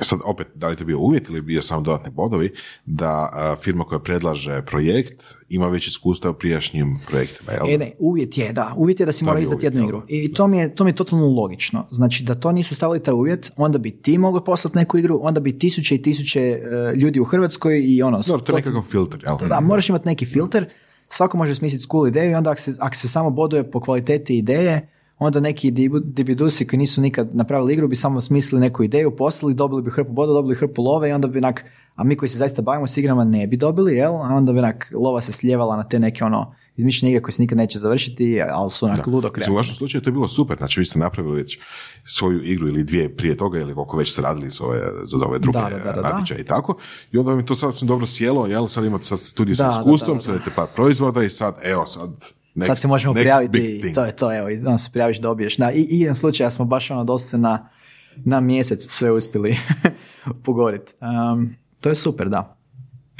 sad 0.00 0.18
opet, 0.24 0.46
da 0.54 0.68
li 0.68 0.76
to 0.76 0.84
bio 0.84 0.98
uvjet 0.98 1.28
ili 1.28 1.40
bio 1.40 1.62
samo 1.62 1.80
dodatni 1.80 2.10
bodovi, 2.10 2.52
da 2.86 3.30
a, 3.32 3.56
firma 3.62 3.84
koja 3.84 3.98
predlaže 3.98 4.62
projekt 4.66 5.22
ima 5.48 5.68
već 5.68 5.88
iskustva 5.88 6.30
u 6.30 6.34
prijašnjim 6.34 6.98
projektima, 7.08 7.52
jel? 7.52 7.74
E 7.74 7.78
ne, 7.78 7.92
uvjet 7.98 8.38
je, 8.38 8.52
da, 8.52 8.74
uvjet 8.76 9.00
je 9.00 9.06
da 9.06 9.12
si 9.12 9.24
mora 9.24 9.40
izdati 9.40 9.66
jednu 9.66 9.84
igru. 9.84 10.02
I 10.08 10.32
to 10.32 10.48
mi, 10.48 10.58
je, 10.58 10.74
to 10.74 10.84
mi 10.84 10.90
je 10.90 10.94
totalno 10.94 11.26
logično. 11.26 11.86
Znači 11.90 12.24
da 12.24 12.34
to 12.34 12.52
nisu 12.52 12.74
stavili 12.74 13.02
taj 13.02 13.14
uvjet, 13.14 13.52
onda 13.56 13.78
bi 13.78 13.90
ti 13.90 14.18
mogao 14.18 14.44
poslati 14.44 14.76
neku 14.78 14.98
igru, 14.98 15.20
onda 15.22 15.40
bi 15.40 15.58
tisuće 15.58 15.94
i 15.94 16.02
tisuće 16.02 16.40
e, 16.40 16.60
ljudi 16.96 17.20
u 17.20 17.24
Hrvatskoj 17.24 17.82
i 17.84 18.02
ono... 18.02 18.22
Dobro, 18.26 18.42
to 18.42 18.52
je 18.52 18.56
nekakav 18.56 18.82
filter, 18.82 19.24
jel? 19.24 19.48
Da, 19.48 19.60
moraš 19.60 19.88
imati 19.88 20.08
neki 20.08 20.26
filter, 20.26 20.68
svako 21.08 21.36
može 21.36 21.54
smisliti 21.54 21.86
cool 21.90 22.08
ideju 22.08 22.30
i 22.30 22.34
onda 22.34 22.50
ako 22.50 22.60
se, 22.60 22.74
ako 22.80 22.96
se 22.96 23.08
samo 23.08 23.30
boduje 23.30 23.70
po 23.70 23.80
kvaliteti 23.80 24.38
ideje, 24.38 24.88
onda 25.26 25.40
neki 25.40 25.70
dibidusi 26.04 26.66
koji 26.66 26.78
nisu 26.78 27.00
nikad 27.00 27.36
napravili 27.36 27.72
igru 27.72 27.88
bi 27.88 27.96
samo 27.96 28.20
smislili 28.20 28.60
neku 28.60 28.82
ideju, 28.82 29.16
poslali, 29.16 29.54
dobili 29.54 29.82
bi 29.82 29.90
hrpu 29.90 30.12
boda, 30.12 30.32
dobili 30.32 30.54
hrpu 30.54 30.82
love 30.82 31.08
i 31.08 31.12
onda 31.12 31.28
bi 31.28 31.38
onak, 31.38 31.64
a 31.94 32.04
mi 32.04 32.16
koji 32.16 32.28
se 32.28 32.38
zaista 32.38 32.62
bavimo 32.62 32.86
s 32.86 32.96
igrama 32.96 33.24
ne 33.24 33.46
bi 33.46 33.56
dobili, 33.56 33.94
jel? 33.94 34.14
A 34.14 34.28
onda 34.34 34.52
bi 34.52 34.58
onak 34.58 34.92
lova 34.94 35.20
se 35.20 35.32
sljevala 35.32 35.76
na 35.76 35.88
te 35.88 35.98
neke 35.98 36.24
ono 36.24 36.54
izmišljene 36.76 37.10
igre 37.10 37.22
koje 37.22 37.32
se 37.32 37.42
nikad 37.42 37.58
neće 37.58 37.78
završiti, 37.78 38.42
ali 38.52 38.70
su 38.70 38.86
onak 38.86 39.06
ludo 39.06 39.16
Mislim, 39.16 39.28
u 39.28 39.32
kreativne. 39.32 39.56
vašem 39.56 39.74
slučaju 39.74 40.02
to 40.02 40.08
je 40.08 40.12
bilo 40.12 40.28
super, 40.28 40.56
znači 40.58 40.80
vi 40.80 40.84
ste 40.84 40.98
napravili 40.98 41.36
već 41.36 41.58
svoju 42.04 42.42
igru 42.42 42.68
ili 42.68 42.84
dvije 42.84 43.16
prije 43.16 43.36
toga 43.36 43.58
ili 43.58 43.74
koliko 43.74 43.96
već 43.96 44.12
ste 44.12 44.22
radili 44.22 44.50
za 44.50 44.64
ove, 44.64 44.80
za 45.04 45.26
ove 45.26 45.38
druge 45.38 45.58
Da, 45.58 45.68
da, 45.70 45.78
da, 45.78 45.92
da, 45.92 46.02
da. 46.02 46.08
natječaje 46.08 46.40
i 46.40 46.44
tako 46.44 46.76
i 47.12 47.18
onda 47.18 47.34
mi 47.34 47.44
to 47.44 47.54
sasvim 47.54 47.88
dobro 47.88 48.06
sjelo, 48.06 48.46
jel, 48.46 48.66
sad 48.66 48.84
imate 48.84 49.04
sad 49.04 49.20
studiju 49.20 49.56
sa 49.56 49.70
iskustvom, 49.78 50.20
sad 50.20 50.40
par 50.56 50.66
proizvoda 50.74 51.22
i 51.22 51.30
sad, 51.30 51.54
evo 51.62 51.86
sad, 51.86 52.10
next, 52.54 52.66
Sad 52.66 52.78
se 52.78 52.88
možemo 52.88 53.14
prijaviti 53.14 53.92
to 53.94 54.04
je 54.04 54.16
to, 54.16 54.36
evo, 54.36 54.50
i 54.50 54.56
onda 54.56 54.78
se 54.78 54.90
prijaviš, 54.92 55.18
dobiješ. 55.18 55.56
Da, 55.56 55.72
i, 55.72 55.86
jedan 55.90 56.14
slučaj, 56.14 56.46
ja 56.46 56.50
smo 56.50 56.64
baš 56.64 56.90
ono 56.90 57.04
dosta 57.04 57.36
na, 57.36 57.68
na 58.16 58.40
mjesec 58.40 58.86
sve 58.88 59.12
uspjeli 59.12 59.56
pogoriti. 60.44 60.92
Um, 61.00 61.56
to 61.80 61.88
je 61.88 61.94
super, 61.94 62.28
da. 62.28 62.56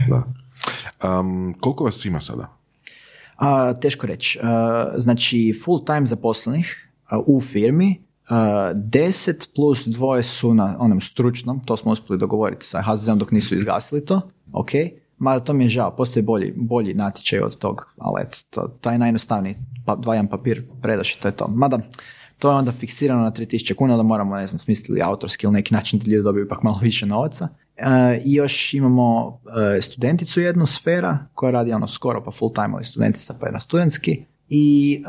Da. 0.08 0.22
Um, 1.08 1.54
koliko 1.60 1.84
vas 1.84 2.04
ima 2.04 2.20
sada? 2.20 2.48
A, 3.36 3.74
teško 3.74 4.06
reći. 4.06 4.38
A, 4.42 4.92
znači, 4.96 5.60
full 5.64 5.84
time 5.84 6.06
zaposlenih 6.06 6.88
a, 7.06 7.18
u 7.26 7.40
firmi, 7.40 8.02
a, 8.28 8.72
deset 8.74 9.48
plus 9.54 9.86
dvoje 9.86 10.22
su 10.22 10.54
na 10.54 10.76
onom 10.78 11.00
stručnom, 11.00 11.60
to 11.64 11.76
smo 11.76 11.92
uspjeli 11.92 12.20
dogovoriti 12.20 12.66
sa 12.66 12.82
HZZ-om 12.82 13.18
dok 13.18 13.30
nisu 13.30 13.54
izgasili 13.54 14.04
to, 14.04 14.20
ok. 14.52 14.70
Mada 15.22 15.40
to 15.40 15.52
mi 15.52 15.64
je 15.64 15.68
žao, 15.68 15.96
postoji 15.96 16.22
bolji, 16.22 16.52
bolji 16.56 16.94
natječaj 16.94 17.40
od 17.40 17.58
tog, 17.58 17.86
ali 17.98 18.22
eto, 18.22 18.38
to, 18.50 18.68
taj 18.80 18.94
je 18.94 18.98
najjednostavniji, 18.98 19.54
pa, 19.86 19.96
dva 19.96 20.14
jedan 20.14 20.28
papir 20.28 20.62
predaš 20.82 21.14
i 21.14 21.20
to 21.20 21.28
je 21.28 21.32
to. 21.32 21.48
Mada, 21.48 21.78
to 22.38 22.50
je 22.50 22.56
onda 22.56 22.72
fiksirano 22.72 23.22
na 23.22 23.30
3000 23.30 23.74
kuna, 23.74 23.96
da 23.96 24.02
moramo, 24.02 24.36
ne 24.36 24.46
znam, 24.46 24.58
smisliti 24.58 25.02
autorski 25.02 25.46
ili 25.46 25.52
neki 25.52 25.74
način 25.74 25.98
da 25.98 26.10
ljudi 26.10 26.22
dobiju 26.22 26.44
ipak 26.44 26.62
malo 26.62 26.78
više 26.82 27.06
novaca. 27.06 27.48
E, 27.76 28.20
I 28.24 28.34
još 28.34 28.74
imamo 28.74 29.38
e, 29.76 29.80
studenticu 29.80 30.40
jednu 30.40 30.66
sfera 30.66 31.18
koja 31.34 31.50
radi 31.50 31.72
ono 31.72 31.86
skoro 31.86 32.24
pa 32.24 32.30
full 32.30 32.52
time, 32.52 32.70
ali 32.74 32.84
studentica 32.84 33.34
pa 33.40 33.46
jedna 33.46 33.60
studentski 33.60 34.24
i 34.48 35.02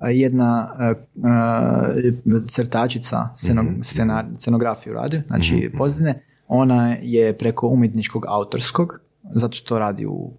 e, 0.00 0.10
jedna 0.10 0.76
e, 0.80 0.84
e, 0.88 2.44
crtačica 2.50 3.28
sceno, 3.36 3.64
scenar, 3.82 4.24
scenografiju 4.36 4.92
radi, 4.92 5.22
znači 5.26 5.70
Pozdine, 5.78 6.22
ona 6.54 6.96
je 7.02 7.38
preko 7.38 7.66
umjetničkog 7.66 8.24
autorskog, 8.28 9.00
zato 9.34 9.56
što 9.56 9.78
radi 9.78 10.06
u, 10.06 10.32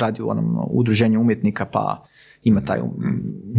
radi 0.00 0.22
u 0.22 0.28
onom 0.28 0.58
udruženju 0.70 1.20
umjetnika 1.20 1.66
pa 1.66 2.04
ima 2.42 2.60
taj, 2.60 2.80
um- 2.80 2.92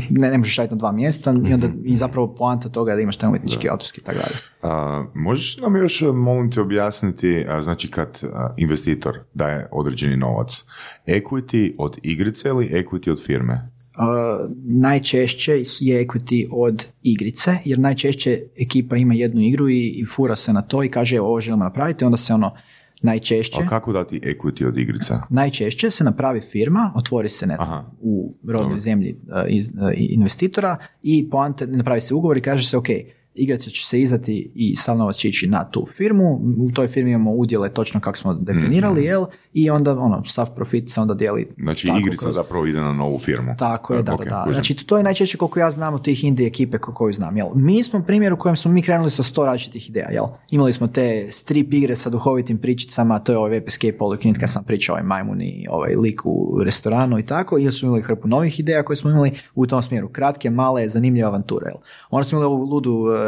ne, 0.10 0.32
ne 0.32 0.38
možeš 0.38 0.58
raditi 0.58 0.76
na 0.76 0.80
dva 0.80 0.92
mjesta 0.92 1.36
i 1.50 1.54
onda 1.54 1.68
i 1.84 1.96
zapravo 1.96 2.36
poanta 2.36 2.70
toga 2.70 2.92
je 2.92 2.96
da 2.96 3.02
imaš 3.02 3.18
taj 3.18 3.30
umjetnički 3.30 3.70
autorski 3.70 4.02
i 4.02 4.04
tako 4.04 4.18
dalje. 4.18 4.36
A, 4.62 5.06
možeš 5.14 5.58
nam 5.58 5.76
još, 5.76 6.04
molim 6.14 6.52
te, 6.52 6.62
objasniti, 6.62 7.46
a, 7.50 7.62
znači 7.62 7.92
kad 7.92 8.20
a, 8.24 8.54
investitor 8.58 9.20
daje 9.34 9.68
određeni 9.72 10.18
novac, 10.18 10.64
equity 11.08 11.76
od 11.78 11.98
igrice 12.04 12.50
ili 12.50 12.70
equity 12.70 13.12
od 13.12 13.24
firme? 13.26 13.70
Uh, 13.98 14.52
najčešće 14.64 15.64
je 15.80 16.08
equity 16.08 16.48
od 16.52 16.86
igrice, 17.04 17.58
jer 17.66 17.80
najčešće 17.80 18.42
ekipa 18.58 18.96
ima 18.96 19.14
jednu 19.14 19.42
igru 19.42 19.70
i, 19.70 19.88
i 19.88 20.06
fura 20.06 20.36
se 20.36 20.54
na 20.54 20.62
to 20.62 20.84
i 20.84 20.90
kaže 20.90 21.20
ovo 21.20 21.40
želimo 21.40 21.64
napraviti, 21.64 22.06
onda 22.06 22.18
se 22.18 22.34
ono 22.34 22.56
najčešće, 23.02 23.58
Ali 23.58 23.68
kako 23.68 23.94
dati 23.94 24.20
equity 24.20 24.68
od 24.68 24.78
igrica? 24.78 25.22
najčešće 25.30 25.90
se 25.90 26.04
napravi 26.04 26.42
firma, 26.42 26.92
otvori 26.96 27.30
se 27.30 27.48
ne 27.48 27.56
znam, 27.56 27.98
u 28.02 28.34
rodnoj 28.48 28.80
zemlji 28.80 29.16
uh, 29.28 29.44
iz, 29.48 29.68
uh, 29.68 29.92
investitora 29.96 30.78
i 31.04 31.30
poante, 31.30 31.68
napravi 31.68 32.02
se 32.02 32.14
ugovor 32.14 32.38
i 32.38 32.42
kaže 32.42 32.68
se 32.68 32.78
ok, 32.78 32.88
igrače 33.36 33.70
će 33.70 33.86
se 33.86 34.02
izdati 34.02 34.52
i 34.56 34.76
sav 34.76 34.98
novac 34.98 35.16
će 35.16 35.30
ići 35.30 35.48
na 35.48 35.64
tu 35.64 35.86
firmu, 35.88 36.24
u 36.60 36.72
toj 36.72 36.88
firmi 36.88 37.12
imamo 37.12 37.32
udjele 37.32 37.70
točno 37.70 38.00
kako 38.00 38.18
smo 38.18 38.34
definirali, 38.34 38.94
Mhm. 38.94 39.04
jel, 39.04 39.26
i 39.54 39.70
onda 39.70 39.92
ono, 39.94 40.24
sav 40.26 40.50
profit 40.50 40.90
se 40.90 41.02
onda 41.02 41.14
dijeli. 41.14 41.48
Znači 41.58 41.88
tako 41.88 42.00
igrica 42.00 42.20
kroz- 42.20 42.32
zapravo 42.32 42.66
ide 42.66 42.82
na 42.82 42.94
novu 42.94 43.18
firmu. 43.20 43.56
tako 43.58 43.94
je, 43.94 44.04
da, 44.04 44.14
Ok, 44.14 44.20
da, 44.20 44.30
da. 44.30 44.42
kužim. 44.42 44.54
Znači, 44.54 44.76
to 44.76 44.98
je 44.98 45.04
najčešće 45.04 45.38
koliko 45.38 45.60
ja 45.60 45.72
znam 45.72 45.94
od 45.94 46.04
tih 46.04 46.24
indie 46.24 46.48
ekipe 46.48 46.78
ko- 46.78 46.94
koju 46.94 47.14
znam. 47.14 47.38
Jel? 47.38 47.48
Mi 47.56 47.84
smo 47.84 48.02
primjer 48.02 48.34
u 48.34 48.38
kojem 48.38 48.56
smo 48.56 48.72
mi 48.72 48.82
krenuli 48.82 49.10
sa 49.10 49.24
sto 49.24 49.46
različitih 49.46 49.90
ideja. 49.90 50.10
Jel? 50.10 50.24
Imali 50.52 50.74
smo 50.74 50.88
te 50.88 51.04
strip 51.30 51.74
igre 51.74 51.96
sa 51.96 52.10
duhovitim 52.10 52.58
pričicama, 52.58 53.20
to 53.20 53.32
je 53.32 53.38
ovaj 53.38 53.50
Web 53.52 53.64
Escape 53.68 53.98
Eat, 54.26 54.38
kad 54.38 54.50
sam 54.50 54.64
pričao 54.64 54.94
ovaj 54.94 55.04
majmun 55.04 55.42
i 55.42 55.66
ovaj 55.70 55.96
lik 55.96 56.22
u 56.26 56.62
restoranu 56.64 57.20
i 57.20 57.26
tako, 57.26 57.58
ili 57.58 57.72
smo 57.72 57.88
imali 57.88 58.02
hrpu 58.02 58.28
novih 58.28 58.60
ideja 58.60 58.84
koje 58.84 58.98
smo 58.98 59.10
imali 59.10 59.32
u 59.56 59.66
tom 59.68 59.84
smjeru. 59.84 60.10
Kratke, 60.10 60.50
male, 60.50 60.88
zanimljive 60.88 61.28
avanture. 61.28 61.66
Jel? 61.66 61.78
Onda 62.10 62.24
smo 62.24 62.38
imali 62.38 62.46
ovu 62.48 62.64
ludu 62.66 63.06
eh, 63.10 63.23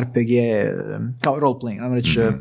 RPG, 0.00 0.30
eh, 0.30 0.74
kao 1.20 1.40
role 1.40 1.54
playing, 1.54 1.82
ajmo 1.82 1.94
reći, 1.94 2.20
eh, 2.20 2.32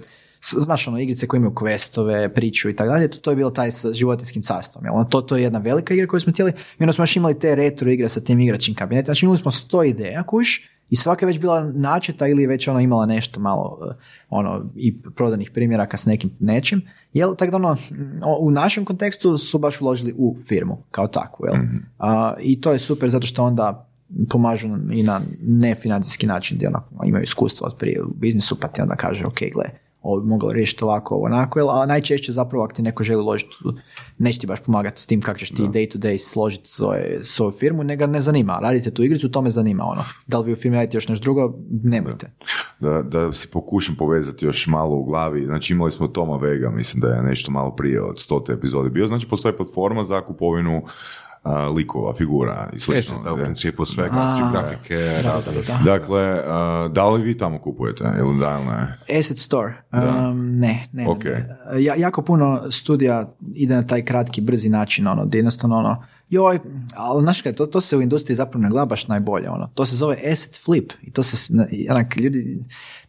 s- 0.41 0.55
znaš 0.57 0.87
ono, 0.87 0.99
igrice 0.99 1.27
koje 1.27 1.37
imaju 1.37 1.51
questove, 1.53 2.29
priču 2.29 2.69
i 2.69 2.75
tako 2.75 2.89
dalje, 2.89 3.07
to, 3.07 3.17
to 3.17 3.29
je 3.29 3.35
bilo 3.35 3.49
taj 3.51 3.71
sa 3.71 3.93
životinskim 3.93 4.43
carstvom. 4.43 4.85
Jel? 4.85 4.93
To, 5.09 5.21
to 5.21 5.37
je 5.37 5.43
jedna 5.43 5.59
velika 5.59 5.93
igra 5.93 6.07
koju 6.07 6.19
smo 6.19 6.33
htjeli 6.33 6.51
i 6.79 6.83
onda 6.83 6.93
smo 6.93 7.01
još 7.01 7.15
imali 7.15 7.39
te 7.39 7.55
retro 7.55 7.91
igre 7.91 8.09
sa 8.09 8.19
tim 8.19 8.39
igračim 8.39 8.75
kabinetima. 8.75 9.05
Znači 9.07 9.25
imali 9.25 9.37
smo 9.37 9.51
sto 9.51 9.83
ideja, 9.83 10.23
kuš, 10.23 10.69
i 10.89 10.95
svaka 10.95 11.25
je 11.25 11.27
već 11.27 11.39
bila 11.39 11.63
načeta 11.63 12.27
ili 12.27 12.45
već 12.47 12.67
ono 12.67 12.79
imala 12.79 13.05
nešto 13.05 13.39
malo 13.39 13.79
eh, 13.81 13.93
ono 14.29 14.65
i 14.75 15.01
prodanih 15.01 15.51
primjeraka 15.51 15.97
s 15.97 16.05
nekim 16.05 16.31
nečim. 16.39 16.81
Jel, 17.13 17.35
tako 17.35 17.51
da 17.51 17.57
ono, 17.57 17.77
u 18.39 18.51
našem 18.51 18.85
kontekstu 18.85 19.37
su 19.37 19.59
baš 19.59 19.81
uložili 19.81 20.15
u 20.17 20.35
firmu 20.47 20.83
kao 20.91 21.07
takvu. 21.07 21.45
Jel? 21.45 21.55
A, 21.99 22.33
I 22.41 22.61
to 22.61 22.71
je 22.73 22.79
super 22.79 23.09
zato 23.09 23.27
što 23.27 23.43
onda 23.43 23.88
pomažu 24.29 24.67
i 24.91 25.03
na 25.03 25.21
nefinancijski 25.41 26.27
način 26.27 26.57
gdje 26.57 26.67
ono, 26.67 26.83
imaju 27.05 27.23
iskustvo 27.23 27.67
od 27.67 27.75
prije 27.77 28.03
u 28.03 28.13
biznisu 28.15 28.55
pa 28.59 28.67
ti 28.67 28.81
onda 28.81 28.95
kaže 28.95 29.25
ok, 29.25 29.39
gle, 29.53 29.65
ovo 30.01 30.21
bi 30.21 30.27
moglo 30.27 30.51
riješiti 30.51 30.83
ovako, 30.83 31.15
ovo, 31.15 31.25
onako, 31.25 31.59
a 31.59 31.85
najčešće 31.85 32.31
zapravo 32.31 32.63
ako 32.63 32.73
ti 32.73 32.81
neko 32.81 33.03
želi 33.03 33.21
uložiti, 33.21 33.55
neće 34.17 34.39
ti 34.39 34.47
baš 34.47 34.59
pomagati 34.59 35.01
s 35.01 35.05
tim 35.05 35.21
kako 35.21 35.39
ćeš 35.39 35.49
ti 35.49 35.61
day 35.63 35.91
to 35.91 35.99
day 35.99 36.17
složiti 36.17 36.69
svoje, 36.69 37.23
svoju 37.23 37.51
firmu, 37.51 37.83
nego 37.83 38.07
ne 38.07 38.21
zanima. 38.21 38.59
Radite 38.61 38.91
tu 38.91 39.03
igricu, 39.03 39.31
to 39.31 39.41
me 39.41 39.49
zanima. 39.49 39.83
Ono. 39.83 40.03
Da 40.27 40.39
li 40.39 40.45
vi 40.45 40.53
u 40.53 40.55
firmi 40.55 40.77
radite 40.77 40.97
još 40.97 41.07
nešto 41.07 41.23
drugo, 41.23 41.53
nemojte. 41.83 42.31
Da, 42.79 43.01
da 43.01 43.33
si 43.33 43.47
pokušam 43.47 43.95
povezati 43.95 44.45
još 44.45 44.67
malo 44.67 44.95
u 44.95 45.03
glavi. 45.03 45.45
Znači 45.45 45.73
imali 45.73 45.91
smo 45.91 46.07
Toma 46.07 46.37
Vega, 46.37 46.69
mislim 46.69 47.01
da 47.01 47.07
je 47.07 47.23
nešto 47.23 47.51
malo 47.51 47.75
prije 47.75 48.01
od 48.01 48.19
stote 48.19 48.53
epizode 48.53 48.89
bio. 48.89 49.07
Znači 49.07 49.27
postoji 49.27 49.57
platforma 49.57 50.03
za 50.03 50.21
kupovinu 50.21 50.81
a, 51.49 51.67
likova, 51.69 52.13
figura 52.13 52.69
i 52.73 52.79
slično. 52.79 52.95
Jeste, 52.95 53.13
da, 53.23 53.33
u 53.33 53.37
principu 53.37 53.85
svega, 53.85 54.15
A, 54.15 54.51
grafike, 54.51 54.95
razne. 55.23 55.53
Dakle, 55.85 56.41
a, 56.47 56.89
da 56.91 57.09
li 57.09 57.23
vi 57.23 57.37
tamo 57.37 57.59
kupujete 57.59 58.03
ili 58.19 58.39
da 58.39 58.57
li 58.57 58.65
ne? 58.65 58.99
Asset 59.19 59.37
Store. 59.37 59.73
Da. 59.91 60.29
Um, 60.29 60.59
ne, 60.59 60.87
ne. 60.91 61.07
Ok. 61.07 61.23
ne. 61.23 61.57
Ja, 61.79 61.95
jako 61.95 62.21
puno 62.21 62.71
studija 62.71 63.33
ide 63.55 63.75
na 63.75 63.87
taj 63.87 64.05
kratki, 64.05 64.41
brzi 64.41 64.69
način, 64.69 65.07
ono, 65.07 65.25
da 65.25 65.37
jednostavno 65.37 65.77
ono, 65.77 66.03
joj, 66.29 66.59
ali 66.95 67.21
znaš 67.21 67.41
kaj, 67.41 67.53
to, 67.53 67.65
to 67.65 67.81
se 67.81 67.97
u 67.97 68.01
industriji 68.01 68.35
zapravo 68.35 68.63
ne 68.63 68.69
gleda 68.69 68.85
baš 68.85 69.07
najbolje, 69.07 69.49
ono. 69.49 69.69
To 69.73 69.85
se 69.85 69.95
zove 69.95 70.17
asset 70.31 70.59
flip 70.65 70.91
i 71.01 71.11
to 71.11 71.23
se, 71.23 71.53
onak, 71.89 72.17
ljudi, 72.17 72.61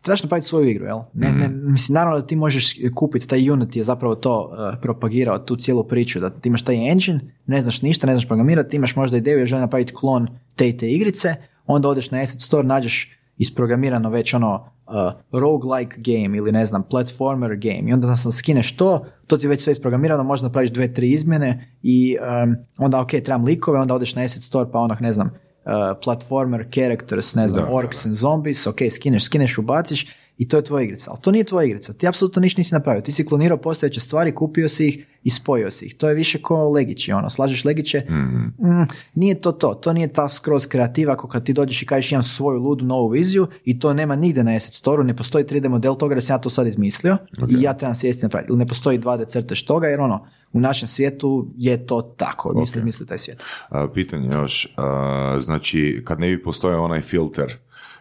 trebaš 0.03 0.23
napraviti 0.23 0.49
svoju 0.49 0.69
igru, 0.69 0.85
jel? 0.85 0.99
Ne, 1.15 1.33
ne, 1.33 1.49
mislim, 1.49 1.95
naravno 1.95 2.21
da 2.21 2.27
ti 2.27 2.37
možeš 2.37 2.77
kupiti, 2.95 3.29
taj 3.29 3.41
Unity 3.41 3.77
je 3.77 3.85
zapravo 3.85 4.15
to 4.15 4.51
uh, 4.53 4.81
propagirao, 4.83 5.39
tu 5.39 5.57
cijelu 5.57 5.85
priču, 5.85 6.21
da 6.21 6.31
ti 6.31 6.49
imaš 6.49 6.65
taj 6.65 6.91
engine, 6.91 7.21
ne 7.47 7.63
znaš 7.63 7.83
ništa, 7.83 8.07
ne 8.07 8.13
znaš 8.13 8.27
programirati, 8.27 8.77
imaš 8.77 8.97
možda 8.97 9.17
ideju, 9.17 9.39
ja 9.39 9.47
želim 9.47 9.61
napraviti 9.61 9.95
klon 9.95 10.29
te 10.57 10.69
i 10.69 10.77
te 10.77 10.91
igrice, 10.91 11.35
onda 11.67 11.89
odeš 11.89 12.11
na 12.11 12.21
asset 12.21 12.41
store, 12.41 12.69
nađeš 12.69 13.17
isprogramirano 13.39 14.11
već 14.11 14.35
ono 14.35 14.55
uh, 14.55 14.95
roguelike 15.33 15.97
game 15.97 16.39
ili 16.39 16.53
ne 16.53 16.67
znam, 16.67 16.83
platformer 16.83 17.57
game 17.57 17.91
i 17.91 17.93
onda 17.93 18.17
sam 18.17 18.33
skineš 18.33 18.77
to, 18.77 19.05
to 19.31 19.39
ti 19.39 19.47
je 19.47 19.51
već 19.51 19.63
sve 19.63 19.73
isprogramirano, 19.73 20.25
možda 20.25 20.47
napraviš 20.47 20.71
dve, 20.71 20.95
tri 20.95 21.11
izmjene 21.11 21.77
i 21.83 22.17
um, 22.21 22.57
onda 22.79 23.01
ok, 23.01 23.11
trebam 23.11 23.45
likove, 23.45 23.79
onda 23.79 23.95
odeš 23.95 24.15
na 24.15 24.23
asset 24.23 24.43
store 24.43 24.71
pa 24.73 24.79
onak 24.79 25.01
ne 25.01 25.13
znam, 25.13 25.27
uh, 25.27 25.73
platformer 26.05 26.67
characters, 26.75 27.35
ne 27.35 27.49
znam, 27.49 27.65
Da, 27.65 27.73
orcs 27.73 28.07
and 28.07 28.17
zombies, 28.17 28.67
ok, 28.67 28.79
skineš, 28.91 29.25
skineš, 29.25 29.59
ubaciš 29.59 30.07
i 30.41 30.49
to 30.49 30.57
je 30.57 30.65
tvoja 30.65 30.85
igrica. 30.85 31.11
Ali 31.11 31.21
to 31.21 31.31
nije 31.31 31.45
tvoja 31.45 31.67
igrica. 31.67 31.93
Ti 31.93 32.09
apsolutno 32.09 32.41
ništa 32.41 32.61
nisi 32.61 32.75
napravio. 32.75 33.01
Ti 33.01 33.13
si 33.13 33.25
klonirao 33.27 33.57
postojeće 33.59 34.01
stvari, 34.01 34.35
kupio 34.35 34.69
si 34.69 34.89
ih 34.89 35.07
i 35.23 35.31
spojio 35.31 35.71
si 35.71 35.87
ih. 35.87 35.95
To 35.95 36.09
je 36.09 36.15
više 36.15 36.43
ko 36.43 36.69
legići. 36.71 37.13
Ono. 37.13 37.31
Slažeš 37.31 37.65
legiće, 37.65 37.99
mm, 38.11 38.87
nije 39.15 39.41
to 39.41 39.53
to. 39.53 39.75
To 39.75 39.93
nije 39.93 40.09
ta 40.13 40.29
skroz 40.29 40.67
kreativa 40.67 41.13
ako 41.13 41.29
kad 41.29 41.45
ti 41.45 41.53
dođeš 41.53 41.83
i 41.83 41.87
kažeš 41.87 42.13
imam 42.13 42.23
svoju 42.23 42.59
ludu 42.61 42.85
novu 42.85 43.09
viziju 43.09 43.47
i 43.65 43.79
to 43.79 43.95
nema 43.95 44.17
nigde 44.17 44.45
na 44.45 44.57
Asset 44.57 44.75
Store-u, 44.75 45.05
ne 45.05 45.17
postoji 45.17 45.45
3D 45.45 45.69
model 45.69 45.95
toga 45.95 46.15
da 46.15 46.21
sam 46.21 46.35
ja 46.35 46.39
to 46.39 46.51
sad 46.51 46.67
izmislio 46.67 47.17
i 47.49 47.63
ja 47.63 47.75
trebam 47.75 47.95
sjesti 47.95 48.23
napraviti. 48.23 48.51
Ili 48.53 48.59
ne 48.59 48.67
postoji 48.67 48.99
2D 48.99 49.27
crtež 49.27 49.63
toga 49.63 49.87
jer 49.87 50.01
ono, 50.01 50.27
u 50.53 50.61
našem 50.61 50.89
svijetu 50.89 51.49
je 51.57 51.87
to 51.87 52.03
tako. 52.03 52.61
Mi 52.61 52.67
smo 52.67 52.79
Ok. 52.81 52.85
misli 52.85 53.07
taj 53.07 53.19
svijet. 53.19 53.43
A, 53.69 53.89
pitanje 53.95 54.29
još, 54.33 54.75
a, 54.77 55.37
znači 55.41 56.03
kad 56.05 56.21
ne 56.21 56.29
bi 56.29 56.43
postojao 56.43 56.85
onaj 56.85 57.01
filter, 57.01 57.57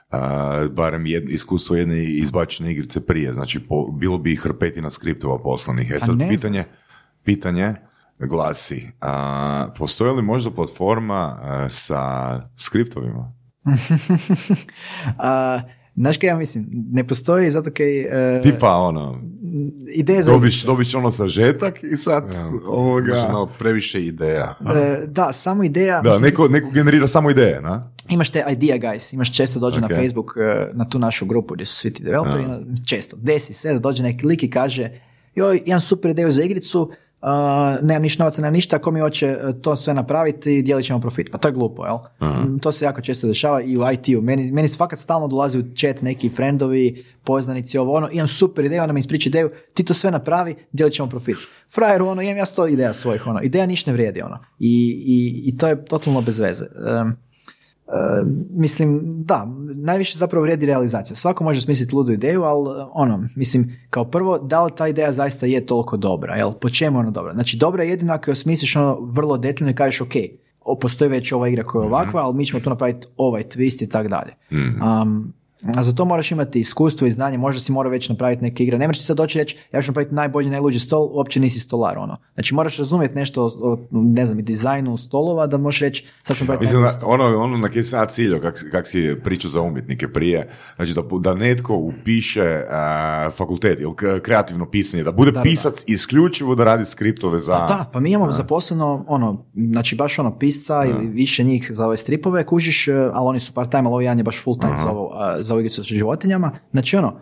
a, 0.09 0.67
barem 0.71 1.05
jed, 1.05 1.29
iskustvo 1.29 1.75
jedne 1.75 2.03
izbačene 2.03 2.71
igrice 2.71 3.05
prije, 3.05 3.33
znači 3.33 3.59
po, 3.59 3.91
bilo 3.91 4.17
bi 4.17 4.35
hrpetina 4.35 4.89
skriptova 4.89 5.39
poslanih. 5.39 5.91
E 5.91 5.99
sad 5.99 6.17
ne 6.17 6.29
pitanje, 6.29 6.63
pitanje 7.23 7.73
glasi, 8.19 8.87
a, 9.01 9.67
postoji 9.77 10.13
li 10.13 10.21
možda 10.21 10.51
platforma 10.51 11.39
a, 11.41 11.67
sa 11.69 12.41
skriptovima? 12.55 13.33
A, 15.17 15.61
znaš 15.95 16.17
kaj 16.17 16.27
ja 16.27 16.37
mislim? 16.37 16.67
Ne 16.71 17.07
postoji 17.07 17.51
zato 17.51 17.71
kaj 17.71 18.01
e, 18.37 18.41
Tipa 18.41 18.75
ono, 18.75 19.21
ideje 19.95 20.23
za 20.23 20.31
dobiš, 20.31 20.63
dobiš 20.63 20.95
ono 20.95 21.09
sažetak 21.09 21.83
i 21.83 21.95
sad 21.95 22.23
ovoga... 22.67 23.07
Imaš 23.07 23.29
ono 23.29 23.45
previše 23.59 24.05
ideja. 24.05 24.55
E, 24.75 25.05
da, 25.07 25.31
samo 25.33 25.63
ideja. 25.63 26.01
Da, 26.01 26.09
mislim, 26.09 26.23
neko, 26.23 26.47
neko 26.47 26.69
generira 26.69 27.07
samo 27.07 27.29
ideje, 27.29 27.61
na? 27.61 27.91
Imaš 28.09 28.29
te 28.29 28.43
idea 28.49 28.77
guys, 28.77 29.13
imaš 29.13 29.35
često 29.35 29.59
dođe 29.59 29.77
Ok. 29.79 29.89
na 29.89 29.95
Facebook, 29.95 30.31
e, 30.37 30.71
na 30.73 30.89
tu 30.89 30.99
našu 30.99 31.25
grupu 31.25 31.53
gdje 31.53 31.65
su 31.65 31.75
svi 31.75 31.93
ti 31.93 32.03
developeri, 32.03 32.43
ono, 32.45 32.59
često, 32.87 33.15
desi 33.19 33.53
se 33.53 33.73
da 33.73 33.79
dođe 33.79 34.03
neki 34.03 34.25
lik 34.27 34.43
i 34.43 34.49
kaže, 34.49 34.89
joj, 35.35 35.61
imam 35.65 35.79
super 35.79 36.11
ideju 36.11 36.31
za 36.31 36.43
igricu, 36.43 36.91
a, 37.21 37.77
nemam 37.81 38.01
ništa 38.01 38.23
novaca 38.23 38.41
na 38.41 38.49
ništa, 38.49 38.75
ako 38.75 38.91
mi 38.91 38.99
hoće 38.99 39.27
e, 39.27 39.37
to 39.61 39.75
sve 39.75 39.93
napraviti, 39.93 40.61
dijelit 40.61 40.85
ćemo 40.85 40.99
profit. 40.99 41.27
Pa 41.31 41.37
to 41.37 41.47
je 41.47 41.51
glupo, 41.51 41.85
jel? 41.85 41.97
Mm, 42.29 42.59
To 42.59 42.71
se 42.71 42.85
jako 42.85 43.01
često 43.01 43.27
dešava 43.27 43.61
i 43.61 43.77
u 43.77 43.81
IT-u. 43.93 44.21
Meni, 44.21 44.51
meni 44.51 44.67
fakat 44.67 44.99
stalno 44.99 45.27
dolazi 45.27 45.59
u 45.59 45.63
chat 45.75 46.01
neki 46.01 46.29
friendovi, 46.29 47.03
poznanici, 47.23 47.77
ovo 47.77 47.93
ono, 47.93 48.09
imam 48.11 48.27
super 48.27 48.65
ideju, 48.65 48.83
ona 48.83 48.93
mi 48.93 48.99
ispriča 48.99 49.29
ideju, 49.29 49.49
ti 49.73 49.83
to 49.83 49.93
sve 49.93 50.11
napravi, 50.11 50.55
dijelit 50.71 50.93
ćemo 50.93 51.09
profit. 51.09 51.37
Frajeru, 51.75 52.07
ono, 52.07 52.21
imam 52.21 52.37
ja 52.37 52.45
sto 52.45 52.67
ideja 52.67 52.93
svojih, 52.93 53.27
ono, 53.27 53.41
ideja 53.41 53.65
ništa 53.65 53.91
ne 53.91 53.93
vrijedi, 53.93 54.21
ono. 54.21 54.39
I, 54.59 55.03
i, 55.05 55.49
i 55.49 55.57
to 55.57 55.67
je 55.67 55.85
totalno 55.85 56.21
bez 56.21 56.39
veze. 56.39 56.65
E, 56.65 56.69
mislim, 58.49 59.01
da, 59.03 59.47
najviše 59.75 60.17
zapravo 60.17 60.41
vrijedi 60.41 60.65
realizacija. 60.65 61.15
Svako 61.15 61.43
može 61.43 61.61
smisliti 61.61 61.95
ludu 61.95 62.11
ideju, 62.11 62.43
ali 62.43 62.79
e, 62.79 62.85
ono, 62.93 63.27
mislim, 63.35 63.75
kao 63.89 64.05
prvo, 64.05 64.37
da 64.37 64.63
li 64.63 64.71
ta 64.77 64.87
ideja 64.87 65.13
zaista 65.13 65.45
je 65.45 65.65
toliko 65.65 65.97
dobra, 65.97 66.35
jel? 66.35 66.51
Po 66.53 66.69
čemu 66.69 66.97
je 66.97 66.99
ona 66.99 67.11
dobra? 67.11 67.33
Znači, 67.33 67.57
dobra 67.57 67.83
je 67.83 67.89
jedino 67.89 68.13
ako 68.13 68.29
je 68.29 68.33
osmisliš 68.33 68.75
ono 68.75 68.99
vrlo 69.15 69.37
detaljno 69.37 69.71
i 69.71 69.75
kažeš, 69.75 70.01
ok, 70.01 70.13
postoji 70.81 71.09
već 71.09 71.31
ova 71.31 71.47
igra 71.47 71.63
koja 71.63 71.83
je 71.83 71.87
ovakva, 71.87 72.21
ali 72.21 72.35
mi 72.35 72.45
ćemo 72.45 72.59
tu 72.59 72.69
napraviti 72.69 73.07
ovaj 73.17 73.43
twist 73.43 73.83
i 73.83 73.89
tako 73.89 74.09
dalje. 74.09 74.33
Um, 75.01 75.33
a 75.61 75.83
za 75.83 75.93
to 75.93 76.05
moraš 76.05 76.31
imati 76.31 76.59
iskustvo 76.59 77.07
i 77.07 77.11
znanje, 77.11 77.37
možda 77.37 77.61
si 77.61 77.71
mora 77.71 77.89
već 77.89 78.09
napraviti 78.09 78.43
neke 78.43 78.63
igre. 78.63 78.77
Ne 78.77 78.87
možeš 78.87 78.99
ti 78.99 79.05
sad 79.05 79.17
doći 79.17 79.39
reći, 79.39 79.57
ja 79.73 79.81
ću 79.81 79.87
napraviti 79.91 80.15
najbolji, 80.15 80.49
najluđi 80.49 80.79
stol, 80.79 81.09
uopće 81.11 81.39
nisi 81.39 81.59
stolar, 81.59 81.97
ono. 81.97 82.17
Znači, 82.33 82.55
moraš 82.55 82.77
razumjeti 82.77 83.15
nešto 83.15 83.43
o, 83.43 83.47
o, 83.61 83.77
ne 83.91 84.25
znam, 84.25 84.39
i 84.39 84.41
dizajnu 84.41 84.97
stolova, 84.97 85.47
da 85.47 85.57
možeš 85.57 85.79
reći, 85.79 86.05
sad 86.23 86.37
ću 86.37 86.43
napraviti 86.43 86.63
Mislim, 86.63 86.81
da, 86.81 87.05
ono, 87.05 87.23
ono 87.23 87.57
na 87.57 87.69
kje 87.69 87.83
sam 87.83 87.99
ja 87.99 88.05
ciljao, 88.05 88.41
kak, 88.41 88.65
kak 88.71 88.87
si 88.87 89.15
pričao 89.23 89.51
za 89.51 89.61
umjetnike 89.61 90.07
prije, 90.07 90.49
znači 90.75 90.93
da, 90.93 91.01
da 91.19 91.35
netko 91.35 91.75
upiše 91.75 92.63
a, 92.69 93.29
fakultet 93.37 93.79
ili 93.79 93.93
kreativno 94.21 94.65
pisanje, 94.65 95.03
da 95.03 95.11
bude 95.11 95.31
Da, 95.31 95.39
da, 95.39 95.43
pisac 95.43 95.83
isključivo 95.87 96.55
da 96.55 96.63
radi 96.63 96.85
skriptove 96.85 97.39
za... 97.39 97.53
Pa 97.53 97.65
da, 97.65 97.89
pa 97.93 97.99
mi 97.99 98.11
imamo 98.11 98.31
zaposleno, 98.31 99.05
ono, 99.07 99.45
znači 99.71 99.95
baš 99.95 100.19
ono 100.19 100.39
pisca 100.39 100.85
ili 100.85 101.07
više 101.07 101.43
njih 101.43 101.67
za 101.71 101.85
ove 101.85 101.97
stripove, 101.97 102.45
kužiš, 102.45 102.87
e, 102.87 102.93
ali 103.13 103.27
oni 103.27 103.39
su 103.39 103.53
part 103.53 103.71
time, 103.71 103.83
ali 103.83 103.93
ovaj 103.93 104.05
jedan 104.05 104.17
je 104.17 104.23
baš 104.23 104.43
full 104.43 104.59
time 104.59 104.77
za, 104.77 104.89
ovo, 104.89 105.11
a, 105.13 105.41
za 105.49 105.53
ovu 105.53 105.61
igricu 105.61 105.83
sa 105.83 105.95
životinjama. 105.95 106.51
Znači 106.71 106.97
ono, 106.97 107.13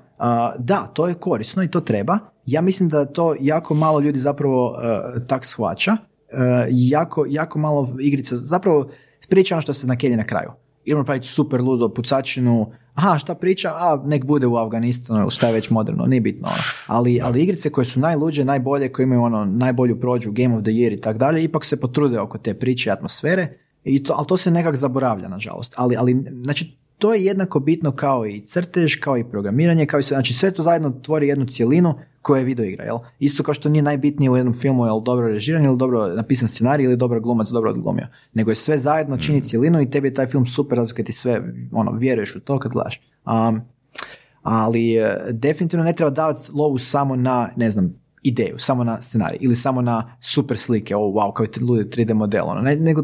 da, 0.59 0.87
to 0.93 1.07
je 1.07 1.13
korisno 1.13 1.63
i 1.63 1.71
to 1.71 1.81
treba. 1.81 2.19
Ja 2.45 2.61
mislim 2.61 2.89
da 2.89 3.05
to 3.05 3.35
jako 3.39 3.73
malo 3.73 3.99
ljudi 3.99 4.19
zapravo 4.19 4.75
e, 4.75 5.27
tak 5.27 5.45
shvaća. 5.45 5.97
E, 6.29 6.67
jako, 6.69 7.25
jako 7.29 7.59
malo 7.59 7.95
igrica, 7.99 8.35
zapravo 8.35 8.89
priča 9.29 9.55
ono 9.55 9.61
što 9.61 9.73
se 9.73 9.87
nakelje 9.87 10.17
na 10.17 10.23
kraju. 10.23 10.51
Idemo 10.85 10.99
napraviti 10.99 11.27
super 11.27 11.61
ludo 11.61 11.89
pucačinu, 11.89 12.71
aha, 12.93 13.17
šta 13.17 13.35
priča, 13.35 13.69
a 13.75 14.01
nek 14.05 14.25
bude 14.25 14.47
u 14.47 14.55
Afganistanu 14.55 15.21
ili 15.21 15.31
šta 15.31 15.47
je 15.47 15.53
već 15.53 15.69
moderno, 15.69 16.05
nije 16.05 16.21
bitno. 16.21 16.47
Ono. 16.47 16.57
Ali, 16.87 17.19
ali 17.23 17.43
igrice 17.43 17.69
koje 17.69 17.85
su 17.85 17.99
najluđe, 17.99 18.45
najbolje, 18.45 18.91
koje 18.91 19.03
imaju 19.03 19.21
ono 19.21 19.45
najbolju 19.45 19.99
prođu, 19.99 20.31
Game 20.31 20.55
of 20.55 20.63
the 20.63 20.71
Year 20.71 20.93
i 20.93 21.01
tak 21.01 21.17
dalje, 21.17 21.43
ipak 21.43 21.65
se 21.65 21.79
potrude 21.79 22.19
oko 22.19 22.37
te 22.37 22.53
priče 22.53 22.89
i 22.89 22.93
atmosfere, 22.93 23.57
i 23.83 24.03
to, 24.03 24.13
ali 24.17 24.27
to 24.27 24.37
se 24.37 24.51
nekak 24.51 24.75
zaboravlja, 24.75 25.27
nažalost. 25.27 25.73
Ali, 25.77 25.95
ali, 25.95 26.25
znači, 26.43 26.77
to 26.97 27.13
je 27.13 27.25
jednako 27.25 27.59
bitno 27.59 27.91
kao 27.91 28.27
i 28.27 28.41
crtež, 28.41 28.95
kao 28.95 29.17
i 29.17 29.23
programiranje, 29.23 29.85
kao 29.85 29.99
i 29.99 30.03
sve, 30.03 30.15
znači 30.15 30.33
sve 30.33 30.51
to 30.51 30.63
zajedno 30.63 30.99
tvori 31.03 31.27
jednu 31.27 31.45
cjelinu 31.45 31.95
koja 32.21 32.39
je 32.39 32.45
video 32.45 32.65
igra, 32.65 32.83
jel? 32.83 32.97
Isto 33.19 33.43
kao 33.43 33.53
što 33.53 33.69
nije 33.69 33.81
najbitnije 33.81 34.31
u 34.31 34.37
jednom 34.37 34.53
filmu 34.53 34.85
jel 34.85 35.01
dobro 35.01 35.27
režiran 35.27 35.65
ili 35.65 35.77
dobro 35.77 36.07
napisan 36.07 36.47
scenarij 36.47 36.85
ili 36.85 36.97
dobro 36.97 37.19
glumac 37.21 37.47
dobro 37.47 37.69
odglumio, 37.69 38.07
nego 38.33 38.51
je 38.51 38.55
sve 38.55 38.77
zajedno 38.77 39.17
čini 39.17 39.43
cjelinu 39.43 39.81
i 39.81 39.89
tebi 39.89 40.07
je 40.07 40.13
taj 40.13 40.27
film 40.27 40.45
super 40.45 40.77
zato 40.79 40.93
kad 40.95 41.05
ti 41.05 41.11
sve 41.11 41.41
ono, 41.71 41.91
vjeruješ 41.91 42.35
u 42.35 42.39
to 42.39 42.59
kad 42.59 42.71
gledaš. 42.71 43.01
Um, 43.25 43.61
ali 44.43 44.95
e, 44.95 45.17
definitivno 45.31 45.85
ne 45.85 45.93
treba 45.93 46.11
davati 46.11 46.51
lovu 46.53 46.77
samo 46.77 47.15
na, 47.15 47.49
ne 47.55 47.69
znam, 47.69 47.93
ideju, 48.23 48.59
samo 48.59 48.83
na 48.83 49.01
scenarij 49.01 49.37
ili 49.41 49.55
samo 49.55 49.81
na 49.81 50.17
super 50.21 50.57
slike, 50.57 50.95
oh 50.95 51.13
wow, 51.13 51.33
kao 51.33 51.43
je 51.43 51.49
ludi 51.61 51.83
3D 51.83 52.13
model, 52.13 52.43
ono, 52.47 52.61
ne, 52.61 52.75
nego 52.75 53.03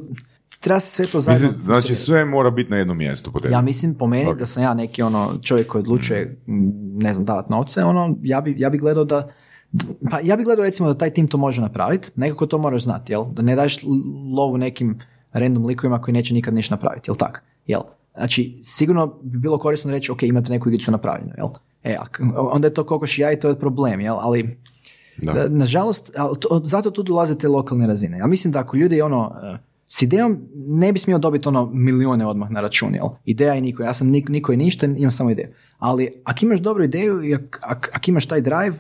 treba 0.64 0.80
se 0.80 0.92
sve 0.92 1.06
to 1.06 1.22
zajedno... 1.22 1.48
Mislim, 1.48 1.62
znači 1.62 1.96
sve 1.96 2.26
mora 2.26 2.52
biti 2.52 2.72
na 2.72 2.78
jednom 2.78 2.98
mjestu 2.98 3.32
po 3.32 3.40
tebi. 3.40 3.54
Ja 3.54 3.62
mislim 3.62 3.96
po 3.96 4.08
meni 4.08 4.36
da 4.40 4.46
sam 4.46 4.64
ja 4.64 4.74
neki 4.74 5.02
ono 5.02 5.40
čovjek 5.42 5.68
koji 5.68 5.80
odlučuje, 5.80 6.42
m, 6.48 6.72
ne 6.98 7.14
znam, 7.14 7.26
davati 7.26 7.52
novce, 7.52 7.84
ono, 7.84 8.18
ja 8.22 8.42
bi, 8.42 8.56
ja 8.58 8.70
bi 8.70 8.78
gledao 8.78 9.06
da 9.06 9.32
pa 10.12 10.20
ja 10.24 10.36
bih 10.36 10.46
gledao 10.46 10.66
recimo 10.66 10.88
da 10.88 10.98
taj 10.98 11.10
tim 11.10 11.28
to 11.28 11.38
može 11.38 11.62
napraviti, 11.62 12.10
nekako 12.16 12.46
to 12.46 12.58
moraš 12.58 12.84
znati, 12.84 13.14
jel? 13.14 13.26
Da 13.26 13.42
ne 13.42 13.56
daš 13.56 13.80
lovu 14.36 14.58
nekim 14.58 15.00
random 15.32 15.66
likovima 15.66 16.02
koji 16.02 16.14
neće 16.14 16.34
nikad 16.34 16.54
ništa 16.54 16.76
napraviti, 16.76 17.10
jel 17.10 17.16
tak? 17.16 17.44
Jel? 17.68 17.82
Znači, 18.14 18.60
sigurno 18.64 19.20
bi 19.22 19.38
bilo 19.38 19.58
korisno 19.58 19.92
reći, 19.92 20.12
ok, 20.12 20.24
imate 20.24 20.52
neku 20.52 20.70
igricu 20.70 20.92
napravljenu, 20.92 21.32
jel? 21.38 21.48
E, 21.84 21.98
onda 22.52 22.68
je 22.68 22.74
to 22.74 22.84
kokoš 22.84 23.20
ja 23.20 23.32
i 23.32 23.40
to 23.40 23.50
je 23.50 23.60
problem, 23.60 24.00
jel? 24.02 24.16
Ali, 24.20 24.58
Da. 25.22 25.48
nažalost, 25.50 26.12
zato 26.64 26.92
tu 26.92 27.04
dolaze 27.04 27.38
te 27.38 27.48
lokalne 27.48 27.88
razine. 27.88 28.18
Ja 28.18 28.28
mislim 28.28 28.52
da 28.52 28.60
ako 28.60 28.78
ljudi 28.78 29.02
ono, 29.02 29.36
s 29.88 30.02
idejom 30.02 30.40
ne 30.56 30.94
bi 30.94 31.00
smio 31.00 31.18
dobiti 31.18 31.48
ono 31.48 31.66
milijone 31.66 32.26
odmah 32.26 32.52
na 32.52 32.62
račun, 32.62 32.96
jel? 32.96 33.08
Ideja 33.26 33.56
i 33.56 33.62
niko, 33.62 33.84
ja 33.84 33.94
sam 33.94 34.08
niko, 34.08 34.32
niko 34.32 34.54
i 34.54 34.58
ništa, 34.58 34.86
imam 34.86 35.12
samo 35.12 35.30
ideju. 35.30 35.48
Ali 35.78 36.22
ako 36.24 36.46
imaš 36.46 36.60
dobru 36.60 36.84
ideju 36.84 37.24
i 37.24 37.36
ak, 37.36 37.60
ak, 37.94 38.08
imaš 38.08 38.26
taj 38.26 38.42
drive, 38.42 38.74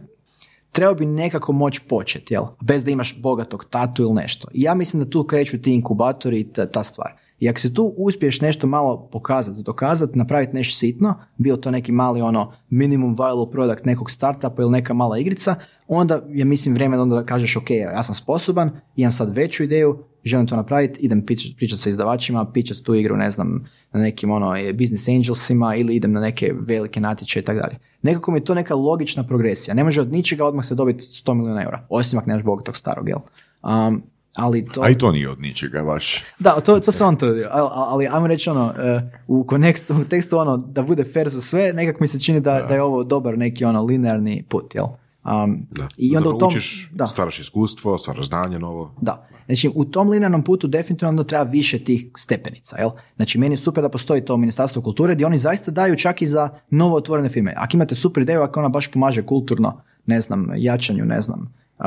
trebao 0.71 0.95
bi 0.95 1.05
nekako 1.05 1.51
moći 1.51 1.81
početi, 1.89 2.33
jel? 2.33 2.43
Bez 2.61 2.83
da 2.83 2.91
imaš 2.91 3.21
bogatog 3.21 3.65
tatu 3.69 4.01
ili 4.01 4.13
nešto. 4.13 4.47
I 4.53 4.61
ja 4.61 4.73
mislim 4.73 5.03
da 5.03 5.09
tu 5.09 5.23
kreću 5.23 5.61
ti 5.61 5.73
inkubatori 5.73 6.39
i 6.39 6.53
ta, 6.53 6.65
ta 6.65 6.83
stvar. 6.83 7.23
I 7.39 7.49
ako 7.49 7.59
se 7.59 7.73
tu 7.73 7.93
uspiješ 7.97 8.41
nešto 8.41 8.67
malo 8.67 9.09
pokazati, 9.11 9.63
dokazati, 9.63 10.17
napraviti 10.17 10.53
nešto 10.55 10.77
sitno, 10.77 11.13
bio 11.37 11.57
to 11.57 11.71
neki 11.71 11.91
mali 11.91 12.21
ono 12.21 12.53
minimum 12.69 13.15
viable 13.15 13.51
product 13.51 13.85
nekog 13.85 14.11
startupa 14.11 14.61
ili 14.61 14.71
neka 14.71 14.93
mala 14.93 15.17
igrica, 15.17 15.55
onda 15.87 16.21
je 16.29 16.45
mislim 16.45 16.73
vrijeme 16.73 16.97
da 16.97 17.03
onda 17.03 17.25
kažeš 17.25 17.57
ok, 17.57 17.69
ja 17.69 18.03
sam 18.03 18.15
sposoban, 18.15 18.71
imam 18.95 19.11
sad 19.11 19.35
veću 19.35 19.63
ideju, 19.63 20.03
želim 20.23 20.47
to 20.47 20.55
napraviti, 20.55 20.99
idem 20.99 21.25
pričati 21.25 21.55
pričat 21.55 21.79
sa 21.79 21.89
izdavačima, 21.89 22.45
pričati 22.45 22.83
tu 22.83 22.95
igru, 22.95 23.17
ne 23.17 23.31
znam, 23.31 23.65
na 23.93 23.99
nekim 23.99 24.31
ono, 24.31 24.53
business 24.73 25.07
angelsima 25.07 25.75
ili 25.75 25.95
idem 25.95 26.11
na 26.11 26.19
neke 26.19 26.53
velike 26.67 26.99
natječaje 26.99 27.41
i 27.41 27.45
tako 27.45 27.59
dalje. 27.59 27.77
Nekako 28.01 28.31
mi 28.31 28.37
je 28.37 28.43
to 28.43 28.55
neka 28.55 28.75
logična 28.75 29.23
progresija. 29.23 29.73
Ne 29.73 29.83
može 29.83 30.01
od 30.01 30.11
ničega 30.11 30.45
odmah 30.45 30.65
se 30.65 30.75
dobiti 30.75 31.03
100 31.03 31.33
milijuna 31.33 31.63
eura, 31.63 31.85
osim 31.89 32.19
ako 32.19 32.29
nemaš 32.29 32.43
bogatog 32.43 32.77
starog, 32.77 33.09
jel? 33.09 33.19
Um, 33.63 34.03
ali 34.35 34.65
to... 34.65 34.81
A 34.81 34.89
i 34.89 34.97
to 34.97 35.11
nije 35.11 35.29
od 35.29 35.41
ničega 35.41 35.83
baš. 35.83 36.23
Da, 36.39 36.59
to, 36.59 36.79
to 36.79 36.91
se 36.91 37.03
on 37.03 37.15
to, 37.15 37.25
ali, 37.25 37.69
ali 37.71 38.07
ajmo 38.07 38.27
reći 38.27 38.49
ono, 38.49 38.73
e, 38.77 39.01
u, 39.27 39.43
konektu, 39.43 39.95
u 39.95 40.03
tekstu 40.03 40.37
ono, 40.37 40.57
da 40.57 40.81
bude 40.81 41.03
fair 41.13 41.29
za 41.29 41.41
sve, 41.41 41.73
nekako 41.73 41.97
mi 42.01 42.07
se 42.07 42.19
čini 42.19 42.39
da, 42.39 42.65
da. 42.67 42.73
je 42.73 42.81
ovo 42.81 43.03
dobar 43.03 43.37
neki 43.37 43.65
ono 43.65 43.83
linearni 43.83 44.43
put, 44.49 44.75
jel? 44.75 44.85
Um, 44.85 45.67
Da. 45.71 45.87
I 45.97 46.17
onda 46.17 46.29
u 46.29 46.31
Zapravo 46.31 46.39
tom, 46.39 46.47
učiš, 46.47 46.89
da, 46.91 47.07
stvaraš 47.07 47.39
iskustvo, 47.39 47.97
stvaraš 47.97 48.27
znanje 48.27 48.59
novo. 48.59 48.95
da. 49.01 49.27
Znači, 49.53 49.71
u 49.75 49.85
tom 49.85 50.09
linearnom 50.09 50.43
putu 50.43 50.67
definitivno 50.67 51.09
onda 51.09 51.23
treba 51.23 51.43
više 51.43 51.83
tih 51.83 52.05
stepenica, 52.17 52.77
jel? 52.79 52.89
Znači, 53.15 53.39
meni 53.39 53.53
je 53.53 53.57
super 53.57 53.81
da 53.81 53.89
postoji 53.89 54.25
to 54.25 54.37
Ministarstvo 54.37 54.81
kulture 54.81 55.15
gdje 55.15 55.25
oni 55.25 55.37
zaista 55.37 55.71
daju 55.71 55.95
čak 55.95 56.21
i 56.21 56.25
za 56.25 56.49
novo 56.69 56.95
otvorene 56.95 57.29
firme. 57.29 57.53
Ako 57.57 57.77
imate 57.77 57.95
super 57.95 58.23
ideju, 58.23 58.41
ako 58.41 58.59
ona 58.59 58.69
baš 58.69 58.91
pomaže 58.91 59.25
kulturno, 59.25 59.81
ne 60.05 60.21
znam, 60.21 60.47
jačanju, 60.55 61.05
ne 61.05 61.21
znam, 61.21 61.53
uh, 61.79 61.85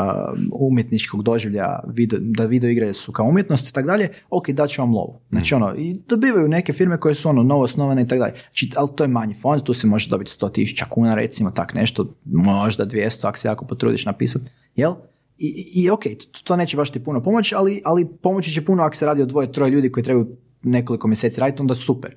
umjetničkog 0.53 1.23
doživlja, 1.23 1.81
video, 1.87 2.19
da 2.23 2.47
video 2.47 2.71
igre 2.71 2.93
su 2.93 3.13
kao 3.13 3.27
umjetnost 3.27 3.69
i 3.69 3.73
tako 3.73 3.87
dalje, 3.87 4.09
ok, 4.31 4.51
dat 4.51 4.71
ću 4.71 4.83
vam 4.83 4.95
lovu. 4.95 5.21
Znači, 5.31 5.55
ono, 5.55 5.75
i 5.75 6.01
dobivaju 6.09 6.49
neke 6.49 6.73
firme 6.73 6.99
koje 6.99 7.15
su 7.15 7.29
ono 7.29 7.43
novo 7.43 7.63
osnovane 7.63 8.03
i 8.03 8.09
tako 8.09 8.19
dalje. 8.19 8.33
Znači, 8.33 8.71
ali 8.77 8.89
to 8.97 9.05
je 9.05 9.09
manji 9.09 9.35
fond, 9.35 9.63
tu 9.63 9.73
se 9.73 9.87
može 9.87 10.11
dobiti 10.11 10.37
100.000 10.41 10.89
kuna, 10.89 11.15
recimo, 11.15 11.51
tak 11.51 11.75
nešto, 11.75 12.15
možda 12.25 12.87
200, 12.87 13.29
ako 13.29 13.39
se 13.39 13.49
jako 13.49 13.65
potrudiš 13.65 14.07
napisati, 14.07 14.51
jel? 14.77 14.95
I, 15.39 15.73
i, 15.75 15.91
ok, 15.91 16.03
to, 16.45 16.57
neće 16.57 16.77
baš 16.77 16.91
ti 16.93 17.05
puno 17.05 17.23
pomoći, 17.23 17.55
ali, 17.55 17.83
ali 17.85 18.07
pomoći 18.23 18.51
će 18.51 18.65
puno 18.65 18.83
ako 18.83 18.97
se 18.97 19.07
radi 19.07 19.23
o 19.23 19.27
dvoje, 19.27 19.53
troje 19.53 19.71
ljudi 19.71 19.93
koji 19.93 20.05
trebaju 20.05 20.37
nekoliko 20.63 21.09
mjeseci 21.09 21.41
raditi, 21.41 21.61
onda 21.61 21.75
super. 21.75 22.15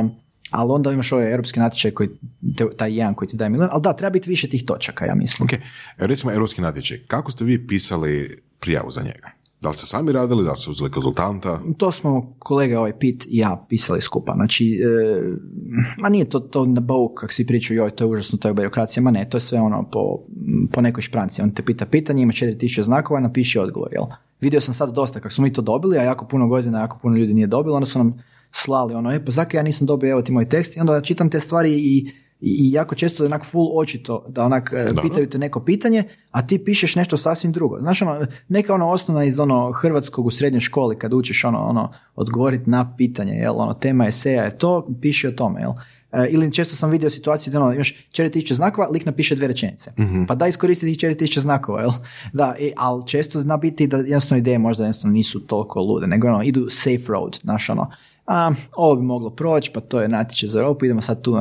Um, 0.00 0.10
ali 0.50 0.72
onda 0.72 0.92
imaš 0.92 1.12
ovaj 1.12 1.32
europski 1.32 1.60
natječaj 1.60 1.90
koji, 1.90 2.08
te- 2.56 2.76
taj 2.76 2.96
jedan 2.96 3.14
koji 3.14 3.28
ti 3.28 3.36
daje 3.36 3.50
milijon, 3.50 3.68
ali 3.72 3.82
da, 3.82 3.92
treba 3.92 4.10
biti 4.10 4.30
više 4.30 4.48
tih 4.48 4.64
točaka, 4.66 5.06
ja 5.06 5.14
mislim. 5.14 5.46
Ok, 5.46 5.52
recimo 5.96 6.32
europski 6.32 6.60
natječaj. 6.60 6.98
Kako 7.06 7.32
ste 7.32 7.44
vi 7.44 7.66
pisali 7.66 8.42
prijavu 8.60 8.90
za 8.90 9.02
njega? 9.02 9.35
Da 9.66 9.70
li 9.70 9.76
ste 9.76 9.86
sami 9.86 10.12
radili, 10.12 10.44
da 10.44 10.50
li 10.50 10.56
ste 10.56 10.70
uzeli 10.70 10.90
konzultanta? 10.90 11.60
To 11.78 11.92
smo 11.92 12.34
kolega 12.38 12.78
ovaj 12.78 12.98
Pit 12.98 13.24
i 13.28 13.38
ja 13.38 13.66
pisali 13.68 14.00
skupa. 14.00 14.32
Znači, 14.34 14.80
e, 14.82 15.22
ma 15.98 16.08
nije 16.08 16.24
to, 16.24 16.40
to 16.40 16.66
na 16.66 16.80
bauk 16.80 17.20
kak 17.20 17.32
svi 17.32 17.46
pričaju, 17.46 17.76
joj, 17.76 17.90
to 17.90 18.04
je 18.04 18.08
užasno, 18.08 18.38
to 18.38 18.48
je 18.48 18.54
birokracija, 18.54 19.02
ma 19.02 19.10
ne, 19.10 19.28
to 19.30 19.36
je 19.36 19.40
sve 19.40 19.60
ono 19.60 19.88
po, 19.92 20.18
po 20.72 20.80
nekoj 20.80 21.02
špranci. 21.02 21.42
On 21.42 21.50
te 21.50 21.62
pita 21.62 21.86
pitanje, 21.86 22.22
ima 22.22 22.32
4000 22.32 22.82
znakova, 22.82 23.20
napiši 23.20 23.58
odgovor, 23.58 23.88
jel? 23.92 24.04
Vidio 24.40 24.60
sam 24.60 24.74
sad 24.74 24.94
dosta 24.94 25.20
kako 25.20 25.34
smo 25.34 25.44
mi 25.44 25.52
to 25.52 25.62
dobili, 25.62 25.98
a 25.98 26.02
jako 26.02 26.26
puno 26.26 26.48
godina, 26.48 26.80
jako 26.80 26.98
puno 27.02 27.16
ljudi 27.16 27.34
nije 27.34 27.46
dobilo, 27.46 27.76
onda 27.76 27.86
su 27.86 27.98
nam 27.98 28.22
slali 28.52 28.94
ono, 28.94 29.12
e, 29.12 29.24
pa 29.24 29.30
zakaj 29.30 29.58
ja 29.58 29.62
nisam 29.62 29.86
dobio, 29.86 30.10
evo 30.10 30.22
ti 30.22 30.32
moj 30.32 30.48
tekst, 30.48 30.76
i 30.76 30.80
onda 30.80 31.00
čitam 31.00 31.30
te 31.30 31.40
stvari 31.40 31.72
i, 31.78 32.12
i, 32.40 32.72
jako 32.72 32.94
često 32.94 33.22
je 33.22 33.26
onak 33.26 33.44
full 33.44 33.78
očito 33.78 34.24
da 34.28 34.44
onak 34.44 34.72
e, 34.76 34.86
pitaju 35.02 35.30
te 35.30 35.38
neko 35.38 35.60
pitanje, 35.60 36.04
a 36.30 36.46
ti 36.46 36.64
pišeš 36.64 36.94
nešto 36.94 37.16
sasvim 37.16 37.52
drugo. 37.52 37.80
Znaš 37.80 38.02
ono, 38.02 38.26
neka 38.48 38.74
ono 38.74 38.88
osnovna 38.88 39.24
iz 39.24 39.38
ono 39.38 39.72
hrvatskog 39.72 40.26
u 40.26 40.30
srednjoj 40.30 40.60
školi 40.60 40.98
kad 40.98 41.14
učiš 41.14 41.44
ono, 41.44 41.58
ono 41.58 41.92
odgovoriti 42.14 42.70
na 42.70 42.96
pitanje, 42.96 43.32
jel, 43.32 43.54
ono, 43.56 43.74
tema 43.74 44.06
eseja 44.06 44.44
je 44.44 44.58
to, 44.58 44.88
piši 45.02 45.26
o 45.26 45.30
tome, 45.30 45.60
jel. 45.60 45.72
E, 46.12 46.28
ili 46.30 46.52
često 46.52 46.76
sam 46.76 46.90
vidio 46.90 47.10
situaciju 47.10 47.52
da 47.52 47.62
ono, 47.62 47.72
imaš 47.72 47.94
4000 48.12 48.52
znakova, 48.52 48.88
lik 48.88 49.06
napiše 49.06 49.34
dve 49.34 49.48
rečenice. 49.48 49.92
Pa 50.28 50.34
da 50.34 50.46
iskoristi 50.46 50.86
tih 50.86 51.10
4000 51.10 51.38
znakova, 51.38 51.80
jel? 51.80 51.90
Da, 52.32 52.54
i, 52.58 52.72
ali 52.76 53.06
često 53.06 53.40
zna 53.40 53.56
biti 53.56 53.86
da 53.86 53.96
jednostavno 53.96 54.38
ideje 54.38 54.58
možda 54.58 54.84
jednostavno 54.84 55.14
nisu 55.14 55.40
toliko 55.40 55.80
lude, 55.80 56.06
nego 56.06 56.28
ono, 56.28 56.42
idu 56.42 56.68
safe 56.70 57.04
road, 57.08 57.38
znaš 57.42 57.70
ono, 57.70 57.90
a, 58.26 58.52
ovo 58.76 58.96
bi 58.96 59.02
moglo 59.02 59.30
proći, 59.30 59.70
pa 59.74 59.80
to 59.80 60.00
je 60.00 60.08
natječaj 60.08 60.48
za 60.48 60.60
Europu, 60.60 60.84
idemo 60.84 61.00
sad 61.00 61.22
tu, 61.22 61.36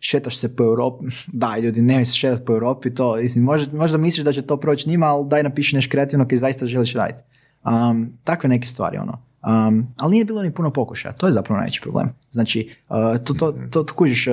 šetaš 0.00 0.38
se 0.38 0.56
po 0.56 0.64
Europi, 0.64 1.04
daj 1.26 1.60
ljudi, 1.60 1.82
nemoj 1.82 2.04
se 2.04 2.12
šetati 2.12 2.44
po 2.44 2.52
Europi, 2.52 2.94
to, 2.94 3.16
mislim, 3.16 3.44
možda, 3.44 3.76
možda 3.76 3.98
misliš 3.98 4.24
da 4.24 4.32
će 4.32 4.42
to 4.42 4.56
proći 4.56 4.88
njima, 4.88 5.06
ali 5.06 5.28
daj 5.28 5.42
napiši 5.42 5.76
nešto 5.76 5.90
kreativno 5.90 6.28
koji 6.28 6.38
zaista 6.38 6.66
želiš 6.66 6.94
raditi. 6.94 7.22
Um, 7.64 8.12
takve 8.24 8.48
neke 8.48 8.66
stvari, 8.66 8.98
ono. 8.98 9.12
Um, 9.12 9.94
ali 9.98 10.10
nije 10.10 10.24
bilo 10.24 10.42
ni 10.42 10.54
puno 10.54 10.70
pokušaja, 10.70 11.12
to 11.12 11.26
je 11.26 11.32
zapravo 11.32 11.56
najveći 11.56 11.80
problem. 11.80 12.08
Znači, 12.30 12.74
uh, 12.88 12.96
to, 13.24 13.34
to, 13.34 13.52
to, 13.70 13.82
to 13.82 13.94
kužiš, 13.94 14.28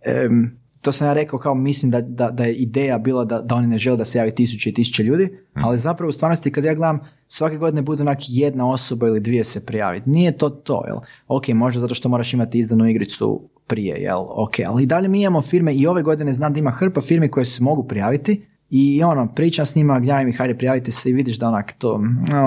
em, 0.00 0.58
to 0.80 0.92
sam 0.92 1.06
ja 1.06 1.12
rekao 1.12 1.38
kao 1.38 1.54
mislim 1.54 1.90
da, 1.90 2.00
da, 2.00 2.30
da 2.30 2.44
je 2.44 2.54
ideja 2.54 2.98
bila 2.98 3.24
da, 3.24 3.40
da 3.40 3.54
oni 3.54 3.66
ne 3.66 3.78
žele 3.78 3.96
da 3.96 4.04
se 4.04 4.18
javi 4.18 4.30
tisuće 4.30 4.70
i 4.70 4.74
tisuće 4.74 5.02
ljudi, 5.02 5.38
ali 5.54 5.78
zapravo 5.78 6.08
u 6.08 6.12
stvarnosti 6.12 6.52
kad 6.52 6.64
ja 6.64 6.74
gledam 6.74 7.00
svake 7.26 7.56
godine 7.56 7.82
bude 7.82 8.02
onak 8.02 8.18
jedna 8.28 8.70
osoba 8.70 9.06
ili 9.06 9.20
dvije 9.20 9.44
se 9.44 9.66
prijaviti. 9.66 10.10
Nije 10.10 10.38
to 10.38 10.50
to, 10.50 10.82
jel? 10.86 10.96
Ok, 11.28 11.48
možda 11.48 11.80
zato 11.80 11.94
što 11.94 12.08
moraš 12.08 12.34
imati 12.34 12.58
izdanu 12.58 12.88
igricu 12.88 13.48
prije, 13.66 13.96
jel? 13.96 14.20
Ok, 14.20 14.54
ali 14.66 14.82
i 14.82 14.86
dalje 14.86 15.08
mi 15.08 15.20
imamo 15.22 15.42
firme 15.42 15.74
i 15.74 15.86
ove 15.86 16.02
godine 16.02 16.32
znam 16.32 16.52
da 16.52 16.58
ima 16.58 16.70
hrpa 16.70 17.00
firme 17.00 17.30
koje 17.30 17.44
se 17.44 17.62
mogu 17.62 17.88
prijaviti 17.88 18.44
i 18.70 19.02
ono, 19.02 19.34
pričam 19.34 19.66
s 19.66 19.74
njima, 19.74 20.00
gledam 20.00 20.28
ih, 20.28 20.38
hajde 20.38 20.54
prijavite 20.54 20.90
se 20.90 21.10
i 21.10 21.12
vidiš 21.12 21.38
da 21.38 21.48
onak 21.48 21.72
to, 21.78 22.00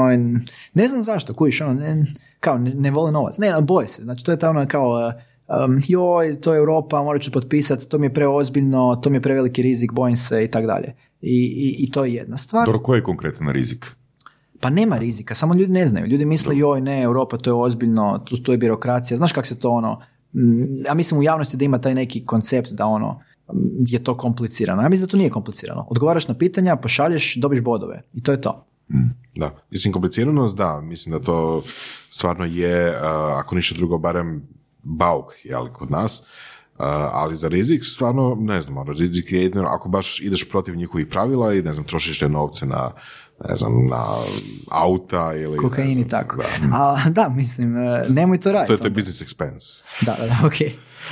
oj, 0.05 0.17
ne 0.73 0.87
znam 0.87 1.03
zašto, 1.03 1.33
kujiš, 1.33 1.61
ono, 1.61 1.73
ne, 1.73 2.13
kao 2.39 2.57
ne, 2.57 2.73
ne 2.73 2.91
vole 2.91 3.11
novac, 3.11 3.37
ne, 3.37 3.61
boje 3.61 3.87
se, 3.87 4.01
znači 4.01 4.25
to 4.25 4.31
je 4.31 4.39
ta 4.39 4.49
ono 4.49 4.67
kao, 4.67 5.11
um, 5.65 5.81
joj, 5.87 6.41
to 6.41 6.53
je 6.53 6.57
Europa, 6.57 7.03
morat 7.03 7.21
ću 7.21 7.31
potpisati, 7.31 7.89
to 7.89 7.97
mi 7.97 8.05
je 8.05 8.13
preozbiljno, 8.13 8.95
to 8.95 9.09
mi 9.09 9.17
je 9.17 9.21
preveliki 9.21 9.61
rizik, 9.61 9.91
bojim 9.93 10.15
se 10.15 10.43
i 10.43 10.51
tako 10.51 10.67
dalje. 10.67 10.95
I, 11.21 11.75
i, 11.79 11.91
to 11.91 12.05
je 12.05 12.13
jedna 12.13 12.37
stvar. 12.37 12.65
Dobro, 12.65 12.79
koji 12.79 12.97
je 12.97 13.03
konkretan 13.03 13.47
rizik? 13.47 13.95
Pa 14.59 14.69
nema 14.69 14.97
rizika, 14.97 15.35
samo 15.35 15.53
ljudi 15.53 15.71
ne 15.71 15.87
znaju. 15.87 16.05
Ljudi 16.05 16.25
misle, 16.25 16.57
joj, 16.57 16.81
ne, 16.81 17.01
Europa, 17.01 17.37
to 17.37 17.49
je 17.49 17.53
ozbiljno, 17.53 18.19
tu, 18.25 18.37
tu 18.37 18.51
je 18.51 18.57
birokracija. 18.57 19.17
Znaš 19.17 19.31
kako 19.31 19.47
se 19.47 19.59
to 19.59 19.69
ono, 19.69 20.01
mm, 20.33 20.85
ja 20.85 20.93
mislim 20.93 21.19
u 21.19 21.23
javnosti 21.23 21.57
da 21.57 21.65
ima 21.65 21.77
taj 21.77 21.95
neki 21.95 22.25
koncept 22.25 22.71
da 22.71 22.85
ono, 22.85 23.19
mm, 23.53 23.83
je 23.87 24.03
to 24.03 24.17
komplicirano. 24.17 24.81
Ja 24.81 24.89
mislim 24.89 25.05
da 25.05 25.11
to 25.11 25.17
nije 25.17 25.29
komplicirano. 25.29 25.85
Odgovaraš 25.89 26.27
na 26.27 26.33
pitanja, 26.33 26.75
pošalješ, 26.75 27.35
dobiš 27.35 27.61
bodove. 27.61 28.01
I 28.13 28.23
to 28.23 28.31
je 28.31 28.41
to. 28.41 28.65
Da, 29.35 29.51
mislim 29.71 29.93
kompliciranost, 29.93 30.57
da, 30.57 30.81
mislim 30.81 31.13
da 31.13 31.19
to 31.19 31.63
stvarno 32.09 32.45
je, 32.45 32.95
ako 33.35 33.55
ništa 33.55 33.75
drugo, 33.75 33.97
barem 33.97 34.47
bauk, 34.83 35.33
jel, 35.43 35.67
kod 35.73 35.91
nas, 35.91 36.23
Uh, 36.71 36.87
ali 37.11 37.35
za 37.35 37.47
rizik 37.47 37.85
stvarno, 37.85 38.37
ne 38.39 38.61
znam, 38.61 38.77
ono, 38.77 38.93
rizik 38.93 39.31
je 39.31 39.41
jedino 39.41 39.67
ako 39.67 39.89
baš 39.89 40.19
ideš 40.19 40.49
protiv 40.49 40.75
njihovih 40.75 41.07
pravila 41.07 41.53
i 41.53 41.61
ne 41.61 41.73
znam, 41.73 41.85
trošiš 41.85 42.19
te 42.19 42.29
novce 42.29 42.65
na 42.65 42.91
ne 43.49 43.55
znam, 43.55 43.85
na 43.89 44.17
auta 44.71 45.33
ili... 45.35 45.57
Kokain 45.57 45.99
i 45.99 46.09
tako. 46.09 46.37
Da. 46.37 46.43
A, 46.71 47.09
da, 47.09 47.29
mislim, 47.29 47.77
e, 47.77 48.05
nemoj 48.09 48.39
to 48.39 48.51
raditi. 48.51 48.67
To 48.67 48.73
je, 48.73 48.77
to 48.77 48.85
je 48.85 48.89
business 48.89 49.21
expense. 49.21 49.83
Da, 50.01 50.15
da, 50.19 50.27
da, 50.27 50.47
ok. 50.47 50.53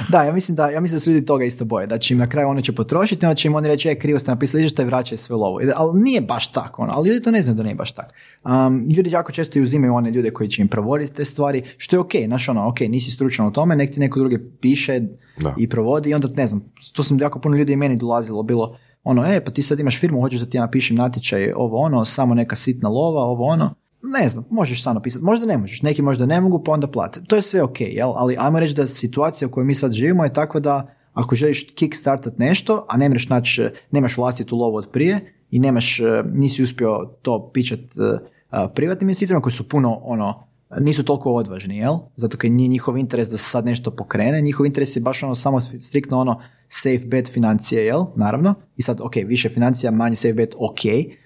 Da, 0.10 0.24
ja 0.24 0.34
mislim 0.34 0.56
da, 0.56 0.70
ja 0.70 0.82
mislim 0.82 0.96
da 0.96 1.04
su 1.04 1.12
ljudi 1.12 1.26
toga 1.26 1.46
isto 1.46 1.66
boje, 1.66 1.88
da 1.88 1.98
će 1.98 2.14
im 2.14 2.18
na 2.18 2.30
kraju 2.30 2.50
ono 2.50 2.62
će 2.62 2.76
potrošiti, 2.76 3.26
onda 3.26 3.36
će 3.36 3.48
im 3.48 3.56
oni 3.56 3.68
reći, 3.68 3.90
e, 3.90 4.00
krivo 4.00 4.20
ste 4.20 4.32
napisali 4.32 4.62
izvještaj, 4.62 4.86
vraćaj 4.86 5.18
sve 5.18 5.36
lovo. 5.36 5.60
Ali 5.76 6.02
nije 6.02 6.22
baš 6.22 6.52
tako, 6.52 6.82
ono, 6.82 6.94
ali 6.96 7.10
ljudi 7.10 7.24
to 7.24 7.32
ne 7.32 7.42
znaju 7.42 7.56
da 7.56 7.64
nije 7.64 7.76
baš 7.76 7.92
tako. 7.92 8.14
Um, 8.46 8.88
ljudi 8.90 9.12
jako 9.12 9.32
često 9.32 9.60
i 9.60 9.62
uzimaju 9.62 9.94
one 9.94 10.12
ljude 10.12 10.32
koji 10.32 10.50
će 10.50 10.62
im 10.62 10.68
provoditi 10.68 11.14
te 11.14 11.26
stvari, 11.26 11.64
što 11.78 11.96
je 11.96 12.00
ok, 12.00 12.12
znaš 12.26 12.50
ono, 12.50 12.68
ok, 12.68 12.80
nisi 12.80 13.12
stručan 13.12 13.48
u 13.48 13.54
tome, 13.54 13.76
nek 13.76 13.94
ti 13.94 14.00
neko 14.00 14.20
drugi 14.20 14.40
piše 14.62 15.00
Da. 15.42 15.54
i 15.58 15.70
provodi 15.70 16.10
i 16.10 16.14
onda, 16.14 16.28
ne 16.36 16.48
znam, 16.48 16.62
tu 16.94 17.04
sam 17.04 17.20
jako 17.20 17.40
puno 17.40 17.58
ljudi 17.58 17.74
i 17.74 17.76
meni 17.76 17.96
dolazilo, 17.96 18.44
bilo 18.44 18.78
ono, 19.04 19.26
e, 19.26 19.44
pa 19.46 19.52
ti 19.52 19.62
sad 19.62 19.80
imaš 19.80 20.00
firmu, 20.00 20.22
hoćeš 20.22 20.40
da 20.40 20.46
ti 20.46 20.58
ja 20.58 20.62
napišem 20.62 20.98
natječaj, 20.98 21.52
ovo 21.56 21.78
ono, 21.78 22.06
samo 22.06 22.34
neka 22.34 22.56
sitna 22.56 22.90
lova, 22.90 23.22
ovo 23.22 23.46
ono, 23.46 23.76
ne 24.02 24.30
znam, 24.30 24.46
možeš 24.50 24.84
sam 24.84 24.96
napisati, 24.96 25.26
možda 25.26 25.46
ne 25.46 25.58
možeš, 25.58 25.82
neki 25.82 26.02
možda 26.02 26.26
ne 26.26 26.42
mogu, 26.42 26.64
pa 26.64 26.72
onda 26.72 26.88
plate. 26.88 27.22
To 27.28 27.36
je 27.36 27.42
sve 27.42 27.64
ok, 27.64 27.82
jel? 27.82 28.12
Ali 28.16 28.36
ajmo 28.40 28.60
reći 28.60 28.76
da 28.76 28.88
situacija 28.88 29.48
u 29.48 29.52
kojoj 29.52 29.66
mi 29.66 29.76
sad 29.76 29.92
živimo 29.92 30.24
je 30.24 30.34
takva 30.34 30.60
da 30.60 30.96
ako 31.14 31.36
želiš 31.36 31.68
kickstartat 31.76 32.38
nešto, 32.38 32.86
a 32.90 32.98
ne 32.98 33.10
mreš 33.10 33.30
naći, 33.30 33.68
nemaš 33.92 34.18
vlastitu 34.18 34.58
lovu 34.58 34.76
od 34.76 34.90
prije 34.92 35.34
i 35.52 35.60
nemaš, 35.60 36.00
e, 36.00 36.24
nisi 36.34 36.64
uspio 36.64 37.10
to 37.22 37.52
pičat 37.54 37.80
e, 37.80 38.68
privatnim 38.76 39.06
investitorima 39.06 39.42
koji 39.42 39.54
su 39.54 39.70
puno 39.70 40.00
ono, 40.04 40.50
nisu 40.80 41.04
toliko 41.04 41.34
odvažni, 41.34 41.78
jel? 41.78 41.98
Zato 42.16 42.38
kad 42.38 42.52
nije 42.52 42.68
njihov 42.68 42.98
interes 42.98 43.28
da 43.28 43.38
se 43.38 43.50
sad 43.50 43.66
nešto 43.66 43.92
pokrene, 43.92 44.42
njihov 44.42 44.66
interes 44.66 44.96
je 44.96 45.02
baš 45.02 45.24
ono 45.24 45.36
samo 45.36 45.62
striktno 45.62 46.20
ono 46.20 46.42
safe 46.70 47.06
bet 47.06 47.34
financije, 47.34 47.86
jel? 47.86 48.06
Naravno. 48.16 48.54
I 48.78 48.82
sad, 48.82 49.02
ok, 49.02 49.16
više 49.26 49.50
financija, 49.50 49.92
manje 49.92 50.16
safe 50.16 50.34
bet, 50.34 50.56
ok, 50.60 50.80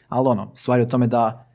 ali 0.08 0.28
ono, 0.28 0.52
stvar 0.56 0.80
je 0.80 0.86
u 0.86 0.90
tome 0.90 1.08
da 1.08 1.48
e, 1.48 1.53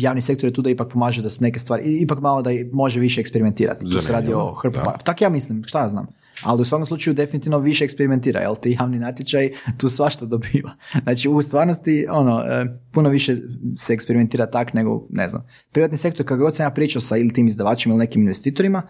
javni 0.00 0.20
sektor 0.20 0.48
je 0.48 0.52
tu 0.52 0.62
da 0.62 0.70
ipak 0.70 0.92
pomaže 0.92 1.22
da 1.22 1.30
se 1.30 1.42
neke 1.42 1.58
stvari, 1.58 1.82
ipak 1.84 2.20
malo 2.20 2.42
da 2.42 2.50
može 2.72 3.00
više 3.00 3.20
eksperimentirati. 3.20 3.84
Tu 3.84 4.00
se 4.00 4.12
radi 4.12 4.32
o 4.32 4.52
hrpu. 4.52 4.78
Tak 5.04 5.20
ja 5.20 5.28
mislim, 5.28 5.64
šta 5.64 5.82
ja 5.82 5.88
znam. 5.88 6.06
Ali 6.42 6.62
u 6.62 6.64
svakom 6.64 6.86
slučaju 6.86 7.14
definitivno 7.14 7.58
više 7.58 7.84
eksperimentira, 7.84 8.40
jel 8.40 8.56
ti 8.62 8.76
javni 8.80 8.98
natječaj 8.98 9.50
tu 9.78 9.88
svašta 9.88 10.26
dobiva. 10.26 10.74
Znači 11.02 11.28
u 11.28 11.42
stvarnosti 11.42 12.06
ono, 12.10 12.40
e, 12.40 12.78
puno 12.92 13.08
više 13.08 13.36
se 13.76 13.92
eksperimentira 13.92 14.46
tak 14.46 14.74
nego, 14.74 15.06
ne 15.10 15.28
znam. 15.28 15.46
Privatni 15.72 15.98
sektor, 15.98 16.26
kako 16.26 16.42
god 16.42 16.56
sam 16.56 16.66
ja 16.66 16.70
pričao 16.70 17.02
sa 17.02 17.16
ili 17.16 17.32
tim 17.32 17.46
izdavačima 17.46 17.94
ili 17.94 17.98
nekim 17.98 18.22
investitorima, 18.22 18.82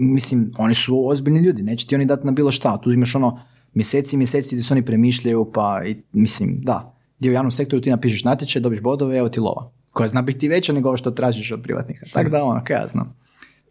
mislim, 0.00 0.52
oni 0.58 0.74
su 0.74 1.08
ozbiljni 1.08 1.40
ljudi, 1.40 1.62
neće 1.62 1.86
ti 1.86 1.94
oni 1.94 2.04
dati 2.04 2.26
na 2.26 2.32
bilo 2.32 2.50
šta. 2.50 2.80
Tu 2.80 2.92
imaš 2.92 3.14
ono 3.14 3.40
mjeseci 3.74 4.16
i 4.16 4.18
mjeseci 4.18 4.54
gdje 4.54 4.64
se 4.64 4.74
oni 4.74 4.84
premišljaju, 4.84 5.50
pa 5.54 5.82
i, 5.86 5.96
mislim, 6.12 6.60
da. 6.62 6.94
Gdje 7.18 7.30
u 7.30 7.34
javnom 7.34 7.50
sektoru 7.50 7.82
ti 7.82 7.90
napišeš 7.90 8.24
natječaj, 8.24 8.62
dobiš 8.62 8.80
bodove, 8.80 9.18
evo 9.18 9.28
ti 9.28 9.40
lova. 9.40 9.77
Koja 9.98 10.08
zna 10.08 10.22
biti 10.22 10.48
veća 10.48 10.72
nego 10.72 10.88
ovo 10.88 10.96
što 10.96 11.10
tražiš 11.10 11.52
od 11.52 11.62
privatnika. 11.62 12.06
Tako 12.12 12.30
da, 12.30 12.44
ono, 12.44 12.64
kaj 12.64 12.76
ja 12.76 12.86
znam. 12.86 13.16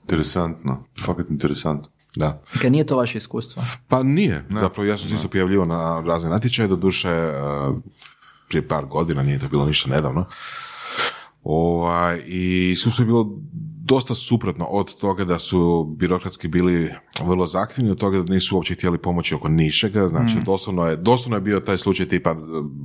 Interesantno, 0.02 0.84
fakat 1.06 1.30
interesantno. 1.30 1.90
Da. 2.16 2.42
Kaj 2.62 2.70
nije 2.70 2.86
to 2.86 2.98
vaše 2.98 3.18
iskustvo? 3.18 3.64
Pa 3.88 4.04
nije. 4.04 4.46
Zapravo 4.50 4.88
ja 4.88 4.98
sam 4.98 5.08
se 5.08 5.14
isto 5.14 5.28
prijavljivao 5.28 5.66
na 5.66 6.04
razne 6.06 6.30
natječaje, 6.30 6.68
doduše 6.68 7.10
e, 7.10 7.32
prije 8.50 8.68
par 8.68 8.86
godina, 8.86 9.24
nije 9.24 9.40
to 9.40 9.50
bilo 9.50 9.66
ništa 9.66 9.90
nedavno. 9.90 10.26
Ovaj, 11.44 12.22
I 12.26 12.72
iskustvo 12.72 13.04
je 13.04 13.06
bilo 13.06 13.30
dosta 13.88 14.14
suprotno 14.14 14.66
od 14.66 14.96
toga 14.96 15.26
da 15.26 15.40
su 15.40 15.84
birokratski 15.98 16.48
bili 16.48 16.94
vrlo 17.24 17.46
zahtjevni, 17.46 17.92
od 17.92 17.98
toga 17.98 18.22
da 18.22 18.34
nisu 18.34 18.56
uopće 18.56 18.76
htjeli 18.76 18.98
pomoći 18.98 19.36
oko 19.36 19.50
nišega, 19.50 20.08
znači 20.08 20.36
doslovno, 20.46 20.86
je, 20.86 20.96
doslovno 20.96 21.38
je 21.38 21.42
bio 21.42 21.60
taj 21.60 21.78
slučaj 21.78 22.06
tipa 22.06 22.36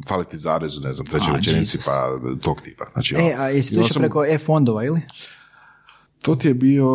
fali 0.09 0.25
ti 0.25 0.39
zarezu, 0.39 0.81
ne 0.81 0.93
znam, 0.93 1.07
trećoj 1.07 1.33
rečenici, 1.37 1.79
pa 1.87 2.19
tog 2.43 2.61
tipa. 2.61 2.85
Znači, 2.93 3.15
E, 3.15 3.19
ono, 3.19 3.43
a 3.43 3.49
jesi 3.49 3.75
preko 3.95 4.25
e-fondova 4.25 4.85
ili? 4.85 5.01
To 6.23 6.37
ti 6.37 6.49
je 6.49 6.55
bio, 6.55 6.89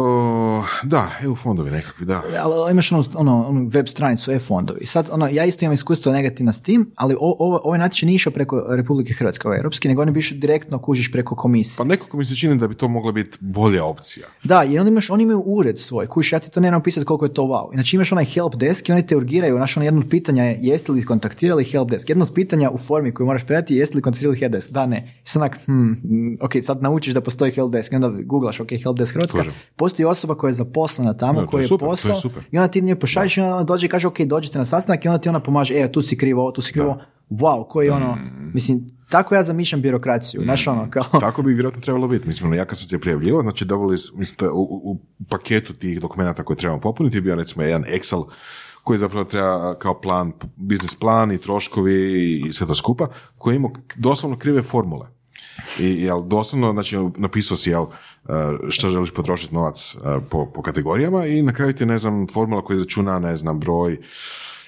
da, 0.84 1.12
EU 1.24 1.36
fondovi 1.36 1.72
nekakvi, 1.72 2.06
da. 2.06 2.24
Ali 2.42 2.72
imaš 2.72 2.92
onu, 2.92 3.04
ono, 3.16 3.46
onu 3.48 3.70
web 3.74 3.88
stranicu 3.88 4.32
e-fondovi. 4.32 4.86
Sad, 4.86 5.10
ono, 5.12 5.28
ja 5.28 5.46
isto 5.46 5.66
imam 5.66 5.74
iskustvo 5.74 6.12
negativno 6.12 6.52
s 6.52 6.62
tim, 6.62 6.92
ali 6.96 7.16
o, 7.16 7.36
ovo, 7.40 7.60
ovaj 7.64 7.80
natječaj 7.80 8.08
nije 8.08 8.16
išao 8.16 8.34
preko 8.34 8.66
Republike 8.70 9.14
Hrvatske, 9.14 9.48
ovaj 9.48 9.58
europski, 9.58 9.88
nego 9.88 10.02
on 10.02 10.08
je 10.08 10.20
išao 10.20 10.38
direktno 10.38 10.80
kužiš 10.80 11.12
preko 11.12 11.36
komisije. 11.36 11.78
Pa 11.78 11.84
nekako 11.84 12.18
mi 12.18 12.26
se 12.26 12.36
čini 12.36 12.58
da 12.58 12.68
bi 12.68 12.76
to 12.76 12.88
mogla 12.88 13.12
biti 13.12 13.38
bolja 13.40 13.86
opcija. 13.86 14.28
Da, 14.44 14.62
jer 14.62 14.80
onda 14.80 14.92
imaš, 14.92 15.10
oni 15.10 15.24
imaju 15.24 15.44
ured 15.46 15.80
svoj, 15.80 16.08
kuš, 16.08 16.32
ja 16.32 16.40
ti 16.40 16.50
to 16.50 16.60
ne 16.60 16.68
moram 16.68 16.84
pisati 16.84 17.06
koliko 17.06 17.26
je 17.26 17.34
to 17.34 17.44
wow. 17.44 17.74
Znači 17.74 17.96
imaš 17.96 18.12
onaj 18.12 18.26
help 18.26 18.56
desk 18.56 18.90
i 18.90 18.92
oni 18.92 19.08
te 19.08 19.18
urgiraju, 19.18 19.56
znaš 19.56 19.78
ono 19.78 19.86
jedno 19.86 20.02
od 20.02 20.10
pitanja 20.10 20.44
je 20.44 20.60
jeste 20.62 20.92
li 20.92 21.06
kontaktirali 21.06 21.64
help 21.64 21.90
desk. 21.90 22.10
Jedno 22.10 22.26
od 22.26 22.34
pitanja 22.34 22.72
u 22.72 22.78
formi 22.78 23.14
koju 23.14 23.28
moraš 23.28 23.46
predati 23.46 23.74
je 23.74 23.80
jeste 23.80 23.96
li 23.96 24.02
kontaktirali 24.02 24.38
help 24.38 24.52
desk. 24.52 24.70
Da, 24.70 24.86
ne. 24.86 25.20
I 25.26 25.30
sad 25.30 25.42
onak, 25.42 25.60
hmm, 25.66 25.90
mm, 25.90 26.38
ok, 26.42 26.52
sad 26.64 26.82
naučiš 26.82 27.14
da 27.14 27.22
postoji 27.22 27.52
help 27.52 27.72
desk, 27.72 27.94
onda 27.94 28.10
googlaš, 28.10 28.60
ok, 28.60 28.70
help 28.84 28.98
desk 28.98 29.17
Hrvatska. 29.18 29.52
Postoji 29.76 30.06
osoba 30.06 30.36
koja 30.36 30.50
je 30.50 30.54
zaposlena 30.54 31.14
tamo, 31.14 31.46
koja 31.46 31.60
je 31.60 31.64
je 31.64 31.68
super, 31.68 31.86
je 31.86 31.90
posao 31.90 32.22
super. 32.22 32.44
i 32.52 32.58
onda 32.58 32.68
ti 32.68 32.82
nje 32.82 32.96
pošalješ 32.96 33.38
i 33.38 33.42
onda 33.42 33.64
dođe 33.64 33.86
i 33.86 33.90
kaže, 33.90 34.08
ok, 34.08 34.20
dođite 34.20 34.58
na 34.58 34.66
sastanak 34.66 35.06
i 35.06 35.08
onda 35.08 35.18
ti 35.18 35.30
ona 35.30 35.40
pomaže, 35.40 35.74
e, 35.74 35.92
tu 35.92 36.02
si 36.02 36.18
krivo, 36.18 36.42
ovo, 36.42 36.52
tu 36.52 36.62
si 36.62 36.74
krivo. 36.74 36.98
Wow, 37.30 37.68
koji 37.68 37.90
ono, 37.90 38.18
mislim, 38.54 38.88
tako 39.10 39.36
ja 39.36 39.44
zamišljam 39.44 39.82
birokraciju, 39.82 40.42
znaš 40.44 40.68
ono, 40.68 40.90
kao... 40.90 41.04
Tako 41.20 41.42
bi 41.42 41.54
vjerojatno 41.54 41.82
trebalo 41.82 42.08
biti. 42.08 42.28
Mislim, 42.28 42.48
ono, 42.48 42.56
ja 42.56 42.66
kad 42.66 42.78
sam 42.78 42.88
se 42.88 43.00
prijavljivao, 43.00 43.42
znači 43.42 43.66
dobili, 43.66 43.98
mislim, 44.16 44.38
to 44.38 44.46
je 44.46 44.52
u, 44.52 44.62
u- 44.62 45.02
paketu 45.30 45.74
tih 45.74 46.02
dokumenata 46.02 46.44
koje 46.44 46.58
trebamo 46.58 46.82
popuniti 46.82 47.18
je 47.18 47.22
bio 47.22 47.36
recimo 47.36 47.64
jedan 47.64 47.84
Excel 47.84 48.26
koji 48.84 49.00
zapravo 49.00 49.26
treba 49.26 49.76
kao 49.80 50.02
plan, 50.02 50.32
biznis 50.56 50.96
plan 50.96 51.32
i 51.32 51.38
troškovi 51.38 52.38
i 52.48 52.54
sve 52.54 52.68
to 52.68 52.76
skupa, 52.76 53.08
koji 53.38 53.54
je 53.54 53.56
imao 53.56 53.72
doslovno 53.96 54.38
krive 54.38 54.62
formule. 54.64 55.08
I 55.80 56.04
jel, 56.04 56.22
doslovno, 56.24 56.72
znači, 56.72 56.98
napisao 57.18 57.58
si, 57.58 57.70
jel, 57.70 57.82
uh, 57.82 57.90
što 58.70 58.90
želiš 58.90 59.12
potrošiti 59.12 59.56
novac 59.56 59.96
uh, 59.96 60.02
po, 60.30 60.46
po 60.46 60.62
kategorijama 60.62 61.26
i 61.26 61.42
na 61.42 61.54
kraju 61.54 61.74
ti 61.74 61.86
ne 61.86 61.98
znam, 61.98 62.28
formula 62.28 62.62
koja 62.62 62.76
izračuna, 62.76 63.20
ne 63.20 63.36
znam, 63.36 63.60
broj 63.60 63.98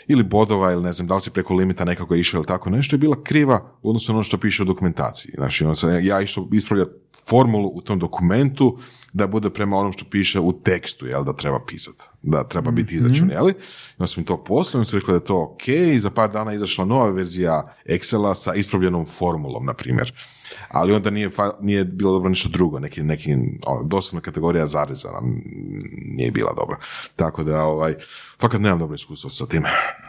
ili 0.08 0.24
bodova 0.24 0.72
ili 0.72 0.84
ne 0.84 0.92
znam 0.92 1.08
da 1.08 1.16
li 1.16 1.22
si 1.22 1.30
preko 1.30 1.54
limita 1.54 1.86
nekako 1.86 2.16
išao 2.16 2.38
ili 2.38 2.46
tako 2.46 2.70
nešto 2.70 2.96
je 2.96 2.98
bila 2.98 3.24
kriva 3.24 3.72
u 3.82 3.90
odnosu 3.90 4.12
na 4.12 4.18
ono 4.18 4.24
što 4.24 4.38
piše 4.38 4.64
u 4.64 4.66
dokumentaciji. 4.66 5.32
Znači, 5.38 5.66
ono 5.66 5.76
sam 5.76 6.06
ja 6.06 6.22
išao 6.22 6.48
ispravljati 6.52 6.92
formulu 7.30 7.72
u 7.74 7.82
tom 7.82 8.00
dokumentu 8.00 8.78
da 9.14 9.28
bude 9.28 9.50
prema 9.50 9.78
onom 9.78 9.94
što 9.94 10.06
piše 10.06 10.40
u 10.40 10.54
tekstu, 10.54 11.08
jel, 11.08 11.24
da 11.24 11.34
treba 11.34 11.60
pisati, 11.68 12.04
da 12.22 12.44
treba 12.44 12.72
biti 12.72 12.96
izračun, 12.96 13.30
jel? 13.30 13.50
I 13.50 13.54
onda 13.98 14.08
smo 14.08 14.24
to 14.24 14.44
poslali, 14.44 14.82
onda 14.82 14.90
su 14.90 14.96
rekli 14.96 15.12
da 15.12 15.16
je 15.16 15.26
to 15.26 15.42
ok, 15.42 15.68
i 15.68 16.00
za 16.00 16.10
par 16.10 16.32
dana 16.32 16.54
izašla 16.54 16.86
nova 16.86 17.10
verzija 17.10 17.76
Excela 17.86 18.36
sa 18.36 18.54
ispravljenom 18.54 19.06
formulom, 19.06 19.66
na 19.66 19.74
primjer. 19.74 20.14
Ali 20.70 20.94
onda 20.94 21.10
nije, 21.10 21.30
fa- 21.30 21.54
nije 21.62 21.86
bilo 21.86 22.12
dobro 22.12 22.30
nešto 22.30 22.50
drugo, 22.50 22.80
neki, 22.80 23.04
neki 23.04 23.36
doslovna 23.86 24.22
kategorija 24.22 24.66
zareza 24.66 25.08
nam 25.12 25.42
nije 26.16 26.32
bila 26.32 26.54
dobra. 26.58 26.78
Tako 27.16 27.44
da, 27.44 27.64
ovaj, 27.64 27.96
fakat 28.40 28.62
nemam 28.62 28.80
dobro 28.80 28.96
iskustvo 28.96 29.30
sa 29.30 29.46
tim. 29.46 29.64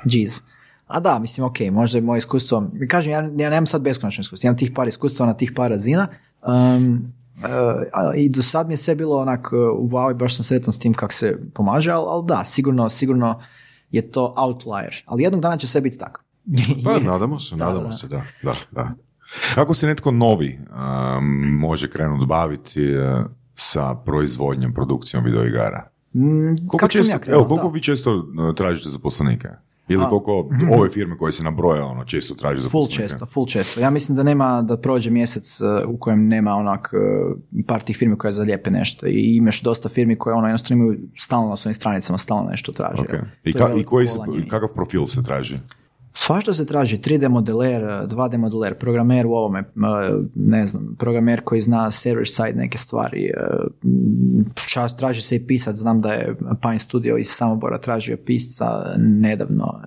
Jeez. 0.04 0.40
A 0.86 1.00
da, 1.00 1.18
mislim, 1.18 1.46
ok, 1.46 1.56
možda 1.72 1.98
je 1.98 2.02
moje 2.02 2.18
iskustvo, 2.18 2.70
kažem, 2.88 3.12
ja, 3.12 3.18
ja 3.18 3.50
nemam 3.50 3.66
sad 3.66 3.82
beskonačno 3.82 4.20
iskustvo, 4.22 4.46
imam 4.46 4.56
tih 4.56 4.72
par 4.74 4.88
iskustva 4.88 5.26
na 5.26 5.34
tih 5.34 5.52
par 5.56 5.70
razina 5.70 6.08
um, 6.46 7.12
uh, 7.36 8.14
i 8.16 8.28
do 8.28 8.42
sad 8.42 8.66
mi 8.66 8.72
je 8.72 8.76
sve 8.76 8.94
bilo 8.94 9.16
onak, 9.16 9.52
uh, 9.52 9.58
wow, 9.90 10.10
i 10.10 10.14
baš 10.14 10.36
sam 10.36 10.44
sretan 10.44 10.72
s 10.72 10.78
tim 10.78 10.94
kako 10.94 11.12
se 11.12 11.38
pomaže, 11.54 11.90
ali, 11.90 12.04
ali 12.08 12.26
da, 12.26 12.44
sigurno, 12.44 12.88
sigurno 12.88 13.42
je 13.90 14.10
to 14.10 14.34
outlier, 14.36 15.02
ali 15.06 15.22
jednog 15.22 15.42
dana 15.42 15.56
će 15.56 15.66
sve 15.66 15.80
biti 15.80 15.98
tako. 15.98 16.22
Pa 16.84 16.98
nadamo 17.12 17.40
se, 17.40 17.56
Da, 17.56 17.64
nadamo 17.64 17.86
da. 17.86 17.92
se, 17.92 18.08
da, 18.08 18.22
da, 18.42 18.54
da. 18.70 18.90
Kako 19.54 19.74
se 19.74 19.86
netko 19.86 20.10
novi 20.10 20.58
um, 21.18 21.24
može 21.58 21.90
krenuti 21.90 22.26
baviti 22.26 22.96
uh, 22.96 23.24
sa 23.54 23.94
proizvodnjom, 23.94 24.74
produkcijom 24.74 25.24
videoigara? 25.24 25.88
Mm, 26.14 26.56
Koliko 26.56 26.76
kako 26.76 26.92
sam 26.92 27.00
često, 27.00 27.12
ja 27.12 27.18
krenuo, 27.18 27.40
evo, 27.40 27.48
koliko 27.48 27.66
da. 27.68 27.72
vi 27.72 27.82
često 27.82 28.16
uh, 28.16 28.54
tražite 28.56 28.88
zaposlenike? 28.88 29.48
Ili 29.88 30.04
koliko 30.08 30.48
ove 30.78 30.88
firme 30.88 31.16
koje 31.16 31.32
se 31.32 31.42
nabroja 31.44 31.84
ono, 31.84 32.04
često 32.04 32.34
traže 32.34 32.60
Full 32.60 32.84
zaposlenike? 32.84 33.08
često, 33.08 33.26
full 33.26 33.46
često. 33.46 33.80
Ja 33.80 33.90
mislim 33.90 34.16
da 34.16 34.22
nema, 34.22 34.62
da 34.62 34.76
prođe 34.76 35.10
mjesec 35.10 35.60
uh, 35.60 35.66
u 35.88 35.98
kojem 35.98 36.28
nema 36.28 36.54
onak 36.54 36.90
par 37.66 37.80
tih 37.80 37.96
firmi 37.96 38.18
koje 38.18 38.32
zalijepe 38.32 38.70
nešto 38.70 39.06
i 39.06 39.36
imaš 39.36 39.60
dosta 39.60 39.88
firmi 39.88 40.16
koje 40.16 40.34
ono 40.34 40.46
jednostavno 40.46 40.84
imaju 40.84 41.00
stalno 41.16 41.48
na 41.48 41.56
svojim 41.56 41.74
stranicama, 41.74 42.18
stalno 42.18 42.50
nešto 42.50 42.72
traže. 42.72 43.02
Ok. 43.02 43.08
jel. 43.12 43.22
I, 43.44 43.52
ka- 43.52 43.80
i 43.80 43.82
koji 43.82 44.08
se, 44.08 44.18
kakav 44.50 44.68
profil 44.68 45.06
se 45.06 45.22
traži? 45.22 45.58
Svašta 46.14 46.52
se 46.52 46.66
traži, 46.66 46.98
3D 46.98 47.28
modeler, 47.28 47.82
2D 47.82 48.36
modeler, 48.36 48.74
programer 48.74 49.26
u 49.26 49.32
ovome, 49.32 49.58
m, 49.58 49.82
ne 50.34 50.66
znam, 50.66 50.96
programer 50.98 51.40
koji 51.44 51.62
zna 51.62 51.90
server 51.90 52.26
side 52.28 52.52
neke 52.54 52.78
stvari, 52.78 53.24
e, 53.24 53.32
m, 53.84 54.44
čas 54.68 54.96
traži 54.96 55.22
se 55.22 55.36
i 55.36 55.46
pisac, 55.46 55.76
znam 55.76 56.00
da 56.00 56.12
je 56.12 56.36
Pine 56.62 56.78
Studio 56.78 57.16
iz 57.16 57.28
Samobora 57.30 57.78
tražio 57.78 58.16
pisca 58.16 58.94
nedavno, 58.98 59.80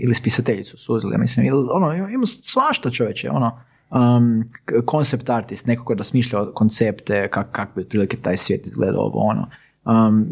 ili 0.00 0.14
spisateljicu 0.14 0.76
su 0.76 0.94
uzeli, 0.94 1.18
mislim, 1.18 1.46
ili, 1.46 1.66
ono, 1.72 1.92
ima 2.08 2.26
svašta 2.42 2.90
čoveče, 2.90 3.30
ono, 3.30 3.60
um, 3.90 4.44
k- 4.64 4.72
concept 4.90 5.30
artist, 5.30 5.66
neko 5.66 5.84
ko 5.84 5.94
da 5.94 6.04
smišlja 6.04 6.44
koncepte, 6.54 7.28
kak, 7.28 7.50
kak 7.50 7.68
bi 7.74 7.80
otprilike 7.80 8.16
taj 8.16 8.36
svijet 8.36 8.66
izgledao, 8.66 9.00
ovo, 9.00 9.18
ono. 9.20 9.46
Um, 9.84 10.26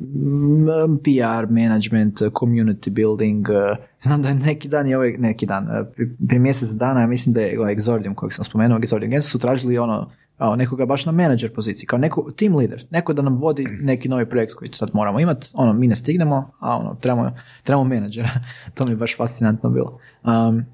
PR, 1.02 1.52
management, 1.52 2.20
community 2.20 2.90
building. 2.90 3.48
uh, 3.48 3.76
znam 4.02 4.22
da 4.22 4.28
je 4.28 4.34
neki 4.34 4.68
dan, 4.68 4.86
i 4.86 4.94
ovaj, 4.94 5.12
neki 5.18 5.46
dan, 5.46 5.64
uh, 5.64 5.86
pri- 5.96 6.16
prije 6.28 6.40
mjesec 6.40 6.68
dana, 6.68 7.00
ja 7.00 7.06
mislim 7.06 7.32
da 7.34 7.40
je 7.40 7.58
Exordium 7.58 8.14
kojeg 8.14 8.32
sam 8.32 8.44
spomenuo, 8.44 8.78
Exordium 8.78 9.10
Games 9.10 9.24
su 9.30 9.38
tražili 9.38 9.78
ono, 9.78 10.10
a, 10.38 10.56
nekoga 10.56 10.86
baš 10.86 11.06
na 11.06 11.12
manager 11.12 11.52
poziciji, 11.52 11.86
kao 11.86 11.98
neko, 11.98 12.32
team 12.36 12.56
leader, 12.56 12.86
neko 12.90 13.12
da 13.12 13.22
nam 13.22 13.36
vodi 13.36 13.66
neki 13.80 14.08
novi 14.08 14.26
projekt 14.26 14.54
koji 14.54 14.70
sad 14.72 14.90
moramo 14.92 15.20
imati, 15.20 15.50
ono, 15.54 15.72
mi 15.72 15.86
ne 15.86 15.96
stignemo, 15.96 16.50
a 16.60 16.76
ono, 16.76 16.94
trebamo, 16.94 17.32
trebamo 17.62 17.84
menadžera. 17.84 18.30
to 18.74 18.84
mi 18.84 18.92
je 18.92 18.96
baš 18.96 19.16
fascinantno 19.16 19.70
bilo. 19.70 19.98
Um, 20.24 20.64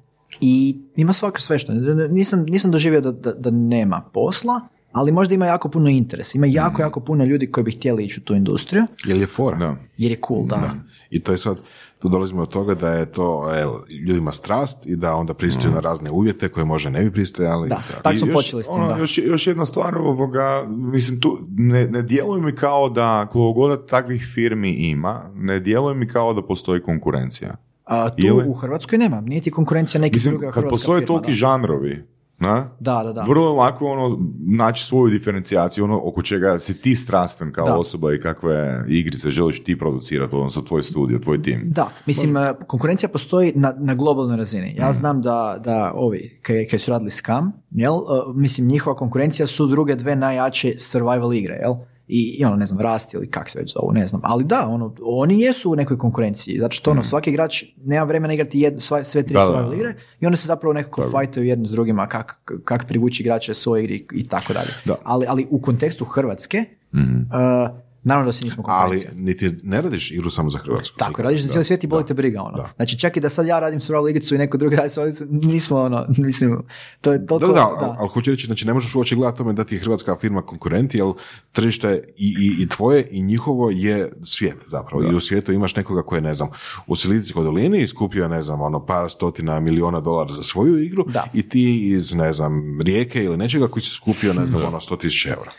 I 0.41 0.79
ima 0.97 1.13
svako 1.13 1.41
sve 1.41 1.59
što, 1.59 1.73
nisam, 2.11 2.43
nisam 2.43 2.71
doživio 2.71 3.01
da, 3.01 3.13
da, 3.13 3.33
da 3.33 3.51
nema 3.51 4.03
posla, 4.13 4.61
ali 4.95 5.13
možda 5.13 5.35
ima 5.35 5.47
jako 5.47 5.69
puno 5.69 5.89
interesa. 5.89 6.39
Ima 6.39 6.47
jako, 6.47 6.83
jako 6.83 7.01
puno 7.01 7.25
ljudi 7.25 7.53
koji 7.53 7.65
bi 7.65 7.71
htjeli 7.71 8.05
ići 8.05 8.21
u 8.21 8.25
tu 8.25 8.35
industriju, 8.35 8.85
Jel 9.05 9.21
je 9.21 9.27
fora? 9.27 9.57
Da. 9.57 9.77
jer 9.97 10.11
je 10.13 10.19
cool, 10.29 10.47
da. 10.47 10.75
I 11.11 11.21
to 11.21 11.33
je 11.33 11.39
sad, 11.39 11.57
tu 11.99 12.09
dolazimo 12.09 12.41
do 12.41 12.47
toga 12.47 12.75
da 12.75 12.89
je 12.89 13.13
to 13.13 13.51
el, 13.55 13.71
ljudima 14.07 14.33
strast 14.33 14.87
i 14.87 14.97
da 14.97 15.15
onda 15.15 15.35
pristaju 15.35 15.75
na 15.75 15.81
razne 15.81 16.11
uvjete 16.11 16.49
koje 16.49 16.65
možda 16.65 16.91
ne 16.91 17.03
bi 17.05 17.13
pristajali. 17.13 17.69
Da, 17.69 17.75
tako. 17.77 18.03
tako 18.03 18.17
smo 18.17 18.27
još, 18.27 18.35
počeli 18.35 18.63
s 18.63 18.67
tim, 18.67 18.75
ono, 18.77 18.89
da. 18.89 18.97
Još, 18.97 19.19
još 19.19 19.47
jedna 19.47 19.65
stvar, 19.65 19.99
ovoga, 19.99 20.65
mislim, 20.69 21.21
tu 21.21 21.39
ne, 21.57 21.87
ne 21.87 22.03
djeluje 22.03 22.43
mi 22.43 22.53
kao 22.53 22.89
da 22.89 23.27
koliko 23.33 23.53
god 23.53 23.71
da 23.71 23.87
takvih 23.87 24.31
firmi 24.35 24.71
ima, 24.71 25.31
ne 25.35 25.61
djeluje 25.61 25.95
mi 25.95 26.09
kao 26.09 26.35
da 26.35 26.43
postoji 26.43 26.83
konkurencija. 26.83 27.57
A, 27.85 28.11
tu 28.11 28.27
Ili- 28.27 28.49
u 28.49 28.53
Hrvatskoj 28.53 28.99
nema, 28.99 29.21
niti 29.21 29.51
konkurencija 29.51 30.01
nekih 30.01 30.23
druga 30.23 30.47
kad 30.47 30.55
hrvatska 30.55 30.71
postoje 30.71 31.01
firma, 31.01 31.07
toliki 31.07 31.31
da. 31.33 31.37
žanrovi, 31.37 32.05
na? 32.39 32.71
Da, 32.81 33.03
da, 33.05 33.13
da. 33.13 33.23
Vrlo 33.23 33.47
je 33.47 33.57
lako 33.57 33.87
ono, 33.87 34.19
naći 34.47 34.85
svoju 34.85 35.11
diferencijaciju, 35.11 35.85
ono 35.85 36.01
oko 36.05 36.23
čega 36.23 36.59
si 36.59 36.81
ti 36.81 36.95
strastven 36.95 37.53
kao 37.53 37.67
Da. 37.67 37.77
osoba 37.77 38.15
i 38.15 38.21
kakve 38.21 38.85
igrice 38.89 39.31
želiš 39.31 39.65
ti 39.65 39.79
producirati, 39.79 40.37
odnosno 40.37 40.63
tvoj 40.63 40.83
studio, 40.83 41.19
tvoj 41.19 41.43
tim. 41.43 41.63
Da, 41.67 41.91
mislim, 42.07 42.37
eh, 42.37 42.53
konkurencija 42.67 43.09
postoji 43.09 43.53
na, 43.55 43.75
na 43.79 43.95
globalnoj 43.95 44.37
razini. 44.37 44.75
Ja 44.79 44.93
znam 44.93 45.23
da, 45.23 45.61
da 45.65 45.93
ovi, 45.95 46.39
kaj, 46.43 46.67
kaj 46.67 46.79
su 46.79 46.91
radili 46.91 47.11
Scam, 47.11 47.53
jel, 47.71 47.95
eh, 47.95 47.99
mislim, 48.35 48.67
njihova 48.67 48.97
konkurencija 48.97 49.47
su 49.47 49.67
druge 49.67 49.95
dve 49.95 50.17
najjače 50.17 50.75
survival 50.79 51.35
igre, 51.35 51.55
jel? 51.63 51.75
I, 52.09 52.37
i 52.39 52.45
ono, 52.45 52.57
ne 52.57 52.67
znam, 52.67 52.81
Rust 52.81 53.15
ili 53.15 53.31
kak 53.31 53.51
se 53.51 53.59
već 53.59 53.73
zovu, 53.73 53.93
ne 53.93 54.07
znam. 54.07 54.21
Ali 54.25 54.45
da, 54.45 54.67
ono, 54.69 54.95
oni 55.03 55.41
jesu 55.41 55.73
u 55.73 55.77
nekoj 55.77 55.99
konkurenciji, 55.99 56.59
zato 56.59 56.75
što 56.75 56.91
ono, 56.91 57.03
svaki 57.03 57.31
igrač 57.31 57.65
nema 57.85 58.05
vremena 58.05 58.35
igrati 58.35 58.61
jednu, 58.61 58.81
sva- 58.81 59.05
sve 59.05 59.23
tri 59.23 59.35
Da, 59.35 59.45
da, 59.47 59.63
da. 59.63 59.75
igre 59.75 59.95
i 60.21 60.27
onda 60.27 60.37
se 60.37 60.47
zapravo 60.47 60.73
nekako 60.73 61.03
fajtaju 61.11 61.47
jedni 61.47 61.67
s 61.67 61.71
drugima 61.71 62.07
kak, 62.07 62.41
kak 62.65 62.87
privući 62.89 63.23
igrače 63.23 63.55
svoj 63.55 63.81
igri 63.81 64.07
i 64.13 64.29
tako 64.29 64.53
dalje. 64.53 64.71
Da. 64.85 64.95
Ali, 65.05 65.27
ali 65.29 65.47
u 65.51 65.61
kontekstu 65.61 66.05
Hrvatske, 66.05 66.65
eh, 66.93 67.69
naravno 68.05 68.29
da 68.29 68.33
se 68.33 68.45
nismo 68.45 68.65
Ali 68.67 68.91
konkurencija. 68.91 69.25
niti 69.25 69.55
ne 69.63 69.81
radiš 69.81 70.11
igru 70.11 70.31
samo 70.31 70.51
za 70.51 70.59
Hrvatsku. 70.59 70.97
Tako, 70.99 71.23
radiš 71.23 71.41
za 71.41 71.49
cijeli 71.49 71.65
svijet 71.65 71.85
i 71.85 71.87
boli 71.87 72.07
te 72.07 72.15
briga, 72.15 72.43
ono. 72.43 72.65
Znači, 72.77 72.99
čak 72.99 73.17
i 73.17 73.21
da 73.21 73.29
sad 73.29 73.47
ja 73.47 73.61
radim 73.61 73.81
survival 73.81 74.09
igricu 74.09 74.35
i 74.35 74.39
neko 74.39 74.57
drugi 74.57 74.77
radi 74.77 74.91
igricu, 75.01 75.27
nismo, 75.31 75.77
ono, 75.77 76.07
mislim, 76.19 76.63
to 77.01 77.13
je 77.13 77.19
Da, 77.19 77.27
toliko... 77.27 77.47
da, 77.47 77.53
da, 77.55 77.87
ali, 77.87 77.97
ali 77.99 78.09
hoću 78.09 78.31
reći, 78.31 78.47
znači 78.47 78.67
ne 78.67 78.75
možeš 78.75 78.95
uopće 78.95 79.17
gledati 79.17 79.39
tome 79.39 79.53
da 79.53 79.65
ti 79.65 79.75
je 79.75 79.81
hrvatska 79.81 80.17
firma 80.21 80.43
konkurent, 80.43 80.95
jer 80.95 81.05
tržište 81.53 82.05
i, 82.17 82.35
i, 82.41 82.63
i 82.63 82.69
tvoje 82.69 83.07
i 83.11 83.23
njihovo 83.23 83.71
je 83.71 84.13
svijet 84.25 84.57
zapravo. 84.67 85.03
I 85.03 85.15
u 85.15 85.21
svijetu 85.21 85.53
imaš 85.53 85.77
nekoga 85.77 86.03
koji 86.03 86.17
je, 86.19 86.23
ne 86.23 86.35
znam, 86.35 86.49
u 86.87 86.97
Silicijskoj 86.97 87.45
dolini 87.45 87.79
iskupio, 87.83 88.29
ne 88.29 88.43
znam, 88.43 88.61
ono, 88.61 88.87
par 88.87 89.11
stotina 89.11 89.61
miliona 89.61 90.01
dolara 90.01 90.33
za 90.33 90.43
svoju 90.43 90.83
igru 90.83 91.05
Da. 91.09 91.25
i 91.35 91.49
ti 91.49 91.89
iz, 91.91 92.15
ne 92.15 92.33
znam, 92.33 92.81
rijeke 92.81 93.25
ili 93.25 93.37
nečega 93.37 93.69
koji 93.69 93.83
si 93.83 93.91
skupio, 93.91 94.33
ne 94.33 94.47
znam, 94.47 94.65
ono, 94.65 94.81
sto 94.81 94.97
tisuća 94.97 95.31
eura. 95.31 95.51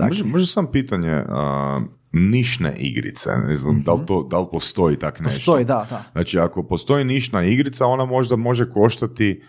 Može, 0.00 0.24
može 0.24 0.46
sam 0.46 0.66
pitanje, 0.66 1.24
a, 1.28 1.80
nišne 2.12 2.74
igrice, 2.78 3.30
ne 3.48 3.54
znam, 3.54 3.82
da, 3.82 3.92
li 3.92 4.06
to, 4.06 4.22
da 4.30 4.40
li 4.40 4.46
postoji 4.52 4.96
tak 4.96 5.20
nešto? 5.20 5.36
Postoji, 5.38 5.64
da, 5.64 5.86
da. 5.90 6.04
Znači, 6.12 6.38
ako 6.38 6.62
postoji 6.62 7.04
nišna 7.04 7.44
igrica, 7.44 7.86
ona 7.86 8.04
možda 8.04 8.36
može 8.36 8.70
koštati 8.70 9.42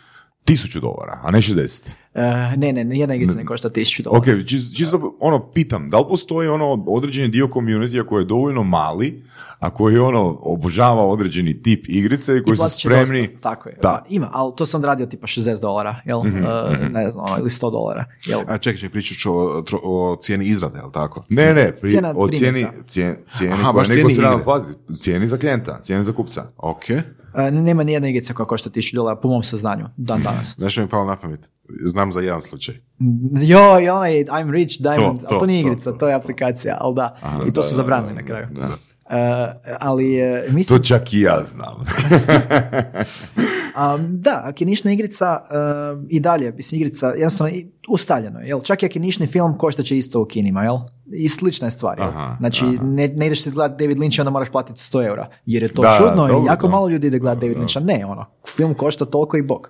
tisuću 0.49 0.79
dolara, 0.79 1.19
a 1.23 1.31
ne 1.31 1.41
60. 1.41 1.89
E, 2.13 2.57
ne, 2.57 2.73
ne, 2.73 2.99
jedna 2.99 3.15
igrica 3.15 3.37
ne 3.37 3.45
košta 3.45 3.69
tisuću 3.69 4.03
dolara. 4.03 4.19
Ok, 4.19 4.45
čisto, 4.47 4.75
čisto 4.77 5.17
ono, 5.19 5.51
pitam, 5.51 5.89
da 5.89 5.97
li 5.97 6.05
postoji 6.09 6.49
ono 6.49 6.83
određeni 6.87 7.27
dio 7.27 7.47
community 7.47 8.05
koji 8.05 8.21
je 8.21 8.25
dovoljno 8.25 8.63
mali, 8.63 9.23
a 9.59 9.69
koji 9.69 9.97
ono 9.97 10.39
obožava 10.41 11.05
određeni 11.05 11.61
tip 11.61 11.85
igrice 11.87 12.37
i 12.37 12.43
koji 12.43 12.57
su 12.57 12.69
spremni... 12.79 13.21
dosta, 13.27 13.39
tako 13.41 13.69
je. 13.69 13.77
Da. 13.81 14.05
Ima, 14.09 14.29
ali 14.31 14.53
to 14.57 14.65
sam 14.65 14.85
radio 14.85 15.05
tipa 15.05 15.27
60 15.27 15.61
dolara, 15.61 15.95
jel? 16.05 16.23
Mhm, 16.23 16.37
E, 16.37 16.89
ne 16.89 17.11
znam, 17.11 17.25
ono, 17.25 17.37
ili 17.39 17.49
100 17.49 17.71
dolara, 17.71 18.05
jel? 18.25 18.39
A 18.47 18.57
čekaj, 18.57 18.77
čekaj, 18.77 18.89
pričat 18.89 19.17
ću 19.17 19.33
o, 19.33 19.63
o 19.83 20.15
cijeni 20.21 20.45
izrade, 20.45 20.79
jel 20.79 20.91
tako? 20.91 21.23
Ne, 21.29 21.53
ne, 21.53 21.71
pri, 21.81 21.89
Cijena 21.89 22.13
o 22.15 22.27
cijeni, 22.27 22.67
cijeni, 22.87 23.15
cijeni 23.37 23.53
Aha, 23.53 23.63
koja 23.63 23.73
baš 23.73 23.87
neko 23.87 24.09
cijeni 24.09 24.37
se 24.37 24.43
platiti. 24.43 24.93
Cijeni 24.93 25.27
za 25.27 25.37
klijenta, 25.37 25.81
cijeni 25.81 26.03
za 26.03 26.11
kupca. 26.11 26.51
Ok. 26.57 26.89
E, 26.89 27.18
nema 27.51 27.83
ni 27.83 27.91
jedna 27.91 28.07
igrica 28.07 28.33
koja 28.33 28.45
košta 28.45 28.69
tisuću 28.69 28.95
dolara, 28.95 29.15
po 29.15 29.27
mom 29.27 29.43
saznanju, 29.43 29.85
dan 29.97 30.21
danas. 30.23 30.55
Znaš 30.57 30.77
mi 30.77 30.83
je 30.83 30.87
palo 30.87 31.05
na 31.05 31.15
pamet? 31.15 31.49
Znam 31.85 32.11
za 32.11 32.21
jedan 32.21 32.41
slučaj. 32.41 32.75
Jo, 33.41 33.79
i 33.79 33.89
onaj 33.89 34.11
I'm 34.13 34.51
Rich 34.51 34.81
Diamond, 34.81 35.19
To, 35.19 35.25
ali 35.29 35.35
to 35.35 35.39
to, 35.39 35.45
nije 35.45 35.63
to, 35.63 35.67
igrica, 35.67 35.91
to, 35.91 35.97
to, 35.97 36.07
je 36.07 36.13
to. 36.13 36.17
aplikacija, 36.17 36.77
ali 36.81 36.95
da. 36.95 37.39
I 37.47 37.53
to 37.53 37.61
da, 37.61 37.67
su 37.67 37.75
zabranili 37.75 38.13
na 38.13 38.25
kraju. 38.25 38.47
da. 38.51 38.77
E, 39.09 39.53
ali 39.79 40.19
e, 40.19 40.45
To 40.47 40.53
mislim, 40.53 40.83
čak 40.83 41.13
i 41.13 41.19
ja 41.19 41.43
znam. 41.43 41.75
Um, 43.95 44.21
da, 44.21 44.41
ako 44.45 44.63
je 44.63 44.67
nišna 44.67 44.91
igrica 44.91 45.41
um, 45.41 46.07
i 46.09 46.19
dalje, 46.19 46.51
mislim 46.51 46.81
igrica 46.81 47.07
jednostavno 47.07 47.53
ustaljeno 47.87 48.39
je, 48.39 48.47
jel? 48.47 48.61
Čak 48.61 48.83
i 48.83 48.85
ako 48.85 48.97
je 48.97 49.01
nišni 49.01 49.27
film, 49.27 49.57
košta 49.57 49.83
će 49.83 49.97
isto 49.97 50.21
u 50.21 50.25
kinima, 50.25 50.63
jel? 50.63 50.77
I 51.13 51.29
slična 51.29 51.67
je 51.67 51.71
stvar, 51.71 51.99
jel? 51.99 52.07
Aha, 52.07 52.35
znači, 52.39 52.65
Ne, 52.65 53.07
ne 53.07 53.25
ideš 53.25 53.43
se 53.43 53.51
gledati 53.51 53.83
David 53.83 53.97
Lynch 53.97 54.17
i 54.17 54.21
onda 54.21 54.31
moraš 54.31 54.49
platiti 54.49 54.81
100 54.91 55.07
eura, 55.07 55.29
jer 55.45 55.63
je 55.63 55.73
to 55.73 55.81
Da, 55.81 55.95
čudno 55.97 56.25
i 56.25 56.31
dobro, 56.31 56.51
jako 56.51 56.67
da. 56.67 56.71
malo 56.71 56.89
ljudi 56.89 57.07
ide 57.07 57.19
gledati 57.19 57.47
David 57.47 57.57
Lyncha. 57.63 57.83
Ne, 57.83 58.05
ono, 58.05 58.25
film 58.55 58.73
košta 58.73 59.05
toliko 59.05 59.37
i 59.37 59.41
bok. 59.41 59.69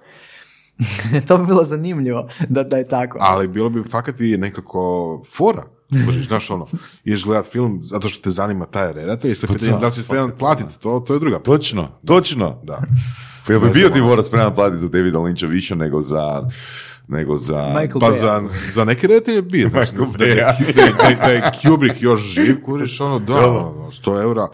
to 1.28 1.38
bi 1.38 1.45
bilo 1.45 1.64
zanimljivo 1.64 2.30
da, 2.49 2.64
da 2.64 2.78
je 2.78 2.88
tako. 2.88 3.18
Ali 3.22 3.48
bilo 3.48 3.70
bi 3.70 3.84
fakat 3.84 4.20
i 4.20 4.38
nekako 4.38 5.22
fora. 5.36 5.64
Možeš, 5.90 6.28
znaš 6.28 6.49
ono, 6.49 6.68
ideš 7.03 7.24
gledat 7.24 7.52
film 7.52 7.80
zato 7.82 8.10
što 8.10 8.24
te 8.24 8.30
zanima 8.30 8.66
taj 8.66 8.94
redatelj 8.94 9.32
i 9.32 9.36
sa 9.36 9.48
pitanjem 9.48 9.80
da 9.80 9.86
li 9.86 9.91
si 9.91 10.02
spreman 10.02 10.32
platiti, 10.40 10.80
to, 10.80 10.99
to 11.07 11.14
je 11.14 11.20
druga. 11.20 11.40
Točno, 11.40 11.88
točno. 12.06 12.61
Da. 12.64 12.82
Pa 13.48 13.53
bi 13.53 13.70
bio 13.74 13.90
ti 13.90 13.99
ono. 13.99 14.07
mora 14.07 14.24
spreman 14.24 14.56
platiti 14.56 14.82
za 14.82 14.90
Davida 14.90 15.18
Lyncha 15.18 15.48
više 15.48 15.76
nego 15.76 16.02
za 16.02 16.49
nego 17.10 17.38
za... 17.38 17.68
Michael 17.72 17.99
Pa 17.99 18.07
Bay. 18.07 18.19
za, 18.19 18.41
za 18.73 18.84
neke 18.86 19.07
redatelje 19.07 19.36
je 19.36 19.41
bio. 19.41 19.69
Znači, 19.69 19.91
da, 19.95 20.06
da, 20.18 20.26
je- 20.26 21.15
da 21.18 21.26
je 21.26 21.41
Kubrick 21.64 22.02
još 22.02 22.22
živ, 22.22 22.56
kuriš, 22.61 23.02
ono, 23.02 23.19
da, 23.19 23.36
ono, 23.48 23.91
100 23.95 24.22
eura 24.22 24.48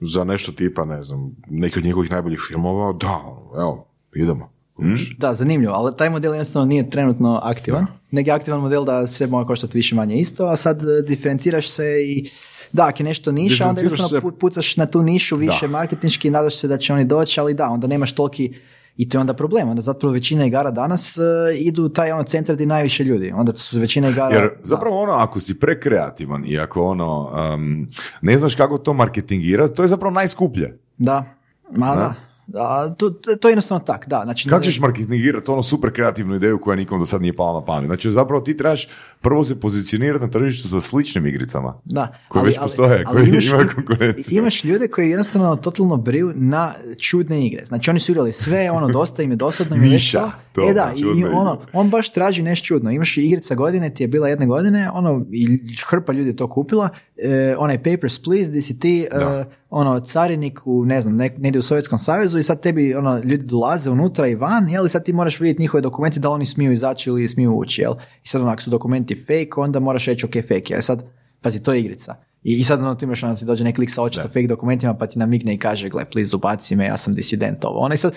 za 0.00 0.24
nešto 0.24 0.52
tipa, 0.52 0.84
ne 0.84 1.02
znam, 1.02 1.30
neki 1.48 1.78
od 1.78 1.84
njegovih 1.84 2.10
najboljih 2.10 2.40
filmova, 2.42 2.92
da, 2.92 3.20
ono, 3.26 3.60
evo, 3.60 3.88
idemo. 4.14 4.50
kuriš. 4.74 5.16
Da, 5.16 5.34
zanimljivo, 5.34 5.72
ali 5.74 5.96
taj 5.96 6.10
model 6.10 6.32
jednostavno 6.32 6.66
nije 6.66 6.90
trenutno 6.90 7.40
aktivan. 7.44 7.86
Nego 8.10 8.30
je 8.30 8.34
aktivan 8.34 8.60
model 8.60 8.84
da 8.84 9.06
sve 9.06 9.26
mora 9.26 9.46
koštati 9.46 9.78
više 9.78 9.94
manje 9.94 10.16
isto, 10.16 10.46
a 10.46 10.56
sad 10.56 10.82
e, 10.82 11.02
diferenciraš 11.02 11.68
se 11.68 11.84
i 12.04 12.30
da, 12.72 12.86
ako 12.86 13.02
je 13.02 13.04
nešto 13.04 13.32
niša, 13.32 13.68
onda 13.68 13.80
jednostavno 13.82 14.08
se- 14.10 14.26
pu- 14.26 14.30
pucaš 14.32 14.76
na 14.76 14.86
tu 14.86 15.02
nišu 15.02 15.36
više 15.36 15.68
marketinški 15.68 16.28
i 16.28 16.30
nadaš 16.30 16.56
se 16.56 16.68
da 16.68 16.76
će 16.76 16.92
oni 16.92 17.04
doći, 17.04 17.40
ali 17.40 17.54
da, 17.54 17.68
onda 17.68 17.86
nemaš 17.86 18.12
toliki 18.12 18.54
i 18.98 19.08
to 19.08 19.18
je 19.18 19.20
onda 19.20 19.34
problem, 19.34 19.68
onda 19.68 19.82
zapravo 19.82 20.12
većina 20.12 20.46
igara 20.46 20.70
danas 20.70 21.16
e, 21.16 21.20
idu 21.56 21.84
u 21.84 21.88
taj 21.88 22.12
ono 22.12 22.22
centar 22.22 22.54
gdje 22.54 22.62
je 22.62 22.66
najviše 22.66 23.04
ljudi, 23.04 23.32
onda 23.36 23.52
su 23.56 23.78
većina 23.78 24.08
igara... 24.08 24.34
Jer 24.34 24.44
da. 24.44 24.54
zapravo 24.62 25.02
ono, 25.02 25.12
ako 25.12 25.40
si 25.40 25.58
prekreativan 25.58 26.44
i 26.46 26.58
ako 26.58 26.84
ono, 26.84 27.30
um, 27.54 27.88
ne 28.20 28.38
znaš 28.38 28.54
kako 28.54 28.78
to 28.78 28.92
marketingirati, 28.92 29.74
to 29.74 29.82
je 29.82 29.88
zapravo 29.88 30.14
najskuplje. 30.14 30.78
Da, 30.98 31.24
ma 31.70 31.94
da. 31.94 32.14
A, 32.54 32.94
to, 32.98 33.10
to 33.10 33.48
je 33.48 33.52
jednostavno 33.52 33.84
tak, 33.84 34.08
da. 34.08 34.20
Znači, 34.24 34.48
Kako 34.48 34.64
ćeš 34.64 34.80
marketingirati 34.80 35.50
ono 35.50 35.62
super 35.62 35.92
kreativnu 35.92 36.34
ideju 36.34 36.60
koja 36.60 36.76
nikom 36.76 36.98
do 36.98 37.06
sad 37.06 37.22
nije 37.22 37.36
pala 37.36 37.60
na 37.60 37.66
pamet? 37.66 37.86
Znači 37.86 38.10
zapravo 38.10 38.40
ti 38.40 38.56
trebaš 38.56 38.88
prvo 39.20 39.44
se 39.44 39.60
pozicionirati 39.60 40.24
na 40.24 40.30
tržištu 40.30 40.68
sa 40.68 40.80
sličnim 40.80 41.26
igricama. 41.26 41.80
Da, 41.84 42.18
Koje 42.28 42.44
već 42.44 42.58
postoje, 42.58 43.04
koje 43.04 43.28
imaju 43.28 43.68
konkurenciju. 43.74 44.38
Imaš 44.38 44.64
ljude 44.64 44.88
koji 44.88 45.10
jednostavno 45.10 45.56
totalno 45.56 45.96
briju 45.96 46.32
na 46.36 46.74
čudne 46.98 47.46
igre. 47.46 47.64
Znači 47.64 47.90
oni 47.90 48.00
su 48.00 48.12
igrali 48.12 48.32
sve, 48.32 48.70
ono 48.70 48.88
dosta 48.88 49.22
im 49.22 49.30
je 49.30 49.36
dosadno 49.36 49.76
im 49.76 49.82
je 49.82 49.90
Niša, 49.90 50.30
to. 50.52 50.70
E 50.70 50.74
da, 50.74 50.92
i, 50.96 51.24
ono, 51.24 51.60
on 51.72 51.90
baš 51.90 52.12
traži 52.12 52.42
nešto 52.42 52.66
čudno. 52.66 52.90
Imaš 52.90 53.16
igrica 53.16 53.54
godine, 53.54 53.94
ti 53.94 54.02
je 54.02 54.08
bila 54.08 54.28
jedne 54.28 54.46
godine, 54.46 54.90
ono, 54.90 55.26
i 55.32 55.46
hrpa 55.88 56.12
ljudi 56.12 56.30
je 56.30 56.36
to 56.36 56.48
kupila, 56.48 56.88
e, 57.18 57.54
onaj 57.58 57.82
Papers, 57.82 58.22
Please, 58.22 58.50
gdje 58.50 58.62
si 58.62 58.78
ti, 58.78 59.08
e, 59.12 59.44
ono, 59.70 60.00
carinik 60.00 60.60
u, 60.64 60.84
ne 60.84 61.00
znam, 61.00 61.16
negdje 61.16 61.58
u 61.58 61.62
Sovjetskom 61.62 61.98
savezu 61.98 62.38
i 62.38 62.42
sad 62.42 62.60
tebi, 62.60 62.94
ono, 62.94 63.18
ljudi 63.18 63.44
dolaze 63.44 63.90
unutra 63.90 64.26
i 64.26 64.34
van, 64.34 64.68
jel, 64.68 64.86
i 64.86 64.88
sad 64.88 65.04
ti 65.04 65.12
moraš 65.12 65.40
vidjeti 65.40 65.62
njihove 65.62 65.80
dokumente 65.80 66.20
da 66.20 66.28
li 66.28 66.34
oni 66.34 66.44
smiju 66.44 66.72
izaći 66.72 67.10
ili 67.10 67.28
smiju 67.28 67.56
ući, 67.56 67.82
jel. 67.82 67.94
I 68.24 68.28
sad, 68.28 68.40
ono, 68.40 68.50
ako 68.50 68.62
su 68.62 68.70
dokumenti 68.70 69.14
fake, 69.14 69.50
onda 69.56 69.80
moraš 69.80 70.06
reći, 70.06 70.26
ok, 70.26 70.32
fake 70.32 70.74
je. 70.74 70.78
E 70.78 70.82
sad, 70.82 71.04
pazi, 71.40 71.62
to 71.62 71.72
je 71.72 71.80
igrica. 71.80 72.14
I, 72.42 72.52
i 72.52 72.64
sad 72.64 72.80
ono, 72.80 72.94
ti 72.94 73.04
imaš, 73.04 73.22
ono, 73.22 73.34
ti 73.34 73.44
dođe 73.44 73.64
neki 73.64 73.80
lik 73.80 73.90
sa 73.90 74.02
očito 74.02 74.28
fake 74.28 74.46
dokumentima, 74.46 74.94
pa 74.94 75.06
ti 75.06 75.18
namigne 75.18 75.54
i 75.54 75.58
kaže, 75.58 75.88
gle, 75.88 76.04
please, 76.04 76.36
ubaci 76.36 76.76
me, 76.76 76.86
ja 76.86 76.96
sam 76.96 77.14
disident 77.14 77.64
ovo. 77.64 77.78
Ono, 77.78 77.94
i 77.94 77.96
sad, 77.96 78.12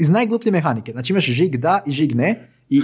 iz 0.00 0.10
najgluplje 0.10 0.52
mehanike, 0.52 0.92
znači 0.92 1.12
imaš 1.12 1.24
žig 1.24 1.56
da 1.56 1.80
i 1.86 1.90
žig 1.90 2.14
ne, 2.14 2.48
i, 2.70 2.76
i, 2.76 2.82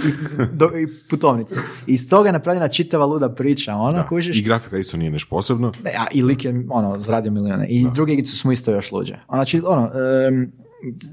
do, 0.51 0.65
i 0.77 0.87
putovnice. 1.09 1.55
I 1.87 1.93
iz 1.93 2.09
toga 2.09 2.29
je 2.29 2.33
napravljena 2.33 2.67
čitava 2.67 3.05
luda 3.05 3.29
priča, 3.29 3.75
ono, 3.75 3.91
Da. 3.91 4.07
kužiš? 4.07 4.37
I 4.37 4.41
grafika 4.41 4.77
isto 4.77 4.97
nije 4.97 5.11
nešto 5.11 5.27
posebno. 5.29 5.71
A 5.85 6.05
i 6.13 6.23
lik 6.23 6.45
je 6.45 6.65
ono, 6.69 6.99
zaradio 6.99 7.31
milijune. 7.31 7.67
I 7.67 7.85
druge 7.93 8.13
igrice 8.13 8.31
su 8.31 8.47
mu 8.47 8.51
isto 8.51 8.71
još 8.71 8.91
luđe. 8.91 9.15
Znači, 9.29 9.61
ono, 9.65 9.91
em, 10.27 10.51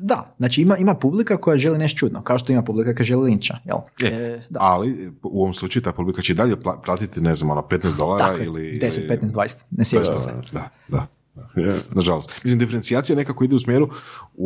da, 0.01 0.35
znači 0.39 0.63
ima, 0.63 0.77
ima 0.77 0.95
publika 0.95 1.37
koja 1.37 1.59
želi 1.59 1.79
nešto 1.79 1.99
čudno, 1.99 2.23
kao 2.23 2.39
što 2.39 2.53
ima 2.53 2.63
publika 2.63 2.95
koja 2.95 3.05
želi 3.05 3.23
linča, 3.25 3.55
jel? 3.65 3.77
E, 4.03 4.17
E, 4.17 4.41
da. 4.51 4.59
Ali 4.63 5.13
u 5.23 5.41
ovom 5.41 5.53
slučaju 5.53 5.83
ta 5.83 5.93
publika 5.93 6.23
će 6.23 6.35
dalje 6.35 6.57
pla- 6.57 6.85
platiti, 6.85 7.21
ne 7.21 7.35
znam, 7.35 7.51
ono, 7.51 7.63
15 7.63 7.97
dolara 7.97 8.25
Tako 8.25 8.43
ili... 8.43 8.79
10, 8.83 9.09
15, 9.09 9.31
20, 9.31 9.55
ne 9.71 9.85
sjećam 9.85 10.17
se. 10.17 10.31
Da, 10.53 10.69
da. 10.89 11.07
Da. 11.35 11.49
Nažalost. 11.91 12.31
Mislim, 12.45 12.59
diferencijacija 12.59 13.17
nekako 13.17 13.45
ide 13.45 13.55
u 13.55 13.59
smjeru 13.59 13.85
u, 13.85 13.91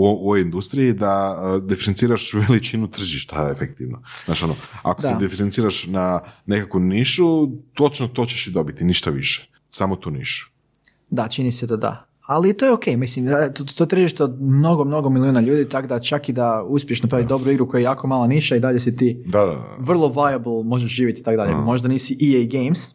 u 0.00 0.26
ovoj 0.26 0.40
industriji 0.40 0.92
da 0.92 1.12
uh, 1.56 1.64
diferenciraš 1.64 2.34
veličinu 2.34 2.88
tržišta 2.88 3.48
efektivno. 3.52 3.98
Znaš, 4.24 4.42
ono, 4.42 4.54
ako 4.82 5.02
se 5.02 5.08
Da. 5.08 5.16
diferenciraš 5.16 5.86
na 5.86 6.20
nekakvu 6.46 6.80
nišu, 6.80 7.24
točno 7.74 8.08
to 8.08 8.24
ćeš 8.24 8.46
i 8.46 8.50
dobiti, 8.50 8.84
ništa 8.84 9.10
više. 9.10 9.50
Samo 9.70 9.96
tu 9.96 10.10
nišu. 10.10 10.50
Da, 11.10 11.28
čini 11.28 11.52
se 11.52 11.66
da 11.66 11.76
da. 11.76 12.04
Ali 12.22 12.54
to 12.54 12.64
je 12.64 12.72
ok, 12.72 12.86
mislim, 12.88 13.26
to, 13.54 13.64
to 13.66 13.86
tržište 13.86 14.24
od 14.24 14.42
mnogo, 14.42 14.84
mnogo 14.84 15.10
milijuna 15.10 15.40
ljudi, 15.40 15.68
tako 15.68 15.88
da 15.88 16.00
čak 16.00 16.28
i 16.28 16.32
da 16.32 16.64
uspiješ 16.64 17.02
napraviti 17.02 17.28
dobru 17.28 17.50
igru 17.50 17.68
koja 17.68 17.78
je 17.78 17.84
jako 17.84 18.06
mala 18.06 18.26
niša 18.26 18.56
i 18.56 18.60
dalje 18.60 18.80
si 18.80 18.96
ti 18.96 19.22
Da, 19.26 19.40
da, 19.40 19.46
da. 19.46 19.76
vrlo 19.80 20.08
viable, 20.10 20.64
možeš 20.64 20.90
živjeti 20.92 21.20
i 21.20 21.24
tako 21.24 21.36
dalje. 21.36 21.54
Možda 21.54 21.88
nisi 21.88 22.16
EA 22.22 22.46
Games, 22.54 22.94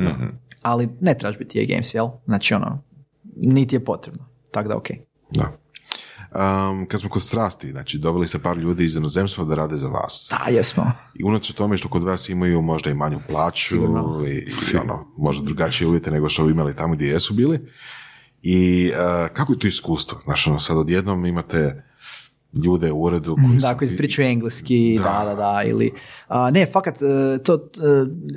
Mhm. 0.00 0.24
ali 0.62 0.88
ne 1.00 1.14
trebaš 1.14 1.38
biti 1.38 1.58
EA 1.58 1.66
Games, 1.66 1.94
jel? 1.94 2.08
Znači 2.24 2.54
ono, 2.54 2.82
niti 3.36 3.76
je 3.76 3.84
potrebno. 3.84 4.28
Tako 4.50 4.68
da 4.68 4.76
ok. 4.76 4.88
Da. 5.30 5.58
Um, 6.34 6.86
kad 6.86 7.00
smo 7.00 7.10
kod 7.10 7.22
strasti, 7.22 7.70
znači 7.70 7.98
doveli 7.98 8.26
se 8.26 8.42
par 8.42 8.56
ljudi 8.56 8.84
iz 8.84 8.96
inozemstva 8.96 9.44
da 9.44 9.54
rade 9.54 9.76
za 9.76 9.88
vas. 9.88 10.26
Da, 10.30 10.50
jesmo. 10.50 10.92
I 11.14 11.24
unatoč 11.24 11.52
tome 11.52 11.76
što 11.76 11.88
kod 11.88 12.04
vas 12.04 12.28
imaju 12.28 12.62
možda 12.62 12.90
i 12.90 12.94
manju 12.94 13.20
plaću 13.28 13.76
i, 14.26 14.46
i 14.72 14.76
ono, 14.76 15.06
možda 15.16 15.44
drugačije 15.44 15.88
uvjete 15.88 16.10
nego 16.10 16.28
što 16.28 16.44
bi 16.44 16.50
imali 16.52 16.76
tamo 16.76 16.94
gdje 16.94 17.06
jesu 17.06 17.34
bili. 17.34 17.60
I 18.42 18.90
uh, 18.92 19.28
kako 19.32 19.52
je 19.52 19.58
to 19.58 19.66
iskustvo? 19.66 20.20
Znaš, 20.24 20.46
ono, 20.46 20.58
sad 20.58 20.76
odjednom 20.76 21.26
imate 21.26 21.84
ljude 22.64 22.92
u 22.92 23.02
uredu 23.02 23.36
koji 23.46 23.58
Da, 23.58 23.68
su... 23.72 23.78
koji 23.78 23.96
pričaju 23.96 24.28
engleski, 24.28 25.00
da, 25.02 25.24
da, 25.24 25.34
da, 25.34 25.62
ili... 25.66 25.92
a, 26.28 26.50
ne, 26.50 26.66
fakat, 26.66 27.02
e, 27.02 27.38
to, 27.42 27.54
e, 27.54 27.58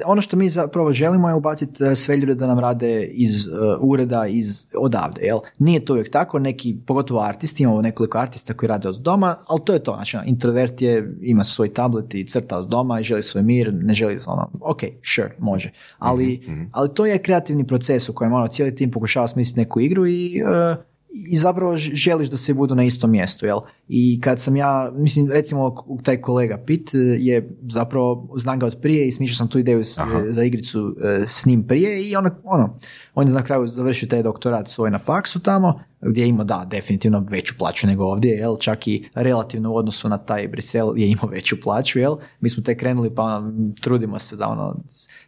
ono 0.05 0.21
što 0.21 0.37
mi 0.37 0.49
zapravo 0.49 0.93
želimo 0.93 1.29
je 1.29 1.35
ubaciti 1.35 1.83
e, 1.83 1.95
sve 1.95 2.17
ljude 2.17 2.35
da 2.35 2.47
nam 2.47 2.59
rade 2.59 3.03
iz 3.03 3.49
ureda, 3.79 4.27
iz 4.27 4.65
odavde, 4.75 5.21
jel? 5.21 5.39
Nije 5.59 5.85
to 5.85 5.93
uvijek 5.93 6.11
tako, 6.11 6.39
neki, 6.39 6.77
pogotovo 6.85 7.21
artisti, 7.21 7.63
imamo 7.63 7.81
nekoliko 7.81 8.17
artista 8.17 8.53
koji 8.53 8.67
rade 8.67 8.89
od 8.89 9.01
doma, 9.01 9.35
ali 9.47 9.61
to 9.65 9.73
je 9.73 9.79
to, 9.79 9.93
znači, 9.95 10.17
ono, 10.17 10.25
introvert 10.27 10.81
je, 10.81 11.17
ima 11.21 11.43
svoj 11.43 11.73
tablet 11.73 12.15
i 12.15 12.27
crta 12.27 12.57
od 12.57 12.67
doma 12.67 12.99
i 12.99 13.03
želi 13.03 13.23
svoj 13.23 13.43
mir, 13.43 13.73
ne 13.73 13.93
želi, 13.93 14.19
ono, 14.25 14.49
ok, 14.61 14.81
sure, 15.15 15.35
može, 15.39 15.71
ali, 15.97 16.41
ali 16.71 16.89
to 16.93 17.05
je 17.05 17.17
kreativni 17.17 17.67
proces 17.67 18.09
u 18.09 18.13
kojem, 18.13 18.33
ono, 18.33 18.47
cijeli 18.47 18.75
tim 18.75 18.91
pokušava 18.91 19.27
smisliti 19.27 19.59
neku 19.59 19.79
igru 19.79 20.07
i... 20.07 20.37
e, 20.37 20.96
i 21.25 21.35
zapravo 21.35 21.77
želiš 21.77 22.29
da 22.29 22.37
se 22.37 22.53
budu 22.53 22.75
na 22.75 22.83
istom 22.83 23.11
mjestu, 23.11 23.45
jel? 23.45 23.57
I 23.87 24.21
kad 24.21 24.39
sam 24.39 24.55
ja, 24.55 24.91
mislim, 24.95 25.31
recimo 25.31 25.75
taj 26.03 26.21
kolega 26.21 26.57
Pit 26.57 26.93
e, 26.93 26.97
je 26.97 27.57
zapravo, 27.61 28.33
znam 28.35 28.59
ga 28.59 28.65
od 28.65 28.77
prije 28.81 29.07
i 29.07 29.11
smišljao 29.11 29.37
sam 29.37 29.47
tu 29.47 29.59
ideju 29.59 29.83
s- 29.83 29.97
za 30.29 30.43
igricu 30.43 30.95
e, 31.03 31.23
s 31.27 31.45
njim 31.45 31.63
prije 31.63 32.03
i 32.03 32.15
ono, 32.15 32.29
ono, 32.43 32.77
on 33.15 33.27
je 33.27 33.33
na 33.33 33.43
kraju 33.43 33.67
završio 33.67 34.07
taj 34.07 34.23
doktorat 34.23 34.67
svoj 34.67 34.91
na 34.91 34.99
faksu 34.99 35.39
tamo, 35.39 35.79
gdje 36.01 36.21
je 36.21 36.27
imao, 36.27 36.45
da, 36.45 36.67
definitivno 36.67 37.25
veću 37.29 37.53
plaću 37.57 37.87
nego 37.87 38.05
ovdje, 38.05 38.31
jel? 38.31 38.57
Čak 38.57 38.87
i 38.87 39.09
relativno 39.15 39.71
u 39.71 39.75
odnosu 39.75 40.09
na 40.09 40.17
taj 40.17 40.47
Brisel 40.47 40.97
je 40.97 41.09
imao 41.09 41.27
veću 41.27 41.61
plaću, 41.61 41.99
jel? 41.99 42.15
Mi 42.39 42.49
smo 42.49 42.63
tek 42.63 42.79
krenuli 42.79 43.15
pa 43.15 43.23
ono, 43.23 43.53
trudimo 43.81 44.19
se 44.19 44.35
da 44.35 44.47
ono, 44.47 44.75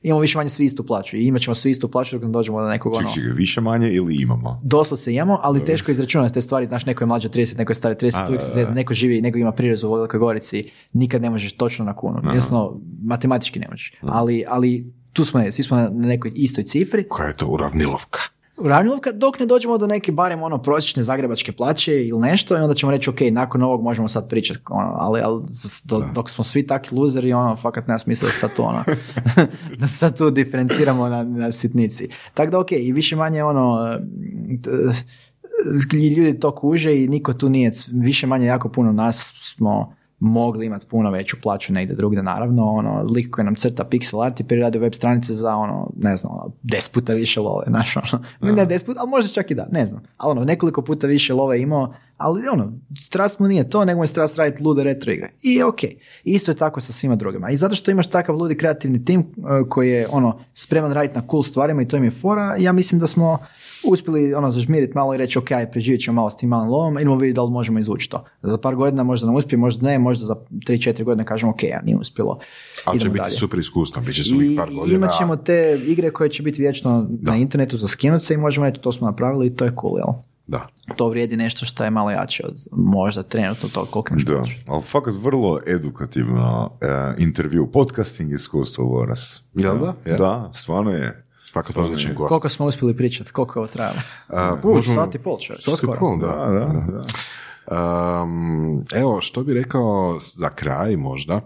imamo 0.04 0.22
više 0.22 0.38
manje 0.38 0.50
svi 0.50 0.66
istu 0.66 0.86
plaću 0.86 1.18
i 1.18 1.26
imat 1.28 1.42
ćemo 1.42 1.56
svi 1.56 1.72
istu 1.72 1.92
plaću 1.92 2.16
dok 2.16 2.26
ne 2.26 2.32
dođemo 2.32 2.62
do 2.62 2.68
nekog 2.68 2.94
ono, 2.94 3.10
Ček, 3.10 3.24
ček, 3.24 3.38
više 3.38 3.62
manje 3.62 3.92
ili 3.92 4.16
imamo? 4.16 4.62
doslovce 4.64 5.14
imamo, 5.14 5.40
ali 5.42 5.66
teško 5.66 5.92
izračunati 5.92 6.34
te 6.34 6.42
stvari, 6.42 6.66
znaš, 6.66 6.86
neko 6.86 7.04
je 7.04 7.08
mlađe 7.08 7.28
od 7.28 7.36
30, 7.36 7.58
neko 7.58 7.72
je 7.72 7.76
stari 7.76 7.96
30, 7.96 8.28
uvijek 8.28 8.42
se 8.42 8.52
zezne, 8.54 8.74
neko 8.76 8.94
živi, 8.94 9.22
neko 9.22 9.38
ima 9.38 9.52
prirez 9.52 9.84
u 9.84 9.94
Velikoj 9.94 10.20
Gorici, 10.20 10.70
nikad 10.94 11.22
ne 11.22 11.30
možeš 11.30 11.52
točno 11.52 11.86
na 11.86 11.96
kunu, 11.96 12.20
jednostavno, 12.24 12.80
matematički 13.04 13.60
ne 13.60 13.68
možeš, 13.70 13.94
ali, 14.02 14.46
ali 14.48 14.94
tu 15.14 15.26
smo, 15.26 15.40
ne, 15.40 15.52
svi 15.52 15.64
smo 15.64 15.78
na 15.78 15.90
nekoj 15.90 16.32
istoj 16.36 16.64
cifri, 16.64 17.08
Koja 17.08 17.28
je 17.28 17.38
to 17.38 17.48
uravnilovka? 17.48 18.20
Uravnilovka, 18.60 19.11
dok 19.11 19.40
ne 19.40 19.45
dođemo 19.45 19.77
do 19.77 19.88
neke 19.88 20.11
barem 20.11 20.44
ono 20.44 20.61
prosječne 20.61 21.03
zagrebačke 21.03 21.52
plaće 21.52 22.07
ili 22.07 22.19
nešto 22.19 22.57
i 22.57 22.61
onda 22.61 22.73
ćemo 22.76 22.91
reći 22.91 23.10
ok, 23.10 23.19
nakon 23.31 23.64
ovog 23.64 23.84
možemo 23.84 24.07
sad 24.07 24.30
pričati, 24.30 24.60
ono, 24.69 24.95
ali, 24.99 25.22
ali 25.22 25.44
do- 25.84 26.06
dok 26.14 26.30
smo 26.30 26.44
svi 26.44 26.68
takvi 26.68 26.98
luzeri, 26.98 27.34
ono, 27.34 27.56
fakat 27.56 27.88
nema 27.88 27.99
smisla 27.99 28.26
da 28.27 28.31
sad 28.31 28.56
to 28.56 28.64
ono, 28.64 28.84
da 29.80 29.88
sad 29.88 30.18
tu 30.18 30.31
diferenciramo 30.31 31.10
na, 31.10 31.23
na 31.23 31.52
sitnici. 31.52 32.07
Tako 32.34 32.52
da 32.52 32.60
ok, 32.60 32.72
i 32.72 32.91
više 32.91 33.15
manje 33.15 33.44
ono, 33.44 33.77
t- 34.64 34.69
ljudi 36.15 36.40
to 36.40 36.56
kuže 36.56 37.03
i 37.03 37.07
niko 37.07 37.34
tu 37.34 37.49
nije, 37.49 37.72
više 37.91 38.27
manje 38.27 38.45
jako 38.45 38.69
puno 38.69 38.91
nas 38.91 39.34
smo 39.56 39.99
mogli 40.20 40.66
imati 40.66 40.86
puno 40.86 41.12
veću 41.12 41.38
plaću 41.41 41.74
negdje 41.74 41.96
drugdje, 41.96 42.24
naravno, 42.24 42.72
ono, 42.72 43.04
lik 43.04 43.30
koji 43.32 43.46
nam 43.46 43.56
crta 43.56 43.86
pixel 43.91 44.26
art 44.26 44.40
i 44.40 44.44
prije 44.44 44.62
radi 44.62 44.80
web 44.80 44.94
stranice 44.94 45.34
za, 45.34 45.56
ono, 45.56 45.90
ne 45.96 46.16
znam, 46.16 46.34
ono, 46.34 46.52
des 46.64 46.90
puta 46.90 47.14
više 47.14 47.40
love, 47.40 47.66
znaš, 47.68 47.98
ono, 47.98 48.24
ne 48.41 48.66
des 48.66 48.84
puta, 48.84 49.00
ali 49.00 49.10
možda 49.10 49.34
čak 49.34 49.52
i 49.52 49.56
da, 49.56 49.68
ne 49.72 49.86
znam, 49.86 50.02
ali 50.18 50.32
ono, 50.32 50.44
nekoliko 50.44 50.82
puta 50.82 51.08
više 51.08 51.34
love 51.34 51.62
imao, 51.62 51.94
ali 52.20 52.48
ono, 52.48 52.74
strast 53.02 53.40
mu 53.40 53.48
nije 53.48 53.70
to, 53.70 53.86
nego 53.86 54.04
je 54.04 54.08
strast 54.08 54.38
raditi 54.38 54.64
lude 54.64 54.84
retro 54.84 55.12
igre. 55.12 55.32
I 55.41 55.54
je 55.54 55.66
ok. 55.66 55.80
Isto 56.24 56.52
je 56.52 56.56
tako 56.56 56.82
sa 56.82 56.94
svima 56.94 57.16
drugima. 57.16 57.50
I 57.50 57.56
zato 57.56 57.76
što 57.76 57.91
imaš 57.91 58.08
takav 58.08 58.36
ludi 58.36 58.58
kreativni 58.58 59.06
tim 59.06 59.20
uh, 59.20 59.70
koji 59.70 59.90
je 59.90 60.08
ono 60.12 60.40
spreman 60.54 60.91
raditi 60.91 61.16
na 61.16 61.24
cool 61.32 61.44
stvarima 61.44 61.82
i 61.82 61.88
to 61.88 61.98
im 61.98 62.04
je 62.04 62.12
fora, 62.12 62.56
ja 62.60 62.74
mislim 62.74 63.00
da 63.00 63.08
smo 63.08 63.38
uspjeli 63.84 64.34
ono 64.34 64.52
zažmiriti 64.52 64.94
malo 64.96 65.14
i 65.14 65.18
reći 65.18 65.40
ok, 65.40 65.52
aj, 65.52 65.72
preživjet 65.72 66.02
ćemo 66.02 66.16
malo 66.16 66.30
s 66.30 66.38
tim 66.38 66.50
malim 66.50 66.70
lovom, 66.70 66.98
idemo 66.98 67.16
vidjeti 67.16 67.36
da 67.36 67.44
li 67.44 67.52
možemo 67.52 67.80
izvući 67.80 68.10
to. 68.10 68.26
Za 68.41 68.58
par 68.58 68.76
godina 68.76 69.04
možda 69.04 69.28
nam 69.28 69.36
uspije, 69.36 69.58
možda 69.58 69.88
ne, 69.88 70.00
možda 70.00 70.26
za 70.26 70.36
3-4 70.52 71.04
godine 71.04 71.26
kažemo 71.26 71.52
ok, 71.52 71.64
ja 71.64 71.82
nije 71.86 71.98
uspjelo. 71.98 72.40
Ali 72.86 73.00
će 73.00 73.10
biti 73.10 73.20
dalje. 73.20 73.32
super 73.32 73.60
iskusno, 73.60 74.02
bit 74.02 74.16
će 74.16 74.24
su 74.24 74.36
par 74.58 74.70
godina. 74.70 74.96
imat 74.96 75.12
ćemo 75.18 75.36
te 75.36 75.82
igre 75.86 76.12
koje 76.12 76.30
će 76.30 76.44
biti 76.44 76.62
vječno 76.62 77.08
na 77.22 77.36
internetu 77.36 77.78
za 77.78 77.88
skinut 77.88 78.24
se 78.24 78.34
i 78.34 78.38
možemo 78.38 78.66
reći 78.66 78.82
to 78.82 78.91
smo 78.91 79.08
napravili 79.08 79.48
i 79.48 79.56
to 79.56 79.66
je 79.66 79.72
cool, 79.82 79.98
jel? 79.98 80.29
Da. 80.50 80.68
To 80.96 81.10
vrijedi 81.10 81.38
nešto 81.38 81.66
što 81.66 81.84
je 81.84 81.90
malo 81.90 82.12
jače 82.12 82.44
od 82.46 82.56
možda 82.72 83.24
trenutno 83.24 83.70
to 83.70 83.86
koliko 83.86 84.10
imaš 84.10 84.24
Da, 84.24 84.42
ali 84.68 84.82
fakat 84.82 85.14
vrlo 85.18 85.60
edukativno 85.68 86.72
e, 86.82 86.88
intervju, 87.18 87.72
podcasting 87.72 88.32
iskustvo 88.34 88.86
Boras. 88.86 89.44
Jel 89.54 89.78
da? 89.80 89.94
Je? 90.06 90.18
Da, 90.18 90.52
stvarno 90.54 90.92
je. 90.92 91.26
Fakat 91.54 91.78
odličan 91.78 92.16
gost. 92.16 92.28
Koliko 92.30 92.50
smo 92.50 92.66
uspjeli 92.66 92.98
pričati, 92.98 93.32
koliko 93.32 93.60
je 93.60 93.62
ovo 93.62 93.72
trajalo? 93.74 93.98
Uh, 94.30 94.72
možemo- 94.72 94.96
sat 94.96 95.16
i 95.16 95.20
pol 95.20 95.38
čovječ, 95.40 95.64
Sat 95.66 95.74
i 95.74 95.78
skoro. 95.78 96.00
pol, 96.00 96.18
da. 96.20 96.28
Da, 96.28 96.66
da, 96.66 96.86
da. 96.92 98.22
Um, 98.22 98.86
evo, 98.94 99.22
što 99.22 99.44
bi 99.44 99.54
rekao 99.54 100.20
za 100.36 100.50
kraj 100.50 100.96
možda, 100.96 101.42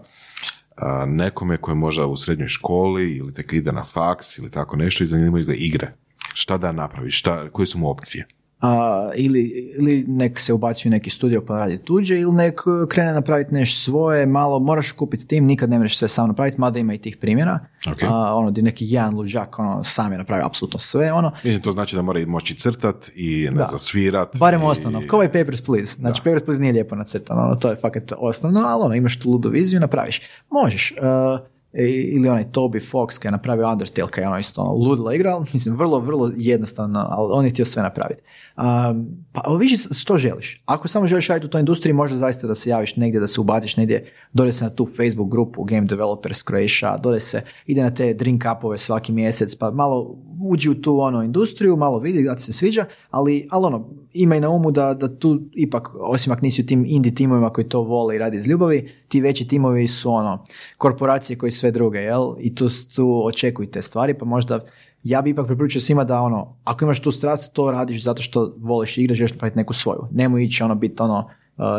a, 0.76 1.04
nekome 1.06 1.56
koji 1.56 1.72
je 1.72 1.76
možda 1.78 2.06
u 2.06 2.16
srednjoj 2.16 2.48
školi 2.48 3.10
ili 3.12 3.34
tek 3.34 3.52
ide 3.52 3.72
na 3.72 3.82
faks 3.84 4.38
ili 4.38 4.50
tako 4.50 4.76
nešto 4.76 5.04
i 5.04 5.06
zanimaju 5.06 5.44
ga 5.46 5.52
igre. 5.56 5.92
Šta 6.34 6.58
da 6.58 6.72
napravi? 6.72 7.10
Šta, 7.10 7.48
koje 7.48 7.66
su 7.66 7.78
mu 7.78 7.90
opcije? 7.90 8.26
A, 8.60 9.10
ili, 9.14 9.72
ili 9.78 10.04
nek 10.08 10.38
se 10.38 10.52
ubaci 10.52 10.88
u 10.88 10.90
neki 10.90 11.10
studio 11.10 11.44
pa 11.46 11.58
radi 11.58 11.78
tuđe 11.78 12.20
ili 12.20 12.32
nek 12.32 12.66
uh, 12.66 12.88
krene 12.88 13.12
napraviti 13.12 13.54
nešto 13.54 13.90
svoje, 13.90 14.26
malo 14.26 14.58
moraš 14.60 14.92
kupiti 14.92 15.26
tim, 15.26 15.44
nikad 15.46 15.70
ne 15.70 15.78
možeš 15.78 15.98
sve 15.98 16.08
sam 16.08 16.28
napraviti, 16.28 16.60
mada 16.60 16.78
ima 16.78 16.94
i 16.94 16.98
tih 16.98 17.16
primjera. 17.16 17.58
Ok. 17.92 18.02
A, 18.02 18.34
ono, 18.36 18.50
di 18.50 18.62
neki 18.62 18.84
jedan 18.88 19.14
luđak 19.14 19.58
ono, 19.58 19.84
sam 19.84 20.12
je 20.12 20.18
napravio 20.18 20.46
apsolutno 20.46 20.78
sve, 20.78 21.12
ono, 21.12 21.32
Mislim, 21.44 21.62
to 21.62 21.72
znači 21.72 21.96
da 21.96 22.02
mora 22.02 22.20
i 22.20 22.26
moći 22.26 22.54
crtat 22.54 23.10
i 23.14 23.48
ne 23.50 23.56
Da. 23.58 23.66
znam, 23.66 23.78
svirat. 23.78 24.38
Barem 24.38 24.60
i... 24.62 24.64
osnovno. 24.64 25.02
Kao 25.06 25.16
ovaj 25.16 25.32
Papers, 25.32 25.60
Please. 25.60 25.94
Znači, 25.96 26.20
Papers, 26.24 26.44
Please 26.44 26.60
nije 26.60 26.72
lijepo 26.72 26.96
nacrtano, 26.96 27.42
ono, 27.42 27.56
to 27.56 27.70
je 27.70 27.76
fakat 27.76 28.12
osnovno, 28.18 28.60
ali 28.60 28.82
ono, 28.84 28.94
imaš 28.94 29.18
tu 29.18 29.30
ludu 29.30 29.48
viziju, 29.48 29.80
napraviš. 29.80 30.20
Možeš. 30.50 30.94
Uh, 30.98 31.53
ili 31.82 32.28
onaj 32.28 32.44
Toby 32.52 32.92
Fox 32.92 33.18
koji 33.18 33.28
je 33.28 33.30
napravio 33.30 33.70
Undertale, 33.70 34.10
koji 34.10 34.22
je 34.22 34.28
ono 34.28 34.38
isto 34.38 34.62
ono, 34.62 34.72
ludila 34.72 35.14
igra, 35.14 35.30
ali 35.34 35.46
mislim, 35.52 35.76
vrlo, 35.76 35.98
vrlo 35.98 36.30
jednostavno, 36.36 37.06
ali 37.10 37.30
on 37.32 37.44
je 37.44 37.50
htio 37.50 37.64
sve 37.64 37.82
napraviti. 37.82 38.22
Um, 38.56 39.06
pa 39.32 39.40
oviši 39.46 39.76
što 39.94 40.18
želiš. 40.18 40.62
Ako 40.66 40.88
samo 40.88 41.06
želiš 41.06 41.28
raditi 41.28 41.46
u 41.46 41.50
toj 41.50 41.60
industriji, 41.60 41.92
možda 41.92 42.18
zaista 42.18 42.46
da 42.46 42.54
se 42.54 42.70
javiš 42.70 42.96
negdje, 42.96 43.20
da 43.20 43.26
se 43.26 43.40
ubaciš 43.40 43.76
negdje, 43.76 44.12
dole 44.32 44.52
se 44.52 44.64
na 44.64 44.70
tu 44.70 44.86
Facebook 44.96 45.30
grupu 45.30 45.64
Game 45.64 45.86
Developers 45.86 46.42
Croatia, 46.42 46.96
dole 47.02 47.20
se 47.20 47.42
ide 47.66 47.82
na 47.82 47.94
te 47.94 48.14
drink 48.14 48.44
upove 48.58 48.78
svaki 48.78 49.12
mjesec, 49.12 49.56
pa 49.56 49.70
malo 49.70 50.16
uđi 50.42 50.70
u 50.70 50.82
tu 50.82 51.00
ono 51.00 51.22
industriju, 51.22 51.76
malo 51.76 51.98
vidi 51.98 52.22
da 52.22 52.36
ti 52.36 52.42
se 52.42 52.52
sviđa, 52.52 52.84
ali, 53.10 53.48
ali 53.50 53.66
ono, 53.66 53.88
imaj 54.12 54.40
na 54.40 54.50
umu 54.50 54.70
da, 54.70 54.94
da 54.94 55.18
tu 55.18 55.40
ipak, 55.52 55.88
osim 55.94 56.32
ako 56.32 56.42
nisi 56.42 56.62
u 56.62 56.66
tim 56.66 56.84
indie 56.88 57.14
timovima 57.14 57.50
koji 57.50 57.68
to 57.68 57.82
vole 57.82 58.16
i 58.16 58.18
radi 58.18 58.36
iz 58.36 58.48
ljubavi, 58.48 58.92
ti 59.08 59.20
veći 59.20 59.48
timovi 59.48 59.88
su 59.88 60.10
ono, 60.10 60.44
korporacije 60.78 61.38
koji 61.38 61.52
sve 61.52 61.70
druge, 61.70 61.98
jel? 61.98 62.34
I 62.40 62.54
tu, 62.54 62.68
tu 62.94 63.22
očekuj 63.24 63.70
te 63.70 63.82
stvari, 63.82 64.14
pa 64.14 64.24
možda 64.24 64.60
ja 65.04 65.22
bi 65.22 65.30
ipak 65.30 65.46
preporučio 65.46 65.80
svima 65.80 66.04
da 66.04 66.20
ono, 66.20 66.56
ako 66.64 66.84
imaš 66.84 67.00
tu 67.00 67.10
strast, 67.10 67.52
to 67.52 67.70
radiš 67.70 68.04
zato 68.04 68.22
što 68.22 68.54
voliš 68.58 68.98
igre, 68.98 69.14
želiš 69.14 69.32
napraviti 69.32 69.58
neku 69.58 69.72
svoju. 69.74 70.08
Nemoj 70.12 70.44
ići 70.44 70.62
ono 70.62 70.74
biti 70.74 71.02
ono 71.02 71.18
uh, 71.18 71.30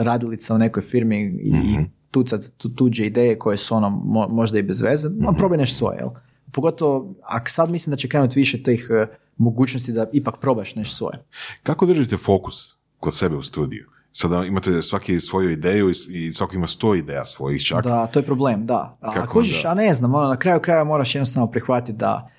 radilica 0.02 0.56
u 0.56 0.58
nekoj 0.58 0.84
firmi 0.84 1.18
i, 1.18 1.50
i 1.50 1.76
tucat 2.12 2.42
tu, 2.58 2.70
tuđe 2.70 3.06
ideje 3.06 3.40
koje 3.40 3.58
su 3.58 3.76
ono 3.76 3.88
mo- 3.90 4.30
možda 4.30 4.60
i 4.60 4.64
bez 4.64 4.82
veze, 4.82 5.10
no, 5.12 5.34
probaj 5.34 5.58
nešto 5.58 5.78
svoje, 5.78 5.98
jel? 5.98 6.10
Pogotovo, 6.52 7.14
a 7.24 7.46
sad 7.46 7.70
mislim 7.70 7.92
da 7.92 7.98
će 7.98 8.08
krenuti 8.08 8.40
više 8.40 8.64
tih 8.64 8.88
e, 8.92 9.08
mogućnosti 9.38 9.92
da 9.92 10.06
ipak 10.14 10.38
probaš 10.38 10.76
nešto 10.76 10.96
svoje. 10.96 11.26
Kako 11.64 11.86
držite 11.86 12.18
fokus 12.18 12.76
kod 13.00 13.16
sebe 13.16 13.36
u 13.36 13.42
studiju? 13.44 13.86
Sada 14.12 14.46
imate 14.46 14.82
svaki 14.82 15.20
svoju 15.20 15.52
ideju 15.52 15.92
i- 16.10 16.34
svaki 16.34 16.56
ima 16.56 16.68
sto 16.68 16.96
ideja 16.96 17.26
svojih 17.26 17.64
čak. 17.64 17.84
Da, 17.84 18.08
to 18.08 18.20
je 18.20 18.24
problem, 18.24 18.66
da. 18.66 18.98
A 19.02 19.14
Kako 19.14 19.34
kužiš, 19.34 19.66
a 19.66 19.74
ne 19.74 19.94
znam, 19.94 20.16
ono, 20.16 20.28
na 20.28 20.38
kraju 20.38 20.60
kraja 20.60 20.84
moraš 20.84 21.16
jednostavno 21.16 21.52
prihvatiti 21.52 21.94
da 21.94 22.30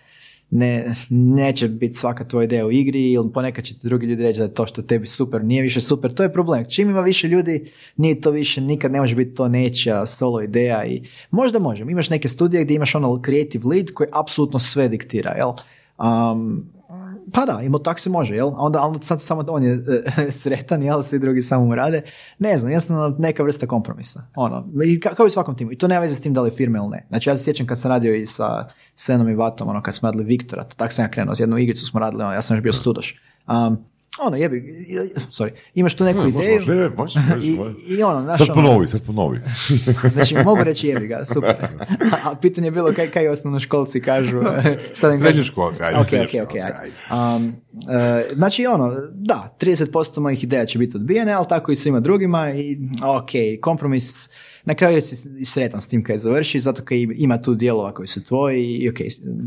ne, 0.50 0.92
neće 1.10 1.68
biti 1.68 1.94
svaka 1.94 2.24
tvoja 2.24 2.44
ideja 2.44 2.66
u 2.66 2.72
igri 2.72 3.12
ili 3.12 3.32
ponekad 3.32 3.64
će 3.64 3.74
ti 3.74 3.80
drugi 3.82 4.06
ljudi 4.06 4.22
reći 4.22 4.38
da 4.38 4.44
je 4.44 4.54
to 4.54 4.66
što 4.66 4.82
tebi 4.82 5.06
super 5.06 5.44
nije 5.44 5.62
više 5.62 5.80
super, 5.80 6.14
to 6.14 6.22
je 6.22 6.32
problem. 6.32 6.64
Čim 6.70 6.90
ima 6.90 7.00
više 7.00 7.28
ljudi, 7.28 7.70
nije 7.96 8.20
to 8.20 8.30
više, 8.30 8.60
nikad 8.60 8.92
ne 8.92 9.00
može 9.00 9.16
biti 9.16 9.34
to 9.34 9.48
nečija 9.48 10.06
solo 10.06 10.42
ideja 10.42 10.84
i 10.84 11.02
možda 11.30 11.58
može. 11.58 11.82
Imaš 11.82 12.10
neke 12.10 12.28
studije 12.28 12.64
gdje 12.64 12.74
imaš 12.74 12.94
ono 12.94 13.22
creative 13.24 13.64
lead 13.66 13.90
koji 13.90 14.08
apsolutno 14.12 14.58
sve 14.58 14.88
diktira, 14.88 15.30
jel? 15.30 15.52
Um, 15.98 16.75
pa 17.36 17.44
da, 17.44 17.62
ima 17.62 17.78
tak 17.78 18.00
se 18.00 18.10
može, 18.10 18.34
jel? 18.34 18.48
A 18.48 18.58
onda, 18.58 18.82
a 18.82 18.86
onda 18.86 19.04
sad 19.04 19.22
samo 19.22 19.44
on 19.48 19.64
je 19.64 19.72
e, 19.72 20.30
sretan, 20.40 20.82
jel? 20.82 21.02
Svi 21.02 21.18
drugi 21.18 21.42
samo 21.42 21.64
mu 21.64 21.74
rade. 21.74 22.02
Ne 22.38 22.58
znam, 22.58 22.70
jednostavno 22.70 23.16
neka 23.18 23.42
vrsta 23.42 23.66
kompromisa. 23.66 24.22
Ono, 24.34 24.68
i 24.84 25.00
ka- 25.00 25.14
kao 25.14 25.26
i 25.26 25.30
svakom 25.30 25.56
timu. 25.56 25.72
I 25.72 25.78
to 25.78 25.88
nema 25.88 26.00
veze 26.00 26.14
s 26.14 26.20
tim 26.20 26.34
da 26.34 26.42
li 26.42 26.48
je 26.48 26.56
firme 26.56 26.78
ili 26.78 26.88
ne. 26.88 27.06
Znači 27.08 27.30
ja 27.30 27.36
se 27.36 27.44
sjećam 27.44 27.66
kad 27.66 27.80
sam 27.80 27.90
radio 27.90 28.14
i 28.14 28.26
sa 28.26 28.68
Svenom 28.94 29.28
i 29.28 29.34
Vatom, 29.34 29.68
ono, 29.68 29.82
kad 29.82 29.94
smo 29.94 30.08
radili 30.08 30.24
Viktora, 30.24 30.64
tako 30.64 30.94
sam 30.94 31.04
ja 31.04 31.08
krenuo, 31.08 31.34
s 31.34 31.40
jednu 31.40 31.58
igricu 31.58 31.86
smo 31.86 32.00
radili, 32.00 32.22
ono, 32.22 32.32
ja 32.32 32.42
sam 32.42 32.56
još 32.56 32.62
bio 32.62 32.72
studoš. 32.72 33.20
Um, 33.48 33.78
ono, 34.18 34.36
jebi, 34.36 34.74
sorry, 35.16 35.50
imaš 35.74 35.94
tu 35.94 36.04
neku 36.04 36.28
ideju 36.28 36.60
Ne, 36.66 36.88
može, 36.88 37.20
i, 37.42 37.58
i 37.94 38.02
ono, 38.02 38.36
Sad 38.36 38.50
ono, 38.50 38.54
ponovi, 38.54 38.86
sad 38.86 39.02
ponovi. 39.02 39.40
Znači, 40.12 40.36
mogu 40.44 40.64
reći 40.64 40.86
jebi 40.86 41.06
ga, 41.06 41.24
super. 41.24 41.56
A, 42.24 42.34
pitanje 42.42 42.66
je 42.66 42.70
bilo 42.70 42.92
kaj, 42.92 43.10
kaj 43.10 43.28
osnovnoškolci 43.28 44.00
kažu. 44.00 44.42
šta 44.96 45.12
im? 45.12 45.20
Srednjoškolci, 45.20 45.82
ajde, 45.82 45.98
Ok, 45.98 46.06
ok, 46.06 46.48
ok, 46.48 46.54
ajde. 46.54 46.92
Um, 47.36 47.54
e, 47.96 48.24
znači, 48.34 48.66
ono, 48.66 48.94
da, 49.12 49.56
30% 49.60 50.20
mojih 50.20 50.44
ideja 50.44 50.66
će 50.66 50.78
biti 50.78 50.96
odbijene, 50.96 51.32
ali 51.32 51.46
tako 51.48 51.72
i 51.72 51.76
svima 51.76 52.00
drugima 52.00 52.52
i 52.52 52.78
ok, 53.04 53.60
kompromis, 53.60 54.28
na 54.66 54.74
kraju 54.74 55.00
si 55.00 55.44
sretan 55.44 55.80
s 55.80 55.86
tim 55.86 56.04
kad 56.04 56.20
završi, 56.20 56.58
zato 56.58 56.82
kad 56.84 56.98
ima 57.16 57.40
tu 57.40 57.54
dijelova 57.54 57.94
koji 57.94 58.06
su 58.06 58.24
tvoji 58.24 58.64
i 58.64 58.88
ok, 58.88 58.96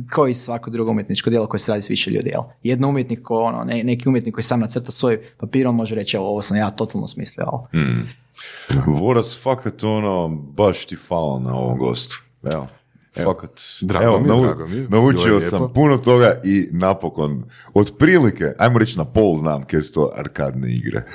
kao 0.09 0.27
i 0.27 0.33
svako 0.33 0.69
drugo 0.69 0.91
umjetničko 0.91 1.29
djelo 1.29 1.47
koje 1.47 1.59
se 1.59 1.71
radi 1.71 1.83
s 1.83 1.89
više 1.89 2.11
ljudi, 2.11 2.29
jel? 2.29 2.41
Jedno 2.63 2.89
umjetnik, 2.89 3.21
ko, 3.23 3.39
ono, 3.39 3.63
ne, 3.63 3.83
neki 3.83 4.09
umjetnik 4.09 4.35
koji 4.35 4.43
sam 4.43 4.59
nacrta 4.59 4.91
svoj 4.91 5.21
papirom 5.37 5.75
može 5.75 5.95
reći, 5.95 6.17
evo, 6.17 6.27
ovo 6.27 6.41
sam 6.41 6.57
ja 6.57 6.69
totalno 6.69 7.07
smislio, 7.07 7.43
jel? 7.43 7.83
Voras, 8.99 9.37
fakat 9.43 9.83
ono, 9.83 10.27
baš 10.29 10.85
ti 10.85 10.95
hvala 11.07 11.39
na 11.39 11.55
ovom 11.55 11.77
gostu. 11.77 12.23
Evo. 12.53 12.67
Fakat. 13.25 13.61
Drago 13.81 14.05
Evo, 14.05 14.19
mi 14.19 14.27
je, 14.27 14.33
nau- 14.33 14.41
drago 14.45 14.67
mi 14.67 14.75
je. 14.75 14.87
Naučio 14.89 15.39
sam 15.39 15.59
lijepo. 15.61 15.73
puno 15.73 15.97
toga 15.97 16.41
i 16.43 16.67
napokon, 16.71 17.43
otprilike, 17.73 18.53
ajmo 18.57 18.79
reći 18.79 18.97
na 18.97 19.05
pol 19.05 19.35
znam 19.35 19.63
kaj 19.65 19.81
su 19.81 19.93
to 19.93 20.11
arkadne 20.15 20.71
igre. 20.71 21.03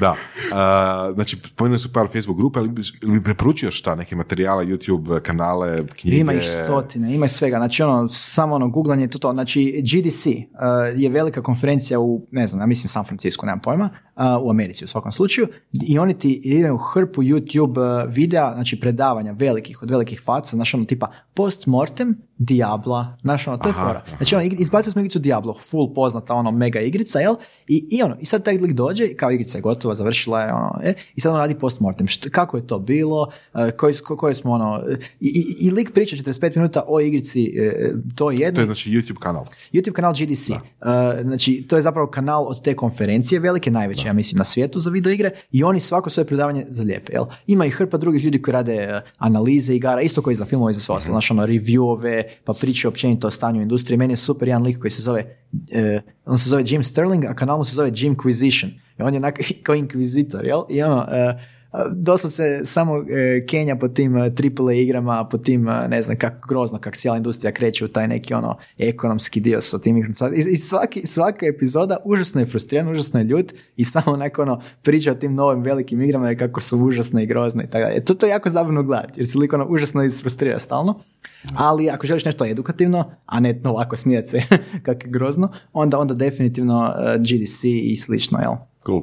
Da. 0.00 0.14
A, 0.52 1.10
znači, 1.14 1.38
spomenuli 1.46 1.78
su 1.78 1.92
par 1.92 2.06
Facebook 2.12 2.38
grupa, 2.38 2.60
ali 2.60 2.68
bi, 2.68 2.82
ili 3.02 3.12
bi 3.12 3.24
preporučio 3.24 3.70
šta, 3.70 3.94
neke 3.94 4.16
materijale, 4.16 4.64
YouTube 4.66 5.20
kanale, 5.20 5.86
knjige? 5.86 6.16
Ima 6.16 6.32
ih 6.32 6.42
stotine, 6.64 7.14
ima 7.14 7.28
svega. 7.28 7.56
Znači 7.56 7.82
ono, 7.82 8.08
samo 8.08 8.54
ono, 8.54 8.68
googlanje, 8.68 9.08
to 9.08 9.18
to. 9.18 9.32
Znači 9.32 9.82
GDC 9.82 10.26
uh, 10.26 10.32
je 10.96 11.08
velika 11.08 11.42
konferencija 11.42 12.00
u, 12.00 12.26
ne 12.30 12.46
znam, 12.46 12.60
ja 12.60 12.66
mislim 12.66 12.88
San 12.88 13.04
Francisco, 13.04 13.46
nemam 13.46 13.60
pojma, 13.60 13.90
uh, 13.92 14.05
u 14.42 14.50
Americi 14.50 14.84
u 14.84 14.88
svakom 14.88 15.12
slučaju. 15.12 15.48
I 15.72 15.98
oni 15.98 16.18
ti 16.18 16.40
imaju 16.44 16.76
hrpu 16.76 17.22
YouTube 17.22 18.04
uh, 18.04 18.14
videa, 18.14 18.54
znači 18.54 18.80
predavanja 18.80 19.32
velikih, 19.32 19.82
od 19.82 19.90
velikih 19.90 20.22
faca, 20.24 20.56
znači 20.56 20.76
ono 20.76 20.84
tipa 20.84 21.12
post-mortem 21.36 22.16
Diabla, 22.38 23.16
znaš 23.22 23.46
ono, 23.48 23.56
to 23.56 23.68
je 23.68 23.72
Aha, 23.72 23.86
fora. 23.86 24.02
Znači 24.16 24.34
ono, 24.34 24.44
izbacili 24.44 24.92
smo 24.92 25.00
igricu 25.00 25.18
Diablo, 25.18 25.54
full 25.60 25.94
poznata 25.94 26.34
ono 26.34 26.50
mega 26.50 26.80
igrica, 26.80 27.18
jel? 27.20 27.34
I, 27.68 27.88
i 27.90 28.02
ono, 28.02 28.16
i 28.20 28.24
sad 28.24 28.44
taj 28.44 28.58
lik 28.58 28.72
dođe, 28.72 29.14
kao 29.14 29.30
igrica 29.30 29.58
je 29.58 29.62
gotova, 29.62 29.94
završila 29.94 30.42
je 30.42 30.52
ono, 30.52 30.80
e, 30.82 30.94
i 31.14 31.20
sad 31.20 31.32
on 31.32 31.38
radi 31.38 31.54
postmortem. 31.54 32.06
Št, 32.06 32.28
kako 32.28 32.56
je 32.56 32.66
to 32.66 32.78
bilo, 32.78 33.30
e, 33.54 33.70
koji, 33.70 33.94
ko- 33.94 34.16
koje 34.16 34.34
smo 34.34 34.52
ono, 34.52 34.82
e, 34.90 34.96
i, 35.20 35.28
i, 35.60 35.66
i 35.66 35.70
lik 35.70 35.92
priča 35.92 36.16
45 36.16 36.56
minuta 36.56 36.82
o 36.86 37.00
igrici, 37.00 37.44
e, 37.46 37.72
to 38.14 38.30
je 38.30 38.36
To 38.36 38.42
jedno. 38.42 38.60
je 38.60 38.66
znači 38.66 38.90
YouTube 38.90 39.18
kanal. 39.18 39.44
YouTube 39.72 39.92
kanal 39.92 40.12
GDC. 40.14 40.50
Uh, 40.50 40.56
znači, 41.22 41.66
to 41.68 41.76
je 41.76 41.82
zapravo 41.82 42.06
kanal 42.06 42.44
od 42.44 42.62
te 42.62 42.76
konferencije, 42.76 43.38
velike, 43.40 43.70
najveće, 43.70 44.08
ja 44.08 44.12
mislim, 44.12 44.38
na 44.38 44.44
svijetu 44.44 44.80
za 44.80 44.90
videoigre 44.90 45.30
i 45.52 45.64
oni 45.64 45.80
svako 45.80 46.10
svoje 46.10 46.26
predavanje 46.26 46.64
zalijepe, 46.68 47.12
jel? 47.12 47.24
Ima 47.46 47.66
i 47.66 47.70
hrpa 47.70 47.96
drugih 47.96 48.24
ljudi 48.24 48.42
koji 48.42 48.52
rade 48.52 48.88
analize 49.18 49.74
igara, 49.74 50.02
isto 50.02 50.22
koji 50.22 50.36
za 50.36 50.44
filmove 50.44 50.70
i 50.70 50.74
za 50.74 50.80
sve 50.80 50.94
ostalo, 50.94 51.16
znači 51.26 51.32
ono, 51.32 51.46
reviewove, 51.46 52.22
pa 52.44 52.52
priče 52.52 52.88
općenito 52.88 53.26
o 53.26 53.30
stanju 53.30 53.58
u 53.58 53.62
industriji. 53.62 53.98
Meni 53.98 54.12
je 54.12 54.16
super 54.16 54.48
jedan 54.48 54.62
lik 54.62 54.78
koji 54.78 54.90
se 54.90 55.02
zove, 55.02 55.24
uh, 55.52 56.00
on 56.24 56.38
se 56.38 56.48
zove 56.48 56.64
Jim 56.66 56.82
Sterling, 56.82 57.24
a 57.24 57.34
kanal 57.34 57.58
mu 57.58 57.64
se 57.64 57.74
zove 57.74 57.90
Jimquisition. 57.90 58.70
I 58.98 59.02
on 59.02 59.14
je 59.14 59.18
onak 59.18 59.40
kao 59.64 59.74
inkvizitor, 59.74 60.44
jel? 60.44 60.62
I 60.68 60.82
ono, 60.82 60.96
uh, 60.96 61.40
dosta 61.90 62.28
se 62.28 62.60
samo 62.64 62.96
e, 62.98 63.46
Kenja 63.46 63.76
po 63.76 63.88
tim 63.88 64.16
e, 64.16 64.20
AAA 64.20 64.72
igrama, 64.72 65.28
po 65.30 65.38
tim, 65.38 65.68
e, 65.68 65.88
ne 65.88 66.02
znam, 66.02 66.16
kako 66.16 66.48
grozno, 66.48 66.78
kako 66.78 66.96
cijela 66.96 67.16
industrija 67.16 67.52
kreće 67.52 67.84
u 67.84 67.88
taj 67.88 68.08
neki 68.08 68.34
ono 68.34 68.56
ekonomski 68.78 69.40
dio 69.40 69.60
sa 69.60 69.78
tim 69.78 69.96
igrama. 69.96 70.36
I, 70.36 70.52
i 70.52 70.56
svaki, 70.56 71.06
svaka 71.06 71.46
epizoda 71.46 71.96
užasno 72.04 72.40
je 72.40 72.46
frustriran, 72.46 72.88
užasno 72.88 73.20
je 73.20 73.24
ljut 73.24 73.52
i 73.76 73.84
samo 73.84 74.12
onako 74.12 74.42
ono 74.42 74.60
priča 74.82 75.12
o 75.12 75.14
tim 75.14 75.34
novim 75.34 75.62
velikim 75.62 76.02
igrama 76.02 76.30
i 76.30 76.36
kako 76.36 76.60
su 76.60 76.78
užasne 76.78 77.22
i 77.22 77.26
grozne 77.26 77.64
i 77.64 77.70
tako. 77.70 78.00
To, 78.00 78.14
to 78.14 78.26
je 78.26 78.30
jako 78.30 78.50
zabavno 78.50 78.82
gledati 78.82 79.20
jer 79.20 79.26
se 79.26 79.38
lik 79.38 79.52
ono 79.52 79.66
užasno 79.68 80.02
isfrustrira 80.02 80.58
stalno. 80.58 81.00
Ali 81.54 81.90
ako 81.90 82.06
želiš 82.06 82.24
nešto 82.24 82.44
edukativno, 82.44 83.10
a 83.26 83.40
ne 83.40 83.60
ovako 83.64 83.96
smijati 83.96 84.28
se 84.28 84.42
kako 84.84 85.04
je 85.04 85.10
grozno, 85.10 85.52
onda, 85.72 85.98
onda 85.98 86.14
definitivno 86.14 86.94
e, 86.98 87.18
GDC 87.18 87.64
i 87.64 87.96
slično, 87.96 88.38
jel? 88.38 88.52
Cool. 88.86 89.02